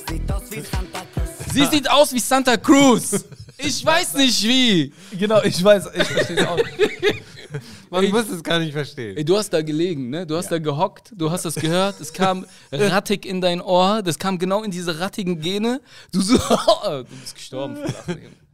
sieht 0.09 0.33
aus 0.33 0.51
wie 0.51 0.61
Santa 0.61 1.01
Cruz. 1.15 1.53
Sie 1.53 1.67
sieht 1.67 1.91
aus 1.91 2.13
wie 2.15 2.19
Santa 2.19 2.57
Cruz. 2.57 3.25
Ich 3.59 3.85
weiß 3.85 4.15
nicht 4.15 4.43
wie. 4.45 4.93
Genau, 5.19 5.43
ich 5.43 5.63
weiß, 5.63 5.91
ich 5.95 6.03
verstehe 6.03 6.37
es 6.39 6.47
auch. 6.47 6.59
Man 7.91 8.09
muss 8.09 8.31
es 8.31 8.43
gar 8.43 8.59
nicht 8.59 8.73
verstehen. 8.73 9.19
Ey, 9.19 9.25
du 9.25 9.37
hast 9.37 9.51
da 9.51 9.61
gelegen, 9.61 10.09
ne? 10.09 10.27
Du 10.27 10.35
hast 10.35 10.51
da 10.51 10.59
gehockt, 10.59 11.13
du 11.15 11.31
hast 11.31 11.45
das 11.45 11.55
gehört, 11.55 12.01
es 12.01 12.11
kam 12.15 12.47
rattig 12.73 13.27
in 13.27 13.43
dein 13.43 13.61
Ohr, 13.61 14.03
das 14.03 14.19
kam 14.19 14.39
genau 14.39 14.63
in 14.63 14.71
diese 14.71 14.99
rattigen 14.99 15.41
Gene. 15.41 15.83
Du 16.11 16.23
so, 16.23 16.37
du 16.85 17.05
bist 17.05 17.35
gestorben. 17.35 17.77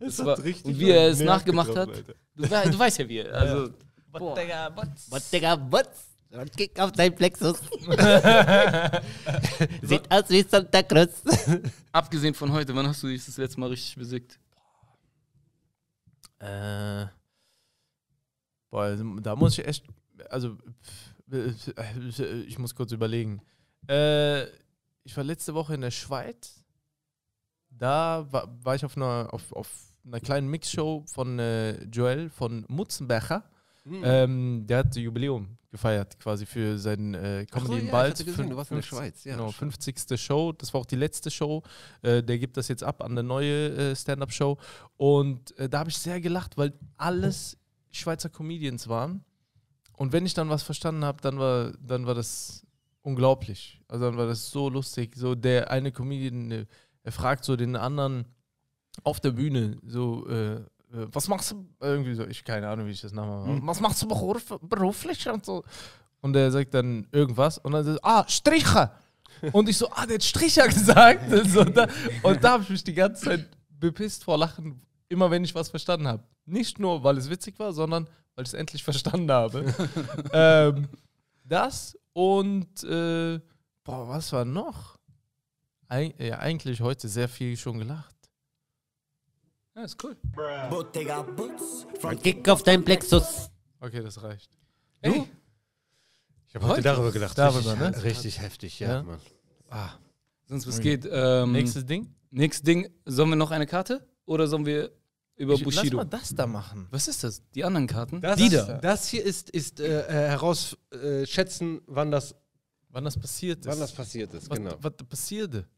Das 0.01 0.19
hat 0.19 0.27
war, 0.27 0.43
richtig 0.43 0.65
und 0.65 0.81
wie 0.81 0.91
er 0.91 1.09
es 1.09 1.21
nachgemacht 1.21 1.77
hat, 1.77 1.89
du, 2.35 2.43
du 2.43 2.79
weißt 2.79 2.99
ja 2.99 3.09
wie. 3.09 3.23
Also, 3.23 3.71
Bottega 4.19 4.69
Butz. 4.69 5.11
Bottega 5.11 5.57
Butz 5.57 6.09
und 6.31 6.57
Kick 6.57 6.79
auf 6.79 6.93
dein 6.93 7.15
Plexus. 7.15 7.59
Sieht 9.83 10.11
aus 10.11 10.29
wie 10.29 10.43
Santa 10.43 10.83
Cruz. 10.83 11.23
abgesehen 11.93 12.35
von 12.35 12.53
heute, 12.53 12.75
wann 12.75 12.87
hast 12.87 13.03
du 13.03 13.07
dich 13.09 13.25
das 13.25 13.37
letzte 13.39 13.61
Mal 13.61 13.71
richtig 13.71 13.97
besiegt? 13.97 14.39
Äh, 16.39 17.07
boah, 18.71 18.83
also, 18.83 19.19
da 19.21 19.35
muss 19.35 19.59
ich 19.59 19.67
echt, 19.67 19.85
also, 20.31 20.57
äh, 21.33 21.53
ich 22.47 22.59
muss 22.59 22.75
kurz 22.75 22.93
überlegen. 22.93 23.41
Äh, 23.89 24.45
ich 25.05 25.17
war 25.17 25.25
letzte 25.25 25.55
Woche 25.55 25.75
in 25.75 25.81
der 25.81 25.91
Schweiz. 25.91 26.63
Da 27.71 28.27
war, 28.31 28.49
war 28.65 28.75
ich 28.75 28.85
auf 28.85 28.97
einer, 28.97 29.29
auf, 29.33 29.53
auf 29.53 29.69
einer 30.05 30.21
kleinen 30.21 30.49
Mixshow 30.49 31.05
von 31.07 31.39
äh, 31.39 31.85
Joel 31.85 32.29
von 32.29 32.65
Mutzenbecher. 32.69 33.45
Ähm, 33.87 34.67
der 34.67 34.79
hat 34.79 34.97
Jubiläum 34.97 35.59
gefeiert, 35.71 36.19
quasi 36.19 36.47
für 36.47 36.79
seinen 36.79 37.15
äh, 37.15 37.47
Comedy 37.51 37.73
so, 37.73 37.79
in 37.79 37.87
ja, 37.87 37.93
Bald. 37.93 38.25
gesehen, 38.25 38.51
du 38.51 38.57
warst 38.57 38.71
in 38.71 38.77
der 38.77 38.83
50 38.83 38.87
Schweiz, 38.87 39.25
ja, 39.25 39.37
genau, 39.37 39.53
stimmt. 39.53 39.75
50. 39.83 40.21
Show. 40.21 40.53
Das 40.53 40.73
war 40.73 40.81
auch 40.81 40.87
die 40.87 40.97
letzte 40.97 41.31
Show. 41.31 41.63
Äh, 42.03 42.23
der 42.23 42.39
gibt 42.39 42.57
das 42.57 42.69
jetzt 42.69 42.83
ab 42.83 43.03
an 43.03 43.15
der 43.15 43.25
neue 43.25 43.75
äh, 43.75 43.97
Stand-Up-Show. 43.97 44.57
Und 44.97 45.57
äh, 45.59 45.69
da 45.69 45.81
habe 45.81 45.91
ich 45.91 45.99
sehr 45.99 46.21
gelacht, 46.21 46.57
weil 46.57 46.73
alles 46.97 47.59
Schweizer 47.91 48.29
Comedians 48.29 48.89
waren. 48.89 49.25
Und 49.93 50.13
wenn 50.13 50.25
ich 50.25 50.35
dann 50.35 50.49
was 50.49 50.63
verstanden 50.63 51.05
habe, 51.05 51.21
dann 51.21 51.39
war, 51.39 51.73
dann 51.81 52.07
war 52.07 52.15
das 52.15 52.67
unglaublich. 53.03 53.81
Also 53.89 54.07
dann 54.07 54.17
war 54.17 54.27
das 54.27 54.51
so 54.51 54.69
lustig. 54.69 55.17
So 55.17 55.35
der 55.35 55.71
eine 55.71 55.93
Comedian, 55.93 56.51
äh, 56.51 56.67
er 57.03 57.13
fragt 57.13 57.45
so 57.45 57.57
den 57.57 57.77
anderen 57.77 58.27
auf 59.05 59.21
der 59.21 59.33
Bühne, 59.33 59.79
so, 59.87 60.29
äh, 60.29 60.65
was 60.91 61.29
machst 61.29 61.51
du? 61.51 61.67
Irgendwie 61.81 62.15
so, 62.15 62.27
ich 62.27 62.45
keine 62.45 62.69
Ahnung, 62.69 62.87
wie 62.87 62.93
ich 62.93 63.01
das 63.01 63.13
nachmache. 63.13 63.61
Was 63.63 63.81
machst 63.81 64.03
du 64.03 64.09
beruf, 64.09 64.59
beruflich 64.63 65.29
und 65.29 65.45
so? 65.45 65.65
Und 66.21 66.35
er 66.35 66.51
sagt 66.51 66.75
dann 66.75 67.07
irgendwas 67.13 67.59
und 67.59 67.73
dann 67.73 67.85
sagt 67.85 68.01
ah, 68.03 68.25
Striche. 68.29 68.91
Und 69.53 69.69
ich 69.69 69.77
so, 69.77 69.89
ah, 69.91 70.07
der 70.07 70.15
hat 70.15 70.25
Stricher 70.25 70.67
gesagt. 70.69 71.31
so, 71.47 71.65
da, 71.65 71.87
und 72.23 72.43
da 72.43 72.53
habe 72.53 72.63
ich 72.63 72.71
mich 72.71 72.85
die 72.85 72.95
ganze 72.95 73.25
Zeit 73.25 73.49
bepisst 73.71 74.25
vor 74.25 74.39
Lachen, 74.39 74.81
immer 75.09 75.31
wenn 75.31 75.45
ich 75.45 75.55
was 75.55 75.69
verstanden 75.69 76.09
habe. 76.09 76.23
Nicht 76.47 76.79
nur, 76.79 77.05
weil 77.05 77.19
es 77.19 77.31
witzig 77.31 77.59
war, 77.59 77.73
sondern 77.73 78.09
weil 78.35 78.45
ich 78.45 78.49
es 78.49 78.55
endlich 78.55 78.83
verstanden 78.83 79.31
habe. 79.31 79.75
ähm, 80.33 80.89
das 81.45 81.97
und, 82.13 82.83
äh, 82.85 83.41
boah, 83.85 84.09
was 84.09 84.33
war 84.33 84.45
noch? 84.45 84.99
Eig 85.89 86.19
ja, 86.21 86.39
eigentlich 86.39 86.81
heute 86.81 87.09
sehr 87.09 87.29
viel 87.29 87.57
schon 87.57 87.79
gelacht. 87.79 88.18
Ja, 89.79 89.85
ist 89.85 90.03
cool. 90.03 90.17
Bottega 90.71 91.23
von 92.01 92.11
Und 92.11 92.23
Kick 92.25 92.49
auf 92.49 92.65
dein 92.65 92.85
Plexus. 92.85 93.49
Okay, 93.79 94.03
das 94.03 94.21
reicht. 94.21 94.51
Ey, 95.03 95.23
Ich 96.49 96.55
habe 96.57 96.67
heute 96.67 96.83
darüber 96.83 97.13
gedacht. 97.13 97.39
Darüber, 97.39 97.71
richtig, 97.71 97.79
ne? 97.97 98.03
richtig 98.03 98.41
heftig, 98.41 98.81
ja, 98.81 98.89
Ja. 98.89 99.03
Mann. 99.05 99.21
sonst 100.47 100.67
was 100.67 100.81
geht. 100.81 101.07
Ähm, 101.09 101.53
Nächstes 101.53 101.87
Ding? 101.87 102.13
nächstes 102.33 102.65
Ding. 102.65 102.89
Sollen 103.05 103.29
wir 103.29 103.37
noch 103.37 103.53
eine 103.53 103.67
Karte? 103.67 104.05
Oder 104.27 104.49
sollen 104.49 104.67
wir 104.67 104.91
über 105.37 105.55
Ich, 105.55 105.61
lass 105.65 105.77
Bushido? 105.77 105.99
mal 105.99 106.05
das 106.07 106.35
da 106.35 106.49
machen. 106.49 106.89
Was 106.91 107.07
ist 107.07 107.23
das? 107.23 107.41
Die 107.55 107.63
anderen 107.63 107.87
Karten? 107.87 108.21
Das, 108.21 108.37
Die 108.37 108.49
da. 108.49 108.79
das 108.79 109.07
hier 109.09 109.23
ist, 109.23 109.49
ist 109.51 109.79
äh, 109.79 110.01
äh, 110.09 110.29
herausschätzen, 110.31 111.83
wann 111.87 112.11
das, 112.11 112.35
Wann 112.89 113.05
das 113.05 113.17
passiert 113.17 113.61
ist. 113.61 113.67
wann 113.71 113.79
das 113.79 113.93
passiert 113.93 114.35
ist. 114.35 114.51
was, 114.51 114.59
Genau. 114.59 114.75
was 114.81 114.93
passierte? 115.09 115.69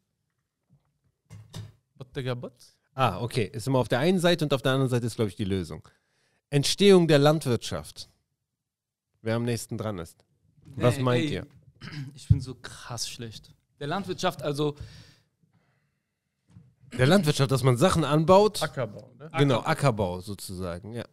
Bottega 1.99 2.35
Butz? 2.35 2.79
Ah, 2.95 3.21
okay. 3.21 3.45
Ist 3.53 3.67
immer 3.67 3.79
auf 3.79 3.89
der 3.89 3.99
einen 4.01 4.19
Seite 4.19 4.45
und 4.45 4.53
auf 4.53 4.63
der 4.63 4.73
anderen 4.73 4.91
Seite 4.91 5.07
ist, 5.07 5.17
glaube 5.17 5.29
ich, 5.31 5.37
die 5.37 5.45
Lösung. 5.45 5.87
Entstehung 6.51 7.07
der 7.09 7.19
Landwirtschaft. 7.19 8.09
Wer 9.23 9.37
am 9.37 9.45
nächsten 9.45 9.79
dran 9.79 9.99
ist. 9.99 10.25
Was 10.65 10.97
Ey, 10.97 11.03
meint 11.03 11.25
ey, 11.25 11.33
ihr? 11.35 11.47
Ich 12.15 12.29
bin 12.29 12.41
so 12.41 12.55
krass 12.55 13.09
schlecht. 13.09 13.55
Der 13.79 13.87
Landwirtschaft, 13.87 14.43
also 14.43 14.77
Der 16.99 17.07
Landwirtschaft, 17.07 17.51
dass 17.51 17.63
man 17.63 17.77
Sachen 17.77 18.05
anbaut. 18.05 18.63
Ackerbau, 18.63 19.13
ne? 19.19 19.31
Genau, 19.39 19.61
Ackerbau 19.61 20.21
sozusagen, 20.21 20.93
ja. 20.93 21.05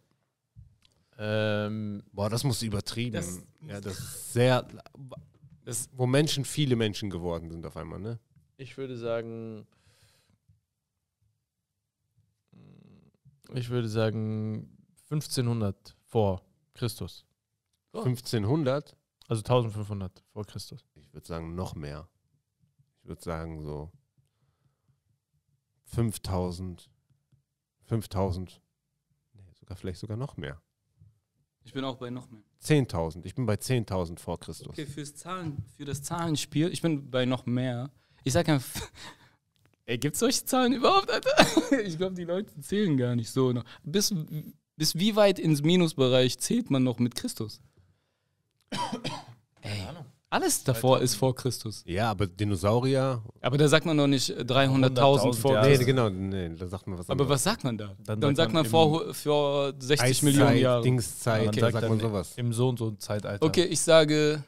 Ähm, 1.18 2.02
Boah, 2.12 2.28
das 2.28 2.44
muss 2.44 2.62
übertrieben. 2.62 3.14
Das- 3.14 3.40
ja, 3.66 3.80
das 3.80 3.98
ist 3.98 4.32
sehr. 4.32 4.66
Das- 5.64 5.88
wo 5.92 6.06
Menschen 6.06 6.44
viele 6.44 6.76
Menschen 6.76 7.10
geworden 7.10 7.50
sind 7.50 7.64
auf 7.66 7.76
einmal, 7.76 7.98
ne? 8.00 8.18
ich 8.56 8.76
würde 8.76 8.96
sagen. 8.98 9.66
Ich 13.54 13.70
würde 13.70 13.88
sagen 13.88 14.76
1500 15.10 15.96
vor 16.06 16.42
Christus. 16.74 17.24
Oh. 17.92 18.00
1500? 18.00 18.96
Also 19.28 19.40
1500 19.40 20.22
vor 20.32 20.44
Christus. 20.44 20.84
Ich 20.96 21.12
würde 21.12 21.26
sagen, 21.26 21.54
noch 21.54 21.74
mehr. 21.74 22.08
Ich 23.02 23.08
würde 23.08 23.22
sagen, 23.22 23.62
so 23.62 23.90
5000. 25.86 26.90
5000. 27.86 28.60
Nee, 29.32 29.42
sogar 29.58 29.76
vielleicht 29.76 30.00
sogar 30.00 30.16
noch 30.16 30.36
mehr. 30.36 30.60
ich 31.64 31.72
bin 31.72 31.84
auch 31.84 31.96
bei 31.96 32.10
noch 32.10 32.30
mehr. 32.30 32.42
10.000. 32.62 33.24
Ich 33.24 33.34
bin 33.34 33.46
bei 33.46 33.54
10.000 33.54 34.18
vor 34.18 34.38
Christus. 34.40 34.68
Okay, 34.68 34.86
fürs 34.86 35.14
Zahlen, 35.14 35.64
für 35.76 35.84
das 35.84 36.02
Zahlenspiel, 36.02 36.72
ich 36.72 36.82
bin 36.82 37.10
bei 37.10 37.24
noch 37.24 37.46
mehr. 37.46 37.90
Ich 38.24 38.32
sag 38.32 38.48
einfach, 38.48 38.88
ey, 39.86 39.96
gibt's 39.96 40.18
solche 40.18 40.44
Zahlen 40.44 40.72
überhaupt, 40.72 41.10
Alter? 41.10 41.37
Ich 41.84 41.96
glaube, 41.98 42.14
die 42.14 42.24
Leute 42.24 42.52
zählen 42.60 42.96
gar 42.96 43.14
nicht 43.16 43.30
so 43.30 43.52
noch. 43.52 43.64
Bis, 43.82 44.14
bis 44.76 44.94
wie 44.96 45.16
weit 45.16 45.38
ins 45.38 45.62
Minusbereich 45.62 46.38
zählt 46.38 46.70
man 46.70 46.82
noch 46.84 46.98
mit 46.98 47.14
Christus? 47.14 47.60
Ey, 49.62 49.82
alles 50.30 50.62
davor 50.62 51.00
ist 51.00 51.14
vor 51.14 51.34
Christus. 51.34 51.82
Ja, 51.86 52.10
aber 52.10 52.26
Dinosaurier. 52.26 53.22
Aber 53.40 53.56
da 53.56 53.66
sagt 53.66 53.86
man 53.86 53.96
noch 53.96 54.06
nicht 54.06 54.28
äh, 54.28 54.42
300.000 54.42 55.34
vor 55.34 55.54
Ja, 55.54 55.62
nee, 55.62 55.68
Christus. 55.68 55.86
genau, 55.86 56.10
nee, 56.10 56.50
da 56.54 56.68
sagt 56.68 56.86
man 56.86 56.98
was 56.98 57.08
Aber 57.08 57.26
was 57.28 57.42
sagt 57.42 57.64
man 57.64 57.78
da? 57.78 57.94
Dann, 58.04 58.20
Dann 58.20 58.36
sagt 58.36 58.52
man, 58.52 58.64
vor, 58.66 59.14
vor 59.14 59.72
60 59.78 60.00
Eiszeit, 60.02 60.22
Millionen 60.24 60.56
Jahren. 60.58 60.82
Dingszeit, 60.82 61.46
Man 61.46 61.54
da 61.54 61.60
sagt 61.60 61.72
sagt 61.72 61.82
dann 61.84 61.90
man 61.92 62.00
sowas. 62.00 62.32
Im 62.36 62.52
so 62.52 62.68
und 62.68 62.78
so 62.78 62.90
Zeitalter. 62.92 63.44
Okay, 63.44 63.64
ich 63.64 63.80
sage, 63.80 64.44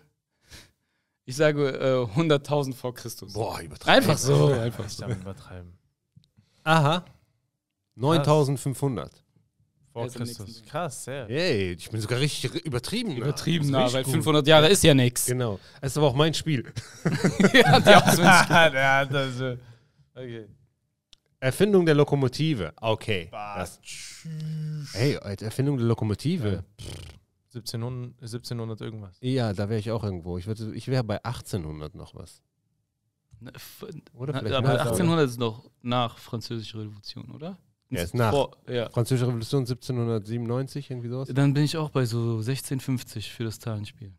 ich 1.25 1.35
sage 1.37 1.71
äh, 1.71 2.15
100.000 2.15 2.75
vor 2.75 2.93
Christus. 2.95 3.33
Boah, 3.33 3.61
übertrieben. 3.63 3.91
Einfach 3.97 4.19
so, 4.19 4.49
einfach 4.53 4.85
Ich 4.85 4.93
so. 4.93 5.07
darf 5.07 5.17
übertreiben. 5.19 5.73
Aha. 6.71 7.05
9500. 7.97 9.11
Vor 9.93 10.07
ist 10.07 10.16
am 10.16 10.23
Christus. 10.23 10.47
nächsten. 10.47 10.66
Krass, 10.68 11.05
sehr. 11.05 11.29
Yay, 11.29 11.73
ich 11.73 11.91
bin 11.91 12.01
sogar 12.01 12.21
richtig 12.21 12.55
übertrieben. 12.64 13.11
nah. 13.14 13.16
Übertrieben 13.18 13.59
Das 13.59 13.66
ist 13.66 13.73
nah, 13.73 13.79
richtig 13.83 13.95
weil 13.97 14.05
gut. 14.05 14.12
500 14.12 14.47
Jahre 14.47 14.68
ist 14.68 14.85
ja 14.85 14.95
nix. 14.95 15.27
Genau. 15.27 15.59
Das 15.81 15.93
ist 15.93 15.97
aber 15.99 16.07
auch 16.07 16.14
mein 16.14 16.33
Spiel. 16.33 16.73
ja, 17.53 17.79
ja, 18.73 19.05
das, 19.05 19.41
äh, 19.41 19.57
okay. 20.14 20.47
Erfindung 21.41 21.87
der 21.87 21.95
Lokomotive. 21.97 22.73
Okay. 22.81 23.29
Das, 23.33 23.81
hey, 24.93 25.16
Alter, 25.16 25.47
Erfindung 25.47 25.77
der 25.79 25.87
Lokomotive. 25.87 26.62
1700, 27.53 28.14
1700 28.23 28.81
irgendwas. 28.83 29.16
Ja, 29.21 29.53
da 29.53 29.68
wäre 29.68 29.81
ich 29.81 29.91
auch 29.91 30.05
irgendwo. 30.05 30.39
Ich, 30.39 30.47
würde- 30.47 30.73
ich 30.75 30.87
wäre 30.87 31.03
bei 31.03 31.16
1800 31.25 31.97
noch 31.97 32.14
was. 32.14 32.43
Oder 34.14 34.32
Na, 34.34 34.38
vielleicht 34.41 34.55
aber 34.57 34.68
nach. 34.74 34.80
1800 34.86 35.28
ist 35.28 35.38
noch 35.38 35.70
nach 35.82 36.18
Französischer 36.18 36.80
Revolution, 36.80 37.30
oder? 37.30 37.59
Ja, 37.91 38.03
ist 38.03 38.14
nach. 38.14 38.30
Vor, 38.30 38.57
ja. 38.68 38.88
Französische 38.91 39.26
Revolution 39.28 39.62
1797, 39.62 40.91
irgendwie 40.91 41.09
sowas. 41.09 41.28
Dann 41.32 41.55
bin 41.55 41.64
ich 41.64 41.76
auch 41.76 41.91
bei 41.91 42.05
so 42.07 42.36
1650 42.38 43.32
für 43.32 43.45
das 43.45 43.59
Zahlenspiel. 43.59 44.12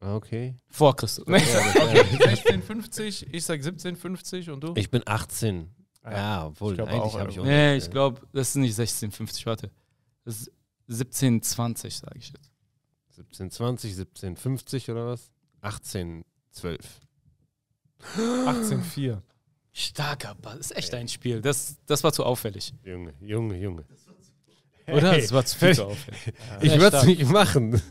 Ah, 0.00 0.16
Okay. 0.16 0.54
Vor 0.68 0.94
Christus. 0.94 1.24
Das- 1.26 1.42
1650, 1.56 3.28
ich 3.32 3.44
sag 3.44 3.60
1750 3.60 4.50
und 4.50 4.62
du? 4.62 4.72
ich 4.76 4.90
bin 4.90 5.02
18. 5.06 5.70
Ja, 6.04 6.46
obwohl, 6.46 6.74
Ich 6.74 6.80
eigentlich 6.82 7.14
habe 7.14 7.30
ich 7.30 7.40
auch. 7.40 7.44
nee, 7.44 7.76
ich 7.76 7.90
glaube, 7.90 8.20
das 8.32 8.50
ist 8.50 8.56
nicht 8.56 8.78
1650, 8.78 9.46
warte. 9.46 9.70
Das 10.24 10.36
ist 10.42 10.50
1720, 10.88 11.96
sage 11.96 12.18
ich 12.18 12.28
jetzt. 12.28 12.50
1720, 13.16 13.92
1750 13.92 14.90
oder 14.90 15.06
was? 15.06 15.30
1812. 15.62 17.00
1804. 18.00 19.22
Starker 19.72 20.34
Ball, 20.36 20.56
ist 20.58 20.74
echt 20.76 20.94
ein 20.94 21.08
Spiel. 21.08 21.40
Das, 21.42 21.76
das 21.86 22.02
war 22.02 22.12
zu 22.12 22.24
auffällig. 22.24 22.72
Junge, 22.82 23.12
Junge, 23.20 23.56
Junge. 23.58 23.84
Oder? 24.88 25.12
Hey, 25.12 25.20
Das 25.20 25.32
war 25.32 25.44
zu 25.44 25.58
viel 25.58 25.74
zu 25.74 25.86
auffällig. 25.86 26.20
Ich 26.62 26.72
Ja, 26.72 26.80
würde 26.80 26.96
es 26.96 27.02
stark. 27.02 27.06
nicht 27.06 27.28
machen. 27.30 27.82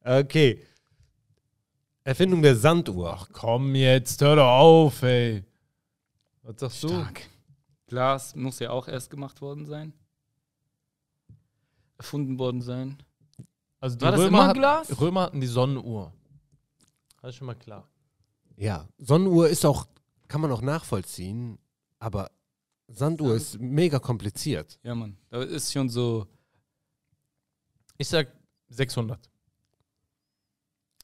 okay. 0.00 0.62
Erfindung 2.04 2.40
der 2.40 2.56
Sanduhr. 2.56 3.12
Ach 3.18 3.28
komm 3.32 3.74
jetzt, 3.74 4.20
hör 4.22 4.36
doch 4.36 4.46
auf, 4.48 5.02
ey. 5.02 5.44
Was 6.42 6.60
sagst 6.60 6.82
du? 6.84 6.88
Stark. 6.88 7.22
Glas 7.88 8.34
muss 8.36 8.58
ja 8.60 8.70
auch 8.70 8.86
erst 8.88 9.10
gemacht 9.10 9.40
worden 9.40 9.66
sein. 9.66 9.92
Erfunden 11.98 12.38
worden 12.38 12.60
sein. 12.62 12.96
Also 13.80 13.96
die 13.96 14.04
War 14.04 14.12
das 14.12 14.20
Römer, 14.20 14.28
immer 14.28 14.46
hatten- 14.48 14.58
Glas? 14.58 15.00
Römer 15.00 15.22
hatten 15.22 15.40
die 15.40 15.46
Sonnenuhr. 15.46 16.12
Das 17.20 17.30
ist 17.30 17.36
schon 17.36 17.46
mal 17.46 17.54
klar. 17.54 17.88
Ja, 18.56 18.88
Sonnenuhr 18.98 19.48
ist 19.48 19.64
auch, 19.66 19.86
kann 20.28 20.40
man 20.40 20.50
auch 20.52 20.62
nachvollziehen, 20.62 21.58
aber 21.98 22.30
Sanduhr 22.88 23.34
ist 23.34 23.58
mega 23.60 23.98
kompliziert. 23.98 24.78
Ja, 24.82 24.94
Mann. 24.94 25.16
Da 25.28 25.42
ist 25.42 25.72
schon 25.72 25.88
so. 25.88 26.26
Ich 27.98 28.08
sag 28.08 28.28
600. 28.68 29.28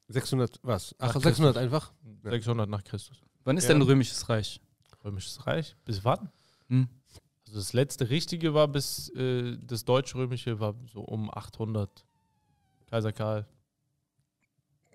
600, 0.09 0.61
was? 0.63 0.95
Ach, 0.99 1.15
Nach 1.15 1.23
600 1.23 1.57
einfach? 1.57 1.93
Ja. 2.25 2.31
600 2.31 2.69
nach 2.69 2.85
Christus. 2.85 3.19
Wann 3.45 3.57
ist 3.57 3.65
Ja. 3.65 3.71
denn 3.73 3.83
Römisches 3.83 4.29
Reich? 4.29 4.61
Römisches 5.05 5.47
Reich. 5.47 5.77
Bis 5.85 6.05
wann? 6.05 6.31
Hm? 6.69 6.89
Also 7.47 7.59
das 7.59 7.73
letzte 7.73 8.11
Richtige 8.11 8.55
war 8.55 8.69
bis, 8.69 9.09
äh, 9.11 9.57
das 9.61 9.85
Deutsch-Römische 9.85 10.61
war 10.61 10.75
so 10.87 11.01
um 11.03 11.31
800. 11.31 12.05
Kaiser 12.87 13.13
Karl. 13.13 13.47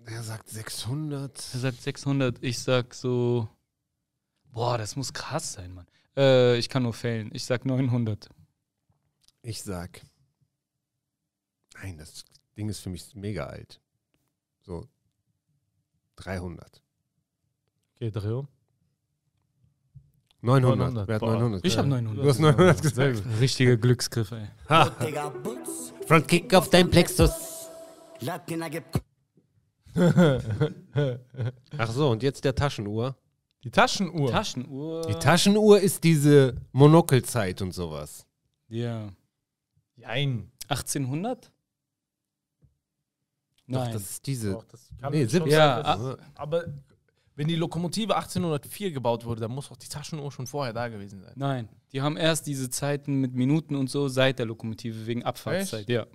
Er 0.07 0.23
sagt 0.23 0.49
600. 0.49 1.37
Er 1.53 1.59
sagt 1.59 1.81
600, 1.81 2.41
ich 2.41 2.59
sag 2.59 2.93
so. 2.93 3.49
Boah, 4.53 4.77
das 4.77 4.95
muss 4.95 5.11
krass 5.13 5.53
sein, 5.53 5.73
Mann. 5.73 5.85
Äh, 6.15 6.57
ich 6.57 6.69
kann 6.69 6.83
nur 6.83 6.93
fällen. 6.93 7.29
Ich 7.33 7.43
sag 7.45 7.65
900. 7.65 8.29
Ich 9.41 9.61
sag. 9.61 10.01
Nein, 11.83 11.97
das 11.97 12.23
Ding 12.57 12.69
ist 12.69 12.79
für 12.79 12.89
mich 12.89 13.13
mega 13.15 13.45
alt. 13.47 13.81
So 14.61 14.87
300. 16.15 16.81
Okay, 17.95 18.09
Drehung. 18.11 18.47
900. 20.41 20.77
900. 20.77 21.07
Wer 21.07 21.15
hat 21.15 21.19
Boah. 21.19 21.33
900? 21.33 21.65
Ich 21.65 21.77
hab 21.77 21.85
Ja. 21.85 21.89
900. 21.89 22.25
Du 22.25 22.29
hast 22.29 22.39
900 22.39 22.77
Sehr 22.83 23.11
gesagt. 23.11 23.29
gut. 23.29 23.39
Richtige 23.41 23.77
Glücksgriff, 23.77 24.31
ey. 24.31 24.47
Ha. 24.69 24.85
Frontkick 26.07 26.53
auf 26.53 26.69
dein 26.69 26.89
Plexus. 26.89 27.67
Latina 28.21 28.69
gibt 28.69 29.01
Ach 31.77 31.91
so, 31.91 32.09
und 32.11 32.23
jetzt 32.23 32.43
der 32.43 32.55
Taschenuhr. 32.55 33.15
Die 33.63 33.71
Taschenuhr. 33.71 34.31
Taschenuhr. 34.31 35.07
Die 35.07 35.13
Taschenuhr 35.15 35.79
ist 35.79 36.03
diese 36.03 36.55
Monokelzeit 36.71 37.61
und 37.61 37.73
sowas. 37.73 38.25
ja. 38.69 39.09
Nein. 39.99 40.51
1800? 40.69 41.51
Doch, 43.67 43.79
Nein. 43.79 43.93
das 43.93 44.11
ist 44.11 44.27
diese. 44.27 44.51
Doch, 44.51 44.63
das 44.65 44.91
Nee, 45.09 45.21
schon 45.21 45.29
17. 45.29 45.47
Ja, 45.47 45.97
sein, 45.97 46.15
aber 46.35 46.65
wenn 47.35 47.47
die 47.47 47.55
Lokomotive 47.55 48.15
1804 48.15 48.91
gebaut 48.91 49.25
wurde, 49.25 49.41
dann 49.41 49.51
muss 49.51 49.71
auch 49.71 49.77
die 49.77 49.87
Taschenuhr 49.87 50.31
schon 50.31 50.45
vorher 50.45 50.73
da 50.73 50.87
gewesen 50.87 51.21
sein. 51.21 51.33
Nein. 51.35 51.69
Die 51.91 52.01
haben 52.01 52.15
erst 52.15 52.47
diese 52.47 52.69
Zeiten 52.69 53.15
mit 53.15 53.33
Minuten 53.33 53.75
und 53.75 53.89
so 53.89 54.07
seit 54.07 54.39
der 54.39 54.45
Lokomotive 54.45 55.07
wegen 55.07 55.23
Abfahrtszeit. 55.23 55.81
Echt? 55.81 55.89
Ja. 55.89 56.05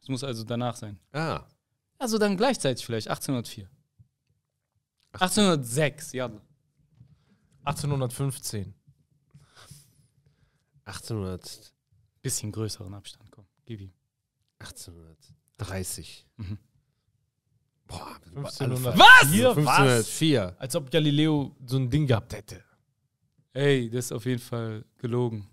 Das 0.00 0.08
muss 0.08 0.22
also 0.24 0.44
danach 0.44 0.76
sein. 0.76 0.98
Ah, 1.12 1.44
Also 2.00 2.16
dann 2.16 2.36
gleichzeitig 2.38 2.84
vielleicht 2.84 3.08
1804. 3.08 3.68
1806, 5.12 6.12
ja. 6.14 6.30
1815. 7.64 8.74
1800, 10.86 11.74
Bisschen 12.22 12.52
größeren 12.52 12.92
Abstand, 12.94 13.30
komm. 13.30 13.46
Gib 13.66 13.82
ihm. 13.82 13.92
1830. 14.60 16.26
Mhm. 16.36 16.58
Boah, 17.86 18.16
1500. 18.34 18.98
Was? 18.98 19.30
Hier, 19.30 19.48
was? 19.50 19.58
1504. 19.58 20.56
Als 20.58 20.76
ob 20.76 20.90
Galileo 20.90 21.54
so 21.66 21.76
ein 21.76 21.90
Ding 21.90 22.06
gehabt 22.06 22.32
hätte. 22.32 22.64
Ey, 23.52 23.90
das 23.90 24.06
ist 24.06 24.12
auf 24.12 24.24
jeden 24.24 24.40
Fall 24.40 24.86
gelogen. 24.96 25.46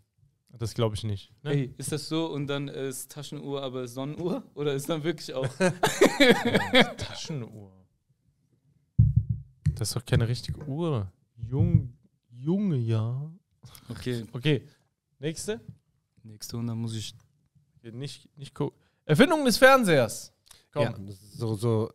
Das 0.49 0.73
glaube 0.73 0.95
ich 0.95 1.03
nicht. 1.03 1.31
Ne? 1.43 1.51
Ey, 1.51 1.73
ist 1.77 1.91
das 1.91 2.07
so 2.09 2.27
und 2.27 2.47
dann 2.47 2.67
ist 2.67 3.11
Taschenuhr, 3.11 3.61
aber 3.61 3.87
Sonnenuhr? 3.87 4.43
Oder 4.55 4.73
ist 4.73 4.89
dann 4.89 5.03
wirklich 5.03 5.33
auch. 5.33 5.47
Taschenuhr. 6.97 7.73
Das 9.75 9.89
ist 9.89 9.95
doch 9.95 10.05
keine 10.05 10.27
richtige 10.27 10.65
Uhr. 10.67 11.11
Jung, 11.35 11.93
Junge, 12.31 12.77
ja. 12.77 13.31
Okay, 13.89 14.25
Okay. 14.33 14.63
Nächste. 15.19 15.59
nächste 16.23 16.57
und 16.57 16.67
dann 16.67 16.77
muss 16.77 16.95
ich. 16.95 17.13
Okay, 17.77 17.91
Nicht, 17.91 18.35
nicht 18.37 18.53
gucken. 18.55 18.79
Erfindung 19.05 19.45
des 19.45 19.57
Fernsehers. 19.57 20.33
Komm. 20.71 20.83
Ja, 20.83 20.95
so, 21.35 21.55
so 21.55 21.91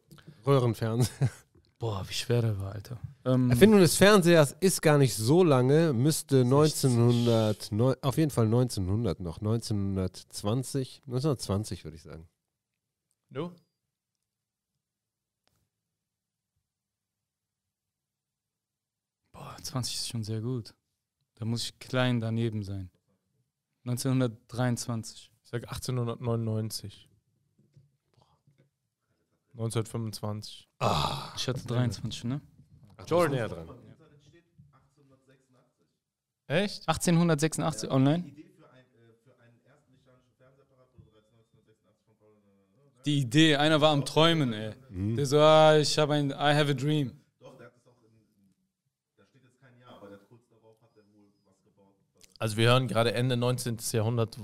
Röhrenfernseher. 0.46 1.30
Boah, 1.78 2.04
wie 2.08 2.14
schwer 2.14 2.42
der 2.42 2.58
war, 2.58 2.72
Alter. 2.72 3.00
Ähm, 3.24 3.50
Erfindung 3.50 3.80
des 3.80 3.96
Fernsehers 3.96 4.56
ist 4.60 4.82
gar 4.82 4.98
nicht 4.98 5.14
so 5.14 5.44
lange, 5.44 5.92
müsste 5.92 6.40
1900, 6.40 7.70
neu- 7.70 7.94
auf 8.02 8.16
jeden 8.16 8.30
Fall 8.32 8.46
1900 8.46 9.20
noch, 9.20 9.38
1920, 9.38 11.02
1920 11.06 11.84
würde 11.84 11.96
ich 11.96 12.02
sagen. 12.02 12.28
Du? 13.30 13.52
boah, 19.32 19.56
20 19.62 19.94
ist 19.94 20.08
schon 20.08 20.24
sehr 20.24 20.40
gut. 20.40 20.74
Da 21.36 21.44
muss 21.44 21.64
ich 21.64 21.78
klein 21.78 22.20
daneben 22.20 22.62
sein. 22.62 22.90
1923. 23.84 25.30
Ich 25.44 25.50
sag 25.50 25.62
1899. 25.64 27.08
1925. 29.54 30.68
Ich 31.36 31.48
hatte 31.48 31.66
23, 31.66 32.24
ne? 32.24 32.40
Jordan 33.06 33.32
näher 33.32 33.48
dran. 33.48 33.68
Echt? 36.46 36.88
1886 36.88 37.90
online? 37.90 38.24
Die 43.04 43.18
Idee, 43.20 43.56
einer 43.56 43.80
war 43.80 43.90
am 43.90 44.04
Träumen, 44.04 44.52
ey. 44.52 44.74
Der 45.16 45.26
so, 45.26 45.40
ah, 45.40 45.76
ich 45.76 45.98
habe 45.98 46.14
ein, 46.14 46.30
I 46.30 46.34
have 46.54 46.70
a 46.70 46.74
dream. 46.74 47.12
Also 52.38 52.56
wir 52.56 52.68
hören 52.68 52.88
gerade 52.88 53.14
Ende 53.14 53.36
19. 53.36 53.78
Jahrhundert 53.92 54.36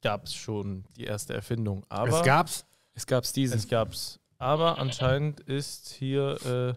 gab 0.00 0.24
es 0.24 0.34
schon 0.34 0.84
die 0.96 1.04
erste 1.04 1.34
Erfindung. 1.34 1.84
Aber 1.90 2.20
Es 2.20 2.24
gab's. 2.24 2.64
Es 2.94 3.06
gab's 3.06 3.32
diesen. 3.34 3.58
Es 3.58 3.68
gab's. 3.68 4.18
Aber 4.38 4.78
anscheinend 4.78 5.40
ist 5.40 5.88
hier 5.90 6.38
äh, 6.46 6.74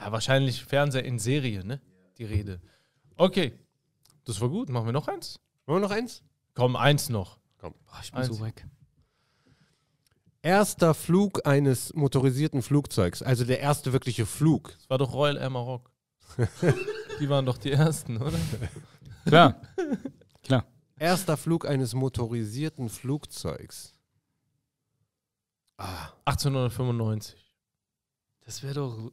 ja, 0.00 0.12
wahrscheinlich 0.12 0.64
Fernseher 0.64 1.04
in 1.04 1.18
Serie, 1.18 1.64
ne? 1.64 1.80
Die 2.18 2.24
Rede. 2.24 2.60
Okay. 3.16 3.52
Das 4.24 4.40
war 4.40 4.48
gut. 4.48 4.68
Machen 4.68 4.86
wir 4.86 4.92
noch 4.92 5.08
eins? 5.08 5.40
Wollen 5.66 5.82
wir 5.82 5.88
noch 5.88 5.94
eins? 5.94 6.22
Komm, 6.54 6.76
eins 6.76 7.08
noch. 7.08 7.38
Boah, 7.90 8.00
ich 8.02 8.12
bin 8.12 8.22
so 8.24 8.32
Eins. 8.32 8.42
weg. 8.42 8.66
Erster 10.42 10.94
Flug 10.94 11.46
eines 11.46 11.92
motorisierten 11.94 12.62
Flugzeugs, 12.62 13.22
also 13.22 13.44
der 13.44 13.60
erste 13.60 13.92
wirkliche 13.92 14.24
Flug. 14.24 14.72
Das 14.78 14.88
war 14.88 14.96
doch 14.96 15.12
Royal 15.12 15.36
Air 15.36 15.50
Maroc. 15.50 15.90
die 17.20 17.28
waren 17.28 17.44
doch 17.44 17.58
die 17.58 17.72
ersten, 17.72 18.16
oder? 18.16 18.38
Klar. 19.26 19.60
Klar. 20.42 20.64
Erster 20.96 21.36
Flug 21.36 21.66
eines 21.66 21.94
motorisierten 21.94 22.88
Flugzeugs. 22.88 23.92
1895. 25.76 27.44
Das 28.40 28.62
wäre 28.62 28.74
doch. 28.74 29.12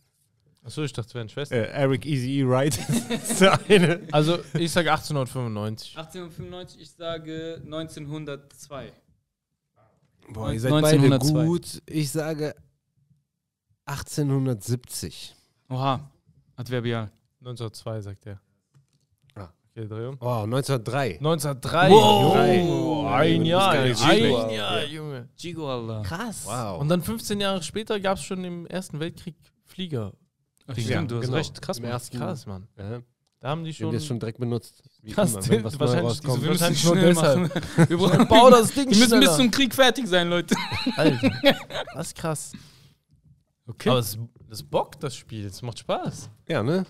Achso, 0.63 0.83
ich 0.83 0.93
dachte, 0.93 1.07
es 1.09 1.15
wären 1.15 1.27
Schwestern. 1.29 1.57
Äh, 1.57 1.67
Eric 1.67 2.05
Easy 2.05 2.39
E. 2.39 2.47
Wright 2.47 2.77
ist 3.09 3.41
der 3.41 3.59
eine. 3.67 4.07
Also, 4.11 4.39
ich 4.53 4.71
sage 4.71 4.91
1895. 4.91 5.97
1895, 5.97 6.81
ich 6.81 6.91
sage 6.91 7.61
1902. 7.65 8.91
Boah, 10.29 10.53
ihr 10.53 10.59
seid 10.59 10.71
beide 10.71 10.97
1902. 10.97 11.45
gut. 11.45 11.81
Ich 11.87 12.11
sage 12.11 12.55
1870. 13.85 15.35
Oha, 15.69 16.11
adverbial. 16.55 17.11
1902, 17.39 18.01
sagt 18.01 18.27
er. 18.27 18.39
Ah. 19.33 19.49
Okay, 19.71 19.87
Drehung. 19.87 20.17
Oh, 20.19 20.43
1903. 20.43 21.15
1903. 21.17 21.89
Wow. 21.89 22.35
Oh, 22.69 23.07
ein 23.07 23.45
Jahr, 23.45 23.71
ein. 23.71 24.51
Jahr, 24.51 24.85
Junge. 24.85 25.27
Gigo, 25.35 25.67
Allah. 25.71 26.03
Krass. 26.03 26.45
Wow. 26.45 26.79
Und 26.79 26.87
dann 26.89 27.01
15 27.01 27.41
Jahre 27.41 27.63
später 27.63 27.99
gab 27.99 28.19
es 28.19 28.23
schon 28.23 28.43
im 28.43 28.67
Ersten 28.67 28.99
Weltkrieg 28.99 29.35
Flieger. 29.65 30.13
Ach, 30.67 30.77
Ja, 30.77 30.83
Stimmt, 30.83 31.11
du 31.11 31.15
hast 31.17 31.21
genau. 31.25 31.37
recht. 31.37 31.61
Krass, 31.61 31.77
Im 31.77 31.83
Mann. 31.83 31.91
ersten- 31.91 32.17
Krass, 32.17 32.45
Mann. 32.45 32.67
Ja, 32.77 33.01
Da 33.39 33.49
haben 33.49 33.63
die 33.63 33.69
wir 33.69 33.73
haben 33.73 33.91
schon. 33.91 33.93
das 33.93 34.05
schon 34.05 34.19
direkt 34.19 34.39
benutzt. 34.39 34.83
Wie 35.01 35.11
Krass, 35.11 35.33
immer, 35.33 35.47
wenn 35.49 35.63
was 35.63 35.79
wahrscheinlich 35.79 36.03
rauskommt. 36.05 36.43
diese- 36.43 36.59
Wir 36.59 36.69
müssen 36.69 37.01
nur 37.03 37.13
machen. 37.13 37.51
Wir 37.89 37.97
brauchen, 37.97 38.27
Bau 38.27 38.49
das 38.49 38.71
Ding 38.73 38.89
wir 38.89 38.97
müssen 38.97 39.19
bis 39.19 39.35
zum 39.35 39.49
Krieg 39.51 39.73
fertig 39.73 40.07
sein, 40.07 40.29
Leute. 40.29 40.55
Alter, 40.95 41.31
das 41.95 42.07
ist 42.07 42.15
krass. 42.15 42.51
Okay. 43.67 43.89
Aber 43.89 43.99
es, 43.99 44.17
das 44.49 44.61
bockt, 44.63 45.01
das 45.03 45.15
Spiel. 45.15 45.45
Es 45.45 45.61
macht 45.61 45.79
Spaß. 45.79 46.29
Ja, 46.47 46.61
ne? 46.61 46.85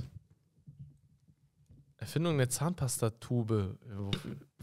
Erfindung 2.02 2.38
der 2.40 2.50
Zahnpastatube. 2.50 3.78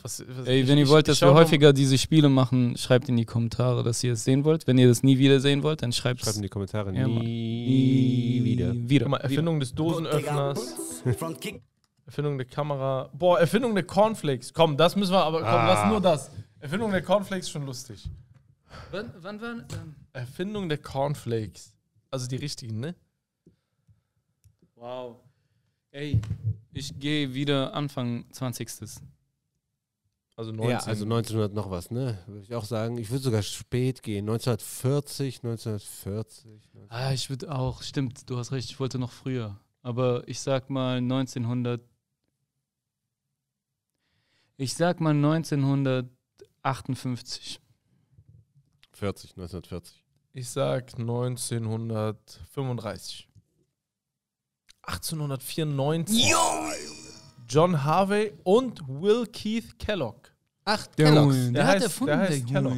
Was, 0.02 0.23
was, 0.28 0.47
Ey, 0.48 0.62
ich- 0.62 0.69
wenn 0.69 0.77
ihr 0.77 0.85
ich- 0.85 0.90
wollt, 0.90 1.06
ich 1.09 1.12
dass 1.19 1.20
wir 1.27 1.32
häufiger 1.35 1.73
diese 1.73 1.97
Spiele 1.97 2.28
machen, 2.28 2.77
schreibt 2.77 3.09
in 3.09 3.16
die 3.16 3.24
Kommentare, 3.24 3.85
dass 3.85 4.02
ihr 4.02 4.12
es 4.15 4.24
sehen 4.24 4.44
wollt. 4.44 4.66
Wenn 4.66 4.77
ihr 4.77 4.89
das 4.89 5.05
nie 5.05 5.19
wieder 5.19 5.39
sehen 5.40 5.62
wollt, 5.62 5.82
dann 5.82 5.93
schreibt 5.93 6.20
Schreibt 6.20 6.36
in 6.36 6.43
die 6.43 6.48
Kommentare. 6.48 6.93
Ja, 6.93 7.06
Mann. 7.06 7.24
nie 7.24 8.40
wieder. 8.44 8.74
wieder. 8.74 9.05
Guck 9.05 9.10
mal, 9.12 9.16
Erfindung 9.19 9.60
des 9.60 9.73
Dosenöffners. 9.73 10.74
Erfindung 12.06 12.39
der 12.39 12.47
Kamera. 12.47 13.09
Boah, 13.12 13.39
Erfindung 13.39 13.74
der 13.74 13.85
Cornflakes. 13.85 14.52
Komm, 14.52 14.77
das 14.77 14.97
müssen 14.97 15.12
wir, 15.12 15.23
aber 15.23 15.39
komm, 15.39 15.48
Ah. 15.48 15.66
lass 15.69 15.89
nur 15.90 16.01
das. 16.01 16.31
Erfindung 16.59 16.90
der 16.90 17.02
Cornflakes 17.02 17.47
ist 17.47 17.52
schon 17.52 17.66
lustig. 17.66 18.10
Wann, 18.90 19.12
wann 19.20 19.40
war. 19.40 19.51
Ähm, 19.52 19.94
Erfindung 20.12 20.69
der 20.69 20.78
Cornflakes. 20.78 21.73
Also 22.10 22.27
die 22.27 22.36
richtigen, 22.36 22.81
ne? 22.81 22.97
wow. 24.74 25.16
Ey, 25.90 26.20
ich 26.78 26.98
gehe 26.98 27.34
wieder 27.34 27.74
Anfang 27.74 28.24
20. 28.32 28.70
Also 30.36 30.52
19. 30.52 30.70
Ja, 30.70 30.78
also 30.78 31.05
1900 31.05 31.52
noch 31.52 31.70
was, 31.70 31.90
ne? 31.90 32.18
Würde 32.26 32.40
ich 32.42 32.55
auch 32.55 32.64
sagen. 32.64 32.96
Ich 32.98 33.10
würde 33.10 33.24
sogar 33.24 33.42
spät 33.42 34.05
gehen. 34.05 34.28
1940, 34.28 35.42
1940. 35.42 36.70
Ah, 36.88 37.12
ich 37.12 37.28
würde 37.28 37.52
auch. 37.52 37.82
Stimmt, 37.82 38.30
du 38.30 38.38
hast 38.38 38.52
recht, 38.52 38.70
ich 38.70 38.78
wollte 38.78 39.00
noch 39.00 39.10
früher. 39.10 39.59
Aber 39.82 40.22
ich 40.28 40.38
sag 40.40 40.70
mal 40.70 40.98
1900. 40.98 41.82
Ich 44.56 44.74
sag 44.74 45.00
mal 45.00 45.14
1958. 45.14 47.60
40, 48.92 49.30
1940. 49.30 50.05
Ich 50.32 50.48
sag 50.50 50.96
1935. 50.98 53.27
1894. 54.89 56.32
John 57.48 57.82
Harvey 57.85 58.32
und 58.44 58.81
Will 58.89 59.27
Keith 59.27 59.78
Kellogg. 59.78 60.16
Ach. 60.65 60.86
Junge, 60.98 61.35
Der 61.44 61.52
der, 61.52 61.66
hat 61.66 61.77
heißt- 61.78 61.82
erfunden, 61.85 62.06
der 62.19 62.27
der, 62.28 62.36
heißt 62.36 62.47
Kellogg. 62.47 62.77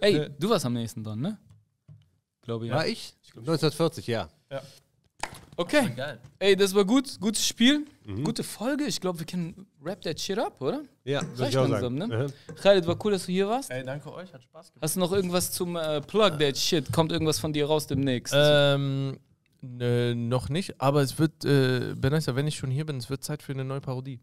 Ey, 0.00 0.30
du 0.38 0.48
warst 0.50 0.64
am 0.64 0.72
nächsten 0.72 1.04
dran, 1.04 1.20
ne? 1.20 1.38
Glaube 2.42 2.66
ich. 2.66 2.72
War 2.72 2.86
ich? 2.86 3.14
1940, 3.36 4.06
ja. 4.06 4.28
Okay. 5.58 5.90
Geil. 5.96 6.18
Ey, 6.38 6.54
das 6.56 6.74
war 6.74 6.84
gut. 6.84 7.18
Gutes 7.20 7.46
Spiel. 7.46 7.86
Mhm. 8.04 8.24
Gute 8.24 8.42
Folge. 8.42 8.84
Ich 8.84 9.00
glaube, 9.00 9.18
wir 9.18 9.26
können 9.26 9.66
wrap 9.80 10.00
that 10.02 10.20
shit 10.20 10.38
up, 10.38 10.60
oder? 10.60 10.82
Ja, 11.04 11.20
Reicht 11.20 11.48
ich 11.50 11.54
langsam, 11.54 11.70
sagen. 11.80 11.94
ne? 11.94 12.06
Mhm. 12.48 12.54
Khaled, 12.56 12.86
war 12.86 12.96
cool, 13.04 13.12
dass 13.12 13.24
du 13.26 13.32
hier 13.32 13.48
warst. 13.48 13.70
Ey, 13.70 13.82
danke 13.82 14.12
euch, 14.12 14.32
hat 14.34 14.42
Spaß 14.42 14.66
gemacht. 14.72 14.82
Hast 14.82 14.96
du 14.96 15.00
noch 15.00 15.12
irgendwas 15.12 15.50
zum 15.52 15.76
äh, 15.76 16.00
Plug 16.02 16.38
that 16.38 16.56
shit? 16.58 16.92
Kommt 16.92 17.10
irgendwas 17.10 17.38
von 17.38 17.52
dir 17.54 17.66
raus 17.66 17.86
demnächst? 17.86 18.34
Ähm, 18.36 19.18
äh, 19.80 20.14
noch 20.14 20.48
nicht, 20.48 20.80
aber 20.80 21.02
es 21.02 21.18
wird, 21.18 21.44
äh, 21.44 21.94
Benessa, 21.94 22.34
wenn 22.36 22.46
ich 22.46 22.56
schon 22.56 22.70
hier 22.70 22.86
bin, 22.86 22.96
es 22.96 23.10
wird 23.10 23.24
Zeit 23.24 23.42
für 23.42 23.52
eine 23.52 23.64
neue 23.64 23.80
Parodie. 23.80 24.20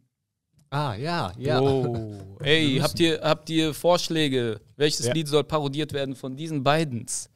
Ah, 0.70 0.96
ja, 0.96 1.32
ja. 1.38 1.62
Oh. 1.62 2.38
Ey, 2.40 2.80
habt 2.82 3.00
ihr, 3.00 3.20
habt 3.22 3.50
ihr 3.50 3.74
Vorschläge? 3.74 4.60
Welches 4.76 5.06
Ja. 5.06 5.14
Lied 5.14 5.28
soll 5.28 5.44
parodiert 5.44 5.94
werden 5.94 6.16
von 6.16 6.36
diesen 6.36 6.64
beidens? 6.64 7.30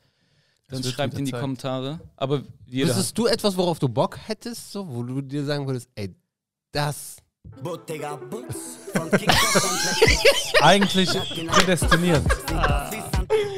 Dann 0.69 0.83
schreibt 0.83 1.17
in 1.17 1.25
die 1.25 1.31
Zeit. 1.31 1.41
Kommentare. 1.41 1.99
Aber 2.15 2.41
jeder. 2.65 2.89
Wüsstest 2.89 3.17
du 3.17 3.27
etwas, 3.27 3.55
worauf 3.55 3.79
du 3.79 3.87
Bock 3.87 4.17
hättest, 4.27 4.71
so, 4.71 4.87
wo 4.89 5.03
du 5.03 5.21
dir 5.21 5.45
sagen 5.45 5.65
würdest, 5.67 5.89
ey, 5.95 6.13
das. 6.71 7.17
Bottega 7.61 8.15
Butz. 8.15 8.55
Von 8.93 9.09
Kick 9.11 9.29
und 9.29 10.61
Eigentlich 10.63 11.09
prädestiniert. 11.47 12.23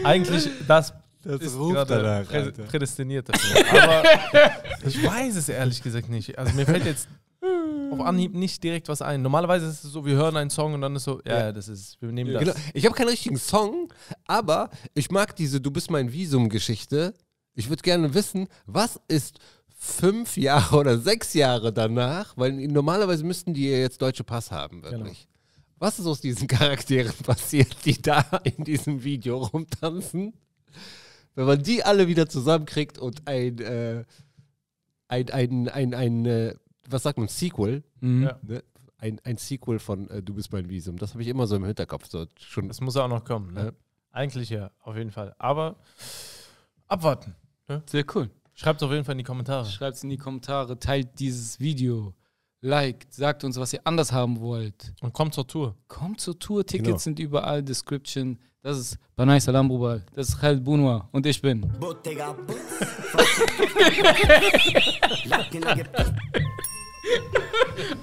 Eigentlich 0.03 0.49
das, 0.67 0.93
Das 1.37 1.41
ist 1.41 1.57
ruft 1.57 1.75
gerade 1.75 2.01
danach, 2.01 2.27
prä 2.27 2.51
prädestiniert 2.51 3.29
dafür. 3.29 3.83
Aber 3.83 4.03
ich 4.87 5.03
weiß 5.03 5.35
es 5.35 5.49
ehrlich 5.49 5.83
gesagt 5.83 6.09
nicht. 6.09 6.37
Also 6.39 6.53
mir 6.55 6.65
fällt 6.65 6.85
jetzt 6.85 7.07
auf 7.91 8.01
Anhieb 8.01 8.33
nicht 8.33 8.63
direkt 8.63 8.87
was 8.87 9.01
ein. 9.01 9.21
Normalerweise 9.21 9.67
ist 9.67 9.83
es 9.83 9.91
so, 9.91 10.05
wir 10.05 10.15
hören 10.15 10.37
einen 10.37 10.49
Song 10.49 10.73
und 10.73 10.81
dann 10.81 10.95
ist 10.95 11.03
so, 11.03 11.21
ja, 11.25 11.39
ja 11.39 11.51
das 11.51 11.67
ist, 11.67 12.01
wir 12.01 12.11
nehmen 12.11 12.33
das. 12.33 12.43
Genau. 12.43 12.55
Ich 12.73 12.85
habe 12.85 12.95
keinen 12.95 13.09
richtigen 13.09 13.37
Song, 13.37 13.93
aber 14.27 14.69
ich 14.93 15.11
mag 15.11 15.35
diese 15.35 15.61
Du 15.61 15.71
bist 15.71 15.91
mein 15.91 16.11
Visum-Geschichte. 16.11 17.13
Ich 17.55 17.69
würde 17.69 17.81
gerne 17.81 18.13
wissen, 18.13 18.47
was 18.65 18.99
ist 19.07 19.39
fünf 19.77 20.37
Jahre 20.37 20.77
oder 20.77 20.97
sechs 20.97 21.33
Jahre 21.33 21.71
danach, 21.71 22.35
weil 22.35 22.51
normalerweise 22.67 23.23
müssten 23.23 23.53
die 23.53 23.69
jetzt 23.69 24.01
deutsche 24.01 24.23
Pass 24.23 24.51
haben, 24.51 24.83
wirklich. 24.83 25.27
Was 25.79 25.97
ist 25.97 26.05
aus 26.05 26.19
diesen 26.19 26.47
Charakteren 26.47 27.13
passiert, 27.23 27.73
die 27.85 28.01
da 28.01 28.25
in 28.43 28.65
diesem 28.65 29.03
Video 29.03 29.37
rumtanzen? 29.37 30.33
Wenn 31.39 31.45
man 31.47 31.63
die 31.63 31.83
alle 31.85 32.09
wieder 32.09 32.27
zusammenkriegt 32.27 32.97
und 32.97 33.25
ein, 33.25 33.59
äh, 33.59 34.03
ein, 35.07 35.29
ein, 35.31 35.69
ein, 35.69 35.93
ein, 35.93 36.25
äh, 36.25 36.53
was 36.89 37.03
sagt 37.03 37.17
man, 37.17 37.29
Sequel, 37.29 37.81
Mhm. 38.01 38.23
Ja. 38.23 38.39
ne? 38.41 38.61
ein, 38.97 39.21
ein 39.23 39.37
Sequel 39.37 39.79
von 39.79 40.09
äh, 40.09 40.21
Du 40.21 40.33
bist 40.33 40.51
mein 40.51 40.67
Visum. 40.69 40.97
Das 40.97 41.13
habe 41.13 41.21
ich 41.23 41.29
immer 41.29 41.47
so 41.47 41.55
im 41.55 41.63
Hinterkopf. 41.63 42.07
So 42.09 42.25
schon, 42.37 42.67
Das 42.67 42.81
muss 42.81 42.97
auch 42.97 43.07
noch 43.07 43.23
kommen. 43.23 43.53
Ne? 43.53 43.63
Ja. 43.67 43.71
Eigentlich 44.11 44.49
ja, 44.49 44.71
auf 44.81 44.97
jeden 44.97 45.11
Fall. 45.11 45.33
Aber 45.37 45.77
abwarten. 46.87 47.35
Sehr 47.85 48.03
cool. 48.15 48.29
Schreibt 48.53 48.83
auf 48.83 48.91
jeden 48.91 49.05
Fall 49.05 49.13
in 49.13 49.19
die 49.19 49.23
Kommentare. 49.23 49.65
Schreibt 49.65 49.95
es 49.95 50.03
in 50.03 50.09
die 50.09 50.17
Kommentare, 50.17 50.77
teilt 50.77 51.19
dieses 51.19 51.61
Video, 51.61 52.13
liked, 52.59 53.13
sagt 53.13 53.45
uns, 53.45 53.57
was 53.57 53.71
ihr 53.71 53.79
anders 53.85 54.11
haben 54.11 54.41
wollt. 54.41 54.93
Und 54.99 55.13
kommt 55.13 55.33
zur 55.33 55.47
Tour. 55.47 55.77
Kommt 55.87 56.19
zur 56.19 56.37
Tour, 56.37 56.65
Tickets 56.65 56.85
Genau. 56.87 56.97
sind 56.97 57.19
überall, 57.19 57.63
Description. 57.63 58.37
Das 58.61 58.77
ist 58.77 58.97
Banai 59.15 59.39
Salam 59.39 59.69
Brubal, 59.69 60.01
das 60.13 60.29
ist 60.29 60.39
Khaled 60.41 60.61
Bunwa 60.61 61.07
und 61.13 61.25
ich 61.25 61.41
bin. 61.41 61.65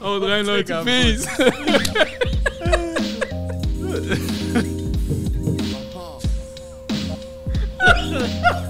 Haut 0.01 0.23
rein, 0.23 0.47
Leute. 0.47 0.83
Peace. 0.83 1.29